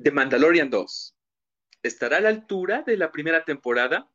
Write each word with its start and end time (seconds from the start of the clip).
The 0.00 0.12
Mandalorian 0.12 0.70
2. 0.70 1.16
¿Estará 1.82 2.18
a 2.18 2.20
la 2.20 2.28
altura 2.28 2.82
de 2.86 2.96
la 2.96 3.10
primera 3.10 3.44
temporada? 3.44 4.08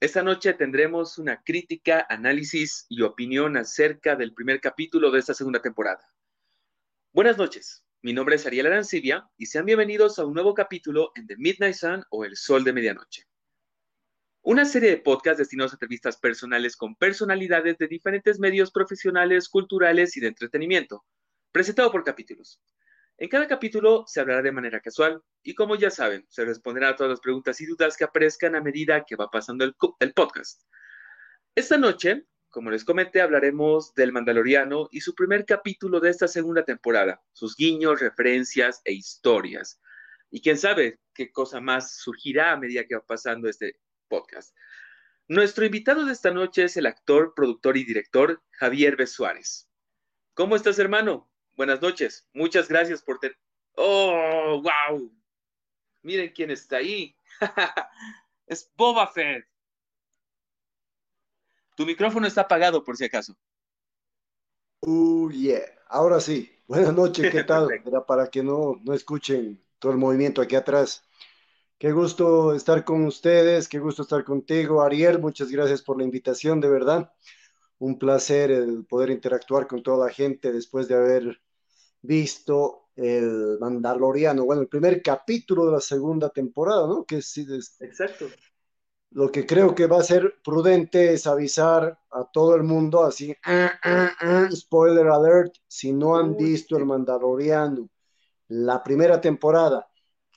Esta 0.00 0.22
noche 0.22 0.54
tendremos 0.54 1.18
una 1.18 1.42
crítica, 1.42 2.06
análisis 2.08 2.86
y 2.88 3.02
opinión 3.02 3.58
acerca 3.58 4.16
del 4.16 4.32
primer 4.32 4.58
capítulo 4.58 5.10
de 5.10 5.18
esta 5.18 5.34
segunda 5.34 5.60
temporada. 5.60 6.00
Buenas 7.12 7.36
noches, 7.36 7.84
mi 8.00 8.14
nombre 8.14 8.36
es 8.36 8.46
Ariel 8.46 8.68
Arancibia 8.68 9.28
y 9.36 9.44
sean 9.44 9.66
bienvenidos 9.66 10.18
a 10.18 10.24
un 10.24 10.32
nuevo 10.32 10.54
capítulo 10.54 11.12
en 11.14 11.26
The 11.26 11.36
Midnight 11.36 11.74
Sun 11.74 12.04
o 12.08 12.24
El 12.24 12.34
Sol 12.34 12.64
de 12.64 12.72
Medianoche. 12.72 13.26
Una 14.40 14.64
serie 14.64 14.88
de 14.88 14.96
podcasts 14.96 15.40
destinados 15.40 15.72
a 15.72 15.74
entrevistas 15.74 16.16
personales 16.16 16.74
con 16.74 16.96
personalidades 16.96 17.76
de 17.76 17.86
diferentes 17.86 18.38
medios 18.38 18.70
profesionales, 18.70 19.50
culturales 19.50 20.16
y 20.16 20.20
de 20.20 20.28
entretenimiento, 20.28 21.04
presentado 21.52 21.92
por 21.92 22.02
capítulos. 22.02 22.62
En 23.20 23.28
cada 23.28 23.48
capítulo 23.48 24.04
se 24.06 24.20
hablará 24.20 24.42
de 24.42 24.52
manera 24.52 24.80
casual 24.80 25.20
y 25.42 25.56
como 25.56 25.74
ya 25.74 25.90
saben, 25.90 26.24
se 26.28 26.44
responderá 26.44 26.90
a 26.90 26.96
todas 26.96 27.10
las 27.10 27.20
preguntas 27.20 27.60
y 27.60 27.66
dudas 27.66 27.96
que 27.96 28.04
aparezcan 28.04 28.54
a 28.54 28.60
medida 28.60 29.04
que 29.04 29.16
va 29.16 29.28
pasando 29.28 29.64
el, 29.64 29.74
podcast. 30.14 30.62
Esta 31.52 31.76
noche, 31.76 32.26
como 32.48 32.70
les 32.70 32.84
comenté, 32.84 33.20
hablaremos 33.20 33.92
del 33.94 34.12
Mandaloriano 34.12 34.88
y 34.92 35.00
su 35.00 35.16
primer 35.16 35.44
capítulo 35.46 35.98
de 35.98 36.10
esta 36.10 36.28
segunda 36.28 36.64
temporada, 36.64 37.20
sus 37.32 37.56
guiños, 37.56 37.98
referencias 37.98 38.80
e 38.84 38.92
historias. 38.92 39.80
Y 40.30 40.40
quién 40.40 40.56
sabe 40.56 41.00
qué 41.12 41.32
cosa 41.32 41.60
más 41.60 41.96
surgirá 41.96 42.52
a 42.52 42.56
medida 42.56 42.84
que 42.84 42.94
va 42.94 43.04
pasando 43.04 43.48
este 43.48 43.80
podcast. 44.06 44.54
Nuestro 45.26 45.64
invitado 45.64 46.04
de 46.04 46.12
esta 46.12 46.30
noche 46.30 46.64
es 46.64 46.76
el 46.76 46.86
actor, 46.86 47.32
productor 47.34 47.76
y 47.78 47.84
director 47.84 48.40
Javier 48.52 48.94
B. 48.94 49.06
¿Cómo 50.34 50.54
estás, 50.54 50.78
hermano? 50.78 51.28
Buenas 51.58 51.82
noches. 51.82 52.24
Muchas 52.34 52.68
gracias 52.68 53.02
por 53.02 53.18
tener... 53.18 53.36
¡Oh, 53.74 54.62
wow! 54.62 55.12
Miren 56.02 56.32
quién 56.32 56.52
está 56.52 56.76
ahí. 56.76 57.16
es 58.46 58.70
Boba 58.76 59.08
Fett. 59.08 59.44
Tu 61.76 61.84
micrófono 61.84 62.28
está 62.28 62.42
apagado 62.42 62.84
por 62.84 62.96
si 62.96 63.06
acaso. 63.06 63.36
Oh, 64.82 65.28
yeah. 65.32 65.64
Ahora 65.88 66.20
sí. 66.20 66.48
Buenas 66.68 66.94
noches, 66.94 67.28
¿qué 67.32 67.42
tal? 67.42 67.66
para 68.06 68.30
que 68.30 68.44
no, 68.44 68.76
no 68.84 68.94
escuchen 68.94 69.60
todo 69.80 69.90
el 69.90 69.98
movimiento 69.98 70.40
aquí 70.40 70.54
atrás. 70.54 71.08
Qué 71.76 71.90
gusto 71.90 72.54
estar 72.54 72.84
con 72.84 73.04
ustedes, 73.04 73.68
qué 73.68 73.80
gusto 73.80 74.02
estar 74.02 74.22
contigo, 74.22 74.80
Ariel. 74.80 75.18
Muchas 75.18 75.50
gracias 75.50 75.82
por 75.82 75.98
la 75.98 76.04
invitación, 76.04 76.60
de 76.60 76.68
verdad. 76.68 77.12
Un 77.78 77.98
placer 77.98 78.52
el 78.52 78.86
poder 78.86 79.10
interactuar 79.10 79.66
con 79.66 79.82
toda 79.82 80.06
la 80.06 80.12
gente 80.12 80.52
después 80.52 80.86
de 80.86 80.94
haber 80.94 81.40
visto 82.02 82.88
el 82.96 83.58
Mandaloriano, 83.60 84.44
bueno, 84.44 84.62
el 84.62 84.68
primer 84.68 85.02
capítulo 85.02 85.66
de 85.66 85.72
la 85.72 85.80
segunda 85.80 86.30
temporada, 86.30 86.86
¿no? 86.86 87.04
Que 87.04 87.22
sí, 87.22 87.46
Exacto. 87.80 88.26
Lo 89.10 89.30
que 89.32 89.46
creo 89.46 89.74
que 89.74 89.86
va 89.86 90.00
a 90.00 90.02
ser 90.02 90.34
prudente 90.44 91.14
es 91.14 91.26
avisar 91.26 91.98
a 92.10 92.24
todo 92.30 92.54
el 92.56 92.62
mundo 92.62 93.04
así, 93.04 93.34
ah, 93.44 93.72
ah, 93.82 94.12
ah, 94.20 94.48
spoiler 94.52 95.06
alert, 95.06 95.54
si 95.66 95.92
no 95.92 96.16
han 96.16 96.36
visto 96.36 96.76
el 96.76 96.84
Mandaloriano, 96.84 97.88
la 98.48 98.82
primera 98.82 99.20
temporada, 99.20 99.88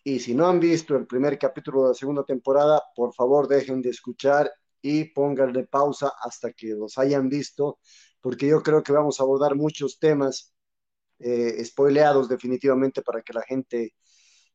y 0.03 0.19
si 0.19 0.33
no 0.33 0.47
han 0.47 0.59
visto 0.59 0.95
el 0.95 1.05
primer 1.05 1.37
capítulo 1.37 1.83
de 1.83 1.87
la 1.89 1.93
segunda 1.93 2.23
temporada, 2.23 2.81
por 2.95 3.13
favor 3.13 3.47
dejen 3.47 3.81
de 3.81 3.89
escuchar 3.89 4.51
y 4.81 5.05
pónganle 5.05 5.65
pausa 5.65 6.13
hasta 6.21 6.53
que 6.53 6.67
los 6.67 6.97
hayan 6.97 7.27
visto, 7.27 7.79
porque 8.21 8.47
yo 8.47 8.63
creo 8.63 8.83
que 8.83 8.93
vamos 8.93 9.19
a 9.19 9.23
abordar 9.23 9.55
muchos 9.55 9.99
temas 9.99 10.53
eh, 11.23 11.63
spoileados 11.63 12.27
definitivamente 12.27 13.01
para 13.01 13.21
que 13.21 13.33
la 13.33 13.41
gente 13.41 13.93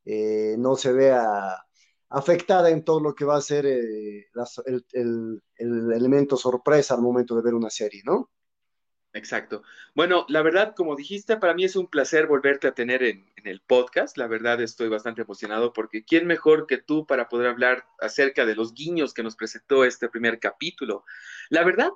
eh, 0.04 0.56
no 0.58 0.76
se 0.76 0.92
vea 0.92 1.56
afectada 2.08 2.70
en 2.70 2.84
todo 2.84 3.00
lo 3.00 3.14
que 3.14 3.24
va 3.24 3.36
a 3.36 3.42
ser 3.42 3.66
eh, 3.66 4.26
el, 4.92 5.42
elemento 5.58 6.36
sorpresa 6.36 6.94
al 6.94 7.02
momento 7.02 7.34
de 7.34 7.42
ver 7.42 7.54
una 7.54 7.70
serie, 7.70 8.02
¿no? 8.04 8.30
Exacto. 9.12 9.62
Bueno, 9.94 10.26
la 10.28 10.42
verdad, 10.42 10.74
como 10.76 10.94
dijiste, 10.94 11.38
para 11.38 11.54
mí 11.54 11.64
es 11.64 11.74
un 11.74 11.88
placer 11.88 12.26
volverte 12.26 12.68
a 12.68 12.74
tener 12.74 13.02
en, 13.02 13.32
en, 13.36 13.46
el 13.46 13.62
podcast. 13.62 14.18
La 14.18 14.26
verdad, 14.26 14.60
estoy 14.60 14.88
bastante 14.88 15.22
emocionado 15.22 15.72
porque 15.72 16.04
¿quién 16.04 16.26
mejor 16.26 16.66
que 16.66 16.76
tú 16.76 17.06
para 17.06 17.28
poder 17.28 17.48
hablar 17.48 17.86
acerca 17.98 18.44
de 18.44 18.54
los 18.54 18.74
guiños 18.74 19.14
que 19.14 19.22
nos 19.22 19.34
presentó 19.34 19.84
este 19.84 20.10
primer 20.10 20.38
capítulo? 20.38 21.04
La 21.48 21.64
verdad, 21.64 21.90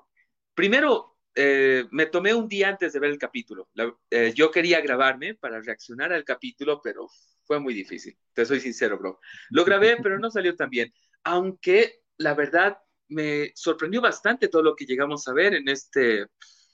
primero, 0.54 1.19
eh, 1.34 1.86
me 1.90 2.06
tomé 2.06 2.34
un 2.34 2.48
día 2.48 2.68
antes 2.68 2.92
de 2.92 2.98
ver 2.98 3.10
el 3.10 3.18
capítulo. 3.18 3.68
Eh, 4.10 4.32
yo 4.34 4.50
quería 4.50 4.80
grabarme 4.80 5.34
para 5.34 5.60
reaccionar 5.60 6.12
al 6.12 6.24
capítulo, 6.24 6.80
pero 6.82 7.08
fue 7.44 7.60
muy 7.60 7.74
difícil. 7.74 8.16
Te 8.32 8.44
soy 8.44 8.60
sincero, 8.60 8.98
bro. 8.98 9.20
Lo 9.50 9.64
grabé, 9.64 9.96
pero 10.02 10.18
no 10.18 10.30
salió 10.30 10.56
tan 10.56 10.70
bien. 10.70 10.92
Aunque 11.24 12.02
la 12.16 12.34
verdad 12.34 12.78
me 13.08 13.52
sorprendió 13.54 14.00
bastante 14.00 14.48
todo 14.48 14.62
lo 14.62 14.76
que 14.76 14.86
llegamos 14.86 15.26
a 15.28 15.32
ver 15.32 15.54
en 15.54 15.68
este, 15.68 16.26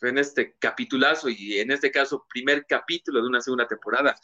en 0.03 0.19
este 0.19 0.57
capitulazo 0.59 1.29
y 1.29 1.59
en 1.59 1.71
este 1.71 1.91
caso 1.91 2.27
primer 2.29 2.67
capítulo 2.67 3.21
de 3.21 3.29
una 3.29 3.41
segunda 3.41 3.67
temporada. 3.67 4.17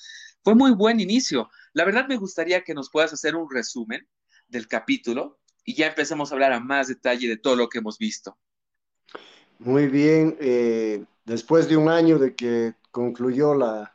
Fue 0.43 0.55
muy 0.55 0.73
buen 0.73 1.01
inicio. 1.01 1.51
La 1.73 1.85
verdad 1.85 2.07
me 2.09 2.17
gustaría 2.17 2.63
que 2.63 2.75
nos 2.75 2.91
puedas 2.91 3.13
hacer 3.13 3.37
un 3.37 3.51
resumen 3.51 4.07
del 4.49 4.69
capítulo 4.69 5.41
y 5.65 5.75
ya 5.75 5.87
empecemos 5.87 6.31
a 6.31 6.35
hablar 6.35 6.53
a 6.53 6.61
más 6.61 6.89
detalle 6.89 7.29
de 7.29 7.37
todo 7.37 7.57
lo 7.57 7.69
que 7.69 7.79
hemos 7.79 7.99
visto. 7.99 8.39
Muy 9.65 9.87
bien, 9.87 10.37
eh, 10.41 11.05
después 11.25 11.69
de 11.69 11.77
un 11.77 11.89
año 11.89 12.19
de 12.19 12.35
que 12.35 12.75
concluyó 12.91 13.55
la, 13.55 13.95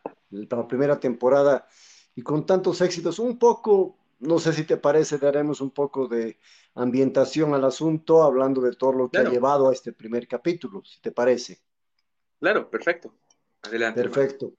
primera 0.70 0.98
temporada 0.98 1.68
y 2.16 2.22
con 2.22 2.46
tantos 2.46 2.80
éxitos, 2.80 3.20
un 3.20 3.38
poco, 3.38 3.98
no 4.20 4.40
sé 4.40 4.54
si 4.54 4.64
te 4.64 4.78
parece, 4.78 5.18
daremos 5.18 5.60
un 5.60 5.72
poco 5.72 6.08
de 6.08 6.38
ambientación 6.76 7.54
al 7.54 7.66
asunto, 7.66 8.24
hablando 8.24 8.62
de 8.62 8.76
todo 8.78 8.94
lo 8.94 9.10
que 9.10 9.18
ha 9.18 9.30
llevado 9.30 9.70
a 9.70 9.74
este 9.74 9.92
primer 9.92 10.26
capítulo, 10.26 10.84
si 10.86 11.02
te 11.02 11.12
parece. 11.12 11.60
Claro, 12.40 12.70
perfecto. 12.70 13.14
Adelante. 13.64 14.02
Perfecto. 14.02 14.54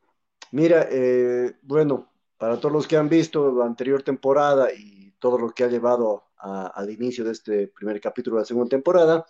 Mira, 0.53 0.89
eh, 0.91 1.57
bueno, 1.63 2.11
para 2.37 2.61
todos 2.61 2.73
los 2.73 2.87
que 2.87 2.99
han 2.99 3.09
visto 3.09 3.51
la 3.53 3.65
anterior 3.65 4.03
temporada 4.03 4.73
y 4.75 5.13
todo 5.19 5.39
lo 5.39 5.51
que 5.51 5.65
ha 5.65 5.69
llevado 5.69 6.25
al 6.37 6.91
inicio 6.91 7.25
de 7.25 7.33
este 7.33 7.69
primer 7.69 7.99
capítulo 7.99 8.37
de 8.37 8.43
la 8.43 8.47
segunda 8.47 8.69
temporada, 8.69 9.27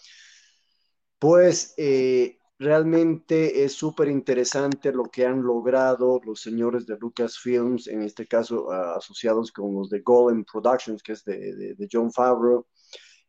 pues 1.19 1.75
eh, 1.77 2.39
realmente 2.59 3.65
es 3.65 3.73
súper 3.73 4.09
interesante 4.09 4.93
lo 4.93 5.05
que 5.05 5.27
han 5.27 5.43
logrado 5.43 6.21
los 6.25 6.41
señores 6.41 6.87
de 6.87 6.97
Lucasfilms, 6.99 7.89
en 7.89 8.03
este 8.03 8.27
caso 8.27 8.71
asociados 8.71 9.53
con 9.53 9.75
los 9.75 9.91
de 9.91 10.01
Golem 10.01 10.45
Productions, 10.45 11.03
que 11.03 11.13
es 11.13 11.25
de, 11.25 11.89
John 11.91 12.13
Favreau, 12.13 12.67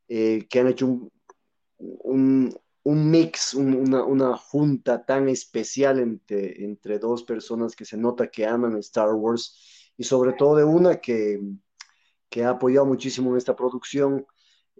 eh, 0.07 0.47
que 0.49 0.59
han 0.59 0.67
hecho 0.67 1.11
un, 1.77 2.55
mix, 2.83 3.53
una, 3.53 4.37
junta 4.37 5.05
tan 5.05 5.29
especial 5.29 5.99
entre, 5.99 6.63
entre 6.63 6.97
dos 6.99 7.23
personas 7.23 7.75
que 7.75 7.85
se 7.85 7.97
nota 7.97 8.29
que 8.29 8.45
aman 8.45 8.77
Star 8.77 9.13
Wars 9.13 9.93
y 9.95 10.03
sobre 10.03 10.33
todo 10.33 10.55
de 10.55 10.63
una 10.63 10.99
que, 10.99 11.39
que 12.29 12.43
ha 12.43 12.51
apoyado 12.51 12.85
muchísimo 12.85 13.31
en 13.31 13.37
esta 13.37 13.55
producción 13.55 14.25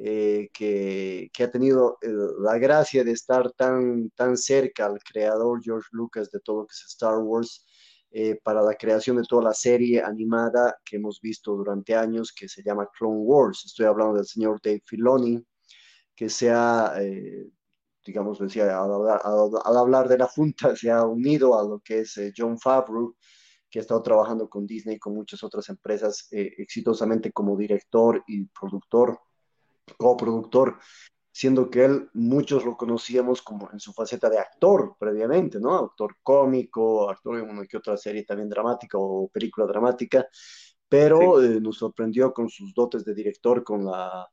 eh, 0.01 0.49
que, 0.53 1.29
ha 1.43 1.51
tenido 1.51 1.97
eh, 2.01 2.07
la 2.39 2.57
gracia 2.57 3.03
de 3.03 3.11
estar 3.11 3.51
tan, 3.51 4.09
tan 4.11 4.37
cerca 4.37 4.85
al 4.85 4.97
creador 5.03 5.61
George 5.61 5.89
Lucas 5.91 6.31
de 6.31 6.39
todo 6.39 6.61
lo 6.61 6.67
que 6.67 6.71
es 6.71 6.85
Star 6.87 7.17
Wars 7.17 7.65
eh, 8.11 8.39
para 8.41 8.61
la 8.61 8.75
creación 8.75 9.17
de 9.17 9.23
toda 9.27 9.43
la 9.43 9.53
serie 9.53 10.01
animada 10.01 10.77
que 10.85 10.95
hemos 10.95 11.19
visto 11.19 11.53
durante 11.53 11.95
años 11.95 12.31
que 12.33 12.47
se 12.47 12.63
llama 12.63 12.89
Clone 12.97 13.19
Wars. 13.19 13.65
Estoy 13.65 13.87
hablando 13.87 14.15
del 14.15 14.25
señor 14.25 14.61
Dave 14.63 14.81
Filoni, 14.85 15.45
que 16.15 16.29
se 16.29 16.49
ha, 16.49 16.93
digamos, 18.05 18.39
decía, 18.39 18.81
al, 18.81 19.77
hablar 19.77 20.07
de 20.07 20.17
la 20.17 20.27
Junta, 20.27 20.73
se 20.77 20.89
ha 20.91 21.03
unido 21.05 21.59
a 21.59 21.63
lo 21.63 21.81
que 21.81 21.99
es 21.99 22.17
John 22.37 22.57
Favreau, 22.57 23.17
que 23.69 23.79
ha 23.79 23.81
estado 23.81 24.01
trabajando 24.01 24.49
con 24.49 24.65
Disney 24.65 24.95
y 24.95 24.99
con 24.99 25.13
muchas 25.13 25.43
otras 25.43 25.67
empresas 25.67 26.27
exitosamente 26.31 27.33
como 27.33 27.57
director 27.57 28.23
y 28.27 28.45
productor 28.45 29.19
coproductor, 29.97 30.77
siendo 31.31 31.69
que 31.69 31.85
él 31.85 32.09
muchos 32.13 32.65
lo 32.65 32.75
conocíamos 32.77 33.41
como 33.41 33.69
en 33.71 33.79
su 33.79 33.93
faceta 33.93 34.29
de 34.29 34.39
actor 34.39 34.95
previamente, 34.99 35.59
¿no? 35.59 35.75
Actor 35.77 36.17
cómico, 36.23 37.09
actor 37.09 37.39
en 37.39 37.49
una 37.49 37.65
que 37.65 37.77
otra 37.77 37.97
serie 37.97 38.25
también 38.25 38.49
dramática 38.49 38.97
o 38.97 39.29
película 39.29 39.65
dramática, 39.67 40.27
pero 40.87 41.41
eh, 41.41 41.59
nos 41.61 41.77
sorprendió 41.77 42.33
con 42.33 42.49
sus 42.49 42.73
dotes 42.73 43.05
de 43.05 43.13
director 43.13 43.63
con 43.63 43.85
la, 43.85 44.27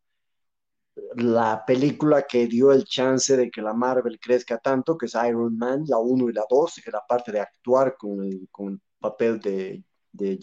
la 1.17 1.65
película 1.67 2.23
que 2.23 2.47
dio 2.47 2.73
el 2.73 2.85
chance 2.85 3.37
de 3.37 3.51
que 3.51 3.63
la 3.63 3.75
Marvel 3.75 4.19
crezca 4.21 4.59
tanto, 4.59 4.97
que 4.97 5.07
es 5.07 5.15
Iron 5.15 5.57
Man, 5.57 5.85
la 5.87 5.99
1 5.99 6.31
y 6.31 6.33
la 6.33 6.45
2, 6.49 6.81
que 6.85 6.91
la 6.91 7.05
parte 7.07 7.33
de 7.33 7.41
actuar 7.41 7.97
con 7.97 8.23
el, 8.23 8.49
con 8.51 8.81
papel 8.99 9.41
de, 9.41 9.85
de, 10.13 10.37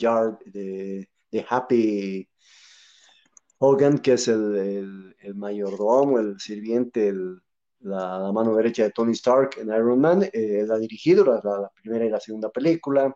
de, 0.46 1.10
de 1.32 1.46
Happy 1.50 2.30
Hogan, 3.66 4.00
que 4.00 4.14
es 4.14 4.28
el, 4.28 5.16
mayordomo, 5.36 6.20
el 6.20 6.38
sirviente, 6.38 7.14
la, 7.80 8.30
mano 8.34 8.58
derecha 8.58 8.84
de 8.84 8.92
Tony 8.92 9.14
Stark 9.14 9.52
en 9.58 9.70
Iron 9.70 10.02
Man, 10.02 10.30
eh, 10.34 10.68
ha 10.70 10.78
dirigido 10.78 11.24
la, 11.24 11.72
primera 11.82 12.06
y 12.06 12.10
la 12.10 12.20
segunda 12.20 12.50
película. 12.50 13.16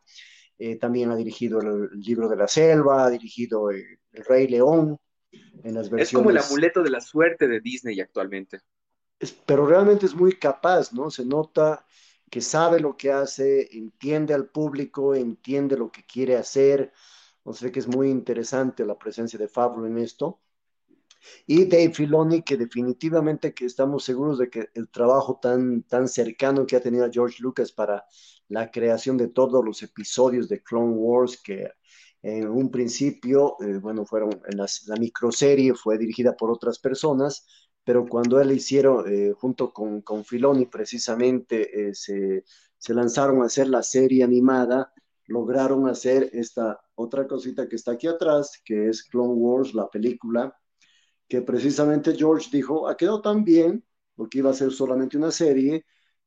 eh, 0.57 0.77
también 0.77 1.11
ha 1.11 1.17
dirigido 1.17 1.59
el, 1.59 1.99
libro 1.99 2.29
de 2.29 2.37
la 2.37 2.47
selva, 2.47 3.03
ha 3.05 3.09
dirigido 3.09 3.71
el, 3.71 3.83
Rey 4.13 4.47
León 4.47 4.97
en 5.31 5.73
las 5.75 5.89
versiones. 5.89 6.07
Es 6.07 6.13
como 6.13 6.29
el 6.29 6.37
amuleto 6.37 6.81
de 6.81 6.91
la 6.91 7.01
suerte 7.01 7.49
de 7.49 7.59
Disney 7.59 7.99
actualmente. 7.99 8.61
pero 9.45 9.65
realmente 9.65 10.05
es 10.05 10.15
muy 10.15 10.39
capaz, 10.39 10.93
¿no? 10.93 11.11
Se 11.11 11.25
nota 11.25 11.85
que 12.29 12.39
sabe 12.39 12.79
lo 12.79 12.95
que 12.95 13.11
hace, 13.11 13.67
entiende 13.77 14.33
al 14.33 14.47
público, 14.47 15.13
entiende 15.13 15.75
lo 15.75 15.91
que 15.91 16.05
quiere 16.05 16.37
hacer. 16.37 16.93
O 17.47 17.53
sea 17.53 17.71
que 17.71 17.79
es 17.79 17.87
muy 17.87 18.09
interesante 18.09 18.85
la 18.85 18.97
presencia 18.97 19.39
de 19.39 19.47
Favreau 19.47 19.85
en 19.85 19.97
esto. 19.99 20.41
Y 21.45 21.63
Dave 21.63 21.93
Filoni, 21.93 22.41
que 22.41 22.57
definitivamente 22.57 23.53
que 23.53 23.65
estamos 23.65 24.03
seguros 24.03 24.37
de 24.37 24.49
que 24.49 24.67
el 24.73 24.89
trabajo 24.89 25.39
tan, 25.41 25.83
tan 25.83 26.09
cercano 26.09 26.65
que 26.65 26.75
ha 26.75 26.81
tenido 26.81 27.09
George 27.09 27.41
Lucas 27.41 27.71
para 27.71 28.05
la 28.49 28.69
creación 28.69 29.15
de 29.15 29.29
todos 29.29 29.63
los 29.63 29.81
episodios 29.81 30.49
de 30.49 30.61
Clone 30.61 30.93
Wars, 30.93 31.41
que 31.41 31.71
en 32.21 32.49
un 32.49 32.69
principio, 32.69 33.55
eh, 33.61 33.77
bueno, 33.77 34.05
fueron 34.05 34.31
en 34.45 34.57
la 34.57 34.67
microserie, 34.99 35.73
fue 35.73 35.97
dirigida 35.97 36.35
por 36.35 36.51
otras 36.51 36.79
personas, 36.79 37.47
pero 37.85 38.05
cuando 38.05 38.41
él 38.41 38.51
hicieron, 38.51 39.05
eh, 39.07 39.31
junto 39.31 39.71
con, 39.71 40.01
con 40.01 40.25
Filoni, 40.25 40.65
precisamente 40.65 41.89
eh, 41.89 41.95
se, 41.95 42.43
se 42.77 42.93
lanzaron 42.93 43.41
a 43.41 43.45
hacer 43.45 43.69
la 43.69 43.83
serie 43.83 44.25
animada, 44.25 44.91
lograron 45.27 45.87
hacer 45.87 46.29
esta 46.33 46.79
otra 46.95 47.27
cosita 47.27 47.67
que 47.67 47.75
está 47.75 47.91
aquí 47.91 48.07
atrás, 48.07 48.61
que 48.63 48.89
es 48.89 49.03
Clone 49.03 49.33
Wars, 49.33 49.73
la 49.73 49.89
película, 49.89 50.57
que 51.27 51.41
precisamente 51.41 52.15
George 52.15 52.49
dijo, 52.51 52.87
ha 52.87 52.97
quedado 52.97 53.21
tan 53.21 53.43
bien, 53.43 53.85
porque 54.15 54.39
iba 54.39 54.49
a 54.49 54.53
ser 54.53 54.71
solamente 54.71 55.17
una 55.17 55.31
serie, 55.31 55.85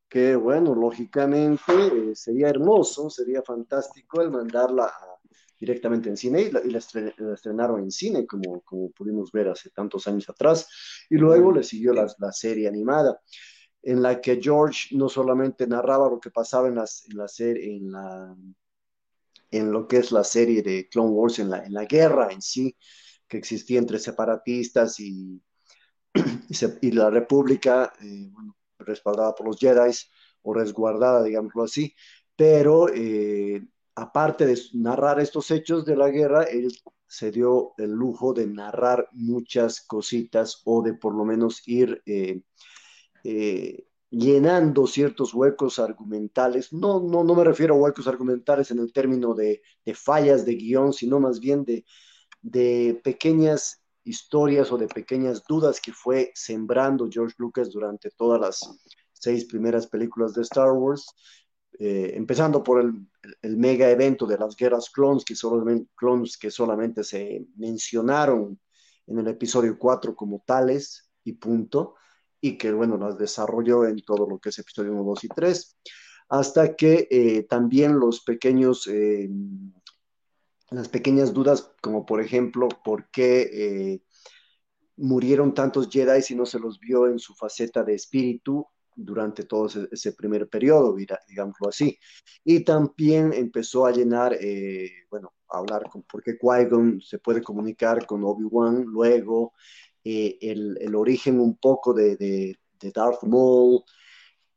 que 0.08 0.36
bueno, 0.36 0.74
lógicamente 0.74 1.62
eh, 1.68 2.14
sería 2.14 2.48
hermoso, 2.48 3.08
sería 3.10 3.42
fantástico 3.42 4.20
el 4.20 4.30
mandarla 4.30 4.92
directamente 5.58 6.08
en 6.08 6.16
cine 6.16 6.42
y 6.42 6.50
la, 6.50 6.78
estrenaron 6.78 7.80
en 7.80 7.90
cine, 7.90 8.26
como, 8.26 8.60
como 8.62 8.90
pudimos 8.90 9.30
ver 9.30 9.48
hace 9.48 9.70
tantos 9.70 10.06
años 10.08 10.28
atrás, 10.28 10.68
y 11.08 11.16
luego 11.16 11.52
le 11.52 11.62
siguió 11.62 11.92
la, 11.92 12.12
la, 12.18 12.32
serie 12.32 12.66
animada, 12.66 13.20
en 13.82 14.02
la 14.02 14.20
que 14.20 14.40
George 14.42 14.96
no 14.96 15.08
solamente 15.08 15.66
narraba 15.66 16.08
lo 16.08 16.18
que 16.20 16.30
pasaba 16.30 16.68
en, 16.68 16.76
las, 16.76 17.04
en 17.10 17.18
la 17.18 17.28
serie, 17.28 17.76
en 17.76 17.92
la 17.92 18.36
en 19.50 19.72
lo 19.72 19.88
que 19.88 19.98
es 19.98 20.12
la 20.12 20.24
serie 20.24 20.62
de 20.62 20.88
Clone 20.88 21.10
Wars, 21.10 21.38
en 21.38 21.50
la, 21.50 21.64
en 21.64 21.74
la 21.74 21.84
guerra 21.84 22.28
en 22.30 22.42
sí, 22.42 22.76
que 23.28 23.38
existía 23.38 23.78
entre 23.78 23.98
separatistas 23.98 25.00
y, 25.00 25.40
y, 26.82 26.90
la 26.92 27.10
República, 27.10 27.92
eh, 28.00 28.28
bueno, 28.30 28.56
respaldada 28.78 29.34
por 29.34 29.46
los 29.46 29.58
Jedi 29.58 29.92
o 30.42 30.54
resguardada, 30.54 31.22
digámoslo 31.22 31.64
así, 31.64 31.94
pero 32.36 32.88
eh, 32.88 33.62
aparte 33.94 34.46
de 34.46 34.58
narrar 34.74 35.20
estos 35.20 35.50
hechos 35.50 35.84
de 35.84 35.96
la 35.96 36.08
guerra, 36.08 36.44
él 36.44 36.72
se 37.06 37.30
dio 37.30 37.74
el 37.76 37.90
lujo 37.90 38.32
de 38.32 38.46
narrar 38.46 39.08
muchas 39.12 39.80
cositas 39.80 40.62
o 40.64 40.82
de 40.82 40.94
por 40.94 41.14
lo 41.14 41.24
menos 41.24 41.66
ir 41.66 42.02
eh, 42.06 42.40
llenando 44.10 44.86
ciertos 44.86 45.32
huecos 45.34 45.78
argumentales. 45.78 46.72
No, 46.72 47.00
no, 47.00 47.24
no 47.24 47.34
me 47.34 47.44
refiero 47.44 47.74
a 47.74 47.78
huecos 47.78 48.06
argumentales 48.06 48.70
en 48.70 48.80
el 48.80 48.92
término 48.92 49.34
de, 49.34 49.62
de 49.84 49.94
fallas 49.94 50.44
de 50.44 50.56
guion, 50.56 50.92
sino 50.92 51.20
más 51.20 51.40
bien 51.40 51.64
de, 51.64 51.84
de 52.42 53.00
pequeñas 53.04 53.82
historias 54.04 54.72
o 54.72 54.78
de 54.78 54.88
pequeñas 54.88 55.44
dudas 55.48 55.80
que 55.80 55.92
fue 55.92 56.32
sembrando 56.34 57.08
George 57.10 57.36
Lucas 57.38 57.70
durante 57.70 58.10
todas 58.10 58.40
las 58.40 58.78
seis 59.12 59.44
primeras 59.44 59.86
películas 59.86 60.34
de 60.34 60.42
Star 60.42 60.72
Wars, 60.72 61.06
eh, 61.78 62.12
empezando 62.14 62.62
por 62.62 62.80
el, 62.80 62.92
el, 63.42 63.56
mega 63.56 63.90
evento 63.90 64.26
de 64.26 64.38
las 64.38 64.56
guerras 64.56 64.90
clones 64.90 65.24
que, 65.24 65.36
solamente, 65.36 65.90
clones 65.94 66.36
que 66.36 66.50
solamente 66.50 67.04
se 67.04 67.46
mencionaron 67.56 68.58
en 69.06 69.18
el 69.18 69.28
episodio 69.28 69.78
4 69.78 70.16
como 70.16 70.42
tales 70.46 71.10
y 71.22 71.34
punto, 71.34 71.94
y 72.40 72.56
que, 72.56 72.72
bueno, 72.72 72.96
las 72.96 73.18
desarrolló 73.18 73.84
en 73.84 74.00
todo 74.00 74.28
lo 74.28 74.38
que 74.38 74.48
es 74.48 74.58
episodio 74.58 74.92
1, 74.92 75.04
2 75.04 75.24
y 75.24 75.28
3, 75.28 75.76
hasta 76.30 76.76
que 76.76 77.08
eh, 77.10 77.42
también 77.42 77.98
los 77.98 78.22
pequeños 78.22 78.86
eh, 78.86 79.28
las 80.70 80.88
pequeñas 80.88 81.34
dudas, 81.34 81.72
como 81.82 82.06
por 82.06 82.20
ejemplo, 82.20 82.68
por 82.84 83.10
qué 83.10 83.50
eh, 83.52 84.02
murieron 84.96 85.52
tantos 85.52 85.88
Jedi 85.90 86.22
si 86.22 86.36
no 86.36 86.46
se 86.46 86.60
los 86.60 86.78
vio 86.78 87.08
en 87.08 87.18
su 87.18 87.34
faceta 87.34 87.82
de 87.82 87.94
espíritu 87.94 88.64
durante 88.94 89.44
todo 89.44 89.66
ese, 89.66 90.12
primer 90.12 90.48
periodo, 90.48 90.94
digámoslo 90.94 91.68
así. 91.68 91.98
Y 92.44 92.60
también 92.60 93.32
empezó 93.32 93.86
a 93.86 93.90
llenar, 93.90 94.38
bueno, 95.10 95.32
a 95.48 95.58
hablar 95.58 95.88
con 95.90 96.02
por 96.02 96.22
qué 96.22 96.38
Qui-Gon 96.38 97.00
se 97.00 97.18
puede 97.18 97.42
comunicar 97.42 98.06
con 98.06 98.22
Obi-Wan, 98.22 98.84
luego 98.84 99.54
eh, 100.04 100.38
el, 100.40 100.94
origen 100.94 101.40
un 101.40 101.56
poco 101.56 101.92
de 101.94 102.56
Darth 102.94 103.22
Maul, 103.24 103.82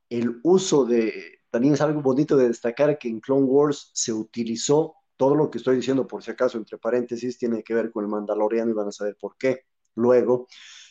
el 0.09 0.39
uso 0.43 0.85
de, 0.85 1.39
también 1.49 1.73
es 1.73 1.81
algo 1.81 2.01
bonito 2.01 2.37
de 2.37 2.47
destacar 2.47 2.97
que 2.97 3.07
en 3.07 3.19
Clone 3.19 3.45
Wars 3.45 3.89
se 3.93 4.13
utilizó 4.13 4.95
todo 5.17 5.35
lo 5.35 5.49
que 5.49 5.57
estoy 5.57 5.77
diciendo, 5.77 6.07
por 6.07 6.23
si 6.23 6.31
acaso, 6.31 6.57
entre 6.57 6.77
paréntesis, 6.77 7.37
tiene 7.37 7.63
que 7.63 7.73
ver 7.73 7.91
con 7.91 8.03
el 8.03 8.09
Mandaloriano 8.09 8.71
y 8.71 8.73
van 8.73 8.87
a 8.87 8.91
saber 8.91 9.17
por 9.19 9.37
qué 9.37 9.61
luego, 9.95 10.47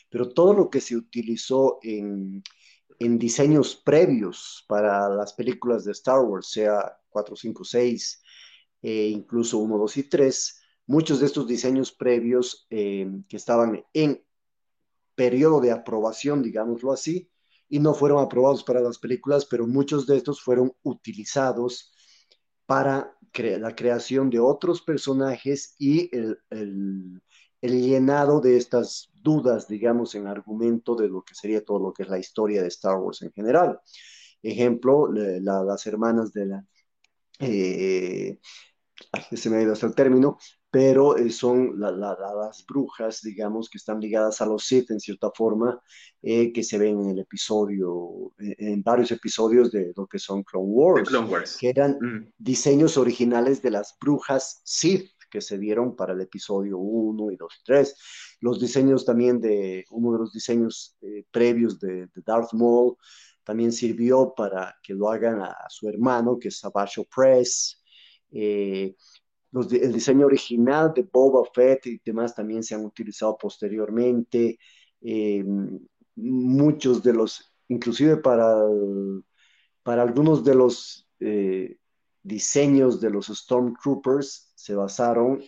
pero 0.09 0.29
todo 0.29 0.55
lo 0.55 0.71
que 0.71 0.81
se 0.81 0.97
utilizó 0.97 1.79
en, 1.83 2.43
en 2.99 3.19
diseños 3.19 3.77
previos 3.77 4.65
para 4.69 5.09
las 5.09 5.33
películas 5.35 5.85
de 5.85 5.93
Star 5.93 6.21
Wars, 6.21 6.51
sea 6.51 6.97
4, 7.11 7.37
5, 7.37 7.65
6, 7.65 8.23
e 8.83 9.09
incluso 9.09 9.59
1, 9.59 9.79
2 9.79 9.97
y 9.97 10.03
3, 10.05 10.61
muchos 10.87 11.21
de 11.21 11.27
estos 11.27 11.47
diseños 11.47 11.93
previos 11.93 12.67
eh, 12.71 13.09
que 13.29 13.37
estaban 13.37 13.85
en 13.93 14.25
periodo 15.23 15.61
de 15.61 15.71
aprobación, 15.71 16.43
digámoslo 16.43 16.93
así, 16.93 17.31
y 17.69 17.79
no 17.79 17.95
fueron 17.95 18.19
aprobados 18.19 18.65
para 18.65 18.81
las 18.81 18.99
películas, 18.99 19.47
pero 19.47 19.69
muchos 19.69 20.05
de 20.05 20.17
estos 20.17 20.43
fueron 20.43 20.73
utilizados 20.83 21.93
para 22.67 23.17
la 23.33 23.75
creación 23.77 24.31
de 24.31 24.41
otros 24.41 24.83
personajes 24.83 25.77
y 25.79 26.15
el, 26.15 26.39
el, 26.51 27.23
llenado 27.63 28.41
de 28.41 28.57
estas 28.57 29.11
dudas, 29.15 29.69
digamos, 29.69 30.17
en 30.17 30.27
argumento 30.27 30.97
de 30.97 31.09
lo 31.09 31.23
que 31.23 31.37
sería 31.37 31.65
todo 31.65 31.79
lo 31.79 31.93
que 31.93 32.03
es 32.03 32.09
la 32.09 32.19
historia 32.19 32.61
de 32.61 32.69
Star 32.69 32.97
Wars 32.97 33.23
en 33.23 33.31
general. 33.33 33.81
Ejemplo, 34.43 35.09
las 35.13 35.87
hermanas 35.87 36.33
de 36.33 36.47
la... 36.47 36.67
Eh, 37.39 38.41
se 39.33 39.51
me 39.51 39.59
ha 39.59 39.63
ido 39.63 39.73
hasta 39.73 39.87
el 39.87 39.95
término, 39.95 40.37
pero 40.73 41.19
eh, 41.19 41.31
son 41.31 41.79
las 41.79 42.65
brujas, 42.67 43.21
digamos, 43.21 43.69
que 43.69 43.77
están 43.77 44.01
ligadas 44.01 44.41
a 44.41 44.47
los 44.47 44.65
Sith 44.65 44.91
en 44.91 45.01
cierta 45.01 45.31
forma, 45.31 45.79
eh, 46.23 46.51
que 46.51 46.65
se 46.65 46.79
ven 46.79 46.99
en 46.99 47.11
el 47.11 47.19
episodio, 47.19 48.33
en 48.39 48.83
varios 48.83 49.11
episodios 49.11 49.71
de 49.71 49.93
lo 49.95 50.07
que 50.07 50.19
son 50.19 50.43
Clone 50.43 50.73
Wars, 50.73 51.59
que 51.59 51.69
eran 51.69 51.99
mm. 52.01 52.33
diseños 52.39 52.97
originales 52.97 53.61
de 53.61 53.71
las 53.71 53.95
brujas 54.01 54.63
Sith 54.65 55.11
que 55.31 55.43
se 55.43 55.59
dieron 55.59 55.95
para 55.95 56.15
el 56.15 56.23
episodio 56.23 56.79
1 56.79 57.33
y 57.33 57.37
2 57.37 57.53
y 57.61 57.65
3. 57.65 57.97
Los 58.41 58.59
diseños 58.59 59.05
también 59.05 59.43
de, 59.43 59.85
uno 59.91 60.13
de 60.13 60.19
los 60.21 60.33
diseños 60.33 60.97
eh, 61.03 61.27
previos 61.31 61.79
de, 61.81 62.09
Darth 62.25 62.55
Maul 62.55 62.97
también 63.45 63.73
sirvió 63.73 64.33
para 64.35 64.75
que 64.83 64.95
lo 64.95 65.11
hagan 65.11 65.43
a, 65.43 65.55
su 65.69 65.87
hermano, 65.87 66.39
que 66.39 66.49
es 66.49 66.59
Savage 66.59 67.07
Press 67.15 67.79
el 69.53 69.93
diseño 69.93 70.27
original 70.27 70.93
de 70.95 71.03
Boba 71.03 71.49
Fett 71.53 71.87
y 71.87 72.01
demás 72.05 72.35
también 72.35 72.63
se 72.63 72.75
han 72.75 72.85
utilizado 72.85 73.37
posteriormente. 73.37 74.59
Eh, 75.01 75.45
muchos 76.17 77.03
de 77.03 77.13
los, 77.13 77.55
inclusive 77.69 78.17
para, 78.17 78.63
para 79.83 80.03
algunos 80.03 80.45
de 80.45 80.55
los 80.55 81.09
eh, 81.21 81.77
diseños 82.23 83.01
de 83.01 83.11
los 83.11 83.27
Stormtroopers 83.27 84.53
se 84.55 84.75
basaron, 84.75 85.43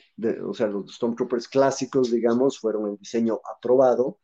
o 0.44 0.54
sea, 0.54 0.66
los 0.66 0.94
Stormtroopers 0.96 1.48
clásicos, 1.48 2.10
digamos, 2.10 2.58
fueron 2.58 2.90
el 2.90 2.96
diseño 2.96 3.40
aprobado, 3.56 4.18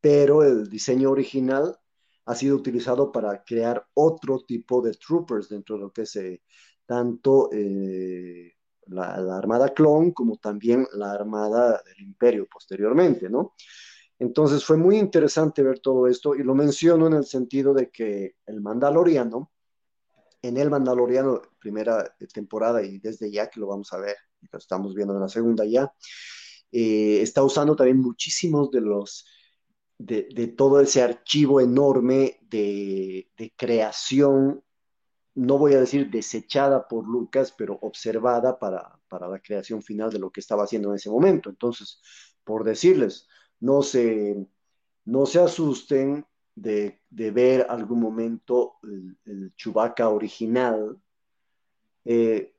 pero 0.00 0.44
el 0.44 0.68
diseño 0.68 1.10
original 1.10 1.76
ha 2.24 2.34
sido 2.34 2.56
utilizado 2.56 3.10
para 3.10 3.42
crear 3.42 3.86
otro 3.94 4.40
tipo 4.46 4.80
de 4.80 4.92
troopers 4.92 5.48
dentro 5.48 5.76
de 5.76 5.82
lo 5.82 5.92
que 5.92 6.02
es 6.02 6.14
eh, 6.16 6.42
tanto 6.86 7.50
la, 8.88 9.36
Armada 9.36 9.72
Clon 9.74 10.12
como 10.12 10.36
también 10.36 10.86
la 10.92 11.12
Armada 11.12 11.82
del 11.84 12.00
Imperio 12.00 12.46
posteriormente, 12.50 13.28
¿no? 13.28 13.54
Entonces 14.18 14.64
fue 14.64 14.76
muy 14.76 14.98
interesante 14.98 15.62
ver 15.62 15.78
todo 15.78 16.08
esto 16.08 16.34
y 16.34 16.42
lo 16.42 16.54
menciono 16.54 17.06
en 17.06 17.14
el 17.14 17.24
sentido 17.24 17.72
de 17.72 17.90
que 17.90 18.34
el 18.46 18.60
Mandaloriano, 18.60 19.52
en 20.42 20.56
el 20.56 20.70
Mandaloriano 20.70 21.42
primera 21.58 22.16
temporada 22.32 22.82
y 22.82 22.98
desde 22.98 23.30
ya 23.30 23.48
que 23.48 23.60
lo 23.60 23.68
vamos 23.68 23.92
a 23.92 23.98
ver, 23.98 24.16
lo 24.50 24.58
estamos 24.58 24.94
viendo 24.94 25.14
en 25.14 25.20
la 25.20 25.28
segunda 25.28 25.64
ya, 25.64 25.92
eh, 26.72 27.20
está 27.22 27.42
usando 27.42 27.76
también 27.76 28.00
muchísimos 28.00 28.70
de 28.70 28.80
los, 28.80 29.24
de, 29.98 30.54
todo 30.56 30.80
ese 30.80 31.02
archivo 31.02 31.60
enorme 31.60 32.38
de, 32.42 33.30
de 33.36 33.52
creación 33.56 34.62
no 35.38 35.56
voy 35.56 35.74
a 35.74 35.80
decir 35.80 36.10
desechada 36.10 36.88
por 36.88 37.06
Lucas, 37.06 37.54
pero 37.56 37.78
observada 37.82 38.58
para, 38.58 38.98
para 39.08 39.28
la 39.28 39.38
creación 39.38 39.82
final 39.82 40.10
de 40.10 40.18
lo 40.18 40.30
que 40.30 40.40
estaba 40.40 40.64
haciendo 40.64 40.88
en 40.88 40.96
ese 40.96 41.10
momento. 41.10 41.48
Entonces, 41.48 42.00
por 42.42 42.64
decirles, 42.64 43.28
no 43.60 43.82
se, 43.82 44.48
no 45.04 45.26
se 45.26 45.38
asusten 45.38 46.26
de, 46.56 47.00
ver 47.10 47.66
algún 47.68 48.00
momento 48.00 48.78
el, 48.82 49.16
el 49.26 49.54
Chewbacca 49.54 50.08
original 50.08 51.00
eh, 52.04 52.52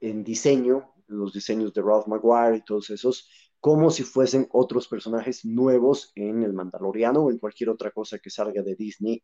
en 0.00 0.24
diseño, 0.24 0.94
los 1.06 1.34
diseños 1.34 1.74
de 1.74 1.82
Ralph 1.82 2.06
Maguire 2.06 2.56
y 2.56 2.64
todos 2.64 2.88
esos, 2.88 3.28
como 3.60 3.90
si 3.90 4.04
fuesen 4.04 4.48
otros 4.52 4.86
personajes 4.86 5.44
nuevos 5.44 6.12
en 6.14 6.42
El 6.42 6.52
Mandaloriano 6.52 7.24
o 7.24 7.30
en 7.30 7.38
cualquier 7.38 7.70
otra 7.70 7.90
cosa 7.90 8.18
que 8.18 8.30
salga 8.30 8.62
de 8.62 8.76
Disney, 8.76 9.22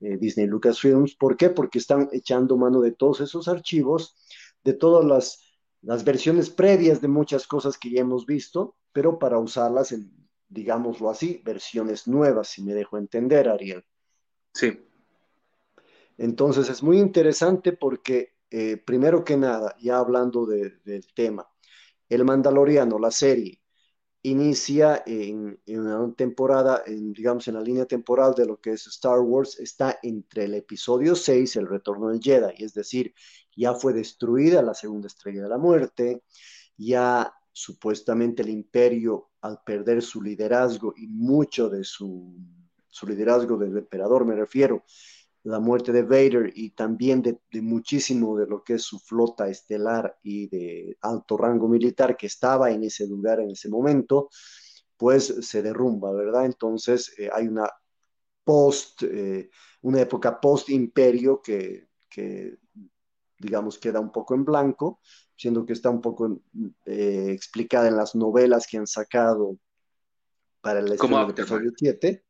eh, 0.00 0.16
Disney 0.18 0.46
Lucasfilms. 0.46 1.16
¿Por 1.16 1.36
qué? 1.36 1.50
Porque 1.50 1.78
están 1.78 2.08
echando 2.12 2.56
mano 2.56 2.80
de 2.80 2.92
todos 2.92 3.20
esos 3.20 3.48
archivos, 3.48 4.14
de 4.62 4.74
todas 4.74 5.04
las, 5.04 5.42
las 5.80 6.04
versiones 6.04 6.50
previas 6.50 7.00
de 7.00 7.08
muchas 7.08 7.46
cosas 7.46 7.76
que 7.76 7.90
ya 7.90 8.00
hemos 8.00 8.24
visto, 8.24 8.76
pero 8.92 9.18
para 9.18 9.38
usarlas 9.38 9.90
en, 9.90 10.12
digámoslo 10.48 11.10
así, 11.10 11.42
versiones 11.44 12.06
nuevas, 12.06 12.48
si 12.48 12.62
me 12.62 12.74
dejo 12.74 12.98
entender, 12.98 13.48
Ariel. 13.48 13.84
Sí. 14.54 14.78
Entonces 16.18 16.68
es 16.68 16.82
muy 16.82 16.98
interesante 16.98 17.72
porque, 17.72 18.34
eh, 18.50 18.76
primero 18.76 19.24
que 19.24 19.36
nada, 19.36 19.74
ya 19.80 19.98
hablando 19.98 20.46
del 20.46 21.06
tema, 21.14 21.48
El 22.08 22.24
Mandaloriano, 22.24 22.98
la 22.98 23.10
serie, 23.10 23.61
inicia 24.22 25.02
en, 25.04 25.60
una 25.66 26.14
temporada, 26.14 26.82
en, 26.86 27.12
digamos, 27.12 27.48
en 27.48 27.54
la 27.54 27.60
línea 27.60 27.86
temporal 27.86 28.34
de 28.34 28.46
lo 28.46 28.60
que 28.60 28.72
es 28.72 28.86
Star 28.86 29.20
Wars, 29.20 29.58
está 29.58 29.98
entre 30.02 30.44
el 30.44 30.54
episodio 30.54 31.14
6, 31.14 31.56
el 31.56 31.66
retorno 31.66 32.08
del 32.08 32.20
Jedi, 32.20 32.62
es 32.62 32.74
decir, 32.74 33.14
ya 33.56 33.74
fue 33.74 33.92
destruida 33.92 34.62
la 34.62 34.74
segunda 34.74 35.08
estrella 35.08 35.42
de 35.42 35.48
la 35.48 35.58
muerte, 35.58 36.22
ya 36.76 37.34
supuestamente 37.52 38.42
el 38.42 38.48
imperio, 38.48 39.30
al 39.40 39.60
perder 39.64 40.02
su 40.02 40.22
liderazgo 40.22 40.94
y 40.96 41.08
mucho 41.08 41.68
de 41.68 41.82
su, 41.82 42.32
su 42.88 43.06
liderazgo 43.06 43.56
del 43.56 43.76
emperador, 43.76 44.24
me 44.24 44.36
refiero, 44.36 44.84
la 45.44 45.58
muerte 45.58 45.92
de 45.92 46.02
Vader 46.02 46.52
y 46.54 46.70
también 46.70 47.22
de, 47.22 47.38
muchísimo 47.60 48.36
de 48.38 48.46
lo 48.46 48.62
que 48.62 48.74
es 48.74 48.82
su 48.82 48.98
flota 49.00 49.48
estelar 49.48 50.16
y 50.22 50.48
de 50.48 50.96
alto 51.00 51.36
rango 51.36 51.68
militar 51.68 52.16
que 52.16 52.26
estaba 52.26 52.70
en 52.70 52.84
ese 52.84 53.06
lugar 53.08 53.40
en 53.40 53.50
ese 53.50 53.68
momento, 53.68 54.28
pues 54.96 55.34
se 55.40 55.62
derrumba, 55.62 56.12
¿verdad? 56.12 56.46
Entonces 56.46 57.12
eh, 57.18 57.28
hay 57.32 57.48
una 57.48 57.68
post, 58.44 59.02
eh, 59.02 59.50
una 59.82 60.00
época 60.00 60.40
post 60.40 60.68
imperio 60.68 61.40
que, 61.42 61.88
que, 62.08 62.58
digamos, 63.38 63.78
queda 63.78 63.98
un 63.98 64.12
poco 64.12 64.34
en 64.34 64.44
blanco, 64.44 65.00
siendo 65.36 65.66
que 65.66 65.72
está 65.72 65.90
un 65.90 66.00
poco 66.00 66.40
eh, 66.86 67.30
explicada 67.32 67.88
en 67.88 67.96
las 67.96 68.14
novelas 68.14 68.66
que 68.68 68.78
han 68.78 68.86
sacado 68.86 69.58
para 70.60 70.78
el 70.78 70.92
episodio 70.92 71.72
7, 71.76 72.24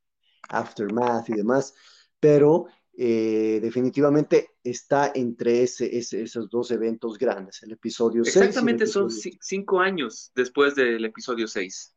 Aftermath 0.49 1.28
y 1.28 1.35
demás, 1.35 1.75
pero 2.19 2.66
eh, 2.94 3.58
definitivamente 3.62 4.50
está 4.62 5.12
entre 5.14 5.62
ese, 5.62 5.96
esos 5.96 6.50
dos 6.50 6.70
eventos 6.70 7.18
grandes, 7.18 7.62
el 7.62 7.72
episodio 7.72 8.22
6. 8.25 8.37
Exactamente, 8.37 8.87
son 8.87 9.11
cinco 9.11 9.80
años 9.80 10.30
después 10.34 10.75
del 10.75 11.04
episodio 11.04 11.49
6. 11.49 11.94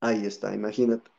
Ahí 0.00 0.24
está, 0.24 0.54
imagínate. 0.54 1.10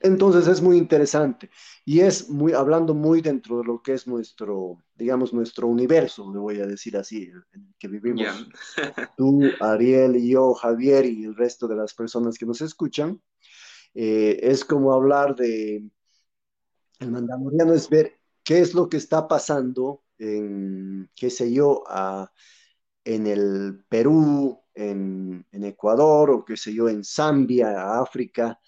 Entonces 0.00 0.46
es 0.46 0.62
muy 0.62 0.78
interesante 0.78 1.50
y 1.84 2.00
es 2.00 2.30
muy, 2.30 2.52
hablando 2.52 2.94
muy 2.94 3.20
dentro 3.20 3.58
de 3.58 3.64
lo 3.64 3.82
que 3.82 3.94
es 3.94 4.06
nuestro, 4.06 4.82
digamos, 4.94 5.34
nuestro 5.34 5.66
universo, 5.66 6.32
le 6.32 6.38
voy 6.38 6.60
a 6.60 6.66
decir 6.66 6.96
así, 6.96 7.24
en 7.52 7.62
el 7.66 7.74
que 7.78 7.88
vivimos. 7.88 8.48
Tú, 9.16 9.42
Ariel 9.60 10.16
y 10.16 10.30
yo, 10.30 10.54
Javier 10.54 11.04
y 11.06 11.24
el 11.24 11.34
resto 11.34 11.66
de 11.66 11.76
las 11.76 11.94
personas 11.94 12.38
que 12.38 12.46
nos 12.46 12.60
escuchan. 12.60 13.20
Eh, 13.94 14.38
es 14.42 14.64
como 14.64 14.92
hablar 14.92 15.34
de, 15.34 15.82
el 17.00 17.10
mandaloriano 17.10 17.74
es 17.74 17.88
ver 17.88 18.17
qué 18.48 18.60
es 18.60 18.72
lo 18.72 18.88
que 18.88 18.96
está 18.96 19.28
pasando 19.28 20.04
en, 20.16 21.10
qué 21.14 21.28
sé 21.28 21.52
yo, 21.52 21.84
en 23.04 23.26
el 23.26 23.84
Perú, 23.90 24.58
en, 24.72 25.46
Ecuador 25.52 26.30
o 26.30 26.44
qué 26.46 26.56
sé 26.56 26.72
yo, 26.72 26.88
en 26.88 27.04
Zambia, 27.04 28.00
África, 28.00 28.58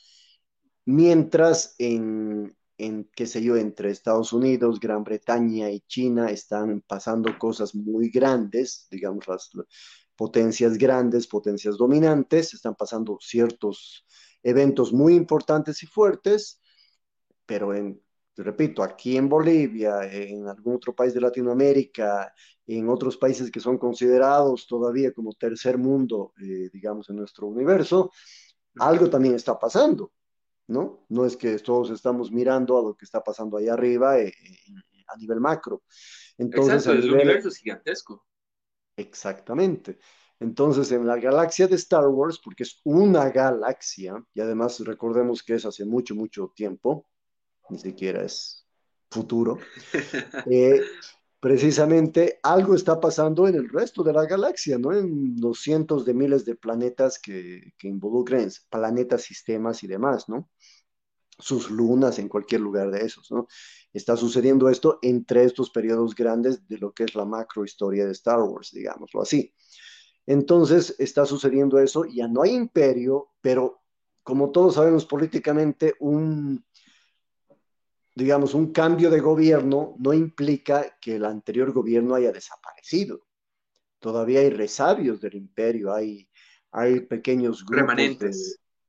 mientras 0.85 1.77
en, 1.79 2.55
qué 2.77 3.27
sé 3.27 3.43
yo, 3.43 3.57
entre 3.57 3.91
Estados 3.91 4.35
Unidos, 4.35 4.81
Gran 4.81 5.03
Bretaña 5.03 5.71
y 5.71 5.81
China 5.81 6.31
están 6.31 6.83
pasando 6.87 7.39
cosas 7.39 7.75
muy 7.75 8.11
grandes, 8.11 8.87
digamos, 8.91 9.27
las 9.29 9.51
potencias 10.15 10.77
grandes, 10.77 11.27
potencias 11.27 11.79
dominantes, 11.79 12.53
están 12.53 12.75
pasando 12.75 13.17
ciertos 13.19 14.05
eventos 14.43 14.93
muy 14.93 15.15
importantes 15.15 15.83
y 15.83 15.87
fuertes, 15.87 16.61
pero 17.47 17.73
en 17.75 17.99
repito, 18.37 18.83
aquí 18.83 19.17
en 19.17 19.29
Bolivia, 19.29 20.03
en 20.11 20.47
algún 20.49 20.77
otro 20.77 20.95
país 20.95 21.15
de 21.15 21.21
Latinoamérica, 21.21 22.33
en 22.67 22.89
otros 22.89 23.17
países 23.17 23.51
que 23.51 23.61
son 23.61 23.79
considerados 23.79 24.67
todavía 24.67 25.13
como 25.13 25.33
tercer 25.35 25.77
mundo, 25.79 26.33
eh, 26.41 26.71
digamos, 26.73 27.11
en 27.11 27.17
nuestro 27.17 27.49
universo, 27.49 28.13
algo 28.77 29.11
también 29.11 29.35
está 29.35 29.59
pasando, 29.59 30.13
¿no? 30.69 31.05
No 31.09 31.27
es 31.27 31.37
que 31.37 31.59
todos 31.59 31.91
estamos 31.91 32.31
mirando 32.31 32.79
a 32.79 32.83
lo 32.83 32.95
que 32.95 33.05
está 33.05 33.23
pasando 33.23 33.57
ahí 33.57 33.69
arriba 33.69 34.19
eh, 34.19 34.29
eh, 34.29 35.03
a 35.09 35.17
nivel 35.17 35.41
macro. 35.41 35.83
Entonces, 36.39 36.87
el 36.87 37.13
universo 37.13 37.49
es 37.49 37.57
gigantesco. 37.57 38.25
Exactamente. 38.97 39.99
Entonces, 40.39 40.91
en 40.93 41.07
la 41.07 41.17
galaxia 41.17 41.67
de 41.67 41.75
Star 41.75 42.07
Wars, 42.09 42.41
porque 42.43 42.63
es 42.63 42.81
una 42.85 43.29
galaxia, 43.31 44.25
y 44.33 44.41
además 44.41 44.81
recordemos 44.81 45.43
que 45.43 45.55
es 45.55 45.67
hace 45.67 45.85
mucho, 45.85 46.15
mucho 46.15 46.53
tiempo, 46.55 47.10
ni 47.71 47.79
siquiera 47.79 48.23
es 48.25 48.67
futuro, 49.11 49.59
eh, 50.51 50.81
precisamente 51.41 52.39
algo 52.43 52.75
está 52.75 53.01
pasando 53.01 53.49
en 53.49 53.57
el 53.57 53.69
resto 53.69 54.03
de 54.03 54.13
la 54.13 54.27
galaxia, 54.27 54.79
¿no? 54.79 54.93
En 54.93 55.37
los 55.41 55.61
cientos 55.61 56.05
de 56.05 56.15
miles 56.15 56.45
de 56.45 56.55
planetas 56.55 57.19
que, 57.19 57.73
que 57.79 57.89
involucran 57.89 58.49
planetas, 58.69 59.23
sistemas 59.23 59.83
y 59.83 59.87
demás, 59.87 60.29
¿no? 60.29 60.49
Sus 61.39 61.71
lunas 61.71 62.19
en 62.19 62.29
cualquier 62.29 62.61
lugar 62.61 62.91
de 62.91 63.05
esos, 63.05 63.31
¿no? 63.33 63.49
Está 63.93 64.17
sucediendo 64.17 64.69
esto 64.69 64.99
entre 65.03 65.45
estos 65.45 65.71
periodos 65.71 66.15
grandes 66.15 66.69
de 66.69 66.79
lo 66.79 66.93
que 66.93 67.05
es 67.05 67.15
la 67.15 67.25
macro 67.25 67.65
historia 67.65 68.05
de 68.05 68.13
Star 68.13 68.41
Wars, 68.43 68.71
digámoslo 68.73 69.23
así. 69.23 69.53
Entonces 70.27 70.95
está 70.99 71.27
sucediendo 71.27 71.79
eso, 71.79 72.05
ya 72.05 72.29
no 72.29 72.43
hay 72.43 72.55
imperio, 72.55 73.31
pero 73.41 73.81
como 74.23 74.51
todos 74.51 74.75
sabemos 74.75 75.07
políticamente, 75.07 75.95
un, 75.99 76.65
digamos, 78.15 78.55
un 78.55 78.73
cambio 78.73 79.11
de 79.11 79.21
gobierno 79.21 79.95
no 79.99 80.13
implica 80.13 80.97
que 81.01 81.17
el 81.17 81.25
anterior 81.25 81.73
gobierno 81.73 82.15
haya 82.15 82.33
desaparecido. 82.33 83.27
Todavía 83.99 84.41
hay 84.41 84.51
resabios 84.51 85.21
del 85.21 85.35
imperio, 85.35 85.93
hay, 85.93 86.29
hay 86.73 87.01
pequeños 87.01 87.65
grupos 87.65 87.97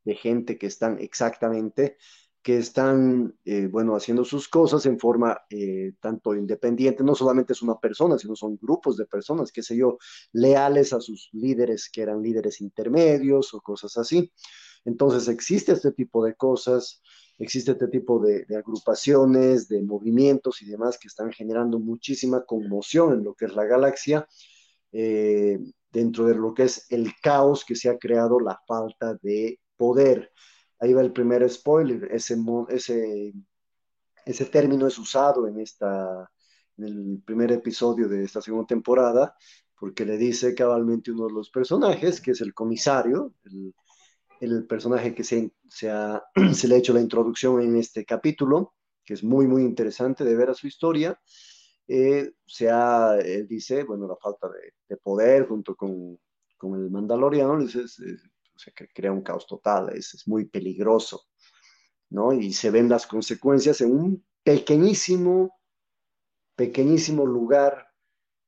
de, 0.03 0.15
gente 0.15 0.57
que 0.57 0.67
están 0.67 0.97
exactamente, 0.99 1.97
que 2.41 2.57
están, 2.57 3.37
eh, 3.45 3.67
bueno, 3.67 3.95
haciendo 3.95 4.25
sus 4.25 4.47
cosas 4.47 4.85
en 4.87 4.99
forma 4.99 5.41
eh, 5.49 5.93
tanto 5.99 6.33
independiente, 6.33 7.03
no 7.03 7.13
solamente 7.13 7.53
es 7.53 7.61
una 7.61 7.79
persona, 7.79 8.17
sino 8.17 8.35
son 8.35 8.57
grupos 8.59 8.97
de 8.97 9.05
personas, 9.05 9.51
qué 9.51 9.61
sé 9.61 9.77
yo, 9.77 9.97
leales 10.31 10.91
a 10.93 11.01
sus 11.01 11.29
líderes 11.33 11.89
que 11.91 12.01
eran 12.01 12.23
líderes 12.23 12.61
intermedios 12.61 13.53
o 13.53 13.61
cosas 13.61 13.95
así. 13.97 14.31
Entonces 14.85 15.27
existe 15.27 15.73
este 15.73 15.91
tipo 15.91 16.25
de 16.25 16.35
cosas 16.35 17.03
existe 17.41 17.71
este 17.71 17.87
tipo 17.87 18.19
de, 18.19 18.45
agrupaciones, 18.55 19.67
de 19.67 19.81
movimientos 19.81 20.61
y 20.61 20.65
demás 20.65 20.97
que 20.97 21.07
están 21.07 21.31
generando 21.31 21.79
muchísima 21.79 22.45
conmoción 22.45 23.13
en 23.13 23.23
lo 23.23 23.33
que 23.33 23.45
es 23.45 23.55
la 23.55 23.65
galaxia, 23.65 24.27
eh, 24.91 25.59
dentro 25.91 26.25
de 26.25 26.35
lo 26.35 26.53
que 26.53 26.63
es 26.63 26.85
el 26.91 27.13
caos 27.21 27.65
que 27.65 27.75
se 27.75 27.89
ha 27.89 27.97
creado, 27.97 28.39
la 28.39 28.59
falta 28.67 29.15
de 29.21 29.59
poder. 29.75 30.31
Ahí 30.79 30.93
va 30.93 31.01
el 31.01 31.13
primer 31.13 31.47
spoiler, 31.49 32.09
ese, 32.11 32.37
ese, 32.69 33.33
ese 34.25 34.45
término 34.45 34.87
es 34.87 34.97
usado 34.99 35.47
en, 35.47 35.59
esta, 35.59 36.29
en 36.77 36.83
el 36.85 37.21
primer 37.25 37.51
episodio 37.51 38.07
de 38.07 38.23
esta 38.23 38.41
segunda 38.41 38.67
temporada, 38.67 39.35
porque 39.79 40.05
le 40.05 40.17
dice 40.17 40.53
cabalmente 40.53 41.11
uno 41.11 41.27
de 41.27 41.33
los 41.33 41.49
personajes, 41.49 42.21
que 42.21 42.31
es 42.31 42.41
el 42.41 42.53
comisario, 42.53 43.33
el, 43.45 43.73
el 44.41 44.65
personaje 44.65 45.15
que 45.15 45.23
se, 45.23 45.51
se, 45.69 45.89
se, 46.53 46.67
le 46.67 46.75
ha 46.75 46.77
hecho 46.77 46.93
la 46.93 47.01
introducción 47.01 47.61
en 47.61 47.77
este 47.77 48.03
capítulo, 48.03 48.73
que 49.05 49.13
es 49.13 49.23
muy, 49.23 49.47
muy 49.47 49.63
interesante 49.63 50.23
de 50.23 50.35
ver 50.35 50.49
a 50.49 50.53
su 50.53 50.67
historia. 50.67 51.19
Eh, 51.87 52.31
se 52.45 52.69
ha, 52.69 53.17
él 53.19 53.47
dice, 53.47 53.83
bueno, 53.83 54.07
la 54.07 54.15
falta 54.17 54.49
de, 54.49 54.97
poder 54.97 55.47
junto 55.47 55.75
con, 55.75 56.19
con, 56.57 56.75
el 56.75 56.89
mandaloriano, 56.89 57.59
es, 57.59 57.75
o 57.75 58.59
sea, 58.59 58.73
que 58.75 58.87
crea 58.93 59.11
un 59.11 59.21
caos 59.21 59.47
total, 59.47 59.89
es, 59.95 60.23
muy 60.27 60.45
peligroso, 60.45 61.27
¿no? 62.09 62.33
Y 62.33 62.51
se 62.53 62.69
ven 62.71 62.89
las 62.89 63.07
consecuencias 63.07 63.81
en 63.81 63.91
un 63.91 64.25
pequeñísimo 64.43 65.51
pequeñísimo 66.55 67.25
lugar 67.25 67.87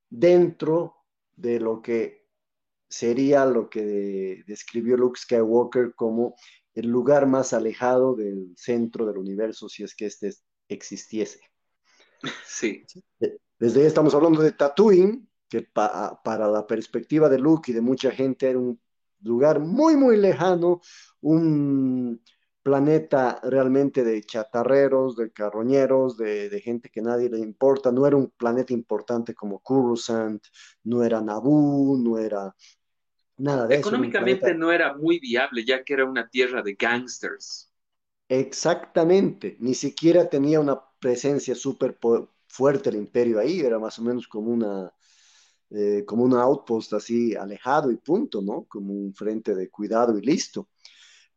dentro 0.08 0.94
de 1.34 1.58
lo 1.58 1.82
que 1.82 2.23
sería 2.94 3.44
lo 3.44 3.68
que 3.68 4.44
describió 4.46 4.96
Luke 4.96 5.18
Skywalker 5.18 5.94
como 5.96 6.36
el 6.74 6.86
lugar 6.86 7.26
más 7.26 7.52
alejado 7.52 8.14
del 8.14 8.54
centro 8.56 9.04
del 9.04 9.18
universo, 9.18 9.68
si 9.68 9.82
es 9.82 9.96
que 9.96 10.06
este 10.06 10.32
existiese. 10.68 11.40
Sí. 12.46 12.84
Desde 13.58 13.80
ahí 13.80 13.86
estamos 13.86 14.14
hablando 14.14 14.40
de 14.42 14.52
Tatooine, 14.52 15.28
que 15.48 15.62
para 15.62 16.48
la 16.48 16.66
perspectiva 16.68 17.28
de 17.28 17.38
Luke 17.38 17.72
y 17.72 17.74
de 17.74 17.80
mucha 17.80 18.12
gente 18.12 18.48
era 18.48 18.60
un 18.60 18.80
lugar 19.22 19.58
muy, 19.58 19.96
muy 19.96 20.16
lejano, 20.16 20.80
un 21.20 22.22
planeta 22.62 23.40
realmente 23.42 24.04
de 24.04 24.22
chatarreros, 24.22 25.16
de 25.16 25.32
carroñeros, 25.32 26.16
de, 26.16 26.60
gente 26.64 26.88
que 26.90 27.02
nadie 27.02 27.28
le 27.28 27.40
importa. 27.40 27.90
No 27.90 28.06
era 28.06 28.16
un 28.16 28.30
planeta 28.30 28.72
importante 28.72 29.34
como 29.34 29.58
Coruscant, 29.60 30.42
no 30.84 31.02
era 31.02 31.20
Naboo, 31.20 31.98
no 31.98 32.18
era 32.18 32.54
nada 33.38 33.66
de 33.66 33.80
eso. 33.80 33.90
Económicamente 33.90 34.54
no 34.54 34.72
era 34.72 34.94
muy 34.94 35.18
viable, 35.18 35.64
ya 35.64 35.84
que 35.84 35.92
era 35.94 36.04
una 36.06 36.28
tierra 36.28 36.62
de 36.62 36.74
gangsters. 36.74 37.70
Exactamente, 38.28 39.56
ni 39.60 39.74
siquiera 39.74 40.28
tenía 40.30 40.58
una 40.60 40.80
presencia 40.98 41.54
súper 41.54 41.98
fuerte 42.48 42.88
el 42.90 42.96
imperio 42.96 43.38
ahí, 43.38 43.60
era 43.60 43.78
más 43.78 43.98
o 43.98 44.02
menos 44.02 44.26
como 44.26 44.50
una, 44.50 44.92
eh, 45.70 46.04
como 46.06 46.24
un 46.24 46.34
outpost 46.34 46.94
así 46.94 47.34
alejado 47.36 47.90
y 47.90 47.96
punto, 47.96 48.42
¿no? 48.42 48.64
Como 48.64 48.94
un 48.94 49.14
frente 49.14 49.54
de 49.54 49.70
cuidado 49.70 50.18
y 50.18 50.22
listo. 50.22 50.68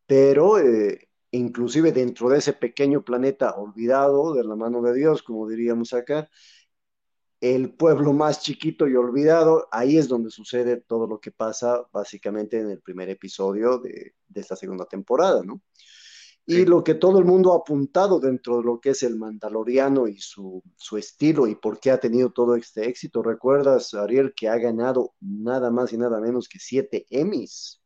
Pero 0.07 0.59
eh, 0.59 1.09
inclusive 1.31 1.91
dentro 1.91 2.29
de 2.29 2.39
ese 2.39 2.53
pequeño 2.53 3.03
planeta 3.03 3.55
olvidado 3.55 4.33
de 4.33 4.43
la 4.43 4.55
mano 4.55 4.81
de 4.81 4.93
Dios, 4.95 5.23
como 5.23 5.47
diríamos 5.49 5.93
acá, 5.93 6.29
el 7.39 7.73
pueblo 7.73 8.13
más 8.13 8.41
chiquito 8.41 8.87
y 8.87 8.95
olvidado, 8.95 9.67
ahí 9.71 9.97
es 9.97 10.07
donde 10.07 10.31
sucede 10.31 10.77
todo 10.77 11.07
lo 11.07 11.19
que 11.19 11.31
pasa 11.31 11.87
básicamente 11.91 12.59
en 12.59 12.71
el 12.71 12.81
primer 12.81 13.09
episodio 13.09 13.77
de, 13.77 14.13
esta 14.33 14.55
segunda 14.55 14.85
temporada, 14.85 15.43
¿no? 15.43 15.61
Y 16.49 16.63
lo 16.63 16.81
que 16.81 16.93
todo 16.93 17.19
el 17.19 17.25
mundo 17.25 17.51
ha 17.51 17.57
apuntado 17.57 18.21
dentro 18.21 18.57
de 18.57 18.63
lo 18.63 18.79
que 18.79 18.91
es 18.91 19.03
el 19.03 19.17
Mandaloriano 19.17 20.07
y 20.07 20.17
su, 20.17 20.63
su, 20.77 20.97
estilo 20.97 21.45
y 21.45 21.55
por 21.55 21.77
qué 21.77 21.91
ha 21.91 21.99
tenido 21.99 22.29
todo 22.29 22.55
este 22.55 22.87
éxito. 22.87 23.21
¿Recuerdas, 23.21 23.93
Ariel, 23.93 24.33
que 24.33 24.47
ha 24.47 24.57
ganado 24.57 25.13
nada 25.19 25.71
más 25.71 25.91
y 25.91 25.97
nada 25.97 26.21
menos 26.21 26.47
que 26.47 26.57
siete 26.57 27.05
Emmys? 27.09 27.81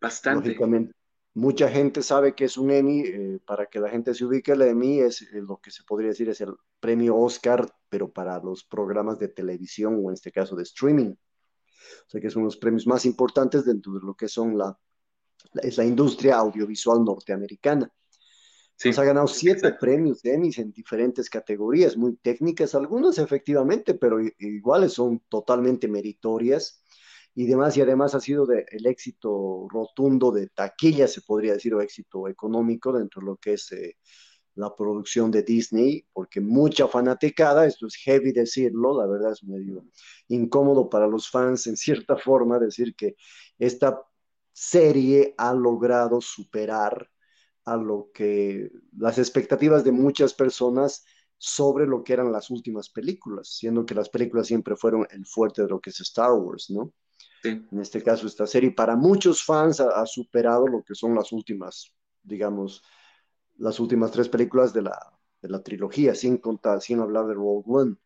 Bastante. 0.00 0.50
Lógicamente, 0.50 0.94
Mucha 1.36 1.68
gente 1.68 2.02
sabe 2.02 2.34
que 2.34 2.46
es 2.46 2.56
un 2.56 2.70
Emmy, 2.70 3.00
eh, 3.00 3.38
para 3.44 3.66
que 3.66 3.78
la 3.78 3.90
gente 3.90 4.14
se 4.14 4.24
ubique, 4.24 4.52
el 4.52 4.62
Emmy 4.62 5.00
es 5.00 5.20
eh, 5.20 5.42
lo 5.42 5.58
que 5.58 5.70
se 5.70 5.82
podría 5.82 6.08
decir 6.08 6.30
es 6.30 6.40
el 6.40 6.54
premio 6.80 7.14
Oscar, 7.14 7.70
pero 7.90 8.10
para 8.10 8.38
los 8.38 8.64
programas 8.64 9.18
de 9.18 9.28
televisión 9.28 10.00
o 10.02 10.08
en 10.08 10.14
este 10.14 10.32
caso 10.32 10.56
de 10.56 10.62
streaming. 10.62 11.10
O 11.10 12.08
sea 12.08 12.22
que 12.22 12.30
son 12.30 12.44
los 12.44 12.56
premios 12.56 12.86
más 12.86 13.04
importantes 13.04 13.66
dentro 13.66 13.92
de 13.92 14.00
lo 14.00 14.14
que 14.14 14.28
son 14.28 14.56
la, 14.56 14.78
es 15.56 15.76
la 15.76 15.84
industria 15.84 16.38
audiovisual 16.38 17.04
norteamericana. 17.04 17.92
Se 18.74 18.88
ha 18.88 19.04
ganado 19.04 19.26
siete 19.26 19.74
premios 19.78 20.22
de 20.22 20.32
Emmy 20.32 20.50
en 20.56 20.72
diferentes 20.72 21.28
categorías, 21.28 21.98
muy 21.98 22.16
técnicas, 22.16 22.74
algunas 22.74 23.18
efectivamente, 23.18 23.92
pero 23.92 24.20
iguales 24.38 24.94
son 24.94 25.22
totalmente 25.28 25.86
meritorias 25.86 26.82
y 27.38 27.46
demás, 27.46 27.76
y 27.76 27.82
además 27.82 28.14
ha 28.14 28.20
sido 28.20 28.46
de, 28.46 28.64
el 28.70 28.86
éxito 28.86 29.68
rotundo 29.68 30.32
de 30.32 30.48
taquilla, 30.48 31.06
se 31.06 31.20
podría 31.20 31.52
decir, 31.52 31.74
o 31.74 31.82
éxito 31.82 32.28
económico 32.28 32.92
dentro 32.94 33.20
de 33.20 33.26
lo 33.26 33.36
que 33.36 33.52
es 33.52 33.70
eh, 33.72 33.98
la 34.54 34.74
producción 34.74 35.30
de 35.30 35.42
Disney, 35.42 36.06
porque 36.14 36.40
mucha 36.40 36.88
fanaticada, 36.88 37.66
esto 37.66 37.86
es 37.88 37.96
heavy 37.96 38.32
decirlo, 38.32 38.98
la 38.98 39.06
verdad 39.06 39.32
es 39.32 39.44
medio 39.44 39.84
incómodo 40.28 40.88
para 40.88 41.06
los 41.06 41.28
fans 41.30 41.66
en 41.66 41.76
cierta 41.76 42.16
forma 42.16 42.58
decir 42.58 42.96
que 42.96 43.16
esta 43.58 44.02
serie 44.52 45.34
ha 45.36 45.52
logrado 45.52 46.22
superar 46.22 47.10
a 47.66 47.76
lo 47.76 48.10
que 48.14 48.70
las 48.96 49.18
expectativas 49.18 49.84
de 49.84 49.92
muchas 49.92 50.32
personas 50.32 51.04
sobre 51.36 51.86
lo 51.86 52.02
que 52.02 52.14
eran 52.14 52.32
las 52.32 52.48
últimas 52.48 52.88
películas, 52.88 53.48
siendo 53.48 53.84
que 53.84 53.94
las 53.94 54.08
películas 54.08 54.46
siempre 54.46 54.74
fueron 54.74 55.06
el 55.10 55.26
fuerte 55.26 55.62
de 55.62 55.68
lo 55.68 55.80
que 55.80 55.90
es 55.90 56.00
Star 56.00 56.32
Wars, 56.32 56.70
¿no? 56.70 56.94
En 57.50 57.80
este 57.80 58.02
caso, 58.02 58.26
esta 58.26 58.46
serie 58.46 58.70
para 58.70 58.96
muchos 58.96 59.44
fans 59.44 59.80
ha, 59.80 60.06
superado 60.06 60.66
lo 60.66 60.82
que 60.82 60.94
son 60.94 61.14
las 61.14 61.32
últimas, 61.32 61.92
digamos, 62.22 62.82
las 63.58 63.80
últimas 63.80 64.10
tres 64.10 64.28
películas 64.28 64.72
de 64.72 64.82
la, 64.82 64.98
de 65.40 65.48
la 65.48 65.62
trilogía, 65.62 66.14
sin 66.14 66.38
contar, 66.38 66.80
sin 66.80 67.00
hablar 67.00 67.26
de 67.26 67.34
Rogue 67.34 67.64
One 67.66 67.96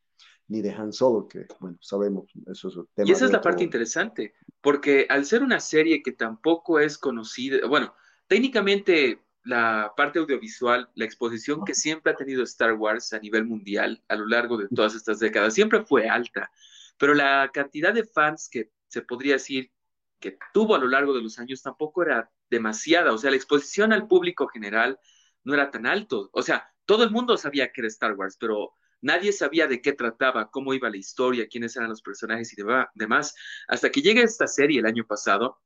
ni 0.48 0.62
de 0.62 0.72
Han 0.72 0.92
Solo, 0.92 1.28
que, 1.28 1.46
bueno, 1.60 1.78
sabemos, 1.80 2.24
eso 2.50 2.68
es 2.68 2.76
el 2.76 2.84
tema. 2.92 3.08
Y 3.08 3.12
esa 3.12 3.24
es 3.24 3.30
la 3.30 3.40
parte 3.40 3.62
interesante, 3.62 4.34
porque 4.60 5.06
al 5.08 5.24
ser 5.24 5.44
una 5.44 5.60
serie 5.60 6.02
que 6.02 6.10
tampoco 6.10 6.80
es 6.80 6.98
conocida, 6.98 7.66
bueno, 7.68 7.94
técnicamente 8.26 9.22
la 9.44 9.92
parte 9.96 10.18
audiovisual, 10.18 10.90
la 10.94 11.04
exposición 11.04 11.64
que 11.64 11.74
siempre 11.74 12.12
ha 12.12 12.16
tenido 12.16 12.42
Star 12.42 12.74
Wars 12.74 13.12
a 13.12 13.20
nivel 13.20 13.46
mundial 13.46 14.02
a 14.08 14.16
lo 14.16 14.26
largo 14.26 14.56
de 14.56 14.68
todas 14.68 14.94
estas 14.94 15.20
décadas, 15.20 15.54
siempre 15.54 15.84
fue 15.84 16.08
alta, 16.08 16.50
pero 16.98 17.14
la 17.14 17.48
cantidad 17.52 17.94
de 17.94 18.04
fans 18.04 18.48
que 18.50 18.70
se 18.90 19.02
podría 19.02 19.34
decir 19.34 19.70
que 20.18 20.36
tuvo 20.52 20.74
a 20.74 20.78
lo 20.78 20.88
largo 20.88 21.14
de 21.14 21.22
los 21.22 21.38
años 21.38 21.62
tampoco 21.62 22.02
era 22.02 22.30
demasiada, 22.50 23.12
o 23.12 23.18
sea, 23.18 23.30
la 23.30 23.36
exposición 23.36 23.92
al 23.92 24.06
público 24.06 24.48
general 24.48 24.98
no 25.44 25.54
era 25.54 25.70
tan 25.70 25.86
alto, 25.86 26.28
o 26.32 26.42
sea, 26.42 26.68
todo 26.84 27.04
el 27.04 27.10
mundo 27.10 27.36
sabía 27.36 27.72
que 27.72 27.80
era 27.80 27.88
Star 27.88 28.14
Wars, 28.14 28.36
pero 28.38 28.74
nadie 29.00 29.32
sabía 29.32 29.66
de 29.66 29.80
qué 29.80 29.92
trataba, 29.92 30.50
cómo 30.50 30.74
iba 30.74 30.90
la 30.90 30.96
historia, 30.96 31.46
quiénes 31.48 31.76
eran 31.76 31.88
los 31.88 32.02
personajes 32.02 32.52
y 32.52 32.62
demás, 32.94 33.34
hasta 33.68 33.90
que 33.90 34.02
llega 34.02 34.22
esta 34.22 34.46
serie 34.46 34.80
el 34.80 34.86
año 34.86 35.06
pasado, 35.06 35.60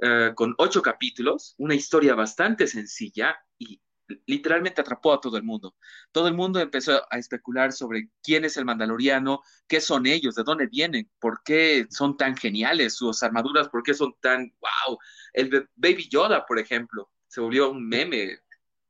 eh, 0.00 0.32
con 0.34 0.54
ocho 0.58 0.80
capítulos, 0.80 1.54
una 1.58 1.74
historia 1.74 2.14
bastante 2.14 2.66
sencilla 2.66 3.36
y 3.58 3.82
literalmente 4.26 4.80
atrapó 4.80 5.12
a 5.12 5.20
todo 5.20 5.36
el 5.36 5.42
mundo. 5.42 5.74
Todo 6.12 6.28
el 6.28 6.34
mundo 6.34 6.60
empezó 6.60 7.02
a 7.10 7.18
especular 7.18 7.72
sobre 7.72 8.10
quién 8.22 8.44
es 8.44 8.56
el 8.56 8.64
mandaloriano, 8.64 9.42
qué 9.66 9.80
son 9.80 10.06
ellos, 10.06 10.34
de 10.34 10.44
dónde 10.44 10.66
vienen, 10.66 11.10
por 11.18 11.42
qué 11.44 11.86
son 11.90 12.16
tan 12.16 12.36
geniales 12.36 12.94
sus 12.94 13.22
armaduras, 13.22 13.68
por 13.68 13.82
qué 13.82 13.94
son 13.94 14.14
tan, 14.20 14.52
wow, 14.60 14.98
el 15.32 15.68
Baby 15.76 16.08
Yoda, 16.08 16.46
por 16.46 16.58
ejemplo, 16.58 17.10
se 17.26 17.40
volvió 17.40 17.70
un 17.70 17.86
meme 17.86 18.40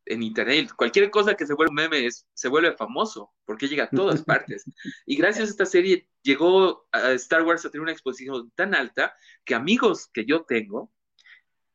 en 0.09 0.22
internet. 0.22 0.70
Cualquier 0.74 1.11
cosa 1.11 1.35
que 1.35 1.46
se 1.46 1.54
vuelva 1.54 1.70
un 1.70 1.76
meme 1.76 2.09
se 2.11 2.48
vuelve 2.48 2.76
famoso, 2.76 3.33
porque 3.44 3.68
llega 3.68 3.85
a 3.85 3.90
todas 3.90 4.22
partes. 4.24 4.64
Y 5.07 5.16
gracias 5.16 5.48
a 5.48 5.50
esta 5.50 5.66
serie 5.66 6.09
llegó 6.22 6.88
a 6.92 7.12
Star 7.12 7.42
Wars 7.42 7.64
a 7.64 7.70
tener 7.70 7.83
una 7.83 7.92
exposición 7.92 8.50
tan 8.54 8.74
alta 8.74 9.14
que 9.44 9.54
amigos 9.54 10.09
que 10.12 10.24
yo 10.24 10.44
tengo, 10.44 10.92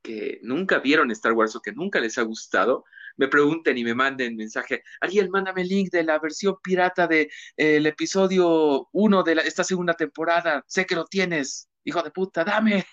que 0.01 0.39
nunca 0.43 0.79
vieron 0.79 1.11
Star 1.11 1.33
Wars 1.33 1.55
o 1.55 1.61
que 1.61 1.71
nunca 1.71 1.99
les 1.99 2.17
ha 2.17 2.23
gustado, 2.23 2.83
me 3.17 3.27
pregunten 3.27 3.77
y 3.77 3.83
me 3.83 3.93
manden 3.93 4.35
mensaje, 4.35 4.83
Ariel, 5.01 5.29
mándame 5.29 5.61
el 5.61 5.67
link 5.67 5.91
de 5.91 6.03
la 6.03 6.19
versión 6.19 6.57
pirata 6.61 7.07
del 7.07 7.29
de, 7.57 7.75
el 7.77 7.85
episodio 7.85 8.89
1 8.91 9.23
de 9.23 9.33
esta 9.45 9.63
segunda 9.63 9.93
temporada, 9.93 10.63
sé 10.67 10.85
que 10.85 10.95
lo 10.95 11.05
tienes, 11.05 11.69
hijo 11.83 12.01
de 12.01 12.11
puta, 12.11 12.43
dame. 12.43 12.85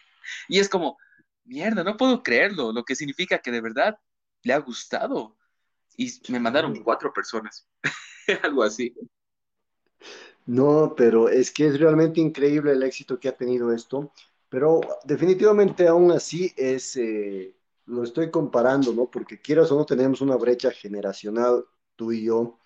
Y 0.48 0.59
es 0.59 0.68
como, 0.68 0.96
mierda, 1.44 1.83
no 1.83 1.96
puedo 1.96 2.22
creerlo, 2.22 2.72
lo 2.72 2.85
que 2.85 2.94
significa 2.94 3.38
que 3.38 3.50
de 3.50 3.61
verdad 3.61 3.96
le 4.42 4.52
ha 4.52 4.59
gustado. 4.59 5.37
Y 5.96 6.12
me 6.28 6.40
mandaron 6.40 6.83
cuatro 6.83 7.12
personas, 7.12 7.66
algo 8.42 8.62
así. 8.62 8.94
No, 10.46 10.94
pero 10.96 11.28
es 11.28 11.50
que 11.50 11.66
es 11.66 11.78
realmente 11.78 12.20
increíble 12.20 12.72
el 12.72 12.83
éxito 12.83 13.18
que 13.20 13.28
ha 13.28 13.37
tenido 13.37 13.72
esto, 13.72 14.12
pero 14.48 14.80
definitivamente 15.04 15.87
aún 15.87 16.11
así 16.11 16.52
es, 16.56 16.96
eh, 16.96 17.54
lo 17.90 18.05
estoy 18.05 18.31
comparando, 18.31 18.92
¿no? 18.92 19.11
Porque 19.11 19.40
quieras 19.40 19.70
o 19.72 19.76
no 19.76 19.85
tenemos 19.85 20.20
una 20.20 20.37
brecha 20.37 20.70
generacional, 20.70 21.64
tú 21.96 22.12
y 22.12 22.24
yo. 22.24 22.59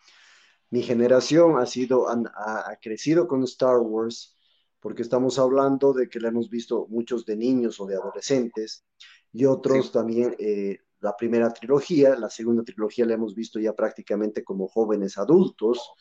Mi 0.71 0.83
generación 0.83 1.59
ha 1.59 1.67
sido, 1.67 2.09
ha, 2.09 2.79
crecido 2.83 3.27
con 3.27 3.43
Star 3.45 3.79
Wars, 3.79 4.37
porque 4.81 5.03
estamos 5.03 5.39
hablando 5.39 5.93
de 5.93 6.09
que 6.09 6.21
la 6.21 6.29
hemos 6.29 6.51
visto 6.51 6.87
muchos 6.89 7.25
de 7.25 7.37
niños 7.37 7.81
o 7.81 7.87
de 7.87 7.97
adolescentes, 7.97 8.85
y 9.33 9.47
otros 9.47 9.93
también 9.93 10.37
eh, 10.39 10.81
la 11.01 11.17
primera 11.17 11.51
trilogía, 11.53 12.17
la 12.17 12.31
segunda 12.31 12.63
trilogía 12.63 13.07
la 13.07 13.15
hemos 13.15 13.35
visto 13.35 13.59
ya 13.59 13.73
prácticamente 13.73 14.45
como 14.45 14.69
jóvenes 14.69 15.17
adultos, 15.17 15.93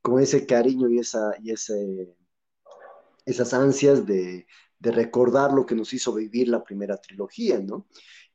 con 0.00 0.20
ese 0.20 0.44
cariño 0.46 0.88
y, 0.88 0.98
esa, 0.98 1.34
y 1.40 1.52
ese, 1.52 2.16
esas 3.24 3.54
ansias 3.54 4.04
de, 4.06 4.46
de 4.82 4.90
recordar 4.90 5.52
lo 5.52 5.64
que 5.64 5.76
nos 5.76 5.92
hizo 5.94 6.12
vivir 6.12 6.48
la 6.48 6.64
primera 6.64 6.96
trilogía, 6.96 7.60
¿no? 7.60 7.86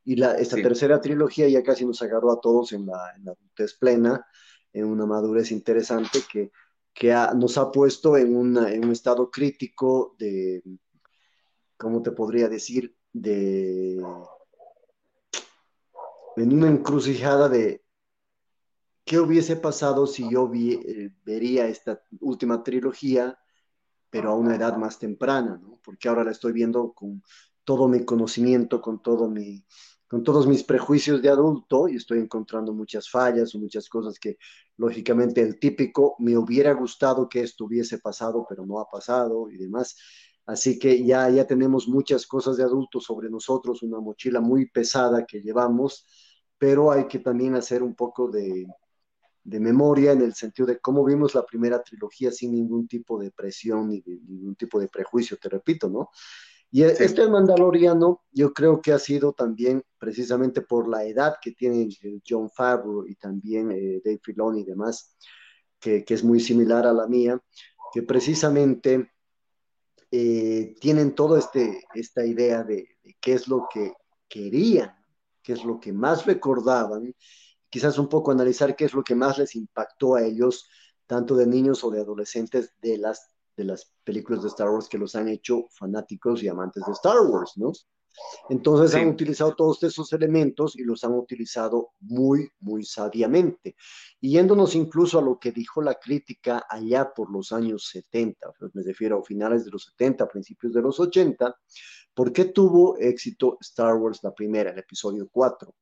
Y 0.08 0.16
la, 0.16 0.32
esta 0.38 0.56
tercera 0.56 1.02
trilogía 1.02 1.50
ya 1.50 1.62
casi 1.62 1.84
nos 1.84 2.00
agarró 2.00 2.32
a 2.32 2.40
todos 2.40 2.72
en 2.72 2.86
la, 2.86 3.12
en 3.14 3.28
adultez 3.28 3.74
plena, 3.74 4.26
en 4.72 4.86
una 4.86 5.04
madurez 5.04 5.52
interesante 5.52 6.20
que, 6.32 6.50
que 6.94 7.14
nos 7.36 7.58
ha 7.58 7.70
puesto 7.70 8.16
en, 8.16 8.28
en 8.56 8.84
un 8.86 8.90
estado 8.90 9.30
crítico 9.30 10.16
de, 10.18 10.62
¿cómo 11.76 12.00
te 12.00 12.12
podría 12.12 12.48
decir? 12.48 12.96
De, 13.12 13.98
en 16.36 16.52
una 16.54 16.68
encrucijada 16.68 17.50
de 17.50 17.84
¿qué 19.04 19.18
hubiese 19.18 19.56
pasado 19.56 20.06
si 20.06 20.30
yo 20.30 20.50
eh, 20.54 21.12
vería 21.22 21.66
esta 21.66 22.02
última 22.20 22.62
trilogía, 22.62 23.38
pero 24.08 24.30
a 24.30 24.34
una 24.34 24.56
edad 24.56 24.78
más 24.78 24.98
temprana, 24.98 25.60
¿no? 25.62 25.78
Porque 25.84 26.08
ahora 26.08 26.24
la 26.24 26.30
estoy 26.30 26.54
viendo 26.54 26.94
con 26.94 27.22
todo 27.62 27.86
mi 27.88 28.06
conocimiento, 28.06 28.80
con 28.80 29.02
todo 29.02 29.28
mi, 29.28 29.62
con 30.08 30.24
todos 30.24 30.46
mis 30.46 30.64
prejuicios 30.64 31.20
de 31.20 31.28
adulto 31.28 31.86
y 31.86 31.96
estoy 31.96 32.18
encontrando 32.18 32.72
muchas 32.72 33.10
fallas 33.10 33.54
o 33.54 33.58
muchas 33.58 33.88
cosas 33.88 34.18
que 34.18 34.38
lógicamente 34.78 35.42
el 35.42 35.58
típico 35.58 36.16
me 36.18 36.36
hubiera 36.36 36.72
gustado 36.72 37.28
que 37.28 37.42
esto 37.42 37.66
hubiese 37.66 37.98
pasado, 37.98 38.46
pero 38.48 38.64
no 38.64 38.80
ha 38.80 38.88
pasado 38.88 39.50
y 39.50 39.58
demás. 39.58 39.96
Así 40.46 40.78
que 40.78 41.04
ya, 41.04 41.28
ya 41.28 41.46
tenemos 41.46 41.88
muchas 41.88 42.26
cosas 42.26 42.56
de 42.56 42.62
adulto 42.62 43.00
sobre 43.00 43.28
nosotros, 43.28 43.82
una 43.82 44.00
mochila 44.00 44.40
muy 44.40 44.70
pesada 44.70 45.26
que 45.26 45.42
llevamos, 45.42 46.06
pero 46.56 46.90
hay 46.90 47.06
que 47.06 47.18
también 47.18 47.54
hacer 47.54 47.82
un 47.82 47.94
poco 47.94 48.30
de, 48.30 48.66
de 49.44 49.60
memoria 49.60 50.12
en 50.12 50.22
el 50.22 50.34
sentido 50.34 50.66
de 50.66 50.78
cómo 50.78 51.04
vimos 51.04 51.34
la 51.34 51.44
primera 51.44 51.82
trilogía 51.82 52.32
sin 52.32 52.52
ningún 52.52 52.88
tipo 52.88 53.18
de 53.18 53.30
presión 53.30 53.90
ni 53.90 54.02
ningún 54.06 54.54
tipo 54.56 54.80
de 54.80 54.88
prejuicio, 54.88 55.36
te 55.36 55.50
repito, 55.50 55.90
¿no? 55.90 56.10
Y 56.70 56.82
e, 56.82 56.88
este 56.98 57.28
Mandaloriano 57.28 58.24
yo 58.30 58.52
creo 58.52 58.80
que 58.80 58.92
ha 58.92 58.98
sido 58.98 59.32
también 59.32 59.82
precisamente 59.98 60.62
por 60.62 60.88
la 60.88 61.04
edad 61.04 61.36
que 61.40 61.52
tiene 61.52 61.88
John 62.26 62.50
Favreau 62.50 63.06
y 63.06 63.14
también 63.16 63.70
eh, 63.70 64.00
Dave 64.04 64.20
Filoni 64.22 64.60
y 64.60 64.64
demás, 64.64 65.16
que, 65.80 66.04
que, 66.04 66.14
es 66.14 66.24
muy 66.24 66.40
similar 66.40 66.86
a 66.86 66.92
la 66.92 67.06
mía, 67.06 67.40
que 67.92 68.02
precisamente 68.02 69.12
eh, 70.10 70.74
tienen 70.80 71.14
toda 71.14 71.38
este, 71.38 71.84
esta 71.94 72.24
idea 72.24 72.62
de, 72.64 72.88
de 73.02 73.16
qué 73.20 73.32
es 73.34 73.48
lo 73.48 73.66
que 73.72 73.92
querían, 74.28 74.94
qué 75.42 75.54
es 75.54 75.64
lo 75.64 75.80
que 75.80 75.92
más 75.92 76.26
recordaban 76.26 77.14
quizás 77.70 77.98
un 77.98 78.08
poco 78.08 78.30
analizar 78.30 78.76
qué 78.76 78.84
es 78.84 78.94
lo 78.94 79.02
que 79.02 79.14
más 79.14 79.38
les 79.38 79.54
impactó 79.54 80.14
a 80.14 80.22
ellos, 80.22 80.68
tanto 81.06 81.36
de 81.36 81.46
niños 81.46 81.84
o 81.84 81.90
de 81.90 82.00
adolescentes, 82.00 82.72
de 82.80 82.98
las, 82.98 83.30
de 83.58 83.64
las 83.64 83.92
películas 84.04 84.42
de 84.42 84.48
Star 84.48 84.70
Wars 84.70 84.88
que 84.88 84.96
los 84.96 85.14
han 85.14 85.28
hecho 85.28 85.66
fanáticos 85.70 86.42
y 86.42 86.48
amantes 86.48 86.84
de 86.86 86.92
Star 86.92 87.20
Wars, 87.20 87.52
¿no? 87.56 87.72
Entonces 88.48 88.96
han 88.96 89.08
utilizado 89.08 89.54
todos 89.54 89.82
esos 89.82 90.12
elementos 90.12 90.76
y 90.76 90.82
los 90.82 91.04
han 91.04 91.12
utilizado 91.12 91.90
muy, 92.00 92.48
muy 92.60 92.84
sabiamente. 92.84 93.76
Y 94.20 94.32
yéndonos 94.32 94.74
incluso 94.74 95.18
a 95.18 95.22
lo 95.22 95.38
que 95.38 95.52
dijo 95.52 95.82
la 95.82 95.94
crítica 95.94 96.66
allá 96.68 97.12
por 97.14 97.30
los 97.30 97.52
años 97.52 97.88
70, 97.92 98.54
me 98.72 98.82
refiero 98.82 99.18
a 99.18 99.24
finales 99.24 99.64
de 99.64 99.70
los 99.70 99.84
70, 99.84 100.26
principios 100.26 100.72
de 100.72 100.82
los 100.82 100.98
80, 100.98 101.54
¿por 102.14 102.32
qué 102.32 102.46
tuvo 102.46 102.96
éxito 102.98 103.58
Star 103.60 103.94
Wars 103.94 104.20
la 104.22 104.34
primera, 104.34 104.70
el 104.70 104.78
episodio 104.78 105.28
4? 105.30 105.72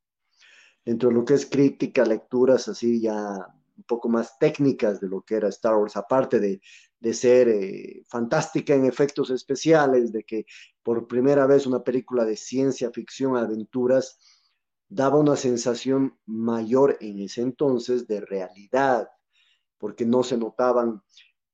dentro 0.87 1.09
de 1.09 1.15
lo 1.15 1.25
que 1.25 1.33
es 1.33 1.45
crítica, 1.45 2.05
lecturas 2.05 2.69
así 2.69 3.01
ya 3.01 3.45
un 3.75 3.83
poco 3.83 4.07
más 4.07 4.39
técnicas 4.39 5.01
de 5.01 5.09
lo 5.09 5.21
que 5.21 5.35
era 5.35 5.49
Star 5.49 5.75
Wars, 5.75 5.97
aparte 5.97 6.39
de, 6.39 6.61
de 6.99 7.13
ser 7.13 7.47
eh, 7.49 8.03
fantástica 8.07 8.73
en 8.73 8.85
efectos 8.85 9.29
especiales, 9.29 10.11
de 10.11 10.23
que 10.23 10.45
por 10.83 11.07
primera 11.07 11.45
vez 11.45 11.67
una 11.67 11.83
película 11.83 12.25
de 12.25 12.35
ciencia 12.35 12.91
ficción, 12.91 13.37
aventuras, 13.37 14.19
daba 14.89 15.19
una 15.19 15.35
sensación 15.35 16.17
mayor 16.25 16.97
en 17.01 17.19
ese 17.19 17.41
entonces 17.41 18.07
de 18.07 18.21
realidad, 18.21 19.09
porque 19.77 20.05
no 20.05 20.23
se 20.23 20.37
notaban 20.37 21.01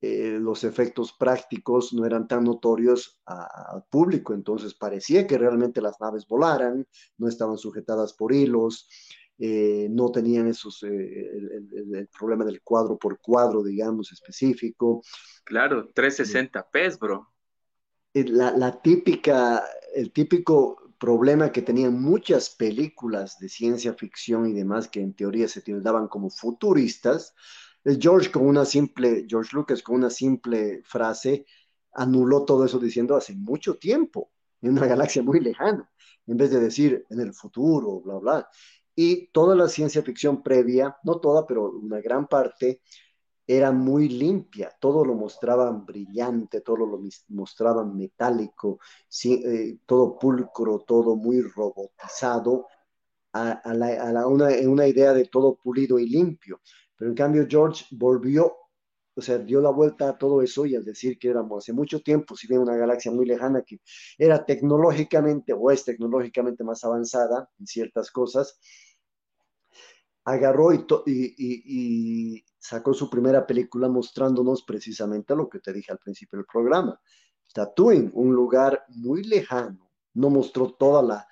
eh, 0.02 0.38
los 0.40 0.66
efectos 0.66 1.14
prácticos, 1.14 1.94
no 1.94 2.06
eran 2.06 2.28
tan 2.28 2.44
notorios 2.44 3.22
al 3.26 3.86
público, 3.90 4.34
entonces 4.34 4.74
parecía 4.74 5.26
que 5.26 5.38
realmente 5.38 5.82
las 5.82 6.00
naves 6.02 6.28
volaran, 6.28 6.86
no 7.18 7.28
estaban 7.28 7.58
sujetadas 7.58 8.14
por 8.14 8.34
hilos, 8.34 8.90
eh, 9.40 9.88
no 9.90 10.12
tenían 10.12 10.48
esos, 10.48 10.84
eh, 10.84 10.88
el, 10.90 12.08
problema 12.18 12.46
del 12.46 12.62
cuadro 12.62 12.98
por 12.98 13.20
cuadro, 13.20 13.64
digamos, 13.64 14.12
específico. 14.12 15.02
Claro, 15.44 15.92
360p, 15.94 17.00
bro. 17.00 17.34
Eh, 18.14 18.26
la, 18.26 18.52
la, 18.52 18.80
típica, 18.82 19.64
el 19.96 20.12
típico 20.12 20.94
problema 21.00 21.52
que 21.52 21.64
tenían 21.64 22.00
muchas 22.00 22.52
películas 22.52 23.40
de 23.40 23.50
ciencia 23.50 23.94
ficción 23.94 24.48
y 24.48 24.54
demás 24.54 24.88
que 24.88 25.02
en 25.02 25.14
teoría 25.14 25.48
se 25.48 25.62
tildaban 25.62 26.08
como 26.08 26.30
futuristas, 26.30 27.34
George 28.00 28.32
con 28.32 28.48
una 28.48 28.64
simple, 28.64 29.26
George 29.28 29.50
Lucas 29.54 29.84
con 29.84 29.96
una 29.96 30.10
simple 30.10 30.82
frase 30.86 31.46
anuló 31.92 32.46
todo 32.46 32.64
eso 32.64 32.80
diciendo 32.80 33.18
hace 33.18 33.36
mucho 33.36 33.76
tiempo, 33.76 34.32
en 34.62 34.72
una 34.72 34.88
galaxia 34.88 35.22
muy 35.22 35.42
lejana, 35.42 35.92
en 36.26 36.38
vez 36.38 36.52
de 36.52 36.62
decir 36.62 37.06
en 37.10 37.20
el 37.20 37.34
futuro, 37.34 38.00
bla, 38.00 38.16
bla 38.20 38.50
y 38.96 39.28
toda 39.28 39.56
la 39.56 39.68
ciencia 39.70 40.04
ficción 40.04 40.44
previa, 40.44 40.98
no 41.04 41.20
toda, 41.20 41.48
pero 41.48 41.72
una 41.72 42.00
gran 42.02 42.28
parte, 42.28 42.82
era 43.46 43.72
muy 43.72 44.08
limpia, 44.10 44.72
todo 44.80 45.04
lo 45.04 45.16
mostraban 45.16 45.86
brillante, 45.86 46.62
todo 46.62 46.86
lo 46.86 47.02
mostraban 47.30 47.96
metálico, 47.98 48.80
eh, 49.26 49.80
todo 49.86 50.18
pulcro, 50.18 50.80
todo 50.80 51.16
muy 51.16 51.42
robotizado, 51.42 52.68
a, 53.34 53.62
una, 54.28 54.50
una, 54.68 54.88
idea 54.88 55.12
de 55.14 55.26
todo 55.26 55.56
pulido 55.56 55.98
y 55.98 56.08
limpio. 56.08 56.62
Pero 56.96 57.10
en 57.10 57.16
cambio 57.16 57.48
George 57.50 57.86
volvió, 57.92 58.56
o 59.16 59.22
sea, 59.22 59.38
dio 59.38 59.62
la 59.62 59.70
vuelta 59.70 60.10
a 60.10 60.18
todo 60.18 60.42
eso 60.42 60.66
y 60.66 60.76
al 60.76 60.84
decir 60.84 61.20
que 61.20 61.30
éramos 61.30 61.64
hace 61.64 61.74
mucho 61.74 62.02
tiempo, 62.02 62.36
si 62.36 62.48
bien 62.48 62.62
una 62.62 62.76
galaxia 62.76 63.12
muy 63.12 63.26
lejana 63.26 63.62
que 63.62 63.80
era 64.18 64.44
tecnológicamente 64.46 65.54
o 65.54 65.70
es 65.72 65.86
tecnológicamente 65.86 66.64
más 66.64 66.84
avanzada 66.84 67.50
en 67.60 67.68
ciertas 67.68 68.10
cosas, 68.12 68.60
agarró 70.26 70.74
y, 71.06 72.44
sacó 72.58 72.94
su 72.94 73.10
primera 73.10 73.46
película 73.46 73.90
mostrándonos 73.90 74.64
precisamente 74.64 75.36
lo 75.36 75.50
que 75.50 75.60
te 75.60 75.74
dije 75.74 75.92
al 75.92 76.00
principio 76.00 76.38
del 76.38 76.46
programa. 76.46 77.00
Tatooine, 77.54 78.10
un 78.14 78.34
lugar 78.34 78.86
muy 78.88 79.24
lejano, 79.24 79.92
no 80.14 80.30
mostró 80.30 80.74
toda 80.74 81.04
la, 81.04 81.28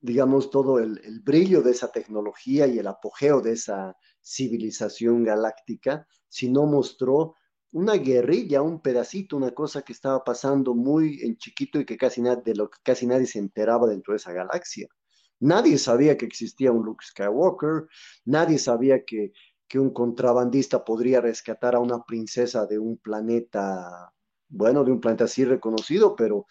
digamos, 0.00 0.50
todo 0.50 0.78
el, 0.78 1.00
el, 1.04 1.20
brillo 1.20 1.60
de 1.60 1.72
esa 1.72 1.90
tecnología 1.90 2.68
y 2.68 2.78
el 2.78 2.86
apogeo 2.86 3.40
de 3.40 3.52
esa 3.52 3.96
civilización 4.24 5.22
galáctica, 5.22 6.06
sino 6.28 6.66
mostró 6.66 7.34
una 7.72 7.94
guerrilla, 7.94 8.62
un 8.62 8.80
pedacito, 8.80 9.36
una 9.36 9.52
cosa 9.52 9.82
que 9.82 9.92
estaba 9.92 10.22
pasando 10.22 10.74
muy 10.74 11.20
en 11.22 11.36
chiquito 11.36 11.80
y 11.80 11.84
que 11.84 11.96
casi 11.96 12.22
de 12.22 12.54
lo 12.54 12.70
que 12.70 12.78
casi 12.84 13.06
nadie 13.06 13.26
se 13.26 13.40
enteraba 13.40 13.88
dentro 13.88 14.12
de 14.12 14.18
esa 14.18 14.32
galaxia. 14.32 14.88
Nadie 15.40 15.76
sabía 15.78 16.16
que 16.16 16.24
existía 16.24 16.70
un 16.72 16.84
Luke 16.84 17.04
Skywalker, 17.04 17.86
nadie 18.24 18.58
sabía 18.58 19.04
que, 19.04 19.32
un 19.74 19.92
contrabandista 19.92 20.84
podría 20.84 21.20
rescatar 21.20 21.74
a 21.74 21.80
una 21.80 22.04
princesa 22.04 22.64
de 22.64 22.78
un 22.78 22.96
planeta, 22.96 24.12
bueno, 24.48 24.84
de 24.84 24.92
un 24.92 25.00
planeta 25.00 25.24
así 25.24 25.44
reconocido, 25.44 26.14
pero 26.14 26.46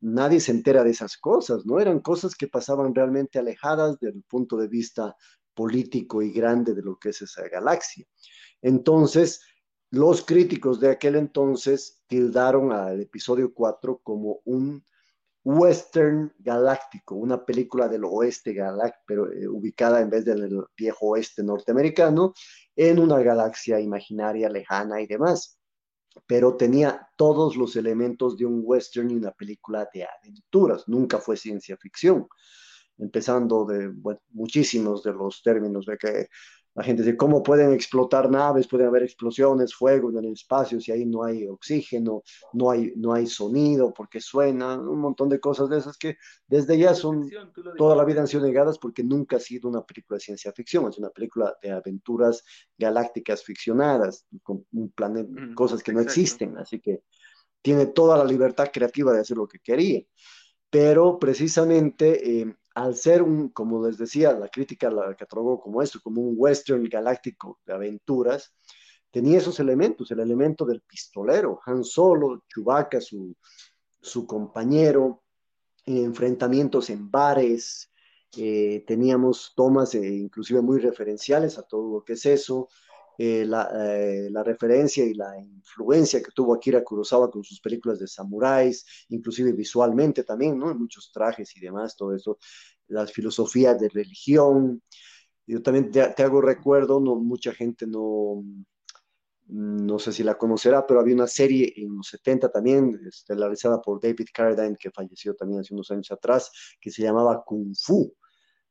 nadie 0.00 0.40
se 0.40 0.52
entera 0.52 0.82
de 0.82 0.92
esas 0.92 1.18
cosas, 1.18 1.66
¿no? 1.66 1.78
Eran 1.78 2.00
cosas 2.00 2.34
que 2.34 2.48
pasaban 2.48 2.94
realmente 2.94 3.38
alejadas 3.38 4.00
del 4.00 4.22
punto 4.22 4.56
de 4.56 4.68
vista 4.68 5.14
político 5.54 6.22
y 6.22 6.32
grande 6.32 6.74
de 6.74 6.82
lo 6.82 6.96
que 6.98 7.10
es 7.10 7.22
esa 7.22 7.48
galaxia. 7.48 8.04
Entonces, 8.60 9.40
los 9.90 10.24
críticos 10.24 10.80
de 10.80 10.90
aquel 10.90 11.16
entonces 11.16 12.02
tildaron 12.08 12.72
al 12.72 13.00
episodio 13.00 13.54
4 13.54 14.00
como 14.02 14.40
un 14.44 14.84
Western 15.44 16.32
Galáctico, 16.38 17.14
una 17.14 17.44
película 17.44 17.86
del 17.86 18.04
oeste 18.04 18.54
galáctico, 18.54 19.04
pero 19.06 19.30
eh, 19.30 19.46
ubicada 19.46 20.00
en 20.00 20.10
vez 20.10 20.24
del 20.24 20.64
viejo 20.76 21.08
oeste 21.08 21.42
norteamericano, 21.42 22.32
en 22.74 22.98
una 22.98 23.18
galaxia 23.20 23.78
imaginaria, 23.78 24.48
lejana 24.48 25.00
y 25.02 25.06
demás. 25.06 25.60
Pero 26.26 26.56
tenía 26.56 27.06
todos 27.16 27.56
los 27.56 27.76
elementos 27.76 28.38
de 28.38 28.46
un 28.46 28.62
western 28.64 29.10
y 29.10 29.16
una 29.16 29.32
película 29.32 29.88
de 29.92 30.06
aventuras, 30.06 30.88
nunca 30.88 31.18
fue 31.18 31.36
ciencia 31.36 31.76
ficción 31.76 32.26
empezando 32.98 33.64
de 33.64 33.92
muchísimos 34.30 35.02
de 35.02 35.12
los 35.12 35.42
términos 35.42 35.86
de 35.86 35.96
que 35.96 36.28
la 36.74 36.82
gente 36.82 37.04
dice, 37.04 37.16
¿cómo 37.16 37.42
pueden 37.42 37.72
explotar 37.72 38.28
naves? 38.28 38.66
Pueden 38.66 38.88
haber 38.88 39.04
explosiones, 39.04 39.74
fuego 39.74 40.10
en 40.10 40.18
el 40.18 40.32
espacio, 40.32 40.80
si 40.80 40.90
ahí 40.90 41.06
no 41.06 41.22
hay 41.22 41.46
oxígeno, 41.46 42.22
no 42.52 42.70
hay, 42.70 42.92
no 42.96 43.12
hay 43.14 43.28
sonido, 43.28 43.94
porque 43.94 44.20
suena, 44.20 44.74
un 44.76 44.98
montón 44.98 45.28
de 45.28 45.38
cosas 45.38 45.68
de 45.68 45.78
esas 45.78 45.96
que 45.96 46.16
desde 46.48 46.76
ya 46.76 46.94
son, 46.94 47.30
toda 47.76 47.94
la 47.94 48.04
vida 48.04 48.22
han 48.22 48.26
sido 48.26 48.42
negadas 48.42 48.78
porque 48.78 49.04
nunca 49.04 49.36
ha 49.36 49.40
sido 49.40 49.68
una 49.68 49.84
película 49.84 50.16
de 50.16 50.24
ciencia 50.24 50.52
ficción, 50.52 50.88
es 50.88 50.98
una 50.98 51.10
película 51.10 51.56
de 51.62 51.70
aventuras 51.70 52.42
galácticas 52.76 53.44
ficcionadas, 53.44 54.26
con 54.42 54.66
un 54.72 54.90
planeta, 54.90 55.30
cosas 55.54 55.80
que 55.80 55.92
no 55.92 56.00
existen, 56.00 56.58
así 56.58 56.80
que 56.80 57.04
tiene 57.62 57.86
toda 57.86 58.18
la 58.18 58.24
libertad 58.24 58.70
creativa 58.72 59.12
de 59.12 59.20
hacer 59.20 59.36
lo 59.36 59.46
que 59.46 59.60
quería. 59.60 60.02
Pero 60.70 61.20
precisamente... 61.20 62.40
Eh, 62.40 62.56
al 62.74 62.96
ser 62.96 63.22
un, 63.22 63.50
como 63.50 63.86
les 63.86 63.96
decía, 63.96 64.32
la 64.32 64.48
crítica 64.48 64.90
la 64.90 65.14
catalogó 65.14 65.60
como 65.60 65.80
esto, 65.80 66.00
como 66.02 66.20
un 66.20 66.34
western 66.36 66.84
galáctico 66.84 67.60
de 67.64 67.72
aventuras, 67.72 68.54
tenía 69.10 69.38
esos 69.38 69.60
elementos, 69.60 70.10
el 70.10 70.20
elemento 70.20 70.64
del 70.64 70.80
pistolero, 70.82 71.60
Han 71.66 71.84
Solo, 71.84 72.44
Chewbacca, 72.48 73.00
su, 73.00 73.36
su 74.00 74.26
compañero, 74.26 75.22
enfrentamientos 75.86 76.90
en 76.90 77.10
bares, 77.10 77.92
eh, 78.36 78.82
teníamos 78.86 79.52
tomas 79.54 79.94
eh, 79.94 80.04
inclusive 80.04 80.60
muy 80.60 80.80
referenciales 80.80 81.58
a 81.58 81.62
todo 81.62 81.98
lo 81.98 82.04
que 82.04 82.14
es 82.14 82.26
eso, 82.26 82.68
eh, 83.18 83.44
la, 83.46 83.70
la, 84.30 84.42
referencia 84.42 85.04
y 85.04 85.14
la 85.14 85.38
influencia 85.38 86.22
que 86.22 86.32
tuvo 86.32 86.54
Akira 86.54 86.82
Kurosawa 86.82 87.30
con 87.30 87.44
sus 87.44 87.60
películas 87.60 87.98
de 87.98 88.06
samuráis, 88.06 89.06
inclusive 89.08 89.52
visualmente 89.52 90.24
también, 90.24 90.58
¿no? 90.58 90.74
Muchos 90.74 91.10
trajes 91.12 91.56
y 91.56 91.60
demás, 91.60 91.96
todo 91.96 92.14
eso, 92.14 92.38
las 92.88 93.12
filosofías 93.12 93.78
de 93.80 93.88
religión. 93.88 94.82
Yo 95.46 95.62
también 95.62 95.90
te, 95.90 96.06
te 96.08 96.22
hago 96.22 96.40
recuerdo, 96.40 97.00
no, 97.00 97.16
mucha 97.16 97.52
gente 97.52 97.86
no, 97.86 98.42
no 99.46 99.98
sé 99.98 100.12
si 100.12 100.22
la 100.22 100.38
conocerá, 100.38 100.86
pero 100.86 101.00
había 101.00 101.14
una 101.14 101.26
serie 101.26 101.72
en 101.76 101.96
los 101.96 102.08
70 102.08 102.50
también, 102.50 102.98
estelarizada 103.06 103.80
por 103.80 104.00
David 104.00 104.28
Carradine, 104.32 104.76
que 104.78 104.90
falleció 104.90 105.34
también 105.34 105.60
hace 105.60 105.74
unos 105.74 105.90
años 105.90 106.10
atrás, 106.10 106.50
que 106.80 106.90
se 106.90 107.02
llamaba 107.02 107.44
Kung 107.44 107.74
Fu. 107.76 108.14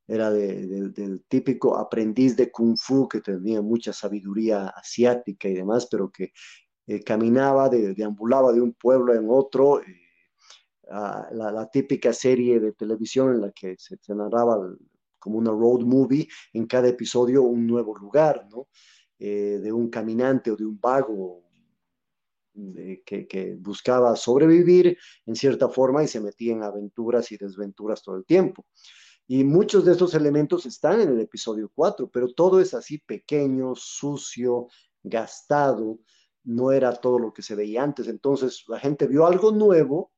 Era 0.08 0.30
del 0.32 1.24
típico 1.28 1.78
aprendiz 1.78 2.36
de 2.36 2.52
Kung 2.52 2.78
Fu 2.78 3.08
que 3.08 3.22
tenía 3.22 3.62
mucha 3.62 3.94
sabiduría 3.94 4.68
asiática 4.68 5.48
y 5.48 5.54
demás, 5.54 5.88
pero 5.90 6.12
que 6.12 6.34
eh, 6.88 7.04
caminaba, 7.04 7.70
deambulaba 7.70 8.52
de 8.52 8.62
un 8.62 8.74
pueblo 8.74 9.14
en 9.14 9.28
otro. 9.30 9.82
Eh, 9.82 9.86
la, 11.32 11.70
típica 11.72 12.12
serie 12.12 12.60
de 12.60 12.74
televisión 12.74 13.34
en 13.34 13.42
la 13.42 13.52
que 13.52 13.76
se, 13.78 13.98
se 14.02 14.14
narraba 14.14 14.60
como 15.18 15.38
una 15.38 15.52
road 15.52 15.86
movie, 15.86 16.28
en 16.52 16.68
cada 16.68 16.90
episodio 16.90 17.44
un 17.44 17.66
nuevo 17.66 17.96
lugar, 17.96 18.46
¿no? 18.52 18.68
Eh, 19.18 19.62
de 19.64 19.72
un 19.72 19.90
caminante 19.90 20.52
o 20.52 20.58
de 20.58 20.66
un 20.66 20.78
vago 20.82 21.44
que, 23.06 23.58
buscaba 23.58 24.18
sobrevivir 24.18 24.98
en 25.26 25.36
cierta 25.38 25.70
forma 25.70 26.04
y 26.04 26.10
se 26.10 26.20
metía 26.20 26.52
en 26.52 26.64
aventuras 26.64 27.32
y 27.32 27.38
desventuras 27.38 28.04
todo 28.04 28.18
el 28.18 28.26
tiempo. 28.26 28.66
Y 29.28 29.44
muchos 29.44 29.86
de 29.86 29.94
estos 29.94 30.14
elementos 30.16 30.66
están 30.66 31.02
en 31.02 31.10
el 31.10 31.20
episodio 31.22 31.72
4, 31.74 32.10
pero 32.10 32.34
todo 32.34 32.60
es 32.60 32.74
así 32.74 32.98
pequeño, 32.98 33.74
sucio, 33.76 34.68
gastado, 35.02 36.00
no 36.44 36.72
era 36.72 36.94
todo 36.94 37.20
lo 37.20 37.34
que 37.34 37.42
se 37.42 37.56
veía 37.56 37.84
antes. 37.84 38.08
Entonces 38.08 38.64
la 38.68 38.80
gente 38.80 39.08
vio 39.08 39.26
algo 39.26 39.52
nuevo 39.52 40.12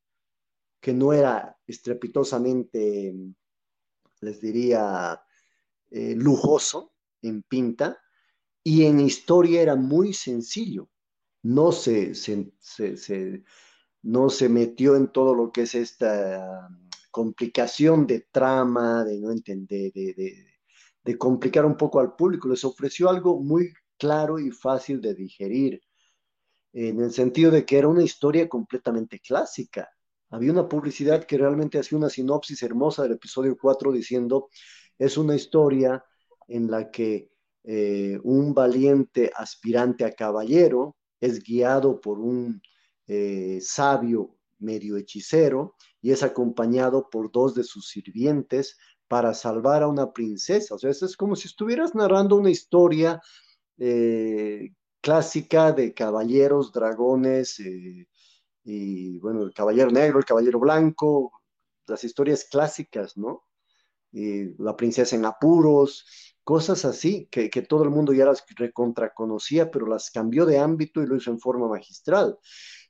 que 0.80 0.94
no 0.94 1.14
era 1.14 1.58
estrepitosamente, 1.68 3.16
les 4.22 4.42
diría, 4.42 5.22
eh, 5.92 6.16
lujoso 6.16 6.94
en 7.22 7.44
pinta, 7.44 8.00
y 8.64 8.86
en 8.86 9.00
historia 9.00 9.62
era 9.62 9.76
muy 9.76 10.14
sencillo. 10.14 10.90
No 11.44 11.72
se, 11.72 12.14
no 14.02 14.30
se 14.30 14.50
metió 14.50 14.96
en 14.96 15.12
todo 15.12 15.36
lo 15.36 15.52
que 15.52 15.62
es 15.62 15.76
esta 15.76 16.70
complicación 17.16 18.06
de 18.06 18.28
trama, 18.30 19.06
de 19.06 19.18
no 19.22 19.32
entender, 19.32 19.90
de, 19.94 21.18
complicar 21.18 21.66
un 21.66 21.78
poco 21.78 22.02
al 22.02 22.14
público. 22.14 22.50
Les 22.50 22.66
ofreció 22.66 23.10
algo 23.10 23.40
muy 23.40 23.72
claro 23.98 24.38
y 24.38 24.52
fácil 24.52 25.00
de 25.00 25.16
digerir, 25.16 25.82
en 26.74 27.00
el 27.00 27.12
sentido 27.14 27.52
de 27.52 27.66
que 27.66 27.78
era 27.78 27.88
una 27.88 28.04
historia 28.04 28.50
completamente 28.50 29.22
clásica. 29.22 29.90
Había 30.30 30.52
una 30.52 30.68
publicidad 30.68 31.24
que 31.24 31.38
realmente 31.38 31.80
hacía 31.80 31.98
una 31.98 32.10
sinopsis 32.10 32.62
hermosa 32.64 33.04
del 33.04 33.14
episodio 33.14 33.56
4 33.58 33.94
diciendo, 33.94 34.50
es 35.00 35.18
una 35.18 35.36
historia 35.36 36.04
en 36.50 36.70
la 36.70 36.92
que 36.92 37.32
eh, 37.64 38.20
un 38.24 38.54
valiente 38.54 39.32
aspirante 39.34 40.04
a 40.04 40.12
caballero 40.12 40.98
es 41.22 41.42
guiado 41.42 42.02
por 42.02 42.20
un 42.20 42.62
eh, 43.08 43.60
sabio 43.62 44.36
medio 44.60 44.98
hechicero 44.98 45.76
y 46.06 46.12
es 46.12 46.22
acompañado 46.22 47.10
por 47.10 47.32
dos 47.32 47.56
de 47.56 47.64
sus 47.64 47.90
sirvientes 47.90 48.78
para 49.08 49.34
salvar 49.34 49.82
a 49.82 49.88
una 49.88 50.14
princesa. 50.14 50.76
O 50.76 50.78
sea, 50.78 50.92
es 50.92 51.18
como 51.18 51.36
si 51.36 51.48
estuvieras 51.48 51.96
narrando 51.96 52.36
una 52.36 52.52
historia 52.52 53.20
eh, 53.80 54.70
clásica 55.02 55.72
de 55.72 55.96
caballeros, 55.96 56.72
dragones, 56.72 57.60
y 58.64 59.18
bueno, 59.18 59.42
el 59.42 59.52
caballero 59.52 59.90
negro, 59.90 60.20
el 60.20 60.26
caballero 60.26 60.60
blanco, 60.60 61.32
las 61.88 62.04
historias 62.04 62.46
clásicas, 62.52 63.18
¿no? 63.18 63.44
la 64.12 64.78
princesa 64.78 65.16
en 65.16 65.26
apuros, 65.26 66.06
cosas 66.44 66.86
así 66.86 67.28
que, 67.32 67.50
todo 67.64 67.84
el 67.84 67.90
mundo 67.90 68.14
ya 68.14 68.26
las 68.26 68.46
recontraconocía, 68.56 69.72
pero 69.72 69.88
las 69.88 70.12
cambió 70.12 70.46
de 70.46 70.60
ámbito 70.60 71.02
y 71.02 71.08
lo 71.08 71.16
hizo 71.16 71.32
en 71.32 71.40
forma 71.40 71.68
magistral. 71.68 72.38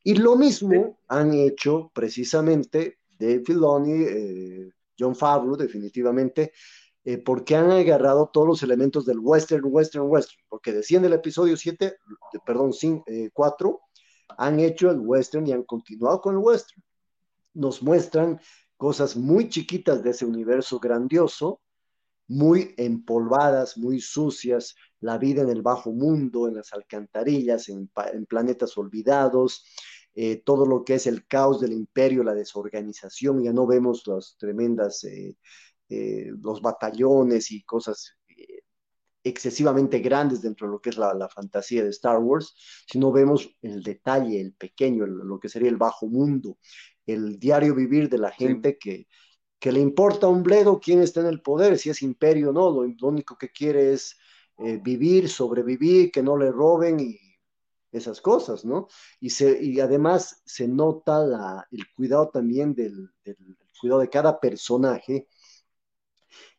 Y 0.04 0.16
lo 0.16 0.36
mismo 0.36 1.00
han 1.08 1.34
hecho 1.34 1.92
precisamente 1.96 3.00
Dave 3.18 3.44
Filoni, 3.46 4.04
eh, 4.04 4.70
John 4.98 5.16
Favreau, 5.16 5.56
definitivamente, 5.56 6.52
eh, 7.04 7.18
porque 7.20 7.56
han 7.56 7.72
agarrado 7.72 8.30
todos 8.34 8.48
los 8.48 8.64
elementos 8.64 9.06
del 9.06 9.20
western, 9.20 9.64
western, 9.66 10.06
western, 10.08 10.44
porque 10.50 10.72
decían 10.72 11.06
el 11.06 11.14
episodio 11.14 11.56
7, 11.56 11.98
perdón, 12.46 12.72
4, 13.34 13.70
eh, 13.70 14.04
han 14.38 14.60
hecho 14.60 14.90
el 14.90 15.00
western 15.00 15.48
y 15.48 15.52
han 15.52 15.64
continuado 15.64 16.20
con 16.22 16.36
el 16.36 16.42
western. 16.42 16.84
Nos 17.54 17.84
muestran 17.84 18.40
cosas 18.78 19.16
muy 19.16 19.50
chiquitas 19.50 20.04
de 20.04 20.10
ese 20.10 20.26
universo 20.26 20.80
grandioso, 20.80 21.62
muy 22.28 22.74
empolvadas, 22.78 23.78
muy 23.78 24.00
sucias, 24.02 24.76
la 25.00 25.18
vida 25.18 25.44
en 25.44 25.50
el 25.50 25.62
bajo 25.62 25.92
mundo, 25.92 26.48
en 26.48 26.56
las 26.56 26.74
alcantarillas, 26.74 27.70
en, 27.70 27.90
planetas 28.28 28.78
olvidados, 28.78 29.64
eh, 30.18 30.42
todo 30.46 30.66
lo 30.66 30.86
que 30.86 30.96
es 30.96 31.08
el 31.08 31.28
caos 31.28 31.60
del 31.60 31.74
imperio, 31.74 32.24
la 32.24 32.34
desorganización, 32.34 33.44
ya 33.44 33.52
no 33.52 33.68
vemos 33.68 34.08
las 34.08 34.38
tremendas, 34.40 35.04
eh, 35.04 35.36
eh, 35.90 36.32
los 36.42 36.62
batallones 36.62 37.52
y 37.52 37.64
cosas 37.64 38.14
excesivamente 39.24 40.00
grandes 40.00 40.42
dentro 40.42 40.68
de 40.68 40.74
lo 40.74 40.80
que 40.80 40.92
es 40.92 40.98
la, 40.98 41.28
fantasía 41.28 41.84
de 41.84 41.90
Star 41.90 42.20
Wars, 42.20 42.56
sino 42.88 43.12
vemos 43.12 43.50
el 43.62 43.84
detalle, 43.84 44.40
el 44.40 44.54
pequeño, 44.54 45.06
lo 45.06 45.40
que 45.40 45.50
sería 45.50 45.70
el 45.70 45.78
bajo 45.78 46.08
mundo, 46.08 46.60
el 47.06 47.38
diario 47.38 47.76
vivir 47.76 48.08
de 48.08 48.20
la 48.20 48.32
gente 48.32 48.78
que, 48.78 49.08
que 49.60 49.72
le 49.72 49.82
importa 49.82 50.28
un 50.28 50.44
bledo 50.44 50.80
quién 50.80 51.02
está 51.02 51.22
en 51.22 51.28
el 51.28 51.42
poder, 51.42 51.78
si 51.78 51.90
es 51.90 52.02
imperio 52.02 52.52
o 52.52 52.54
no, 52.54 52.70
lo, 52.72 53.08
único 53.08 53.38
que 53.38 53.50
quiere 53.50 53.94
es 53.94 54.16
vivir, 54.82 55.28
sobrevivir, 55.28 56.12
que 56.12 56.24
no 56.24 56.38
le 56.38 56.52
roben 56.52 57.00
y 57.02 57.20
esas 57.98 58.22
cosas, 58.22 58.66
¿no? 58.66 58.88
Y, 59.20 59.30
se, 59.30 59.64
y 59.64 59.80
además 59.80 60.42
se 60.46 60.68
nota 60.68 61.20
la, 61.26 61.68
el 61.72 61.86
cuidado 61.96 62.30
también 62.30 62.74
del, 62.74 63.12
cuidado 63.80 64.02
de 64.02 64.10
cada 64.10 64.40
personaje, 64.40 65.28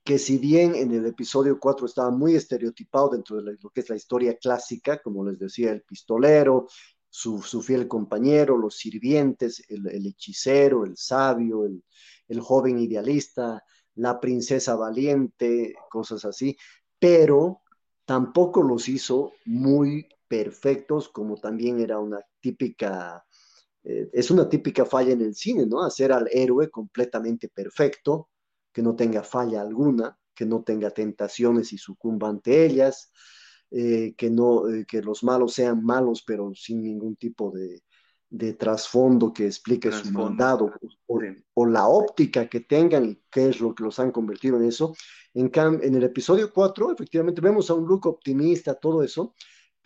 que 0.05 0.18
si 0.18 0.38
bien 0.38 0.75
en 0.75 0.92
el 0.92 1.07
episodio 1.07 1.59
4 1.59 1.87
estaba 1.87 2.11
muy 2.11 2.37
estereotipado 2.37 3.11
dentro 3.11 3.37
de 3.37 3.57
lo 3.61 3.70
que 3.70 3.81
es 3.81 3.90
la 3.90 3.96
historia 3.96 4.37
clásica, 4.37 5.03
como 5.03 5.25
les 5.25 5.38
decía, 5.38 5.72
el 5.72 5.83
pistolero, 5.83 6.68
su, 7.09 7.40
fiel 7.40 7.88
compañero, 7.88 8.57
los 8.57 8.77
sirvientes, 8.77 9.64
el 9.68 10.07
hechicero, 10.07 10.85
el 10.85 10.96
sabio, 10.96 11.64
el, 11.64 11.83
el 12.29 12.40
joven 12.40 12.79
idealista, 12.79 13.62
la 13.94 14.20
princesa 14.20 14.77
valiente, 14.77 15.75
cosas 15.90 16.25
así, 16.25 16.57
pero 16.99 17.62
tampoco 18.05 18.62
los 18.62 18.88
hizo 18.88 19.33
muy 19.44 20.07
perfectos 20.29 21.09
como 21.09 21.37
también 21.37 21.81
era 21.81 21.99
una 21.99 22.21
típica, 22.41 23.25
eh, 23.85 24.09
es 24.12 24.31
una 24.31 24.49
típica 24.49 24.85
falla 24.85 25.12
en 25.12 25.23
el 25.23 25.35
cine, 25.35 25.67
¿no? 25.67 25.83
Hacer 25.83 26.12
al 26.12 26.29
héroe 26.31 26.71
completamente 26.71 27.49
perfecto, 27.49 28.31
que 28.73 28.83
no 28.83 28.95
tenga 28.97 29.23
falla 29.23 29.61
alguna, 29.61 30.19
que 30.35 30.45
no 30.47 30.62
tenga 30.62 30.91
tentaciones 30.91 31.73
y 31.73 31.79
sucumba 31.79 32.29
ante 32.29 32.65
ellas, 32.67 33.11
eh, 33.71 34.15
que, 34.17 34.31
no, 34.31 34.69
eh, 34.69 34.85
que 34.87 35.03
los 35.03 35.25
malos 35.25 35.55
sean 35.55 35.83
malos 35.83 36.23
pero 36.25 36.55
sin 36.55 36.83
ningún 36.83 37.17
tipo 37.17 37.51
de, 37.51 37.83
de 38.31 38.55
trasfondo 38.55 39.33
que 39.33 39.47
explique 39.47 39.91
su 39.93 40.12
mandado 40.12 40.73
o, 41.55 41.67
la 41.67 41.89
óptica 41.89 42.49
que 42.49 42.61
tengan 42.61 43.05
y 43.07 43.23
qué 43.31 43.49
es 43.49 43.61
lo 43.61 43.75
que 43.75 43.85
los 43.85 43.99
han 43.99 44.11
convertido 44.11 44.57
en 44.57 44.65
eso. 44.65 44.95
En, 45.35 45.51
en 45.55 45.95
el 45.95 46.03
episodio 46.03 46.53
4, 46.53 46.93
efectivamente, 46.93 47.41
vemos 47.41 47.71
a 47.71 47.75
un 47.75 47.87
look 47.87 48.07
optimista, 48.07 48.75
todo 48.75 49.03
eso, 49.03 49.35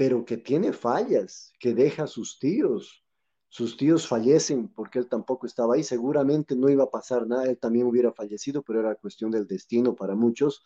pero 0.01 0.25
que 0.25 0.39
tiene 0.39 0.73
fallas, 0.73 1.53
que 1.61 1.75
deja 1.75 2.05
a 2.05 2.07
sus 2.07 2.39
tíos. 2.39 3.05
Sus 3.51 3.77
tíos 3.77 4.09
fallecen 4.09 4.69
porque 4.69 4.99
él 4.99 5.11
tampoco 5.11 5.47
estaba 5.47 5.75
ahí. 5.75 5.85
Seguramente 5.85 6.57
no 6.57 6.71
iba 6.71 6.85
a 6.85 6.91
pasar 6.91 7.27
nada, 7.27 7.45
él 7.45 7.59
también 7.59 7.87
hubiera 7.87 8.11
fallecido, 8.11 8.63
pero 8.63 8.81
era 8.81 8.95
cuestión 8.95 9.31
del 9.31 9.47
destino 9.47 9.95
para 9.95 10.15
muchos. 10.15 10.65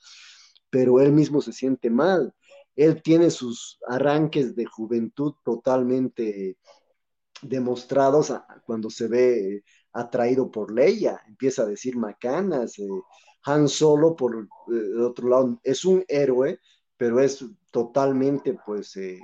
Pero 0.70 1.00
él 1.00 1.10
mismo 1.10 1.42
se 1.42 1.52
siente 1.52 1.90
mal. 1.90 2.32
Él 2.76 3.02
tiene 3.02 3.28
sus 3.28 3.80
arranques 3.88 4.54
de 4.54 4.66
juventud 4.66 5.34
totalmente 5.42 6.56
demostrados 7.42 8.32
cuando 8.64 8.88
se 8.88 9.08
ve 9.08 9.64
atraído 9.92 10.48
por 10.48 10.72
Leia, 10.72 11.20
empieza 11.26 11.62
a 11.62 11.66
decir 11.66 11.96
macanas, 11.96 12.78
eh, 12.78 12.88
Han 13.46 13.68
Solo 13.68 14.14
por 14.14 14.46
eh, 14.72 15.02
otro 15.02 15.28
lado 15.28 15.60
es 15.64 15.84
un 15.84 16.04
héroe, 16.06 16.60
pero 16.96 17.20
es 17.20 17.44
totalmente 17.70 18.56
pues 18.64 18.96
eh, 18.96 19.20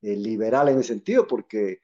liberal 0.00 0.68
en 0.68 0.78
ese 0.78 0.94
sentido 0.94 1.26
porque 1.26 1.80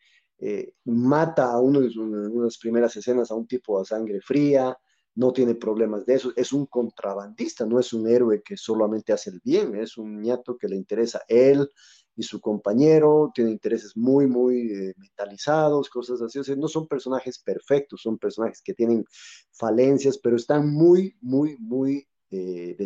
mata 0.85 1.51
a 1.51 1.61
uno 1.61 1.81
en 1.81 1.99
unas 1.99 2.59
primeras 2.59 2.95
escenas 2.97 3.31
a 3.31 3.35
un 3.35 3.47
tipo 3.47 3.81
a 3.81 3.87
sangre 3.87 4.21
fría, 4.21 4.77
no 5.17 5.33
tiene 5.33 5.55
problemas 5.55 6.05
de 6.07 6.15
eso, 6.15 6.33
es 6.37 6.53
un 6.53 6.67
contrabandista, 6.67 7.65
no 7.65 7.81
es 7.81 7.93
un 7.93 8.07
héroe 8.07 8.43
que 8.43 8.57
solamente 8.57 9.13
hace 9.13 9.31
el 9.31 9.41
bien, 9.43 9.75
es 9.75 9.97
un 9.97 10.21
ñato 10.21 10.57
que 10.59 10.69
le 10.69 10.77
interesa 10.77 11.23
él 11.27 11.69
y 12.15 12.23
su 12.23 12.41
compañero, 12.41 13.31
tiene 13.35 13.51
intereses 13.51 13.97
muy, 13.97 14.27
muy 14.27 14.73
eh, 14.73 14.95
mentalizados, 14.97 15.89
cosas 15.89 16.21
así, 16.21 16.39
no 16.57 16.69
son 16.69 16.87
personajes 16.87 17.39
perfectos, 17.39 18.03
son 18.03 18.19
personajes 18.19 18.61
que 18.63 18.75
tienen 18.75 19.05
falencias, 19.53 20.19
pero 20.19 20.37
están 20.37 20.71
muy, 20.71 21.17
muy, 21.21 21.57
muy 21.59 21.97
eh, 21.97 22.07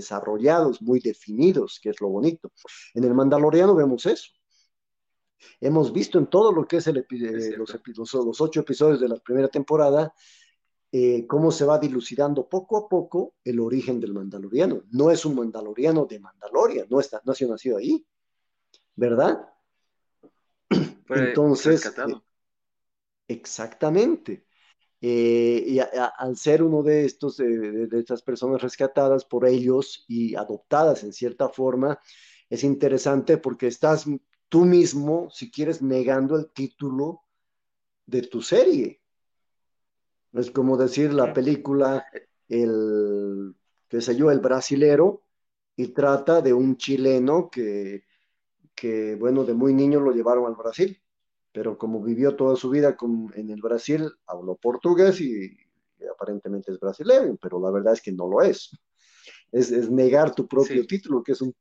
desarrollados, 0.00 0.82
muy 0.82 1.00
definidos, 1.00 1.78
que 1.82 1.90
es 1.90 2.00
lo 2.00 2.08
bonito. 2.08 2.50
En 2.94 3.04
el 3.04 3.14
Mandaloriano 3.14 3.74
vemos 3.74 4.06
eso. 4.06 4.30
Hemos 5.60 5.92
visto 5.92 6.18
en 6.18 6.26
todo 6.26 6.52
lo 6.52 6.66
que 6.66 6.78
es, 6.78 6.86
el, 6.86 6.98
eh, 6.98 7.56
los, 7.56 7.74
los, 8.14 8.40
ocho 8.40 8.60
episodios 8.60 9.00
de 9.00 9.08
la 9.08 9.16
primera 9.16 9.48
temporada, 9.48 10.12
eh, 10.92 11.26
cómo 11.26 11.50
se 11.50 11.64
va 11.64 11.78
dilucidando 11.78 12.48
poco 12.48 12.76
a 12.76 12.88
poco 12.88 13.34
el 13.44 13.60
origen 13.60 14.00
del 14.00 14.12
mandaloriano. 14.12 14.82
No 14.90 15.10
es 15.10 15.24
un 15.24 15.36
mandaloriano 15.36 16.04
de 16.06 16.18
Mandaloria, 16.18 16.86
no, 16.90 17.00
está, 17.00 17.22
no 17.24 17.32
ha 17.32 17.34
sido 17.34 17.52
nacido 17.52 17.78
ahí, 17.78 18.04
¿verdad? 18.96 19.48
Entonces, 21.08 21.86
eh, 21.86 22.22
exactamente. 23.28 24.46
Eh, 25.02 25.64
y 25.66 25.78
al 25.78 26.36
ser 26.36 26.62
uno 26.62 26.82
de 26.82 27.06
estos, 27.06 27.38
de, 27.38 27.88
estas 27.92 28.22
personas 28.22 28.60
rescatadas 28.60 29.24
por 29.24 29.46
ellos 29.46 30.04
y 30.08 30.34
adoptadas 30.34 31.04
en 31.04 31.12
cierta 31.12 31.48
forma, 31.48 31.98
es 32.50 32.64
interesante 32.64 33.38
porque 33.38 33.66
estás 33.66 34.04
tú 34.48 34.64
mismo, 34.64 35.30
si 35.30 35.50
quieres, 35.50 35.80
negando 35.80 36.36
el 36.36 36.50
título 36.50 37.22
de 38.06 38.22
tu 38.22 38.42
serie. 38.42 39.00
Es 40.32 40.50
como 40.50 40.76
decir 40.76 41.12
la 41.14 41.32
película, 41.32 42.04
el, 42.48 43.54
qué 43.88 44.00
sé 44.00 44.16
yo, 44.16 44.30
el 44.30 44.40
brasilero, 44.40 45.22
y 45.76 45.88
trata 45.88 46.42
de 46.42 46.52
un 46.52 46.76
chileno 46.76 47.48
que, 47.50 48.04
que, 48.74 49.14
bueno, 49.14 49.44
de 49.44 49.54
muy 49.54 49.72
niño 49.72 50.00
lo 50.00 50.12
llevaron 50.12 50.46
al 50.46 50.56
Brasil, 50.56 51.00
pero 51.52 51.76
como 51.76 52.02
vivió 52.02 52.36
toda 52.36 52.56
su 52.56 52.70
vida 52.70 52.96
en 53.34 53.50
el 53.50 53.60
Brasil, 53.60 54.10
habló 54.26 54.56
portugués 54.56 55.20
y, 55.20 55.56
aparentemente 56.12 56.72
es 56.72 56.80
brasileño, 56.80 57.36
pero 57.40 57.60
la 57.60 57.70
verdad 57.70 57.94
es 57.94 58.02
que 58.02 58.12
no 58.12 58.28
lo 58.28 58.42
es. 58.42 58.70
Es, 59.52 59.90
negar 59.90 60.34
tu 60.34 60.46
propio 60.46 60.86
título, 60.86 61.22
que 61.22 61.32
es 61.32 61.42
un, 61.42 61.54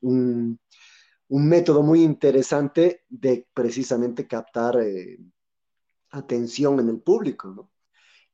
un, 0.00 0.58
método 1.28 1.82
muy 1.82 2.02
interesante 2.02 3.04
de 3.08 3.46
precisamente 3.52 4.26
captar 4.26 4.80
eh, 4.80 5.18
atención 6.10 6.78
en 6.80 6.88
el 6.90 7.00
público, 7.00 7.48
¿no? 7.48 7.70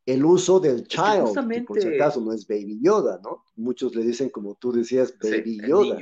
el 0.07 0.25
uso 0.25 0.61
del 0.61 0.87
child, 0.87 1.49
que 1.49 1.63
por 1.63 1.81
si 1.81 1.89
acaso 1.89 2.21
no 2.21 2.33
es 2.33 2.47
Baby 2.47 2.81
Yoda, 2.83 3.21
¿no? 3.23 3.45
Muchos 3.57 3.95
le 3.95 4.03
dicen, 4.03 4.31
como 4.31 4.55
tú 4.57 4.73
decías, 4.73 5.15
Baby 5.23 5.61
Yoda. 5.67 5.99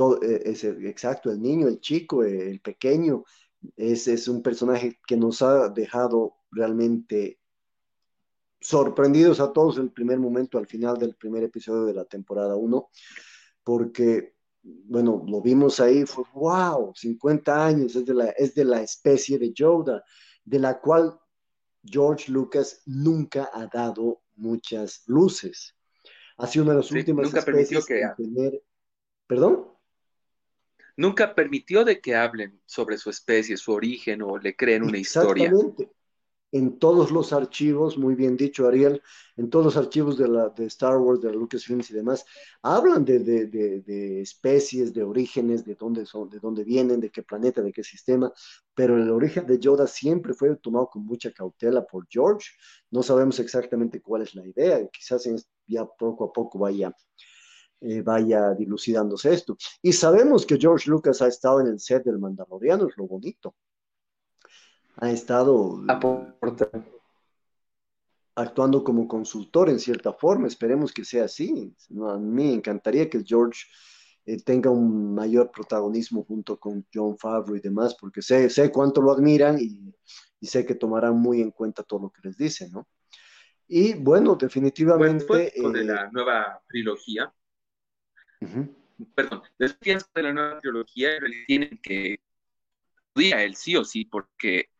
Todo, 0.00 0.18
eh, 0.22 0.40
es 0.46 0.64
exacto, 0.64 1.30
el 1.30 1.42
niño, 1.42 1.68
el 1.68 1.78
chico, 1.78 2.24
el 2.24 2.58
pequeño, 2.60 3.22
es, 3.76 4.08
es 4.08 4.28
un 4.28 4.42
personaje 4.42 4.98
que 5.06 5.14
nos 5.14 5.42
ha 5.42 5.68
dejado 5.68 6.38
realmente 6.50 7.38
sorprendidos 8.58 9.40
a 9.40 9.52
todos 9.52 9.76
en 9.76 9.82
el 9.82 9.92
primer 9.92 10.18
momento, 10.18 10.56
al 10.56 10.66
final 10.66 10.96
del 10.96 11.16
primer 11.16 11.42
episodio 11.42 11.84
de 11.84 11.92
la 11.92 12.06
temporada 12.06 12.56
1, 12.56 12.88
porque, 13.62 14.36
bueno, 14.62 15.22
lo 15.28 15.42
vimos 15.42 15.80
ahí, 15.80 16.06
fue, 16.06 16.24
wow, 16.32 16.94
50 16.96 17.66
años, 17.66 17.94
es 17.94 18.06
de 18.06 18.14
la, 18.14 18.30
es 18.30 18.54
de 18.54 18.64
la 18.64 18.80
especie 18.80 19.38
de 19.38 19.52
Yoda, 19.52 20.02
de 20.42 20.60
la 20.60 20.80
cual 20.80 21.20
George 21.84 22.32
Lucas 22.32 22.80
nunca 22.86 23.50
ha 23.52 23.66
dado 23.66 24.22
muchas 24.36 25.02
luces. 25.08 25.76
Ha 26.38 26.46
sido 26.46 26.62
una 26.62 26.72
de 26.72 26.78
las 26.78 26.90
últimas 26.90 27.26
nunca 27.26 27.42
permitió 27.42 27.84
que... 27.84 28.00
tener... 28.16 28.62
¿Perdón? 29.26 29.78
Nunca 30.96 31.34
permitió 31.34 31.84
de 31.84 32.00
que 32.00 32.14
hablen 32.14 32.60
sobre 32.66 32.98
su 32.98 33.10
especie, 33.10 33.56
su 33.56 33.72
origen 33.72 34.22
o 34.22 34.38
le 34.38 34.56
creen 34.56 34.82
una 34.82 34.98
historia 34.98 35.52
en 36.52 36.78
todos 36.78 37.10
los 37.10 37.32
archivos, 37.32 37.96
muy 37.96 38.14
bien 38.14 38.36
dicho 38.36 38.66
Ariel, 38.66 39.02
en 39.36 39.50
todos 39.50 39.66
los 39.66 39.76
archivos 39.76 40.18
de, 40.18 40.28
la, 40.28 40.48
de 40.48 40.66
Star 40.66 40.98
Wars, 40.98 41.20
de 41.20 41.32
Lucasfilms 41.32 41.90
y 41.90 41.94
demás, 41.94 42.24
hablan 42.62 43.04
de, 43.04 43.20
de, 43.20 44.20
especies, 44.20 44.92
de 44.92 45.02
orígenes, 45.02 45.64
de 45.64 45.76
dónde 45.76 46.04
son, 46.06 46.28
de 46.28 46.40
dónde 46.40 46.64
vienen, 46.64 47.00
de 47.00 47.10
qué 47.10 47.22
planeta, 47.22 47.62
de 47.62 47.72
qué 47.72 47.84
sistema, 47.84 48.32
pero 48.74 48.96
el 48.96 49.10
origen 49.10 49.46
de 49.46 49.58
Yoda 49.58 49.86
siempre 49.86 50.34
fue 50.34 50.56
tomado 50.56 50.88
con 50.88 51.04
mucha 51.04 51.30
cautela 51.32 51.86
por 51.86 52.06
George. 52.08 52.50
No 52.90 53.02
sabemos 53.02 53.38
exactamente 53.38 54.00
cuál 54.00 54.22
es 54.22 54.34
la 54.34 54.46
idea, 54.46 54.86
quizás 54.88 55.28
ya 55.66 55.84
poco 55.86 56.24
a 56.24 56.32
poco 56.32 56.58
vaya, 56.58 56.92
eh, 57.80 58.02
vaya 58.02 58.54
dilucidándose 58.54 59.32
esto. 59.32 59.56
Y 59.82 59.92
sabemos 59.92 60.46
que 60.46 60.58
George 60.58 60.90
Lucas 60.90 61.22
ha 61.22 61.28
estado 61.28 61.60
en 61.60 61.68
el 61.68 61.80
set 61.80 62.04
del 62.04 62.18
Mandaloriano, 62.18 62.88
es 62.88 62.96
lo 62.96 63.06
bonito 63.06 63.54
ha 65.00 65.10
estado 65.10 65.82
actuando 68.34 68.84
como 68.84 69.08
consultor 69.08 69.70
en 69.70 69.78
cierta 69.78 70.12
forma. 70.12 70.46
Esperemos 70.46 70.92
que 70.92 71.04
sea 71.04 71.24
así. 71.24 71.74
a 72.06 72.18
mí 72.18 72.44
me 72.44 72.54
encantaría 72.54 73.08
que 73.08 73.24
George 73.24 73.64
eh, 74.26 74.42
tenga 74.42 74.70
un 74.70 75.14
mayor 75.14 75.50
protagonismo 75.50 76.24
junto 76.24 76.58
con 76.58 76.86
John 76.92 77.18
Favreau 77.18 77.56
y 77.56 77.60
demás, 77.60 77.96
porque 77.98 78.20
sé, 78.20 78.50
sé 78.50 78.70
cuánto 78.70 79.00
lo 79.00 79.12
admiran 79.12 79.58
y, 79.58 79.94
sé 80.42 80.64
que 80.64 80.74
tomarán 80.74 81.18
muy 81.18 81.42
en 81.42 81.50
cuenta 81.50 81.82
todo 81.82 82.00
lo 82.00 82.10
que 82.10 82.20
les 82.24 82.36
dice, 82.36 82.70
¿no? 82.70 82.88
Y 83.68 83.94
bueno, 83.94 84.36
definitivamente... 84.36 85.24
después 85.24 85.72
de 85.72 85.84
la 85.84 86.10
nueva 86.10 86.62
trilogía, 86.66 87.32
perdón, 89.14 89.42
después 89.58 90.08
de 90.14 90.22
la 90.22 90.32
nueva 90.32 90.60
trilogía, 90.60 91.10
tienen 91.46 91.78
que 91.82 92.20
día 93.14 93.42
el 93.42 93.56
sí 93.56 93.76
o 93.76 93.84
sí, 93.84 94.04
porque 94.04 94.70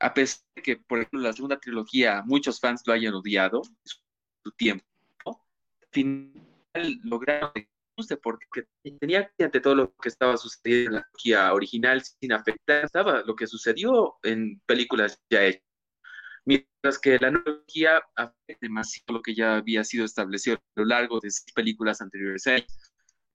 a 0.00 0.12
pesar 0.14 0.44
de 0.54 0.62
que, 0.62 0.76
por 0.76 0.98
ejemplo, 0.98 1.20
la 1.20 1.32
segunda 1.32 1.58
trilogía, 1.58 2.22
muchos 2.24 2.60
fans 2.60 2.82
lo 2.86 2.92
hayan 2.92 3.14
odiado, 3.14 3.62
su 3.84 4.52
tiempo, 4.52 4.84
al 5.24 5.88
final 5.90 7.00
lograron 7.02 7.52
que 7.54 7.68
porque 8.18 8.46
tenía 9.00 9.32
que 9.36 9.44
ante 9.44 9.60
todo 9.60 9.74
lo 9.74 9.96
que 9.96 10.08
estaba 10.08 10.36
sucediendo 10.36 10.90
en 10.90 10.94
la 10.96 11.02
trilogía 11.02 11.54
original 11.54 12.02
sin 12.02 12.32
afectar 12.32 12.84
estaba 12.84 13.22
lo 13.22 13.34
que 13.34 13.46
sucedió 13.46 14.16
en 14.22 14.60
películas 14.66 15.18
ya 15.30 15.44
hechas. 15.44 15.62
Mientras 16.44 16.98
que 17.00 17.18
la 17.18 17.32
trilogía 17.32 18.02
afecta 18.14 18.58
demasiado 18.60 19.14
lo 19.14 19.22
que 19.22 19.34
ya 19.34 19.56
había 19.56 19.82
sido 19.82 20.04
establecido 20.04 20.56
a 20.56 20.80
lo 20.80 20.84
largo 20.84 21.20
de 21.20 21.30
películas 21.54 22.00
anteriores 22.00 22.46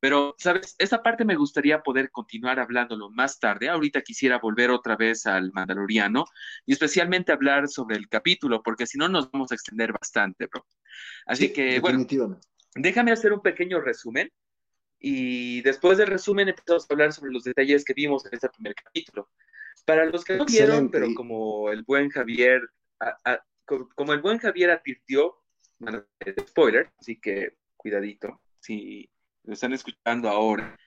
pero, 0.01 0.35
¿sabes? 0.39 0.75
Esa 0.79 1.03
parte 1.03 1.25
me 1.25 1.35
gustaría 1.35 1.83
poder 1.83 2.09
continuar 2.09 2.59
hablándolo 2.59 3.11
más 3.11 3.39
tarde. 3.39 3.69
Ahorita 3.69 4.01
quisiera 4.01 4.39
volver 4.39 4.71
otra 4.71 4.95
vez 4.95 5.27
al 5.27 5.51
Mandaloriano 5.53 6.25
y 6.65 6.73
especialmente 6.73 7.31
hablar 7.31 7.67
sobre 7.67 7.97
el 7.97 8.09
capítulo, 8.09 8.63
porque 8.63 8.87
si 8.87 8.97
no 8.97 9.07
nos 9.07 9.29
vamos 9.29 9.51
a 9.51 9.55
extender 9.55 9.93
bastante, 9.93 10.47
bro. 10.47 10.65
Así 11.27 11.53
que, 11.53 11.79
bueno, 11.79 12.03
déjame 12.73 13.11
hacer 13.11 13.31
un 13.31 13.41
pequeño 13.41 13.79
resumen 13.79 14.31
y 14.99 15.61
después 15.61 15.99
del 15.99 16.07
resumen 16.07 16.49
empezamos 16.49 16.89
a 16.89 16.93
hablar 16.95 17.13
sobre 17.13 17.31
los 17.31 17.43
detalles 17.43 17.85
que 17.85 17.93
vimos 17.93 18.25
en 18.25 18.33
este 18.33 18.49
primer 18.49 18.73
capítulo. 18.73 19.29
Para 19.85 20.05
los 20.05 20.25
que 20.25 20.35
no 20.35 20.45
vieron, 20.45 20.89
pero 20.89 21.13
como 21.13 21.69
el 21.69 21.83
buen 21.83 22.09
Javier, 22.09 22.67
como 23.93 24.13
el 24.13 24.21
buen 24.21 24.39
Javier 24.39 24.71
advirtió, 24.71 25.37
bueno, 25.77 26.03
spoiler, 26.49 26.89
así 26.97 27.19
que 27.19 27.53
cuidadito. 27.77 28.41
Si 28.59 29.07
lo 29.43 29.53
están 29.53 29.73
escuchando 29.73 30.29
ahora. 30.29 30.77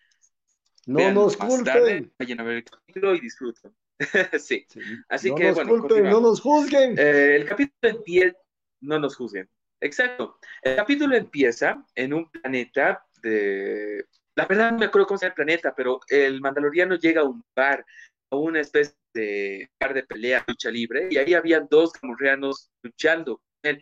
No 0.87 1.11
nos 1.13 1.37
culpen. 1.37 2.13
vayan 2.19 2.41
a 2.41 2.45
ver 2.45 2.57
el 2.57 2.65
capítulo 2.65 3.15
y 3.15 3.21
disfruten. 3.21 3.75
sí. 4.39 4.67
Así 5.09 5.31
no 5.31 5.37
que, 5.37 5.45
nos 5.45 5.61
culpen, 5.61 6.05
no 6.05 6.21
nos 6.21 6.41
juzguen. 6.41 6.99
Eh, 6.99 7.37
el 7.37 7.47
capítulo 7.47 7.97
empieza, 7.97 8.37
no 8.81 8.99
nos 8.99 9.17
juzguen. 9.17 9.49
Exacto. 9.81 10.39
El 10.63 10.77
capítulo 10.77 11.17
empieza 11.17 11.85
en 11.95 12.15
un 12.15 12.31
planeta 12.31 13.05
de. 13.23 14.07
La 14.37 14.47
verdad 14.47 14.73
no 14.73 14.79
me 14.79 14.87
acuerdo 14.87 15.07
cómo 15.07 15.19
se 15.19 15.27
llama 15.27 15.33
el 15.33 15.37
planeta, 15.37 15.75
pero 15.77 16.01
el 16.09 16.41
Mandaloriano 16.41 16.97
llega 16.97 17.21
a 17.21 17.25
un 17.25 17.45
bar, 17.55 17.85
a 18.31 18.37
una 18.37 18.61
especie 18.61 18.97
de 19.13 19.71
bar 19.79 19.95
de 19.95 20.03
pelea, 20.03 20.45
lucha 20.47 20.71
libre, 20.71 21.09
y 21.11 21.19
ahí 21.19 21.35
había 21.35 21.61
dos 21.61 21.93
camorreanos 21.93 22.71
luchando. 22.83 23.41
Él 23.63 23.81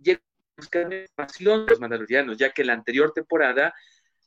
llega 0.00 0.20
buscar 0.56 0.92
información 0.92 1.66
los 1.68 1.80
mandalorianos, 1.80 2.38
ya 2.38 2.50
que 2.50 2.62
en 2.62 2.68
la 2.68 2.74
anterior 2.74 3.12
temporada 3.12 3.74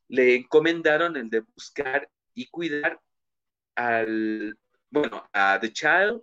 le 0.08 0.36
encomendaron 0.36 1.18
el 1.18 1.30
de 1.30 1.42
buscar 1.42 2.10
y 2.34 2.48
cuidar 2.48 3.02
al, 3.76 4.58
bueno, 4.90 5.28
a 5.34 5.60
The 5.60 5.72
Child 5.72 6.22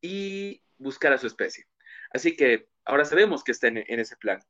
y 0.00 0.62
buscar 0.78 1.12
a 1.12 1.18
su 1.18 1.26
especie. 1.26 1.66
Así 2.10 2.36
que 2.36 2.68
ahora 2.84 3.04
sabemos 3.04 3.42
que 3.42 3.52
está 3.52 3.68
en, 3.68 3.78
ese 3.78 4.16
plan. 4.16 4.40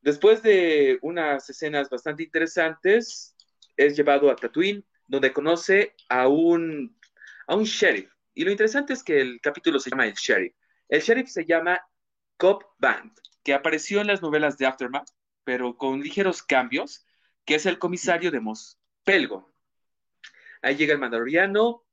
Después 0.00 0.42
de 0.42 0.98
unas 1.02 1.48
escenas 1.50 1.90
bastante 1.90 2.22
interesantes, 2.22 3.36
es 3.76 3.96
llevado 3.96 4.30
a 4.30 4.36
Tatooine, 4.36 4.84
donde 5.06 5.32
conoce 5.32 5.94
a 6.08 6.28
un, 6.28 6.98
a 7.46 7.54
un 7.54 7.64
sheriff. 7.64 8.10
Y 8.34 8.44
lo 8.44 8.50
interesante 8.50 8.92
es 8.92 9.02
que 9.02 9.20
el 9.20 9.40
capítulo 9.40 9.78
se 9.78 9.90
llama 9.90 10.06
El 10.06 10.14
Sheriff. 10.14 10.54
El 10.88 11.00
sheriff 11.00 11.28
se 11.28 11.44
llama 11.44 11.80
Cobb 12.36 12.64
Band, 12.78 13.12
que 13.42 13.54
apareció 13.54 14.00
en 14.00 14.08
las 14.08 14.22
novelas 14.22 14.58
de 14.58 14.66
Aftermath, 14.66 15.08
pero 15.44 15.76
con 15.76 16.00
ligeros 16.00 16.42
cambios, 16.42 17.06
que 17.44 17.54
es 17.54 17.66
el 17.66 17.78
comisario 17.78 18.30
de 18.30 18.40
Mos 18.40 18.78
Pelgo. 19.04 19.54
Ahí 20.62 20.76
llega 20.76 20.92
el 20.92 20.98
mandaloriano, 20.98 21.84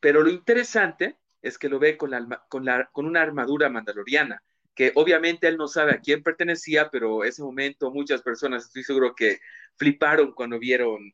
pero 0.00 0.22
lo 0.22 0.30
interesante 0.30 1.18
es 1.42 1.58
que 1.58 1.68
lo 1.68 1.78
ve 1.78 1.96
con, 1.98 2.12
una 2.12 3.20
armadura 3.20 3.68
mandaloriana, 3.68 4.42
que 4.74 4.92
obviamente 4.94 5.48
él 5.48 5.58
no 5.58 5.68
sabe 5.68 5.92
a 5.92 6.00
quién 6.00 6.22
pertenecía, 6.22 6.88
pero 6.90 7.24
ese 7.24 7.42
momento 7.42 7.90
muchas 7.90 8.22
personas 8.22 8.64
estoy 8.64 8.84
seguro 8.84 9.14
que 9.14 9.40
fliparon 9.76 10.32
cuando 10.32 10.58
vieron 10.58 11.12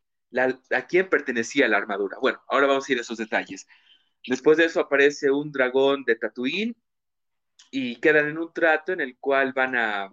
a 0.70 0.86
quién 0.86 1.09
pertenecía 1.09 1.66
la 1.66 1.78
armadura. 1.78 2.18
Bueno, 2.20 2.41
ahora 2.49 2.66
vamos 2.66 2.89
a 2.89 2.93
ir 2.93 2.99
a 2.99 3.01
esos 3.01 3.18
detalles. 3.18 3.66
Después 4.26 4.59
de 4.59 4.66
eso 4.66 4.80
aparece 4.80 5.30
un 5.30 5.51
dragón 5.51 6.05
de 6.05 6.16
Tatooine 6.16 6.76
y 7.71 7.97
quedan 7.97 8.29
en 8.29 8.39
un 8.39 8.53
trato 8.53 8.93
en 8.93 9.01
el 9.01 9.16
cual 9.19 9.53
van 9.53 9.77
a, 9.77 10.12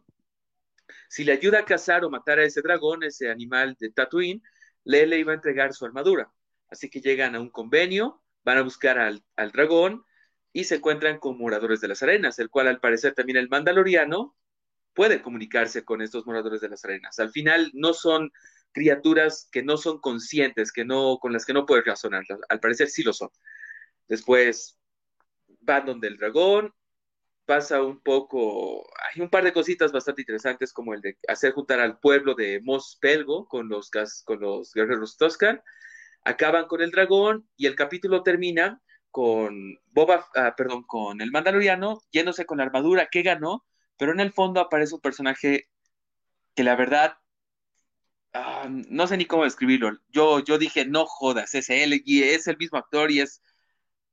si 1.09 1.23
le 1.23 1.33
ayuda 1.33 1.59
a 1.59 1.65
cazar 1.65 2.03
o 2.03 2.09
matar 2.09 2.39
a 2.39 2.43
ese 2.43 2.61
dragón, 2.61 3.03
ese 3.03 3.29
animal 3.29 3.75
de 3.79 3.91
Tatooine, 3.91 4.41
le 4.83 5.19
iba 5.19 5.31
a 5.31 5.35
entregar 5.35 5.73
su 5.73 5.85
armadura. 5.85 6.31
Así 6.69 6.89
que 6.89 7.01
llegan 7.01 7.35
a 7.35 7.39
un 7.39 7.49
convenio, 7.49 8.23
van 8.43 8.57
a 8.57 8.61
buscar 8.61 8.99
al, 8.99 9.23
al 9.35 9.51
dragón 9.51 10.03
y 10.53 10.63
se 10.65 10.75
encuentran 10.75 11.19
con 11.19 11.37
moradores 11.37 11.81
de 11.81 11.87
las 11.87 12.01
arenas, 12.03 12.39
el 12.39 12.49
cual 12.49 12.67
al 12.67 12.79
parecer 12.79 13.13
también 13.13 13.37
el 13.37 13.49
mandaloriano 13.49 14.35
puede 14.93 15.21
comunicarse 15.21 15.83
con 15.83 16.01
estos 16.01 16.25
moradores 16.25 16.61
de 16.61 16.69
las 16.69 16.83
arenas. 16.85 17.19
Al 17.19 17.31
final 17.31 17.69
no 17.73 17.93
son 17.93 18.31
criaturas 18.71 19.47
que 19.51 19.63
no 19.63 19.77
son 19.77 19.99
conscientes, 19.99 20.71
que 20.71 20.85
no, 20.85 21.17
con 21.19 21.33
las 21.33 21.45
que 21.45 21.53
no 21.53 21.65
puedes 21.65 21.85
razonar. 21.85 22.23
Al 22.49 22.59
parecer 22.59 22.87
sí 22.87 23.03
lo 23.03 23.13
son. 23.13 23.29
Después 24.07 24.79
van 25.61 25.85
donde 25.85 26.07
el 26.07 26.17
dragón, 26.17 26.73
pasa 27.45 27.81
un 27.81 28.01
poco, 28.01 28.85
hay 29.13 29.21
un 29.21 29.29
par 29.29 29.43
de 29.43 29.53
cositas 29.53 29.91
bastante 29.91 30.21
interesantes 30.21 30.73
como 30.73 30.93
el 30.93 31.01
de 31.01 31.17
hacer 31.27 31.53
juntar 31.53 31.79
al 31.79 31.99
pueblo 31.99 32.35
de 32.35 32.59
Mos 32.63 32.97
Pelgo 32.99 33.47
con 33.47 33.69
los, 33.69 33.91
con 34.25 34.39
los 34.39 34.73
guerreros 34.73 35.17
Toscan, 35.17 35.61
acaban 36.23 36.67
con 36.67 36.81
el 36.81 36.91
dragón 36.91 37.47
y 37.55 37.67
el 37.67 37.75
capítulo 37.75 38.23
termina 38.23 38.81
con 39.11 39.79
Boba, 39.91 40.27
ah, 40.35 40.55
perdón, 40.57 40.83
con 40.83 41.21
el 41.21 41.31
Mandaloriano 41.31 42.01
yéndose 42.11 42.45
con 42.45 42.57
la 42.57 42.65
armadura 42.65 43.07
que 43.09 43.21
ganó, 43.21 43.65
pero 43.97 44.11
en 44.11 44.19
el 44.19 44.33
fondo 44.33 44.59
aparece 44.59 44.95
un 44.95 45.01
personaje 45.01 45.69
que 46.55 46.63
la 46.63 46.75
verdad 46.75 47.17
ah, 48.33 48.67
no 48.69 49.07
sé 49.07 49.17
ni 49.17 49.25
cómo 49.25 49.43
describirlo. 49.45 49.97
Yo, 50.09 50.39
yo 50.43 50.57
dije, 50.57 50.85
no 50.85 51.05
jodas, 51.05 51.55
es 51.55 51.69
él 51.69 52.01
y 52.05 52.23
es 52.23 52.47
el 52.47 52.57
mismo 52.57 52.77
actor 52.79 53.11
y 53.11 53.21
es 53.21 53.41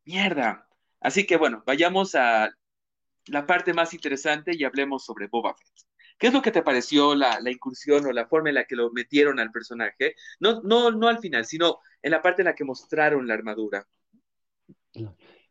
mierda. 0.05 0.69
Así 1.01 1.27
que 1.27 1.37
bueno, 1.37 1.63
vayamos 1.67 2.15
a 2.15 2.53
la 3.27 3.47
parte 3.47 3.73
más 3.73 3.95
interesante 3.95 4.53
y 4.55 4.65
hablemos 4.65 5.05
sobre 5.05 5.29
Boba 5.29 5.55
Fett. 5.55 5.69
¿Qué 6.19 6.29
es 6.29 6.33
lo 6.33 6.43
que 6.43 6.53
te 6.53 6.63
pareció 6.63 7.15
la, 7.15 7.41
la, 7.41 7.51
incursión 7.51 8.07
o 8.07 8.13
la 8.13 8.27
forma 8.27 8.51
en 8.51 8.57
la 8.57 8.65
que 8.65 8.77
lo 8.77 8.93
metieron 8.93 9.41
al 9.41 9.51
personaje? 9.51 10.15
No, 10.39 10.61
no, 10.63 10.91
no 10.91 11.09
al 11.09 11.19
final, 11.19 11.45
sino 11.45 11.79
en 12.01 12.11
la 12.13 12.23
parte 12.23 12.43
en 12.43 12.47
la 12.47 12.55
que 12.55 12.65
mostraron 12.65 13.27
la 13.27 13.35
armadura. 13.35 13.87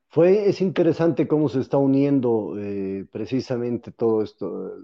Fue, 0.08 0.50
es 0.50 0.62
interesante 0.62 1.28
cómo 1.28 1.50
se 1.50 1.60
está 1.60 1.78
uniendo 1.78 2.56
eh, 2.58 3.06
precisamente 3.12 3.92
todo 3.92 4.22
esto, 4.22 4.76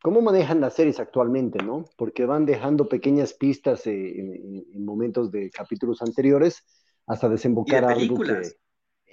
cómo 0.00 0.20
manejan 0.22 0.60
las 0.60 0.74
series 0.74 1.00
actualmente, 1.00 1.62
¿no? 1.62 1.84
Porque 1.96 2.26
van 2.26 2.46
dejando 2.46 2.88
pequeñas 2.88 3.34
pistas 3.34 3.86
eh, 3.86 4.64
en, 4.72 4.84
momentos 4.84 5.30
de 5.30 5.50
capítulos 5.50 6.00
anteriores 6.02 6.64
hasta 7.06 7.28
desembocar 7.28 7.84
a 7.84 7.90
algo 7.90 8.20
que, 8.20 8.52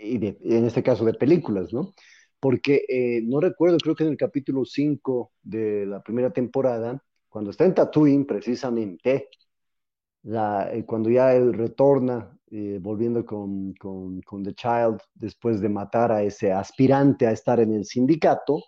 y 0.01 0.15
en 0.25 0.65
este 0.65 0.83
caso 0.83 1.03
de 1.03 1.13
películas, 1.13 1.73
¿no? 1.73 1.93
Porque 2.39 2.85
eh, 2.87 3.21
no 3.23 3.39
recuerdo, 3.39 3.77
creo 3.77 3.95
que 3.95 4.03
en 4.03 4.11
el 4.11 4.17
capítulo 4.17 4.65
5 4.65 5.33
de 5.41 5.85
la 5.85 6.01
primera 6.01 6.31
temporada, 6.31 7.03
cuando 7.27 7.51
está 7.51 7.65
en 7.65 7.75
Tatooine 7.75 8.25
precisamente, 8.25 9.29
la, 10.23 10.71
cuando 10.85 11.09
ya 11.09 11.33
él 11.33 11.53
retorna 11.53 12.37
eh, 12.51 12.79
volviendo 12.81 13.23
con, 13.25 13.73
con, 13.73 14.43
The 14.43 14.53
Child, 14.55 14.99
después 15.13 15.61
de 15.61 15.69
matar 15.69 16.11
a 16.11 16.23
ese 16.23 16.51
aspirante 16.51 17.27
a 17.27 17.31
estar 17.31 17.59
en 17.59 17.73
el 17.73 17.85
sindicato, 17.85 18.63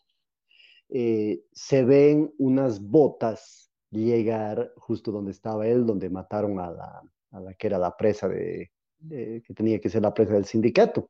eh, 0.90 1.44
se 1.52 1.84
ven 1.84 2.32
unas 2.38 2.80
botas 2.80 3.72
llegar 3.90 4.72
justo 4.78 5.12
donde 5.12 5.32
estaba 5.32 5.68
él, 5.68 5.86
donde 5.86 6.10
mataron 6.10 6.60
a 6.60 6.70
la, 6.70 7.02
a 7.32 7.40
la 7.40 7.54
que 7.56 7.68
era 7.68 7.78
la 7.80 7.96
presa 7.98 8.28
de, 8.28 8.72
que 9.10 9.54
tenía 9.56 9.80
que 9.80 9.90
ser 9.90 10.04
la 10.04 10.14
presa 10.14 10.34
del 10.34 10.46
sindicato. 10.46 11.10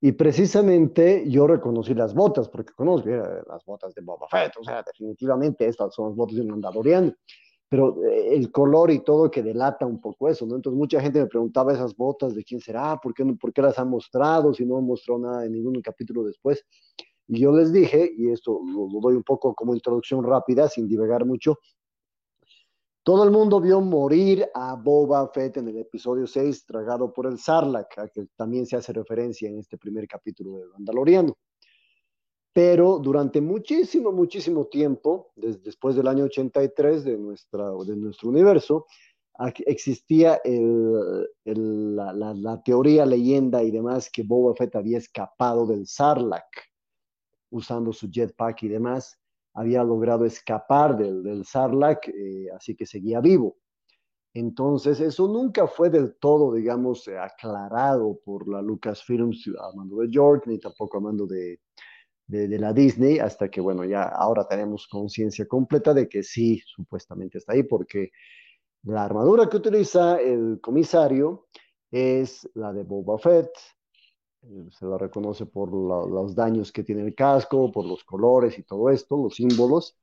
Y 0.00 0.12
precisamente 0.12 1.24
yo 1.28 1.46
reconocí 1.46 1.94
las 1.94 2.14
botas, 2.14 2.48
porque 2.48 2.72
conozco 2.74 3.08
las 3.08 3.64
botas 3.64 3.94
de 3.94 4.02
Boba 4.02 4.28
Fett, 4.28 4.52
o 4.58 4.64
sea, 4.64 4.82
definitivamente 4.82 5.66
estas 5.66 5.94
son 5.94 6.08
las 6.08 6.16
botas 6.16 6.36
de 6.36 6.42
un 6.42 6.48
mandaloriano 6.48 7.14
pero 7.68 8.04
eh, 8.04 8.34
el 8.34 8.50
color 8.50 8.90
y 8.90 9.00
todo 9.00 9.30
que 9.30 9.42
delata 9.42 9.86
un 9.86 10.00
poco 10.00 10.28
eso, 10.28 10.46
¿no? 10.46 10.56
Entonces 10.56 10.78
mucha 10.78 11.00
gente 11.00 11.20
me 11.20 11.26
preguntaba 11.26 11.72
esas 11.72 11.96
botas 11.96 12.34
de 12.34 12.44
quién 12.44 12.60
será, 12.60 12.96
por 12.98 13.12
qué, 13.12 13.24
por 13.40 13.52
qué 13.52 13.62
las 13.62 13.78
han 13.78 13.90
mostrado, 13.90 14.54
si 14.54 14.64
no 14.64 14.78
han 14.78 14.84
mostrado 14.84 15.20
nada 15.20 15.44
en 15.44 15.52
ningún 15.52 15.80
capítulo 15.80 16.24
después. 16.24 16.64
Y 17.28 17.40
yo 17.40 17.52
les 17.52 17.72
dije, 17.72 18.12
y 18.16 18.30
esto 18.30 18.60
lo, 18.64 18.88
doy 19.00 19.16
un 19.16 19.24
poco 19.24 19.52
como 19.54 19.74
introducción 19.74 20.22
rápida, 20.22 20.68
sin 20.68 20.86
divagar 20.86 21.24
mucho, 21.24 21.58
todo 23.06 23.22
el 23.22 23.30
mundo 23.30 23.60
vio 23.60 23.80
morir 23.80 24.50
a 24.52 24.74
Boba 24.74 25.28
Fett 25.28 25.58
en 25.58 25.68
el 25.68 25.76
episodio 25.78 26.26
6, 26.26 26.66
tragado 26.66 27.12
por 27.12 27.26
el 27.26 27.38
Sarlacc, 27.38 27.96
a 28.00 28.08
que 28.08 28.26
también 28.34 28.66
se 28.66 28.74
hace 28.74 28.92
referencia 28.92 29.48
en 29.48 29.60
este 29.60 29.78
primer 29.78 30.08
capítulo 30.08 30.58
de 30.58 30.66
Mandaloriano. 30.66 31.36
Pero 32.52 32.98
durante 32.98 33.40
muchísimo, 33.40 34.10
muchísimo 34.10 34.66
tiempo, 34.66 35.30
después 35.36 35.94
del 35.94 36.08
año 36.08 36.24
83 36.24 37.04
de, 37.04 37.16
nuestra, 37.16 37.70
de 37.86 37.94
nuestro 37.94 38.28
universo, 38.28 38.86
existía 39.66 40.40
la, 41.44 42.62
teoría, 42.64 43.06
leyenda 43.06 43.62
y 43.62 43.70
demás 43.70 44.10
que 44.10 44.24
Boba 44.24 44.52
Fett 44.56 44.74
había 44.74 44.98
escapado 44.98 45.64
del 45.64 45.86
Sarlacc 45.86 46.72
usando 47.50 47.92
su 47.92 48.10
jetpack 48.10 48.64
y 48.64 48.68
demás, 48.68 49.16
había 49.56 49.82
logrado 49.82 50.24
escapar 50.24 50.96
del, 50.96 51.22
del 51.22 51.44
Sarlacc, 51.44 52.08
eh, 52.08 52.46
así 52.54 52.76
que 52.76 52.86
seguía 52.86 53.20
vivo. 53.20 53.56
Entonces, 54.34 55.00
eso 55.00 55.28
nunca 55.28 55.66
fue 55.66 55.88
del 55.88 56.16
todo, 56.16 56.52
digamos, 56.52 57.08
aclarado 57.08 58.20
por 58.22 58.46
la 58.48 58.60
Lucasfilms 58.60 59.50
a 59.58 59.74
mando 59.74 59.96
de 59.96 60.08
George, 60.10 60.50
ni 60.50 60.58
tampoco 60.58 60.98
a 60.98 61.00
mando 61.00 61.26
de, 61.26 61.58
de, 62.26 62.58
la 62.58 62.74
Disney, 62.74 63.18
hasta 63.18 63.48
que, 63.48 63.62
bueno, 63.62 63.84
ya 63.84 64.02
ahora 64.02 64.46
tenemos 64.46 64.86
conciencia 64.88 65.46
completa 65.46 65.94
de 65.94 66.06
que 66.06 66.22
sí, 66.22 66.60
supuestamente 66.66 67.38
está 67.38 67.54
ahí, 67.54 67.62
porque 67.62 68.10
la 68.82 69.04
armadura 69.04 69.48
que 69.48 69.56
utiliza 69.56 70.20
el 70.20 70.60
comisario 70.60 71.46
es 71.90 72.46
la 72.54 72.74
de 72.74 72.82
Boba 72.82 73.18
Fett, 73.18 73.48
eh, 73.48 73.75
se 74.70 74.86
la 74.86 74.98
reconoce 74.98 75.46
por 75.46 75.72
los 75.72 76.34
daños 76.34 76.72
que 76.72 76.82
tiene 76.82 77.02
el 77.02 77.14
casco, 77.14 77.72
por 77.72 77.84
los 77.86 78.04
colores 78.04 78.58
y 78.58 78.62
todo 78.62 78.90
esto, 78.90 79.16
los 79.16 79.34
símbolos. 79.34 79.96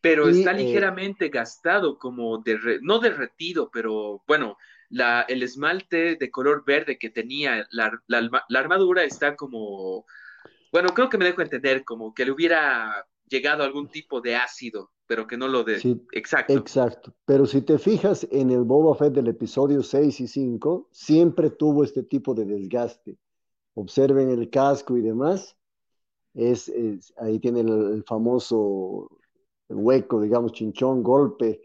Pero 0.00 0.28
está 0.28 0.52
eh, 0.52 0.64
ligeramente 0.64 1.28
gastado, 1.28 1.98
como 1.98 2.42
no 2.82 2.98
derretido, 2.98 3.70
pero 3.72 4.22
bueno, 4.26 4.56
la, 4.88 5.22
el 5.22 5.42
esmalte 5.42 6.16
de 6.16 6.30
color 6.30 6.64
verde 6.64 6.98
que 6.98 7.10
tenía 7.10 7.66
la, 7.70 7.90
la 8.06 8.58
armadura 8.58 9.04
está 9.04 9.34
como 9.34 10.04
bueno, 10.76 10.90
creo 10.90 11.08
que 11.08 11.18
me 11.18 11.24
dejo 11.24 11.40
entender 11.40 11.84
como 11.84 12.12
que 12.12 12.26
le 12.26 12.32
hubiera 12.32 13.06
llegado 13.28 13.62
algún 13.62 13.88
tipo 13.88 14.20
de 14.20 14.36
ácido, 14.36 14.90
pero 15.06 15.26
que 15.26 15.36
no 15.38 15.48
lo 15.48 15.64
de... 15.64 15.80
exacto. 16.12 16.52
Exacto. 16.52 17.14
Pero 17.24 17.46
si 17.46 17.62
te 17.62 17.78
fijas 17.78 18.26
en 18.30 18.50
el 18.50 18.62
Boba 18.62 18.94
Fett 18.94 19.14
del 19.14 19.28
episodio 19.28 19.82
6 19.82 20.20
y 20.20 20.28
5, 20.28 20.88
siempre 20.92 21.48
tuvo 21.48 21.82
este 21.82 22.02
tipo 22.02 22.34
de 22.34 22.44
desgaste. 22.44 23.16
Observen 23.76 24.30
el 24.30 24.48
casco 24.50 24.96
y 24.96 25.02
demás. 25.02 25.56
Es, 26.34 26.72
ahí 27.18 27.38
tiene 27.38 27.60
el, 27.60 28.04
famoso 28.04 29.10
hueco, 29.68 30.20
digamos, 30.20 30.52
chinchón, 30.52 31.02
golpe. 31.02 31.62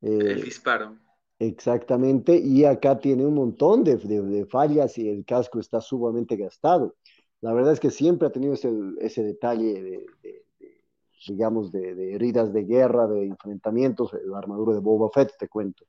el 0.00 0.38
eh, 0.38 0.42
disparo. 0.42 0.96
Exactamente. 1.38 2.36
Y 2.36 2.64
acá 2.64 2.98
tiene 2.98 3.26
un 3.26 3.34
montón 3.34 3.84
de, 3.84 3.96
de 3.96 4.46
fallas 4.46 4.96
y 4.98 5.08
el 5.08 5.24
casco 5.24 5.60
está 5.60 5.80
sumamente 5.80 6.36
gastado. 6.36 6.96
La 7.40 7.52
verdad 7.52 7.72
es 7.72 7.80
que 7.80 7.90
siempre 7.90 8.28
ha 8.28 8.32
tenido 8.32 8.54
ese, 8.54 8.72
ese 9.00 9.22
detalle 9.22 9.82
de, 9.82 10.06
digamos, 11.26 11.72
de, 11.72 12.14
heridas 12.14 12.52
de 12.52 12.64
guerra, 12.64 13.06
de 13.06 13.26
enfrentamientos, 13.26 14.12
la 14.24 14.38
armadura 14.38 14.74
de 14.74 14.80
Boba 14.80 15.08
Fett, 15.12 15.32
te 15.38 15.48
cuento. 15.48 15.84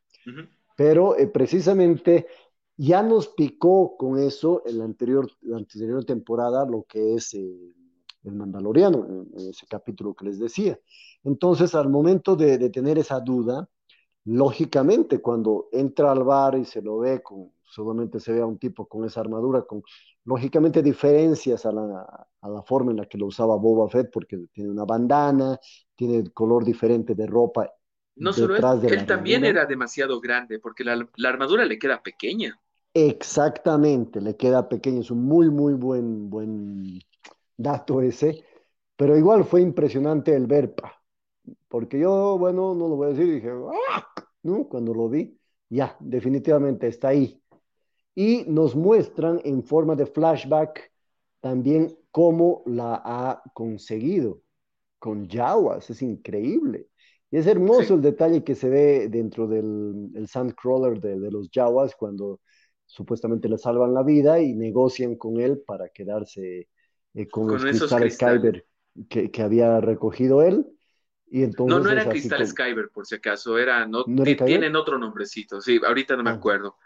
Pero 0.75 1.17
eh, 1.17 1.27
precisamente 1.27 2.27
ya 2.81 3.03
nos 3.03 3.27
picó 3.27 3.97
con 3.97 4.17
eso 4.17 4.63
en 4.65 4.79
la 4.79 4.85
anterior, 4.85 5.29
la 5.41 5.57
anterior 5.57 6.05
temporada 6.05 6.65
lo 6.65 6.85
que 6.87 7.15
es 7.15 7.33
eh, 7.33 7.73
el 8.23 8.33
Mandaloriano, 8.33 9.05
en, 9.05 9.49
ese 9.49 9.65
capítulo 9.67 10.13
que 10.13 10.25
les 10.25 10.39
decía. 10.39 10.79
Entonces, 11.23 11.75
al 11.75 11.89
momento 11.89 12.35
de, 12.35 12.57
de 12.57 12.69
tener 12.69 12.97
esa 12.97 13.19
duda, 13.19 13.67
lógicamente, 14.25 15.21
cuando 15.21 15.67
entra 15.71 16.11
al 16.11 16.23
bar 16.23 16.57
y 16.57 16.65
se 16.65 16.81
lo 16.81 16.99
ve 16.99 17.21
con 17.21 17.51
seguramente 17.69 18.19
se 18.19 18.33
vea 18.33 18.45
un 18.45 18.57
tipo 18.57 18.87
con 18.87 19.05
esa 19.05 19.21
armadura, 19.21 19.61
con 19.61 19.83
lógicamente 20.25 20.81
diferencias 20.81 21.65
a 21.65 21.71
la, 21.71 22.27
a 22.41 22.49
la 22.49 22.61
forma 22.63 22.91
en 22.91 22.97
la 22.97 23.05
que 23.05 23.17
lo 23.17 23.27
usaba 23.27 23.55
Boba 23.55 23.89
Fett, 23.89 24.09
porque 24.11 24.37
tiene 24.51 24.69
una 24.69 24.85
bandana, 24.85 25.59
tiene 25.95 26.31
color 26.31 26.65
diferente 26.65 27.15
de 27.15 27.27
ropa. 27.27 27.71
No 28.15 28.33
solo 28.33 28.55
él, 28.55 28.63
él 28.91 29.05
también 29.05 29.45
era 29.45 29.65
demasiado 29.65 30.19
grande, 30.19 30.59
porque 30.59 30.83
la, 30.83 31.07
la, 31.15 31.29
armadura 31.29 31.63
le 31.63 31.79
queda 31.79 32.01
pequeña. 32.01 32.59
Exactamente, 32.93 34.19
le 34.19 34.35
queda 34.35 34.67
pequeña, 34.67 35.01
es 35.01 35.11
un 35.11 35.23
muy, 35.23 35.49
muy 35.49 35.73
buen, 35.73 36.29
buen 36.29 36.99
dato 37.55 38.01
ese, 38.01 38.43
pero 38.95 39.17
igual 39.17 39.45
fue 39.45 39.61
impresionante 39.61 40.35
el 40.35 40.47
ver, 40.47 40.73
porque 41.67 41.99
yo, 41.99 42.37
bueno, 42.37 42.73
no 42.73 42.87
lo 42.87 42.95
voy 42.95 43.07
a 43.07 43.09
decir, 43.11 43.33
dije, 43.33 43.49
¡ah! 43.89 44.05
¿no? 44.43 44.67
Cuando 44.67 44.93
lo 44.93 45.07
vi, 45.07 45.37
ya, 45.69 45.95
definitivamente 45.99 46.87
está 46.87 47.09
ahí. 47.09 47.41
Y 48.15 48.43
nos 48.47 48.75
muestran 48.75 49.39
en 49.43 49.63
forma 49.63 49.95
de 49.95 50.05
flashback 50.05 50.91
también 51.39 51.95
cómo 52.11 52.63
la 52.65 53.01
ha 53.05 53.41
conseguido 53.53 54.41
con 54.97 55.29
Jawas, 55.29 55.89
es 55.89 56.01
increíble. 56.01 56.87
Y 57.31 57.37
es 57.37 57.47
hermoso 57.47 57.83
sí. 57.83 57.93
el 57.93 58.01
detalle 58.01 58.43
que 58.43 58.55
se 58.55 58.69
ve 58.69 59.07
dentro 59.09 59.47
del 59.47 60.11
el 60.15 60.27
Sandcrawler 60.27 60.99
de, 60.99 61.19
de 61.19 61.31
los 61.31 61.49
Jawas 61.53 61.95
cuando 61.95 62.41
supuestamente 62.89 63.47
le 63.47 63.59
salvan 63.59 63.93
la 63.93 64.01
vida 64.01 64.41
y 64.41 64.55
negocian 64.55 65.15
con 65.15 65.39
él 65.39 65.59
para 65.59 65.89
quedarse 65.89 66.67
eh, 67.13 67.27
con, 67.27 67.45
con, 67.45 67.53
los 67.53 67.63
cristales 67.63 68.17
Kyber 68.17 68.65
que, 69.07 69.29
que, 69.29 69.41
había 69.43 69.79
recogido 69.79 70.41
él. 70.41 70.65
Y 71.27 71.43
entonces 71.43 71.77
no, 71.77 71.83
no 71.83 71.91
eran 71.91 72.09
cristales 72.09 72.51
como... 72.51 72.67
Kyber, 72.67 72.89
por 72.89 73.05
si 73.05 73.15
acaso, 73.15 73.59
era, 73.59 73.85
no, 73.85 74.03
¿No 74.07 74.23
era 74.23 74.43
tienen 74.43 74.75
otro 74.75 74.97
nombrecito, 74.97 75.61
sí, 75.61 75.79
ahorita 75.85 76.17
no 76.17 76.23
me 76.23 76.31
ah. 76.31 76.33
acuerdo. 76.33 76.77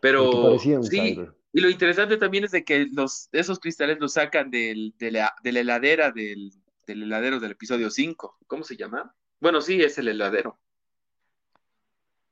Pero 0.00 0.58
sí, 0.58 1.18
y 1.52 1.60
lo 1.60 1.68
interesante 1.68 2.16
también 2.16 2.44
es 2.44 2.52
de 2.52 2.64
que 2.64 2.86
los, 2.92 3.28
esos 3.32 3.58
cristales 3.58 3.98
los 3.98 4.12
sacan 4.12 4.50
del, 4.50 4.94
de, 4.96 5.10
la, 5.10 5.34
de 5.42 5.52
la 5.52 5.60
heladera 5.60 6.12
del, 6.12 6.52
del 6.86 7.02
heladero 7.02 7.40
del 7.40 7.50
episodio 7.50 7.90
5. 7.90 8.38
¿Cómo 8.46 8.62
se 8.62 8.76
llama? 8.76 9.14
Bueno, 9.40 9.60
sí, 9.60 9.82
es 9.82 9.98
el 9.98 10.08
heladero. 10.08 10.58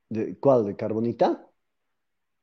¿De, 0.09 0.39
¿Cuál? 0.39 0.65
¿De 0.65 0.77
carbonita? 0.77 1.50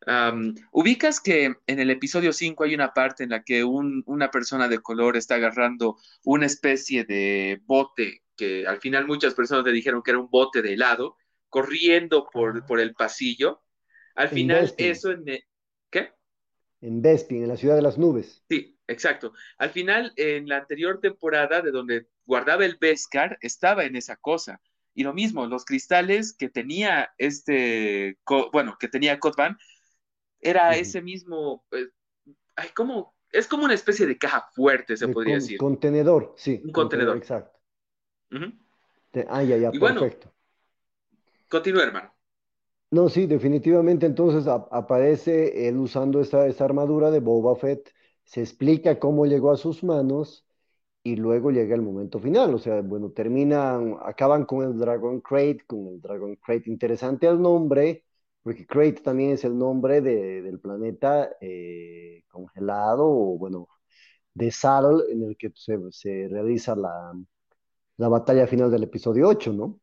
Um, 0.08 0.56
ubicas 0.72 1.20
que 1.20 1.54
en 1.68 1.80
el 1.80 1.90
episodio 1.90 2.32
5 2.32 2.64
hay 2.64 2.74
una 2.74 2.94
parte 2.94 3.26
en 3.26 3.32
la 3.32 3.44
que 3.44 3.66
un, 3.66 4.04
una 4.06 4.32
persona 4.32 4.70
de 4.70 4.80
color 4.80 5.18
está 5.18 5.36
agarrando 5.36 5.98
una 6.24 6.46
especie 6.46 7.04
de 7.04 7.62
bote 7.66 8.24
que 8.38 8.66
al 8.66 8.80
final 8.80 9.06
muchas 9.06 9.34
personas 9.34 9.66
le 9.66 9.74
dijeron 9.74 10.02
que 10.02 10.12
era 10.12 10.20
un 10.20 10.30
bote 10.30 10.62
de 10.62 10.74
helado, 10.74 11.18
corriendo 11.50 12.30
por, 12.32 12.66
por 12.66 12.80
el 12.80 12.94
pasillo. 12.94 13.64
Al 14.16 14.28
en 14.28 14.34
final 14.34 14.74
eso 14.78 15.12
en... 15.12 15.26
¿Qué? 15.90 16.14
En 16.80 17.02
Bespin, 17.02 17.44
en 17.44 17.50
la 17.50 17.58
ciudad 17.58 17.76
de 17.76 17.82
las 17.82 17.98
nubes. 17.98 18.44
Sí, 18.50 18.78
exacto. 18.88 19.34
Al 19.58 19.72
final, 19.72 20.14
en 20.16 20.48
la 20.48 20.58
anterior 20.58 21.00
temporada 21.02 21.62
de 21.62 21.72
donde 21.72 22.08
guardaba 22.26 22.64
el 22.66 22.78
Beskar, 22.80 23.38
estaba 23.42 23.84
en 23.86 23.96
esa 23.96 24.16
cosa. 24.16 24.62
Y 24.94 25.04
lo 25.04 25.14
mismo, 25.14 25.46
los 25.48 25.66
cristales 25.66 26.34
que 26.34 26.50
tenía 26.50 27.12
este, 27.18 28.18
bueno, 28.52 28.78
que 28.80 28.88
tenía 28.88 29.20
Kotban, 29.20 29.58
era 30.40 30.70
uh 30.70 30.74
-huh. 30.74 30.82
ese 30.82 31.02
mismo, 31.02 31.66
eh, 31.72 31.88
ay, 32.56 32.70
¿cómo? 32.76 33.16
Es 33.32 33.48
como 33.48 33.66
una 33.66 33.74
especie 33.74 34.06
de 34.06 34.18
caja 34.18 34.50
fuerte, 34.54 34.96
se 34.96 35.08
de 35.08 35.14
podría 35.14 35.36
con, 35.36 35.42
decir. 35.42 35.58
Contenedor, 35.58 36.34
sí. 36.38 36.62
Un 36.64 36.72
contenedor. 36.72 37.18
Exacto. 37.18 37.60
Uh 38.32 38.36
-huh. 38.36 38.58
Ah, 39.30 39.44
ya, 39.44 39.58
ya, 39.58 39.72
y 39.74 39.80
perfecto. 39.80 40.28
Bueno, 40.30 41.48
continúa, 41.50 41.84
hermano. 41.84 42.14
No, 42.92 43.10
sí, 43.10 43.26
definitivamente 43.28 44.06
entonces 44.06 44.48
a, 44.48 44.68
aparece 44.72 45.68
él 45.68 45.78
usando 45.78 46.22
esta, 46.22 46.48
esta, 46.48 46.64
armadura 46.66 47.12
de 47.12 47.20
Boba 47.20 47.56
Fett, 47.56 47.94
se 48.24 48.42
explica 48.42 49.00
cómo 49.00 49.26
llegó 49.26 49.52
a 49.52 49.58
sus 49.58 49.84
manos 49.84 50.46
y 51.04 51.16
luego 51.18 51.52
llega 51.52 51.76
el 51.76 51.82
momento 51.82 52.20
final, 52.20 52.54
o 52.54 52.60
sea, 52.60 52.82
bueno, 52.82 53.12
terminan, 53.12 53.98
acaban 54.02 54.46
con 54.46 54.64
el 54.64 54.78
Dragon 54.78 55.22
Crate, 55.22 55.64
con 55.68 55.88
el 55.88 56.02
Dragon 56.02 56.36
Crate, 56.38 56.70
interesante 56.70 57.28
el 57.28 57.42
nombre, 57.42 58.06
porque 58.48 58.66
Crate 58.66 59.02
también 59.02 59.32
es 59.32 59.44
el 59.44 59.58
nombre 59.58 60.00
de, 60.00 60.42
del 60.42 60.58
planeta 60.58 61.32
eh, 61.42 62.24
congelado, 62.30 63.06
o 63.06 63.38
bueno, 63.38 63.68
de 64.34 64.52
sal 64.52 65.04
en 65.10 65.24
el 65.24 65.36
que 65.36 65.52
se, 65.54 65.78
se 65.92 66.30
realiza 66.30 66.74
la, 66.74 67.12
la 67.98 68.08
batalla 68.08 68.48
final 68.48 68.72
del 68.72 68.84
episodio 68.84 69.28
8, 69.28 69.52
¿no? 69.52 69.82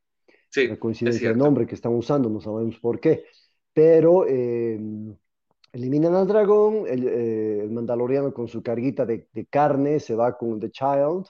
Sí, 0.48 0.66
la 0.66 0.78
coincidencia 0.78 1.28
de 1.28 1.36
nombre 1.36 1.66
que 1.66 1.74
están 1.74 1.92
usando, 1.92 2.30
no 2.30 2.40
sabemos 2.40 2.78
por 2.78 3.00
qué. 3.00 3.26
Pero 3.74 4.26
eh, 4.26 4.80
eliminan 5.70 6.14
al 6.14 6.26
dragón, 6.26 6.86
el, 6.88 7.06
eh, 7.06 7.60
el, 7.64 7.70
mandaloriano 7.70 8.32
con 8.32 8.48
su 8.48 8.62
carguita 8.62 9.04
de, 9.04 9.28
de, 9.30 9.44
carne 9.44 10.00
se 10.00 10.14
va 10.14 10.38
con 10.38 10.58
The 10.58 10.70
Child, 10.70 11.26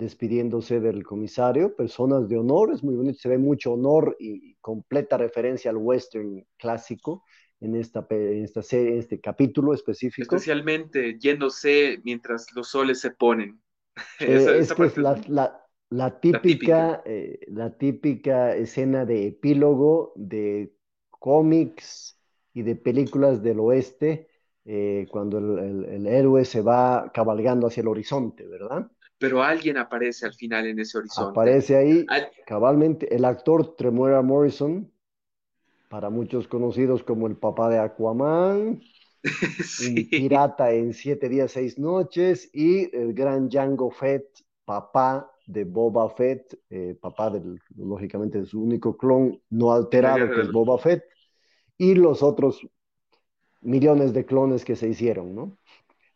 despidiéndose 0.00 0.80
del 0.80 1.04
comisario, 1.04 1.76
personas 1.76 2.28
de 2.28 2.38
honor, 2.38 2.72
es 2.72 2.82
muy 2.82 2.94
bonito, 2.96 3.18
se 3.18 3.28
ve 3.28 3.38
mucho 3.38 3.74
honor 3.74 4.16
y, 4.18 4.56
completa 4.60 5.16
referencia 5.16 5.70
al 5.70 5.78
western 5.78 6.44
clásico 6.58 7.24
en 7.60 7.76
esta, 7.76 8.06
en 8.10 8.44
esta 8.44 8.62
serie, 8.62 8.92
en 8.92 8.98
este 8.98 9.20
capítulo 9.20 9.72
específico. 9.72 10.34
Especialmente 10.34 11.18
yéndose 11.18 12.00
mientras 12.04 12.46
los 12.54 12.68
soles 12.68 13.00
se 13.00 13.10
ponen. 13.10 13.60
Eh, 14.20 14.36
esa, 14.36 14.54
es 14.54 14.62
esa 14.62 14.76
que 14.76 14.84
es 14.84 14.96
la, 14.96 15.20
la 15.28 15.60
la 15.90 16.20
típica, 16.20 16.38
la 16.38 16.40
típica. 16.40 17.02
Eh, 17.04 17.40
la 17.48 17.76
típica, 17.76 18.56
escena 18.56 19.04
de 19.04 19.26
epílogo 19.26 20.12
de 20.14 20.72
cómics 21.10 22.16
y 22.54 22.62
de 22.62 22.76
películas 22.76 23.42
del 23.42 23.58
oeste, 23.58 24.28
eh, 24.64 25.06
cuando 25.10 25.38
el, 25.38 25.58
el, 25.58 25.84
el, 25.86 26.06
héroe 26.06 26.44
se 26.44 26.62
va 26.62 27.10
cabalgando 27.12 27.66
hacia 27.66 27.80
el 27.80 27.88
horizonte, 27.88 28.46
¿verdad? 28.46 28.88
Pero 29.20 29.42
alguien 29.42 29.76
aparece 29.76 30.24
al 30.24 30.32
final 30.32 30.66
en 30.66 30.78
ese 30.78 30.96
horizonte. 30.96 31.30
Aparece 31.30 31.76
ahí 31.76 32.06
Al... 32.08 32.30
cabalmente 32.46 33.14
el 33.14 33.26
actor 33.26 33.76
Tremuera 33.76 34.22
Morrison, 34.22 34.90
para 35.90 36.08
muchos 36.08 36.48
conocidos 36.48 37.02
como 37.02 37.26
el 37.26 37.36
papá 37.36 37.68
de 37.68 37.78
Aquaman, 37.78 38.80
sí. 39.62 40.04
pirata 40.04 40.72
en 40.72 40.94
siete 40.94 41.28
días, 41.28 41.52
seis 41.52 41.78
noches, 41.78 42.48
y 42.54 42.96
el 42.96 43.12
gran 43.12 43.50
Django 43.50 43.90
Fett, 43.90 44.24
papá 44.64 45.30
de 45.46 45.64
Boba 45.64 46.08
Fett, 46.08 46.58
eh, 46.70 46.96
papá 46.98 47.28
del, 47.28 47.60
lógicamente 47.76 48.38
de 48.38 48.46
su 48.46 48.62
único 48.62 48.96
clon 48.96 49.38
no 49.50 49.72
alterado, 49.72 50.30
que 50.30 50.40
es 50.40 50.50
Boba 50.50 50.78
Fett, 50.78 51.04
y 51.76 51.94
los 51.94 52.22
otros 52.22 52.66
millones 53.60 54.14
de 54.14 54.24
clones 54.24 54.64
que 54.64 54.76
se 54.76 54.88
hicieron, 54.88 55.34
¿no? 55.34 55.58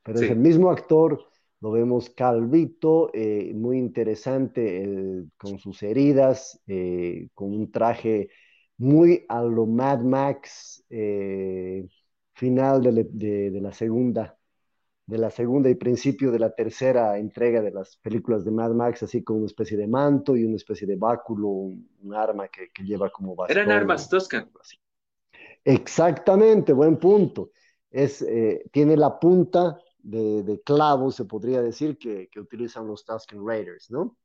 Pero 0.03 0.21
sí. 0.21 0.25
es 0.25 0.31
el 0.31 0.39
mismo 0.39 0.71
actor, 0.71 1.21
lo 1.65 1.71
vemos 1.71 2.11
calvito, 2.11 3.11
eh, 3.15 3.51
muy 3.55 3.79
interesante, 3.79 5.25
con 5.39 5.59
sus 5.59 5.83
heridas, 5.83 6.61
eh, 6.67 7.31
con 7.33 7.55
un 7.55 7.73
traje 7.73 8.29
muy 8.77 9.25
a 9.31 9.41
lo 9.41 9.65
Mad 9.65 10.01
Max 10.01 10.85
eh, 10.91 11.89
final 12.35 12.83
de, 12.83 13.09
de, 13.11 13.51
de 13.51 13.61
la 13.63 13.73
segunda 13.73 14.37
de 15.07 15.17
la 15.17 15.31
segunda 15.31 15.71
y 15.71 15.75
principio 15.75 16.31
de 16.31 16.39
la 16.39 16.55
tercera 16.55 17.17
entrega 17.17 17.63
de 17.63 17.71
las 17.71 17.97
películas 17.97 18.45
de 18.45 18.51
Mad 18.51 18.73
Max, 18.73 19.03
así 19.03 19.25
con 19.25 19.39
una 19.39 19.47
especie 19.47 19.79
de 19.79 19.87
manto 19.87 20.37
y 20.37 20.45
una 20.45 20.57
especie 20.57 20.87
de 20.87 20.97
báculo, 20.97 21.49
un, 21.49 21.89
un 22.03 22.15
arma 22.15 22.49
que, 22.49 22.69
que, 22.75 22.85
lleva 22.85 23.09
como 23.09 23.35
bastón. 23.35 23.57
Eran 23.57 23.71
armas 23.71 24.07
toscas. 24.11 24.47
Exactamente, 25.65 26.75
buen 26.75 26.99
punto. 26.99 27.53
Es, 27.91 28.27
tiene 28.71 28.97
la 28.99 29.19
punta 29.19 29.79
de, 30.05 30.43
de, 30.43 30.61
clavo, 30.61 31.11
se 31.11 31.25
podría 31.25 31.63
decir, 31.63 31.99
que, 31.99 32.29
que, 32.31 32.41
utilizan 32.41 32.87
los 32.87 33.05
Tusken 33.05 33.45
Raiders, 33.47 33.91
¿no? 33.91 34.17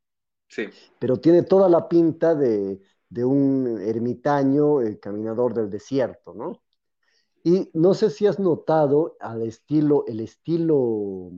Sí. 0.47 0.67
Pero 0.99 1.17
tiene 1.17 1.43
toda 1.43 1.69
la 1.69 1.87
pinta 1.87 2.35
de, 2.35 2.81
de 3.09 3.25
un 3.25 3.79
ermitaño 3.81 4.81
eh, 4.81 4.99
caminador 4.99 5.53
del 5.53 5.69
desierto, 5.69 6.33
¿no? 6.33 6.61
Y 7.43 7.69
no 7.73 7.93
sé 7.93 8.09
si 8.09 8.27
has 8.27 8.39
notado 8.39 9.15
al 9.19 9.43
estilo, 9.43 10.03
el 10.07 10.19
estilo 10.19 11.31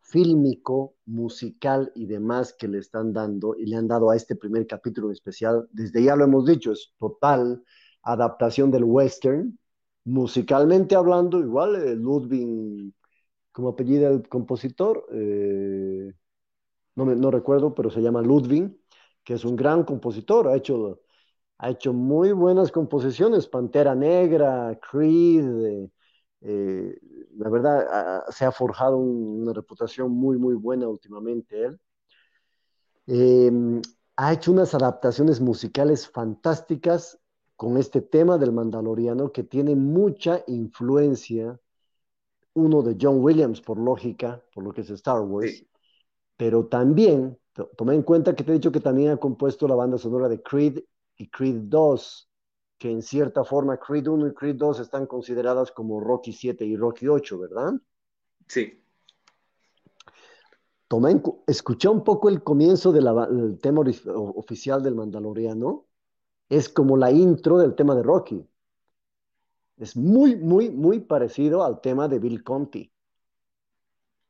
fílmico, 0.00 0.94
musical 1.06 1.92
y 1.94 2.06
demás 2.06 2.54
que 2.58 2.68
le 2.68 2.78
están 2.78 3.12
dando 3.12 3.54
y 3.56 3.66
le 3.66 3.76
han 3.76 3.88
dado 3.88 4.10
a 4.10 4.16
este 4.16 4.36
primer 4.36 4.66
capítulo 4.66 5.10
especial. 5.10 5.68
Desde 5.72 6.02
ya 6.02 6.16
lo 6.16 6.24
hemos 6.24 6.46
dicho, 6.46 6.72
es 6.72 6.92
total 6.98 7.62
adaptación 8.02 8.70
del 8.70 8.84
western. 8.84 9.58
Musicalmente 10.04 10.94
hablando, 10.94 11.40
igual 11.40 11.76
eh, 11.76 11.94
Ludwig, 11.94 12.92
como 13.54 13.70
apellido 13.70 14.10
el 14.10 14.28
compositor, 14.28 15.06
eh, 15.12 16.12
no, 16.96 17.06
me, 17.06 17.30
recuerdo, 17.30 17.74
pero 17.74 17.90
se 17.90 18.02
llama 18.02 18.22
Ludwig, 18.22 18.76
que 19.24 19.34
es 19.34 19.44
un 19.44 19.56
gran 19.56 19.84
compositor, 19.84 20.48
ha 20.48 20.56
hecho 20.56 21.00
ha 21.58 21.70
hecho 21.70 21.92
muy 21.92 22.32
buenas 22.32 22.72
composiciones, 22.72 23.46
Pantera 23.48 23.94
Negra, 23.94 24.78
Creed, 24.90 25.66
eh, 25.66 25.90
eh, 26.42 26.98
la 27.36 27.48
verdad 27.48 28.24
se 28.30 28.44
ha 28.44 28.52
forjado 28.52 28.98
un, 28.98 29.42
una 29.42 29.52
reputación 29.52 30.10
muy, 30.12 30.36
muy 30.38 30.54
buena 30.54 30.88
últimamente 30.88 31.64
él. 31.64 31.80
Eh, 33.06 33.50
ha 34.16 34.32
hecho 34.32 34.52
unas 34.52 34.74
adaptaciones 34.74 35.40
musicales 35.40 36.08
fantásticas 36.08 37.18
con 37.56 37.76
este 37.76 38.00
tema 38.00 38.38
del 38.38 38.52
Mandaloriano 38.52 39.32
que 39.32 39.44
tiene 39.44 39.76
mucha 39.76 40.42
influencia, 40.46 41.60
uno 42.54 42.82
de 42.82 42.96
John 43.00 43.22
Williams, 43.22 43.60
por 43.60 43.78
lógica, 43.78 44.42
por 44.54 44.64
lo 44.64 44.72
que 44.72 44.80
es 44.80 44.90
Star 44.90 45.20
Wars, 45.20 45.64
pero 46.36 46.66
también, 46.66 47.38
toma 47.76 47.94
en 47.94 48.02
cuenta 48.02 48.34
que 48.34 48.42
te 48.42 48.50
he 48.50 48.54
dicho 48.54 48.72
que 48.72 48.80
también 48.80 49.10
ha 49.10 49.16
compuesto 49.16 49.68
la 49.68 49.74
banda 49.74 49.98
sonora 49.98 50.28
de 50.28 50.42
Creed 50.42 50.80
y 51.16 51.28
Creed 51.28 51.56
2, 51.64 52.30
que 52.78 52.90
en 52.90 53.02
cierta 53.02 53.44
forma 53.44 53.78
Creed 53.78 54.08
1 54.08 54.28
y 54.28 54.34
Creed 54.34 54.56
2 54.56 54.80
están 54.80 55.06
consideradas 55.06 55.70
como 55.70 56.00
Rocky 56.00 56.32
7 56.32 56.64
y 56.64 56.76
Rocky 56.76 57.08
8, 57.08 57.38
¿verdad? 57.38 57.72
Sí. 58.48 58.80
Toma 60.88 61.10
en, 61.10 61.22
escucha 61.46 61.90
un 61.90 62.04
poco 62.04 62.28
el 62.28 62.42
comienzo 62.42 62.92
del 62.92 63.58
tema 63.60 63.82
oficial 64.34 64.82
del 64.82 64.94
Mandaloriano. 64.94 65.86
Es 66.48 66.68
como 66.68 66.96
la 66.96 67.10
intro 67.10 67.58
del 67.58 67.74
tema 67.74 67.94
de 67.94 68.02
Rocky. 68.02 68.46
Es 69.76 69.96
muy, 69.96 70.36
muy, 70.36 70.70
muy 70.70 71.00
parecido 71.00 71.64
al 71.64 71.80
tema 71.80 72.08
de 72.08 72.18
Bill 72.18 72.42
Conti. 72.42 72.92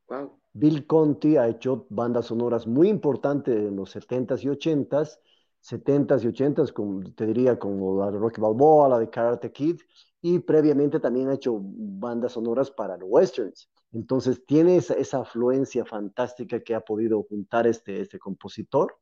Wow. 0.07 0.39
Bill 0.53 0.87
Conti 0.87 1.35
ha 1.37 1.47
hecho 1.47 1.85
bandas 1.89 2.27
sonoras 2.27 2.65
muy 2.65 2.87
importantes 2.87 3.55
en 3.55 3.75
los 3.75 3.93
70s 3.95 4.41
y 4.43 4.47
80s, 4.47 5.19
70s 5.61 6.23
y 6.23 6.27
80s, 6.27 6.71
como, 6.71 7.03
te 7.13 7.25
diría 7.25 7.59
como 7.59 7.99
la 7.99 8.09
de 8.09 8.17
Rocky 8.17 8.39
Balboa, 8.39 8.87
la 8.87 8.99
de 8.99 9.09
Karate 9.09 9.51
Kid, 9.51 9.81
y 10.21 10.39
previamente 10.39 10.99
también 10.99 11.27
ha 11.29 11.33
hecho 11.33 11.59
bandas 11.61 12.31
sonoras 12.31 12.71
para 12.71 12.97
los 12.97 13.09
westerns. 13.11 13.69
Entonces 13.91 14.45
tiene 14.45 14.77
esa, 14.77 14.93
esa 14.93 15.19
afluencia 15.19 15.85
fantástica 15.85 16.61
que 16.61 16.73
ha 16.73 16.81
podido 16.81 17.23
juntar 17.23 17.67
este, 17.67 18.01
este 18.01 18.17
compositor. 18.17 18.97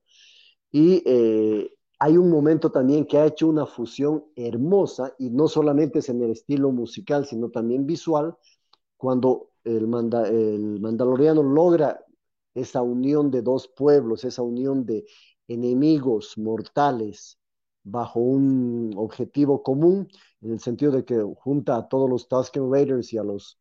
Y 0.72 1.04
eh, 1.06 1.72
hay 2.00 2.18
un 2.18 2.30
momento 2.30 2.72
también 2.72 3.06
que 3.06 3.18
ha 3.18 3.26
hecho 3.26 3.48
una 3.48 3.66
fusión 3.66 4.26
hermosa, 4.36 5.14
y 5.20 5.30
no 5.30 5.48
solamente 5.48 6.00
es 6.00 6.10
en 6.10 6.22
el 6.22 6.32
estilo 6.32 6.72
musical, 6.72 7.26
sino 7.26 7.50
también 7.50 7.86
visual, 7.86 8.36
cuando 8.98 9.52
el, 9.64 9.88
manda, 9.88 10.28
el 10.28 10.80
mandaloriano 10.80 11.44
logra 11.44 12.04
esa 12.54 12.82
unión 12.82 13.32
de 13.32 13.42
dos 13.42 13.68
pueblos, 13.68 14.24
esa 14.24 14.42
unión 14.42 14.86
de 14.86 15.06
enemigos 15.48 16.38
mortales 16.38 17.40
bajo 17.84 18.20
un 18.20 18.94
objetivo 18.96 19.62
común, 19.62 20.08
en 20.42 20.52
el 20.52 20.60
sentido 20.60 20.92
de 20.92 21.04
que 21.04 21.22
junta 21.38 21.76
a 21.76 21.88
todos 21.88 22.10
los 22.10 22.28
Tusken 22.28 22.72
Raiders 22.72 23.12
y 23.14 23.18
a 23.18 23.24
los 23.24 23.60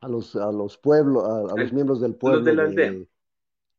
a 0.00 0.08
los, 0.08 0.36
a 0.36 0.52
los 0.52 0.76
pueblos, 0.76 1.24
a, 1.24 1.56
los 1.56 1.72
miembros 1.72 2.00
del 2.00 2.14
pueblo. 2.14 2.42
de 2.42 2.54
la 2.54 2.64
aldea. 2.64 2.94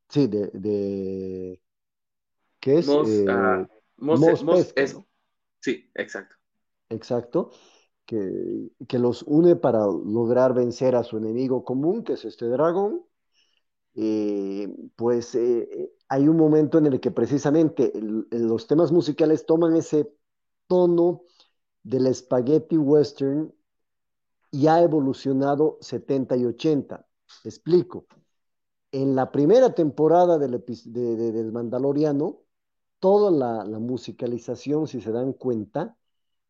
sí, 0.08 0.26
de, 0.26 0.50
de, 0.52 1.60
¿qué 2.66 2.78
es? 2.78 2.88
Mos, 2.88 3.08
eh, 3.08 3.24
uh, 3.24 3.66
Mos, 4.04 4.20
Mos, 4.20 4.42
Mos 4.42 4.72
es, 4.74 4.98
sí, 5.60 5.88
exacto. 5.94 6.34
Exacto 6.88 7.50
que, 8.06 8.70
que, 8.88 8.98
los 8.98 9.22
une 9.24 9.56
para 9.56 9.80
lograr 9.86 10.54
vencer 10.54 10.94
a 10.94 11.02
su 11.02 11.18
enemigo 11.18 11.64
común, 11.64 12.04
que 12.04 12.14
es 12.14 12.24
este 12.24 12.46
dragón, 12.46 13.04
eh, 13.94 14.68
pues 14.94 15.34
eh, 15.34 15.92
hay 16.08 16.28
un 16.28 16.36
momento 16.36 16.78
en 16.78 16.86
el 16.86 17.00
que 17.00 17.10
precisamente 17.10 17.96
el, 17.96 18.26
los 18.30 18.66
temas 18.66 18.92
musicales 18.92 19.44
toman 19.46 19.76
ese 19.76 20.12
tono 20.66 21.22
del 21.82 22.12
spaghetti 22.14 22.76
western 22.78 23.52
y 24.50 24.66
ha 24.68 24.82
evolucionado 24.82 25.78
70 25.80 26.36
y 26.36 26.44
80. 26.46 27.06
Explico. 27.44 28.06
En 28.92 29.16
la 29.16 29.30
primera 29.32 29.74
temporada 29.74 30.38
del, 30.38 30.64
de, 30.86 31.16
de, 31.16 31.32
del 31.32 31.52
Mandaloriano, 31.52 32.45
toda 32.98 33.30
la, 33.30 33.64
la 33.64 33.78
musicalización, 33.78 34.86
si 34.86 35.00
se 35.00 35.12
dan 35.12 35.32
cuenta, 35.32 35.96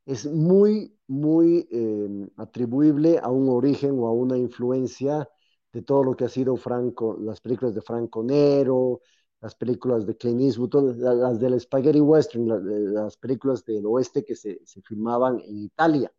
es 0.07 0.27
muy, 0.27 0.97
muy 1.09 1.69
eh, 1.71 2.29
atribuible 2.37 3.19
a 3.19 3.31
un 3.31 3.49
origen 3.49 3.99
o 3.99 4.07
a 4.07 4.13
una 4.13 4.39
influencia 4.39 5.29
de 5.73 5.83
todo 5.83 6.05
lo 6.05 6.17
que 6.17 6.25
ha 6.25 6.29
sido 6.29 6.57
Franco, 6.57 7.19
las 7.21 7.41
películas 7.41 7.75
de 7.75 7.83
Franco 7.83 8.23
Nero, 8.23 9.01
las 9.41 9.55
películas 9.55 10.07
de 10.07 10.17
Clint 10.17 10.41
Eastwood, 10.41 10.71
todas, 10.71 10.97
las 10.97 11.39
del 11.39 11.61
Spaghetti 11.61 12.01
Western, 12.01 12.49
las, 12.49 12.63
las, 12.63 13.17
películas 13.17 13.65
del 13.65 13.85
oeste 13.85 14.25
que 14.25 14.35
se, 14.35 14.61
se 14.65 14.81
filmaban 14.81 15.41
en 15.41 15.59
Italia. 15.59 16.11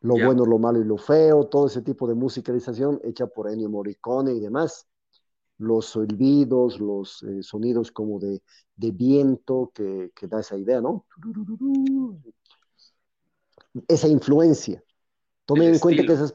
Lo 0.00 0.16
yeah. 0.16 0.26
bueno, 0.26 0.44
lo 0.44 0.58
malo 0.58 0.80
y 0.80 0.84
lo 0.84 0.96
feo, 0.96 1.44
todo 1.44 1.66
ese 1.66 1.82
tipo 1.82 2.08
de 2.08 2.14
musicalización 2.14 3.00
hecha 3.04 3.26
por 3.26 3.50
Ennio 3.50 3.68
Morricone 3.68 4.32
y 4.32 4.40
demás. 4.40 4.88
Los 5.58 5.90
silbidos, 5.92 6.80
los 6.80 7.22
eh, 7.22 7.42
sonidos 7.42 7.90
como 7.90 8.18
de, 8.18 8.42
de 8.76 8.90
viento 8.90 9.72
que, 9.74 10.10
que, 10.14 10.26
da 10.26 10.40
esa 10.40 10.56
idea, 10.56 10.80
¿no? 10.80 11.06
esa 13.88 14.08
influencia. 14.08 14.82
Tomen 15.44 15.74
en 15.74 15.78
cuenta 15.78 16.04
que 16.04 16.12
esas 16.12 16.34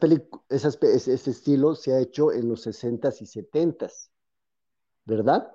esas, 0.49 0.82
ese 0.82 1.32
estilo 1.32 1.76
se 1.76 1.93
ha 1.93 1.99
hecho 1.99 2.32
en 2.32 2.47
los 2.47 2.65
60s 2.65 3.22
y 3.22 3.26
70s, 3.26 4.09
¿verdad? 5.05 5.51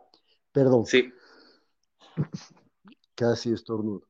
Perdón. 0.52 0.84
Sí. 0.84 1.10
Casi 3.14 3.52
estornudo. 3.52 4.02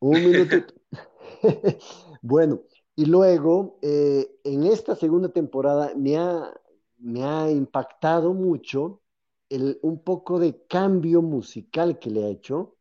Un 0.00 0.24
minutito. 0.24 0.74
bueno, 2.22 2.62
y 2.96 3.06
luego, 3.06 3.78
eh, 3.82 4.40
en 4.44 4.64
esta 4.64 4.96
segunda 4.96 5.28
temporada 5.28 5.92
me 5.96 6.18
ha, 6.18 6.52
me 7.00 7.24
ha 7.24 7.50
impactado 7.50 8.34
mucho 8.34 9.02
el, 9.48 9.78
un 9.82 10.02
poco 10.02 10.38
de 10.38 10.66
cambio 10.66 11.22
musical 11.22 11.98
que 11.98 12.10
le 12.10 12.24
ha 12.24 12.28
hecho 12.28 12.76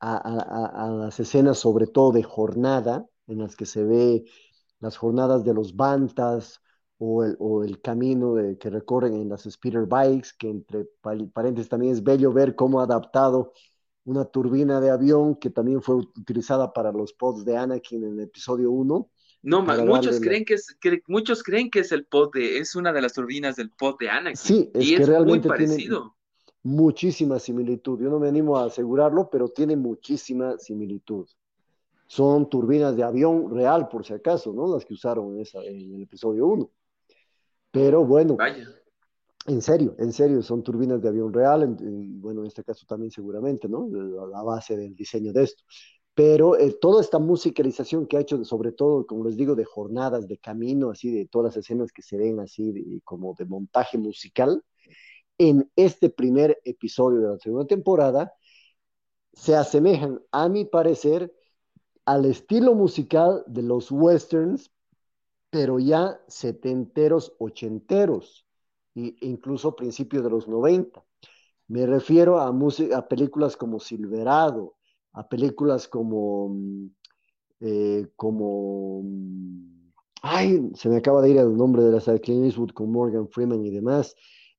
a, 0.00 0.90
las 0.92 1.18
escenas, 1.20 1.58
sobre 1.58 1.86
todo 1.86 2.12
de 2.12 2.22
jornada, 2.22 3.06
en 3.26 3.38
las 3.38 3.56
que 3.56 3.66
se 3.66 3.84
ve 3.84 4.24
las 4.80 4.96
jornadas 4.96 5.44
de 5.44 5.54
los 5.54 5.76
bantas 5.76 6.60
o 6.98 7.24
el, 7.24 7.80
camino 7.80 8.34
que 8.58 8.70
recorren 8.70 9.14
en 9.14 9.28
las 9.28 9.42
speeder 9.48 9.86
bikes, 9.86 10.30
que 10.38 10.50
entre 10.50 10.86
paréntesis 11.32 11.68
también 11.68 11.92
es 11.92 12.02
bello 12.02 12.32
ver 12.32 12.56
cómo 12.56 12.80
ha 12.80 12.84
adaptado 12.84 13.52
una 14.04 14.24
turbina 14.24 14.80
de 14.80 14.90
avión 14.90 15.36
que 15.36 15.50
también 15.50 15.82
fue 15.82 15.96
utilizada 15.96 16.72
para 16.72 16.92
los 16.92 17.12
pods 17.12 17.44
de 17.44 17.56
Anakin 17.56 18.04
en 18.04 18.12
el 18.14 18.20
episodio 18.20 18.70
1. 18.72 19.10
No, 19.42 19.62
muchos 19.62 20.20
creen, 20.20 20.40
la... 20.40 20.44
que 20.46 20.54
es, 20.54 20.76
que, 20.80 21.02
muchos 21.06 21.42
creen 21.42 21.70
que 21.70 21.80
es 21.80 21.92
el 21.92 22.04
pod 22.04 22.30
de, 22.34 22.58
es 22.58 22.74
una 22.74 22.92
de 22.92 23.02
las 23.02 23.12
turbinas 23.12 23.56
del 23.56 23.70
pod 23.70 23.96
de 23.98 24.10
Anakin. 24.10 24.36
Sí, 24.36 24.70
es 24.74 24.84
y 24.84 24.96
que 24.96 25.02
es 25.02 25.08
realmente 25.08 25.48
muy 25.48 25.56
parecido. 25.56 26.16
muchísima 26.62 27.38
similitud. 27.38 28.00
Yo 28.00 28.10
no 28.10 28.18
me 28.18 28.28
animo 28.28 28.58
a 28.58 28.66
asegurarlo, 28.66 29.28
pero 29.30 29.48
tiene 29.48 29.76
muchísima 29.76 30.58
similitud 30.58 31.26
son 32.08 32.48
turbinas 32.48 32.96
de 32.96 33.04
avión 33.04 33.54
real, 33.54 33.86
por 33.88 34.04
si 34.04 34.14
acaso, 34.14 34.52
¿no? 34.52 34.66
Las 34.66 34.84
que 34.84 34.94
usaron 34.94 35.34
en, 35.34 35.42
esa, 35.42 35.62
en 35.62 35.94
el 35.94 36.02
episodio 36.02 36.46
1. 36.46 36.70
Pero 37.70 38.04
bueno, 38.04 38.36
Vaya. 38.36 38.66
en 39.46 39.60
serio, 39.60 39.94
en 39.98 40.12
serio, 40.12 40.42
son 40.42 40.62
turbinas 40.62 41.02
de 41.02 41.08
avión 41.10 41.32
real, 41.32 41.62
en, 41.64 41.76
en, 41.86 42.20
bueno, 42.20 42.40
en 42.40 42.46
este 42.46 42.64
caso 42.64 42.86
también 42.86 43.10
seguramente, 43.10 43.68
¿no? 43.68 43.86
La, 43.90 44.26
la 44.26 44.42
base 44.42 44.74
del 44.74 44.96
diseño 44.96 45.34
de 45.34 45.44
esto. 45.44 45.62
Pero 46.18 46.58
eh, 46.58 46.76
toda 46.80 47.00
esta 47.00 47.20
musicalización 47.20 48.08
que 48.08 48.16
ha 48.16 48.20
hecho, 48.20 48.44
sobre 48.44 48.72
todo, 48.72 49.06
como 49.06 49.22
les 49.22 49.36
digo, 49.36 49.54
de 49.54 49.64
jornadas, 49.64 50.26
de 50.26 50.36
camino, 50.36 50.90
así, 50.90 51.12
de 51.12 51.26
todas 51.26 51.54
las 51.54 51.64
escenas 51.64 51.92
que 51.92 52.02
se 52.02 52.16
ven 52.16 52.40
así, 52.40 52.72
de, 52.72 53.00
como 53.04 53.34
de 53.34 53.44
montaje 53.44 53.98
musical, 53.98 54.64
en 55.38 55.70
este 55.76 56.10
primer 56.10 56.60
episodio 56.64 57.20
de 57.20 57.28
la 57.28 57.38
segunda 57.38 57.68
temporada, 57.68 58.32
se 59.32 59.54
asemejan, 59.54 60.20
a 60.32 60.48
mi 60.48 60.64
parecer, 60.64 61.32
al 62.04 62.24
estilo 62.24 62.74
musical 62.74 63.44
de 63.46 63.62
los 63.62 63.92
westerns, 63.92 64.72
pero 65.50 65.78
ya 65.78 66.20
setenteros, 66.26 67.32
ochenteros, 67.38 68.44
e 68.96 69.14
incluso 69.20 69.76
principios 69.76 70.24
de 70.24 70.30
los 70.30 70.48
90. 70.48 71.00
Me 71.68 71.86
refiero 71.86 72.40
a, 72.40 72.48
a 72.48 73.08
películas 73.08 73.56
como 73.56 73.78
Silverado, 73.78 74.77
a 75.12 75.28
películas 75.28 75.88
como, 75.88 76.56
eh, 77.60 78.06
como, 78.16 79.02
ay, 80.22 80.70
se 80.74 80.88
me 80.88 80.96
acaba 80.96 81.22
de 81.22 81.30
ir 81.30 81.36
el 81.38 81.56
nombre 81.56 81.82
de 81.82 81.92
la 81.92 81.98
de 81.98 82.20
Clint 82.20 82.44
Eastwood 82.46 82.70
con 82.70 82.90
Morgan 82.92 83.28
Freeman 83.28 83.64
y 83.64 83.70
demás, 83.70 84.14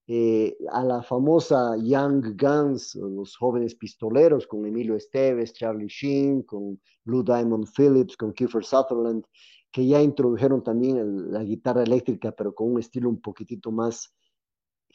eh, 0.08 0.58
a 0.72 0.84
la 0.84 1.04
famosa 1.04 1.78
Young 1.78 2.36
Guns, 2.36 2.96
los 2.96 3.38
jóvenes 3.38 3.76
pistoleros, 3.76 4.48
con 4.48 4.66
Emilio 4.66 4.96
Esteves, 4.96 5.54
Charlie 5.54 5.88
Sheen, 5.88 6.42
con 6.42 6.82
Lou 7.06 7.24
Diamond 7.24 7.68
Phillips, 7.68 8.18
con 8.18 8.34
Kiefer 8.34 8.66
Sutherland, 8.66 9.24
que 9.72 9.86
ya 9.86 10.02
introdujeron 10.02 10.64
también 10.64 11.32
la 11.32 11.44
guitarra 11.44 11.84
eléctrica, 11.84 12.32
pero 12.32 12.56
con 12.56 12.72
un 12.72 12.80
estilo 12.80 13.08
un 13.08 13.22
poquitito 13.22 13.72
más 13.72 14.16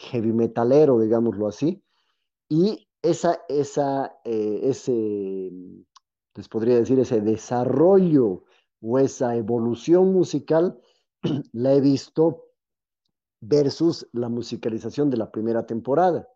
heavy 0.01 0.33
metalero, 0.33 0.99
digámoslo 0.99 1.47
así. 1.47 1.81
Y 2.49 2.89
esa, 3.05 3.43
esa, 3.49 4.19
eh, 4.25 4.61
ese, 4.63 5.53
les 6.35 6.49
podría 6.49 6.77
decir, 6.77 6.99
ese 6.99 7.21
desarrollo 7.21 8.45
o 8.81 8.99
esa 8.99 9.37
evolución 9.37 10.11
musical, 10.13 10.81
la 11.53 11.75
he 11.75 11.81
visto 11.83 12.47
versus 13.41 14.09
la 14.13 14.31
musicalización 14.31 15.11
de 15.11 15.19
la 15.19 15.31
primera 15.31 15.67
temporada. 15.67 16.27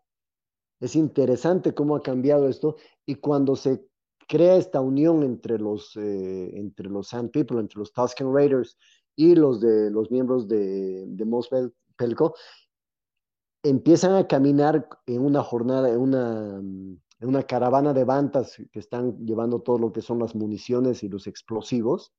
Es 0.79 0.95
interesante 0.95 1.73
cómo 1.73 1.95
ha 1.95 2.03
cambiado 2.03 2.47
esto 2.47 2.75
y 3.03 3.15
cuando 3.15 3.55
se 3.55 3.83
crea 4.27 4.55
esta 4.55 4.79
unión 4.79 5.23
entre 5.23 5.57
los, 5.57 5.97
eh, 5.97 6.51
entre 6.55 6.87
los 6.87 7.07
Sand 7.07 7.31
People, 7.31 7.59
entre 7.59 7.79
los 7.79 7.91
Tusken 7.91 8.31
Raiders 8.31 8.77
y 9.15 9.33
los, 9.33 9.59
de, 9.59 9.89
los 9.89 10.11
miembros 10.11 10.47
de, 10.47 11.05
de 11.07 11.25
Mos 11.25 11.49
Pelco, 11.97 12.35
empiezan 13.63 14.15
a 14.15 14.27
caminar 14.27 14.87
en 15.05 15.21
una 15.21 15.43
jornada, 15.43 15.89
en 15.89 15.99
una, 15.99 16.57
en 16.57 17.27
una 17.27 17.43
caravana 17.43 17.93
de 17.93 18.03
bandas 18.03 18.57
que 18.71 18.79
están 18.79 19.25
llevando 19.25 19.59
todo 19.59 19.77
lo 19.77 19.91
que 19.91 20.01
son 20.01 20.19
las 20.19 20.35
municiones 20.35 21.03
y 21.03 21.09
los 21.09 21.27
explosivos. 21.27 22.13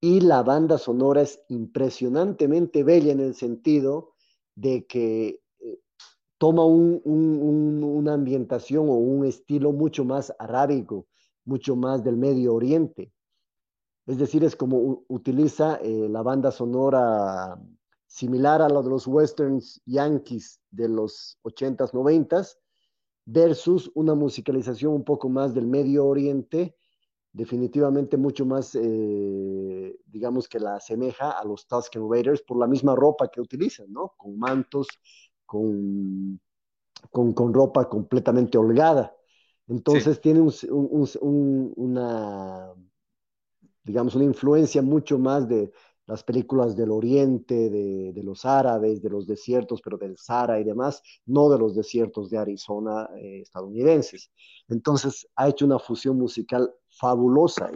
Y 0.00 0.20
la 0.20 0.42
banda 0.42 0.78
sonora 0.78 1.22
es 1.22 1.42
impresionantemente 1.48 2.84
bella 2.84 3.12
en 3.12 3.20
el 3.20 3.34
sentido 3.34 4.14
de 4.54 4.86
que 4.86 5.40
eh, 5.60 5.80
toma 6.38 6.64
un, 6.64 7.00
un, 7.04 7.82
una 7.82 8.14
ambientación 8.14 8.88
o 8.88 8.94
un 8.94 9.24
estilo 9.24 9.72
mucho 9.72 10.04
más 10.04 10.34
arábico, 10.38 11.06
mucho 11.44 11.74
más 11.74 12.04
del 12.04 12.16
Medio 12.16 12.54
Oriente. 12.54 13.12
Es 14.06 14.18
decir, 14.18 14.44
es 14.44 14.54
como 14.54 15.04
utiliza 15.08 15.76
eh, 15.76 16.08
la 16.10 16.22
banda 16.22 16.50
sonora 16.50 17.58
similar 18.14 18.62
a 18.62 18.68
la 18.68 18.80
de 18.80 18.90
los 18.90 19.08
westerns 19.08 19.82
yankees 19.86 20.60
de 20.70 20.88
los 20.88 21.36
80s, 21.42 21.90
90s, 21.90 22.56
versus 23.24 23.90
una 23.96 24.14
musicalización 24.14 24.92
un 24.92 25.04
poco 25.04 25.28
más 25.28 25.52
del 25.52 25.66
Medio 25.66 26.06
Oriente, 26.06 26.76
definitivamente 27.32 28.16
mucho 28.16 28.46
más, 28.46 28.76
eh, 28.80 29.98
digamos 30.06 30.48
que 30.48 30.60
la 30.60 30.76
asemeja 30.76 31.32
a 31.32 31.44
los 31.44 31.66
Tusken 31.66 32.08
Raiders 32.08 32.42
por 32.42 32.56
la 32.56 32.68
misma 32.68 32.94
ropa 32.94 33.28
que 33.28 33.40
utilizan, 33.40 33.92
¿no? 33.92 34.14
Con 34.16 34.38
mantos, 34.38 34.86
con, 35.44 36.40
con, 37.10 37.32
con 37.32 37.52
ropa 37.52 37.88
completamente 37.88 38.56
holgada. 38.56 39.12
Entonces 39.66 40.16
sí. 40.16 40.22
tiene 40.22 40.40
un, 40.40 40.52
un, 40.70 41.08
un, 41.20 41.72
una, 41.74 42.72
digamos, 43.82 44.14
una 44.14 44.24
influencia 44.24 44.82
mucho 44.82 45.18
más 45.18 45.48
de 45.48 45.72
las 46.06 46.22
películas 46.22 46.76
del 46.76 46.90
Oriente, 46.90 47.70
de, 47.70 48.12
de, 48.12 48.22
los 48.22 48.44
árabes, 48.44 49.00
de 49.02 49.10
los 49.10 49.26
desiertos, 49.26 49.80
pero 49.82 49.96
del 49.96 50.18
Sahara 50.18 50.60
y 50.60 50.64
demás, 50.64 51.02
no 51.24 51.48
de 51.48 51.58
los 51.58 51.74
desiertos 51.74 52.28
de 52.30 52.38
Arizona 52.38 53.08
eh, 53.16 53.40
estadounidenses. 53.42 54.30
Entonces 54.68 55.26
ha 55.36 55.48
hecho 55.48 55.64
una 55.64 55.78
fusión 55.78 56.18
musical 56.18 56.70
fabulosa. 56.90 57.70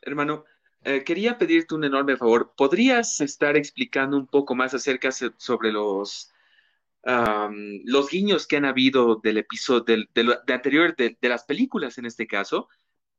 Hermano, 0.00 0.44
eh, 0.82 1.04
quería 1.04 1.36
pedirte 1.36 1.74
un 1.74 1.84
enorme 1.84 2.16
favor. 2.16 2.54
¿Podrías 2.56 3.20
estar 3.20 3.56
explicando 3.56 4.16
un 4.16 4.26
poco 4.26 4.54
más 4.54 4.74
acerca 4.74 5.10
sobre 5.12 5.72
los, 5.72 6.32
los 7.04 8.08
guiños 8.10 8.46
que 8.46 8.56
han 8.56 8.64
habido 8.64 9.16
del 9.16 9.38
episodio, 9.38 10.06
anterior, 10.48 10.96
de 10.96 11.28
las 11.28 11.44
películas 11.44 11.98
en 11.98 12.06
este 12.06 12.26
caso? 12.26 12.68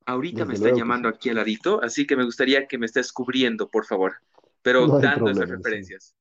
Ahorita 0.06 0.45
Desde 0.45 0.47
me 0.47 0.54
está 0.54 0.78
llamando 0.78 1.10
sí. 1.10 1.16
aquí 1.16 1.30
al 1.30 1.36
ladito, 1.36 1.82
así 1.82 2.06
que 2.06 2.16
me 2.16 2.26
gustaría 2.26 2.68
que 2.68 2.78
me 2.78 2.86
estés 2.86 3.12
cubriendo, 3.12 3.70
por 3.70 3.86
favor, 3.86 4.14
pero 4.62 4.88
no 4.88 4.99
dando 4.99 5.26
problema, 5.26 5.45
esas 5.45 5.49
referencias. 5.49 6.04
Sí. 6.04 6.14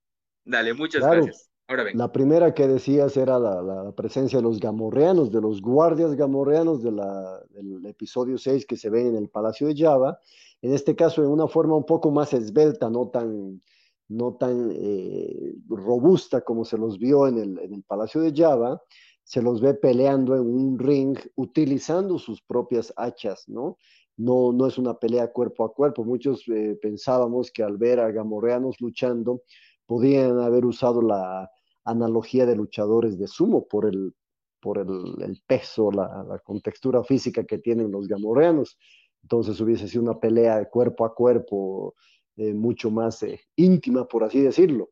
Dale, 0.45 0.75
muchas 0.75 1.01
claro, 1.01 1.25
gracias. 1.25 1.49
Ahora 1.69 1.85
ven. 1.85 1.99
La 1.99 2.13
primera 2.13 2.55
que 2.55 2.67
decías 2.67 3.17
era 3.17 3.39
la, 3.39 3.63
la, 3.63 3.93
presencia 3.93 4.39
de 4.39 4.43
los 4.43 4.61
gamorreanos, 4.61 5.31
de 5.31 5.41
los 5.41 5.61
guardias 5.61 6.15
gamorreanos 6.15 6.83
de 6.83 6.93
la, 6.93 7.41
del 7.51 7.85
episodio 7.87 8.39
6 8.39 8.67
que 8.67 8.77
se 8.77 8.91
ven 8.91 9.09
en 9.09 9.17
el 9.17 9.29
Palacio 9.29 9.69
de 9.69 9.77
Java. 9.77 10.19
En 10.61 10.73
este 10.75 10.95
caso, 10.95 11.23
en 11.23 11.29
una 11.29 11.49
forma 11.49 11.77
un 11.77 11.87
poco 11.87 12.11
más 12.11 12.33
esbelta, 12.33 12.91
no 12.91 13.09
tan, 13.09 13.61
no 14.09 14.35
tan 14.35 14.71
eh, 14.73 15.55
robusta 15.69 16.43
como 16.43 16.65
se 16.65 16.79
los 16.79 16.99
vio 16.99 17.27
en 17.27 17.39
el, 17.39 17.59
en 17.59 17.75
el 17.75 17.83
Palacio 17.83 18.21
de 18.21 18.33
Java 18.35 18.81
se 19.25 19.43
los 19.43 19.61
ve 19.61 19.75
peleando 19.75 20.35
en 20.35 20.43
un 20.43 20.79
ring 20.79 21.19
utilizando 21.37 22.19
sus 22.19 22.43
propias 22.43 22.93
hachas, 22.97 23.49
¿no? 23.49 23.79
No, 24.17 24.53
no 24.53 24.67
es 24.67 24.79
una 24.79 24.99
pelea 24.99 25.33
cuerpo 25.33 25.65
a 25.65 25.73
cuerpo. 25.73 26.05
Muchos 26.05 26.45
eh, 26.49 26.79
pensábamos 26.81 27.51
que 27.51 27.63
al 27.63 27.79
ver 27.79 28.01
a 28.01 28.11
gamorreanos 28.11 28.81
luchando, 28.81 29.43
podían 29.87 30.39
haber 30.41 30.65
usado 30.65 31.03
la 31.03 31.51
analogía 31.85 32.47
de 32.47 32.57
luchadores 32.57 33.19
de 33.19 33.27
sumo 33.27 33.67
por 33.67 33.87
el, 33.87 34.15
por 34.61 34.79
el, 34.79 35.43
peso, 35.47 35.91
la, 35.91 36.25
la, 36.29 36.39
contextura 36.39 37.03
física 37.03 37.45
que 37.45 37.59
tienen 37.59 37.91
los 37.91 38.07
gamorreanos. 38.07 38.79
Entonces 39.23 39.61
hubiese 39.61 39.89
sido 39.89 40.03
una 40.03 40.21
pelea 40.21 40.69
cuerpo 40.69 41.05
a 41.05 41.15
cuerpo 41.15 41.95
eh, 42.37 42.55
mucho 42.55 42.91
más 42.91 43.23
eh, 43.23 43.41
íntima, 43.57 44.07
por 44.07 44.25
así 44.25 44.41
decirlo 44.41 44.91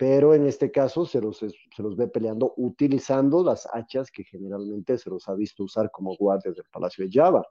pero 0.00 0.32
en 0.32 0.46
este 0.46 0.70
caso 0.70 1.04
se 1.04 1.20
los, 1.20 1.36
se 1.36 1.82
los 1.82 1.94
ve 1.94 2.08
peleando 2.08 2.54
utilizando 2.56 3.44
las 3.44 3.68
hachas 3.70 4.10
que 4.10 4.24
generalmente 4.24 4.96
se 4.96 5.10
los 5.10 5.28
ha 5.28 5.34
visto 5.34 5.64
usar 5.64 5.90
como 5.90 6.16
guardias 6.16 6.56
del 6.56 6.64
Palacio 6.72 7.04
de 7.04 7.10
Java. 7.12 7.46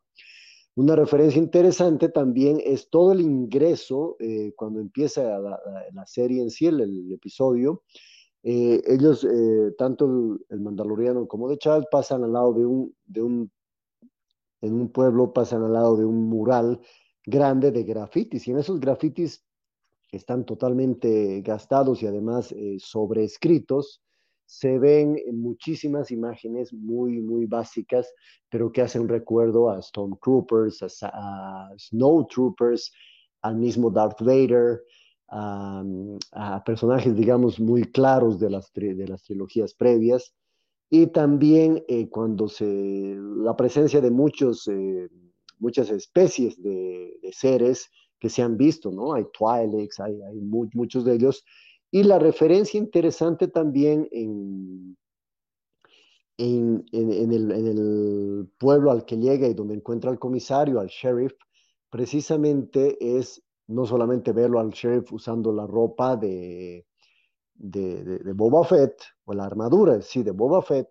Una 0.73 0.95
referencia 0.95 1.37
interesante 1.37 2.09
también 2.09 2.59
es 2.65 2.89
todo 2.89 3.11
el 3.11 3.21
ingreso, 3.21 4.15
eh, 4.19 4.53
cuando 4.55 4.79
empieza 4.79 5.21
la, 5.21 5.39
la, 5.39 5.83
la, 5.93 6.07
serie 6.07 6.41
en 6.41 6.49
sí, 6.49 6.65
el, 6.65 6.81
el 6.81 7.13
episodio, 7.13 7.83
eh, 8.41 8.81
ellos, 8.87 9.23
eh, 9.25 9.75
tanto 9.77 10.05
el, 10.05 10.43
el, 10.49 10.61
mandaloriano 10.61 11.27
como 11.27 11.49
de 11.49 11.59
Chad, 11.59 11.83
pasan 11.91 12.23
al 12.23 12.33
lado 12.33 12.53
de 12.53 12.65
un, 12.65 12.95
de 13.05 13.21
un, 13.21 13.51
en 14.61 14.73
un 14.73 14.91
pueblo, 14.91 15.33
pasan 15.33 15.65
al 15.65 15.73
lado 15.73 15.97
de 15.97 16.05
un 16.05 16.27
mural 16.27 16.81
grande 17.23 17.71
de 17.71 17.83
grafitis, 17.83 18.47
y 18.47 18.51
en 18.51 18.57
esos 18.57 18.79
grafitis 18.79 19.45
están 20.17 20.45
totalmente 20.45 21.41
gastados 21.41 22.01
y 22.01 22.07
además 22.07 22.51
eh, 22.51 22.77
sobreescritos, 22.79 24.01
se 24.45 24.79
ven 24.79 25.21
muchísimas 25.31 26.09
imágenes 26.09 26.73
muy, 26.73 27.21
muy 27.21 27.45
básicas, 27.45 28.11
pero 28.49 28.71
que 28.71 28.81
hacen 28.81 29.07
recuerdo 29.07 29.69
a 29.69 29.79
Stormtroopers, 29.79 30.81
a, 30.81 30.87
a 31.13 31.69
Snowtroopers, 31.77 32.91
al 33.43 33.57
mismo 33.57 33.91
Darth 33.91 34.21
Vader, 34.21 34.81
a, 35.27 35.83
a, 36.31 36.63
personajes, 36.63 37.15
digamos, 37.15 37.59
muy 37.59 37.83
claros 37.83 38.39
de 38.39 38.49
las, 38.49 38.73
de 38.73 39.07
las 39.07 39.23
trilogías 39.23 39.75
previas. 39.75 40.33
Y 40.89 41.07
también 41.07 41.83
eh, 41.87 42.09
cuando 42.09 42.47
se, 42.47 43.15
la 43.19 43.55
presencia 43.55 44.01
de 44.01 44.09
muchos, 44.09 44.67
eh, 44.67 45.09
muchas 45.59 45.91
especies 45.91 46.59
de 46.63 47.19
seres, 47.31 47.91
que 48.19 48.29
se 48.29 48.41
han 48.41 48.57
visto, 48.57 48.91
¿no? 48.91 49.13
Hay 49.13 49.25
Twi'leks, 49.33 49.99
hay, 49.99 50.19
muchos 50.41 51.05
de 51.05 51.15
ellos. 51.15 51.45
Y 51.91 52.03
la 52.03 52.19
referencia 52.19 52.77
interesante 52.77 53.47
también 53.47 54.07
en, 54.11 54.97
en, 56.37 56.85
en, 56.91 57.33
el, 57.33 57.51
en 57.51 57.67
el 57.67 58.49
pueblo 58.57 58.91
al 58.91 59.05
que 59.05 59.17
llega 59.17 59.47
y 59.47 59.53
donde 59.53 59.75
encuentra 59.75 60.11
al 60.11 60.19
comisario, 60.19 60.79
al 60.79 60.87
sheriff, 60.87 61.33
precisamente 61.89 62.97
es 63.17 63.41
no 63.67 63.85
solamente 63.85 64.31
verlo 64.33 64.59
al 64.59 64.69
sheriff 64.69 65.11
usando 65.13 65.53
la 65.53 65.65
ropa 65.65 66.15
de, 66.15 66.85
de 67.53 68.33
Boba 68.33 68.63
Fett, 68.65 69.01
o 69.25 69.33
la 69.33 69.45
armadura, 69.45 70.01
sí, 70.01 70.23
de 70.23 70.31
Boba 70.31 70.61
Fett, 70.61 70.89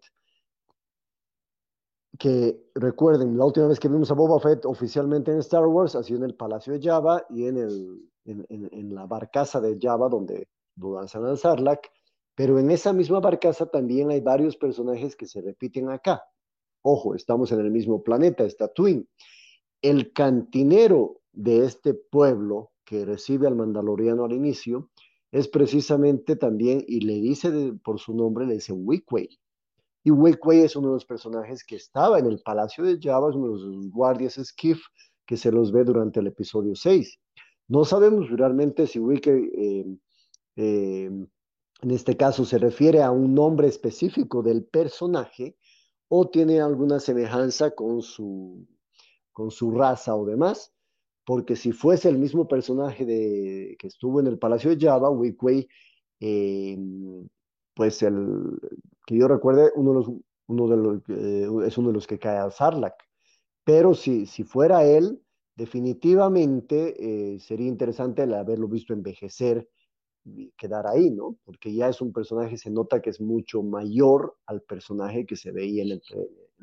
que 2.18 2.68
recuerden, 2.74 3.38
la 3.38 3.44
última 3.44 3.68
vez 3.68 3.78
que 3.78 3.88
vimos 3.88 4.10
a 4.10 4.14
Boba 4.14 4.40
Fett 4.40 4.66
oficialmente 4.66 5.30
en 5.30 5.38
Star 5.38 5.66
Wars 5.66 5.94
ha 5.94 6.02
sido 6.02 6.18
en 6.18 6.24
el 6.24 6.34
Palacio 6.34 6.72
de 6.72 6.82
Java 6.82 7.24
y 7.30 7.46
en, 7.46 8.94
la 8.94 9.06
barcaza 9.06 9.60
de 9.60 9.78
Java 9.80 10.08
donde 10.08 10.48
lanzan 10.76 11.24
al 11.24 11.38
Sarlacc, 11.38 11.86
pero 12.34 12.58
en 12.58 12.70
esa 12.72 12.92
misma 12.92 13.20
barcaza 13.20 13.66
también 13.66 14.10
hay 14.10 14.20
varios 14.20 14.56
personajes 14.56 15.14
que 15.14 15.26
se 15.26 15.40
repiten 15.40 15.90
acá. 15.90 16.24
Ojo, 16.82 17.14
estamos 17.14 17.52
en 17.52 17.60
el 17.60 17.70
mismo 17.70 18.02
planeta, 18.02 18.44
está 18.44 18.68
Twin. 18.68 19.08
El 19.80 20.12
cantinero 20.12 21.20
de 21.32 21.64
este 21.64 21.94
pueblo 21.94 22.72
que 22.84 23.04
recibe 23.04 23.46
al 23.46 23.54
mandaloriano 23.54 24.24
al 24.24 24.32
inicio 24.32 24.90
es 25.30 25.46
precisamente 25.46 26.34
también, 26.36 26.84
y 26.86 27.00
le 27.00 27.14
dice 27.14 27.50
por 27.84 28.00
su 28.00 28.14
nombre, 28.14 28.46
le 28.46 28.54
dice 28.54 28.72
Wickway 28.72 29.28
y 30.08 30.10
Wei 30.10 30.62
es 30.62 30.74
uno 30.74 30.88
de 30.88 30.94
los 30.94 31.04
personajes 31.04 31.62
que 31.62 31.76
estaba 31.76 32.18
en 32.18 32.24
el 32.24 32.40
Palacio 32.40 32.82
de 32.82 32.98
Java, 32.98 33.28
es 33.28 33.36
uno 33.36 33.58
de 33.58 33.76
los 33.76 33.90
guardias 33.90 34.40
Skiff 34.42 34.80
que 35.26 35.36
se 35.36 35.52
los 35.52 35.70
ve 35.70 35.84
durante 35.84 36.20
el 36.20 36.28
episodio 36.28 36.74
6. 36.74 37.20
No 37.68 37.84
sabemos 37.84 38.30
realmente 38.30 38.86
si 38.86 38.98
Wickway 38.98 39.50
eh, 39.54 39.84
eh, 40.56 41.10
en 41.82 41.90
este 41.90 42.16
caso 42.16 42.46
se 42.46 42.56
refiere 42.56 43.02
a 43.02 43.10
un 43.10 43.34
nombre 43.34 43.68
específico 43.68 44.42
del 44.42 44.64
personaje 44.64 45.58
o 46.08 46.30
tiene 46.30 46.62
alguna 46.62 47.00
semejanza 47.00 47.72
con 47.72 48.00
su, 48.00 48.66
con 49.30 49.50
su 49.50 49.72
raza 49.72 50.16
o 50.16 50.24
demás, 50.24 50.72
porque 51.26 51.54
si 51.54 51.72
fuese 51.72 52.08
el 52.08 52.16
mismo 52.16 52.48
personaje 52.48 53.04
de, 53.04 53.76
que 53.78 53.88
estuvo 53.88 54.20
en 54.20 54.26
el 54.26 54.38
Palacio 54.38 54.74
de 54.74 54.86
Java, 54.86 55.10
Wickway 55.10 55.68
eh, 56.20 56.78
pues 57.74 58.02
el, 58.02 58.58
que 59.08 59.16
yo 59.16 59.26
recuerde, 59.26 59.72
uno 59.74 59.92
de 59.92 59.96
los, 59.96 60.08
uno 60.48 60.68
de 60.68 60.76
los, 60.76 61.08
eh, 61.08 61.66
es 61.66 61.78
uno 61.78 61.88
de 61.88 61.94
los 61.94 62.06
que 62.06 62.18
cae 62.18 62.36
al 62.36 62.52
Sarlacc. 62.52 63.02
Pero 63.64 63.94
si, 63.94 64.26
si 64.26 64.44
fuera 64.44 64.84
él, 64.84 65.22
definitivamente 65.56 67.34
eh, 67.34 67.40
sería 67.40 67.68
interesante 67.68 68.24
el 68.24 68.34
haberlo 68.34 68.68
visto 68.68 68.92
envejecer 68.92 69.66
y 70.26 70.50
quedar 70.58 70.86
ahí, 70.86 71.10
¿no? 71.10 71.38
Porque 71.42 71.72
ya 71.72 71.88
es 71.88 72.02
un 72.02 72.12
personaje, 72.12 72.58
se 72.58 72.70
nota 72.70 73.00
que 73.00 73.08
es 73.08 73.18
mucho 73.18 73.62
mayor 73.62 74.36
al 74.44 74.60
personaje 74.60 75.24
que 75.24 75.36
se 75.36 75.52
veía 75.52 75.84
en 75.84 75.92
el, 75.92 76.02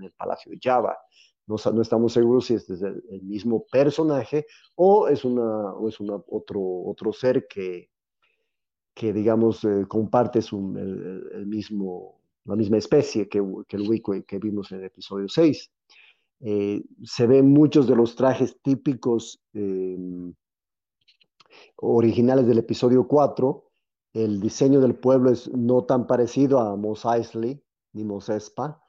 el 0.03 0.11
Palacio 0.11 0.51
de 0.51 0.59
Java. 0.61 0.95
No, 1.47 1.55
no, 1.73 1.81
estamos 1.81 2.13
seguros 2.13 2.45
si 2.45 2.53
este 2.53 2.75
es 2.75 2.83
el, 2.83 3.23
mismo 3.23 3.65
personaje 3.71 4.45
o 4.75 5.07
es, 5.07 5.25
una, 5.25 5.73
o 5.73 5.89
es 5.89 5.99
una, 5.99 6.15
otro, 6.27 6.61
otro 6.61 7.11
ser 7.11 7.47
que, 7.47 7.89
que 8.95 9.11
digamos, 9.11 9.63
eh, 9.65 9.85
comparte 9.87 10.41
su, 10.41 10.73
el, 10.77 11.45
mismo, 11.45 12.21
la 12.45 12.55
misma 12.55 12.77
especie 12.77 13.27
que, 13.27 13.39
el 13.39 13.89
Wicco 13.89 14.13
que 14.25 14.39
vimos 14.39 14.71
en 14.71 14.79
el 14.79 14.85
episodio 14.85 15.27
6. 15.27 15.71
Eh, 16.41 16.83
se 17.03 17.27
ven 17.27 17.51
muchos 17.51 17.87
de 17.87 17.95
los 17.95 18.15
trajes 18.15 18.57
típicos 18.61 19.41
eh, 19.53 19.97
originales 21.77 22.45
del 22.47 22.59
episodio 22.59 23.07
4. 23.07 23.63
El 24.13 24.39
diseño 24.39 24.79
del 24.79 24.95
pueblo 24.95 25.31
es 25.31 25.51
no 25.51 25.83
tan 25.85 26.07
parecido 26.07 26.59
a 26.59 26.75
Mos 26.75 27.03
Eisley 27.05 27.61
ni 27.93 28.03
Mos 28.03 28.29
Espa. 28.29 28.81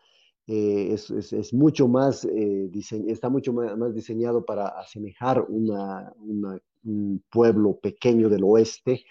Eh, 0.47 0.93
es, 0.93 1.53
mucho 1.55 1.89
más, 1.89 2.25
está 2.25 3.29
mucho 3.31 3.53
más, 3.53 3.95
diseñado 3.95 4.45
para 4.45 4.69
asemejar 4.69 5.45
un 5.49 7.25
pueblo 7.31 7.79
pequeño 7.81 8.29
del 8.29 8.45
oeste. 8.45 9.05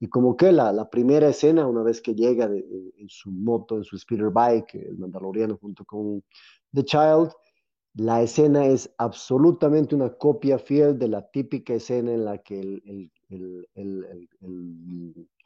Y 0.00 0.08
como 0.08 0.34
que 0.36 0.50
la, 0.50 0.72
la 0.72 0.88
primera 0.88 1.28
escena, 1.28 1.66
una 1.66 1.82
vez 1.82 2.00
que 2.00 2.14
llega 2.14 2.48
de, 2.48 2.64
en 2.96 3.08
su 3.08 3.30
moto, 3.30 3.76
en 3.76 3.84
su 3.84 3.98
speeder 3.98 4.30
bike, 4.30 4.74
el 4.74 4.96
mandaloriano 4.96 5.58
junto 5.58 5.84
con 5.84 6.24
The 6.72 6.84
Child, 6.84 7.30
la 7.94 8.22
escena 8.22 8.66
es 8.66 8.92
absolutamente 8.98 9.94
una 9.94 10.10
copia 10.10 10.58
fiel 10.58 10.98
de 10.98 11.08
la 11.08 11.28
típica 11.28 11.74
escena 11.74 12.12
en 12.12 12.24
la 12.24 12.38
que 12.38 12.60
el, 12.60 13.10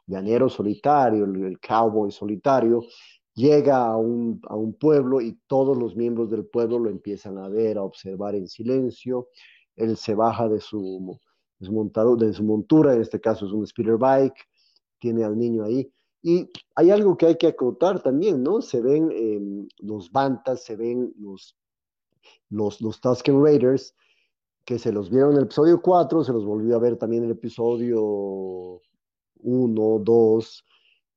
llanero 0.07 0.47
solitario, 0.47 1.25
el, 1.25 1.59
cowboy 1.59 2.11
solitario, 2.11 2.83
llega 3.33 3.85
a 3.85 3.97
un, 3.97 4.39
pueblo 4.79 5.19
y 5.21 5.39
todos 5.47 5.77
los 5.77 5.95
miembros 5.95 6.29
del 6.29 6.45
pueblo 6.45 6.79
lo 6.79 6.89
empiezan 6.89 7.37
a 7.39 7.49
ver, 7.49 7.77
a 7.77 7.83
observar 7.83 8.35
en 8.35 8.47
silencio. 8.47 9.29
Él 9.75 9.97
se 9.97 10.13
baja 10.15 10.47
de 10.47 10.61
su, 10.61 11.19
de 11.59 12.33
su 12.33 12.43
montura, 12.43 12.93
en 12.93 13.01
este 13.01 13.19
caso 13.19 13.45
es 13.45 13.51
un 13.51 13.65
speeder 13.65 13.97
bike, 13.97 14.37
tiene 14.99 15.23
al 15.23 15.37
niño 15.37 15.63
ahí. 15.63 15.91
Y 16.21 16.49
hay 16.75 16.89
algo 16.89 17.17
que 17.17 17.27
hay 17.27 17.37
que 17.37 17.47
acotar 17.47 18.01
también, 18.01 18.41
¿no? 18.41 18.61
Se 18.61 18.81
ven 18.81 19.11
em, 19.11 19.67
los 19.79 20.11
bantas, 20.11 20.63
se 20.63 20.75
ven 20.75 21.13
los 21.19 21.55
los, 22.49 22.81
los 22.81 22.99
Tusken 23.01 23.43
Raiders, 23.43 23.95
que 24.65 24.79
se 24.79 24.91
los 24.91 25.09
vieron 25.09 25.31
en 25.31 25.37
el 25.37 25.43
episodio 25.43 25.81
4, 25.81 26.23
se 26.23 26.33
los 26.33 26.45
volvió 26.45 26.75
a 26.75 26.79
ver 26.79 26.97
también 26.97 27.23
en 27.23 27.29
el 27.29 27.35
episodio 27.35 28.81
1, 29.35 29.99
2, 29.99 30.65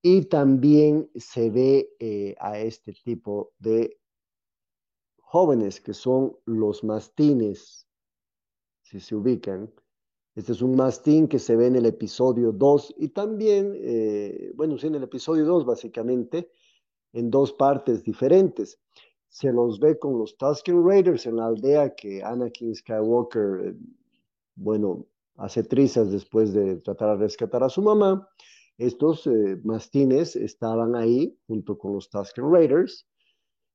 y 0.03 0.22
también 0.26 1.11
se 1.14 1.51
ve 1.51 1.91
eh, 1.99 2.34
a 2.39 2.59
este 2.59 2.93
tipo 2.93 3.53
de 3.59 3.99
jóvenes 5.18 5.80
que 5.80 5.95
son 5.95 6.36
los 6.45 6.84
mastines, 6.84 7.86
si 8.82 9.01
se 9.01 9.14
ubican. 9.14 9.72
Este 10.39 10.53
es 10.53 10.62
un 10.62 10.76
mastín 10.76 11.26
que 11.26 11.41
se 11.41 11.57
ve 11.57 11.66
en 11.66 11.74
el 11.74 11.86
episodio 11.86 12.53
2 12.53 12.95
y 12.99 13.09
también, 13.09 13.74
eh, 13.74 14.53
bueno, 14.55 14.78
sí, 14.78 14.86
en 14.86 14.95
el 14.95 15.03
episodio 15.03 15.45
2 15.45 15.66
básicamente, 15.66 16.53
en 17.12 17.28
dos 17.28 17.53
partes 17.53 18.05
diferentes 18.05 18.78
se 19.28 19.53
los 19.53 19.80
ve 19.80 19.99
con 19.99 20.16
los 20.16 20.36
Tusken 20.36 20.86
Raiders 20.86 21.26
en 21.26 21.39
la 21.39 21.47
aldea 21.47 21.93
que 21.93 22.22
Anakin 22.22 22.72
Skywalker, 22.72 23.66
eh, 23.66 23.74
bueno, 24.55 25.07
hace 25.34 25.64
trizas 25.64 26.12
después 26.12 26.53
de 26.53 26.76
tratar 26.76 27.18
de 27.18 27.24
rescatar 27.24 27.64
a 27.64 27.68
su 27.68 27.82
mamá. 27.82 28.28
Estos 28.76 29.26
eh, 29.26 29.61
mastines 29.64 30.36
estaban 30.36 30.95
ahí 30.95 31.36
junto 31.49 31.76
con 31.76 31.95
los 31.95 32.11
Tusken 32.11 32.49
Raiders 32.49 33.09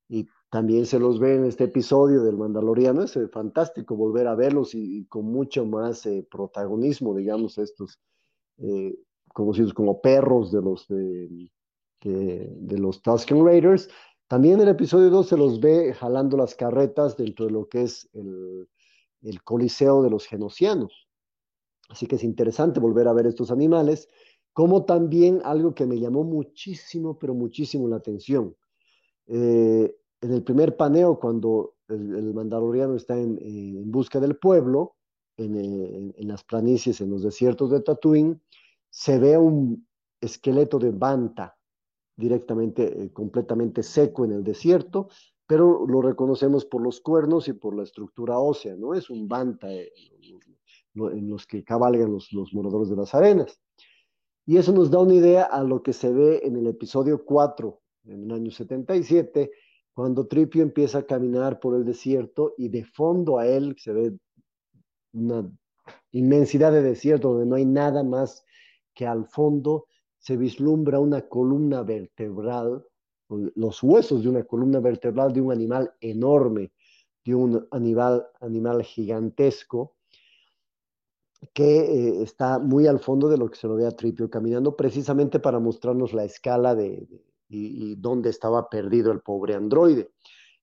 y 0.07 0.25
también 0.53 0.85
se 0.85 0.99
los 0.99 1.19
ve 1.19 1.35
en 1.35 1.45
este 1.45 1.65
episodio 1.65 2.23
del 2.23 2.37
Mandaloriano. 2.37 3.03
Es 3.03 3.17
eh, 3.17 3.27
fantástico 3.27 3.95
volver 3.95 4.27
a 4.27 4.35
verlos 4.35 4.73
y, 4.73 5.05
con 5.07 5.25
mucho 5.25 5.65
más 5.65 6.07
protagonismo, 6.29 7.13
digamos, 7.13 7.57
estos 7.57 7.99
conocidos 9.33 9.73
como 9.73 9.99
perros 9.99 10.51
de 10.51 10.61
los, 10.61 10.87
de, 10.87 12.77
los 12.77 13.01
Tusken 13.01 13.43
Raiders 13.43 13.89
también 14.33 14.55
en 14.55 14.61
el 14.61 14.69
episodio 14.69 15.11
2 15.11 15.27
se 15.27 15.37
los 15.37 15.59
ve 15.59 15.93
jalando 15.93 16.37
las 16.37 16.55
carretas 16.55 17.17
dentro 17.17 17.45
de 17.45 17.51
lo 17.51 17.67
que 17.67 17.83
es 17.83 18.09
el, 18.13 18.67
coliseo 19.43 20.01
de 20.01 20.09
los 20.09 20.25
genocianos. 20.25 21.07
Así 21.87 22.07
que 22.07 22.15
es 22.15 22.23
interesante 22.23 22.79
volver 22.79 23.07
a 23.07 23.13
ver 23.13 23.27
estos 23.27 23.51
animales, 23.51 24.09
como 24.51 24.85
también 24.85 25.39
algo 25.43 25.75
que 25.75 25.85
me 25.85 25.99
llamó 25.99 26.23
muchísimo, 26.23 27.19
pero 27.19 27.35
muchísimo 27.35 27.87
la 27.87 27.97
atención. 27.97 28.55
Eh, 29.27 29.95
en 30.23 30.31
el 30.31 30.41
primer 30.41 30.77
paneo, 30.77 31.19
cuando 31.19 31.75
el, 31.89 32.33
mandaloriano 32.33 32.95
está 32.95 33.19
en, 33.19 33.91
busca 33.91 34.19
del 34.21 34.37
pueblo, 34.37 34.95
en, 35.35 36.13
en, 36.15 36.27
las 36.27 36.43
planicies, 36.43 37.01
en 37.01 37.09
los 37.09 37.23
desiertos 37.23 37.71
de 37.71 37.81
Tatooine, 37.81 38.39
se 38.89 39.19
ve 39.19 39.37
un 39.37 39.85
esqueleto 40.21 40.79
de 40.79 40.91
banta 40.91 41.57
directamente, 42.15 43.03
eh, 43.03 43.11
completamente 43.11 43.83
seco 43.83 44.23
en 44.23 44.31
el 44.31 44.43
desierto, 44.43 45.09
pero 45.45 45.85
lo 45.85 46.01
reconocemos 46.01 46.65
por 46.65 46.81
los 46.81 47.01
cuernos 47.01 47.49
y 47.49 47.53
por 47.53 47.75
la 47.75 47.83
estructura 47.83 48.39
ósea, 48.39 48.75
¿no? 48.75 48.93
Es 48.93 49.09
un 49.09 49.27
banta 49.27 49.71
eh, 49.73 49.91
en 50.95 51.29
los 51.29 51.45
que 51.45 51.65
cabalgan 51.65 52.13
los, 52.13 52.31
los 52.31 52.53
moradores 52.53 52.89
de 52.89 52.95
las 52.95 53.13
arenas. 53.13 53.59
Y 54.45 54.55
eso 54.55 54.71
nos 54.71 54.89
da 54.89 54.99
una 54.99 55.15
idea 55.15 55.43
a 55.43 55.63
lo 55.63 55.83
que 55.83 55.91
se 55.91 56.13
ve 56.13 56.41
en 56.43 56.55
el 56.55 56.67
episodio 56.67 57.25
4, 57.25 57.81
en 58.05 58.23
el 58.23 58.31
año 58.31 58.51
77, 58.51 59.51
cuando 59.93 60.27
Tripio 60.27 60.63
empieza 60.63 60.99
a 60.99 61.05
caminar 61.05 61.59
por 61.59 61.75
el 61.75 61.85
desierto 61.85 62.55
y 62.57 62.69
de 62.69 62.83
fondo 62.83 63.37
a 63.37 63.47
él 63.47 63.75
se 63.77 63.93
ve 63.93 64.17
una 65.13 65.49
inmensidad 66.11 66.71
de 66.71 66.81
desierto 66.81 67.29
donde 67.29 67.45
no 67.45 67.55
hay 67.55 67.65
nada 67.65 68.03
más 68.03 68.43
que 68.93 69.05
al 69.05 69.27
fondo 69.27 69.87
se 70.17 70.37
vislumbra 70.37 70.99
una 70.99 71.27
columna 71.27 71.83
vertebral, 71.83 72.85
los 73.27 73.83
huesos 73.83 74.23
de 74.23 74.29
una 74.29 74.43
columna 74.43 74.79
vertebral 74.79 75.33
de 75.33 75.41
un 75.41 75.51
animal 75.51 75.93
enorme, 75.99 76.71
de 77.25 77.35
un 77.35 77.67
animal, 77.71 78.25
animal 78.39 78.83
gigantesco, 78.83 79.95
que 81.53 81.79
eh, 81.79 82.23
está 82.23 82.57
muy 82.57 82.87
al 82.87 82.99
fondo 82.99 83.27
de 83.27 83.37
lo 83.37 83.49
que 83.49 83.57
se 83.57 83.67
lo 83.67 83.75
ve 83.75 83.85
a 83.85 83.91
Tripio 83.91 84.29
caminando, 84.29 84.77
precisamente 84.77 85.39
para 85.39 85.59
mostrarnos 85.59 86.13
la 86.13 86.23
escala 86.23 86.73
de, 86.73 87.05
y, 87.53 87.95
dónde 87.95 88.29
estaba 88.29 88.69
perdido 88.69 89.11
el 89.11 89.21
pobre 89.21 89.55
androide. 89.55 90.11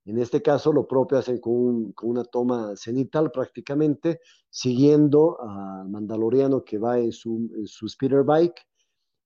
En 0.05 0.19
este 0.19 0.43
caso, 0.43 0.73
lo 0.73 0.87
propio 0.87 1.19
hacen 1.19 1.39
con, 1.39 1.95
una 2.03 2.25
toma 2.25 2.75
cenital 2.77 3.31
prácticamente, 3.31 4.21
siguiendo 4.49 5.39
al 5.41 5.89
mandaloriano 5.89 6.65
que 6.65 6.79
va 6.79 6.99
en 6.99 7.13
su, 7.13 7.51
en 7.55 7.67
speeder 7.67 8.25
bike 8.25 8.61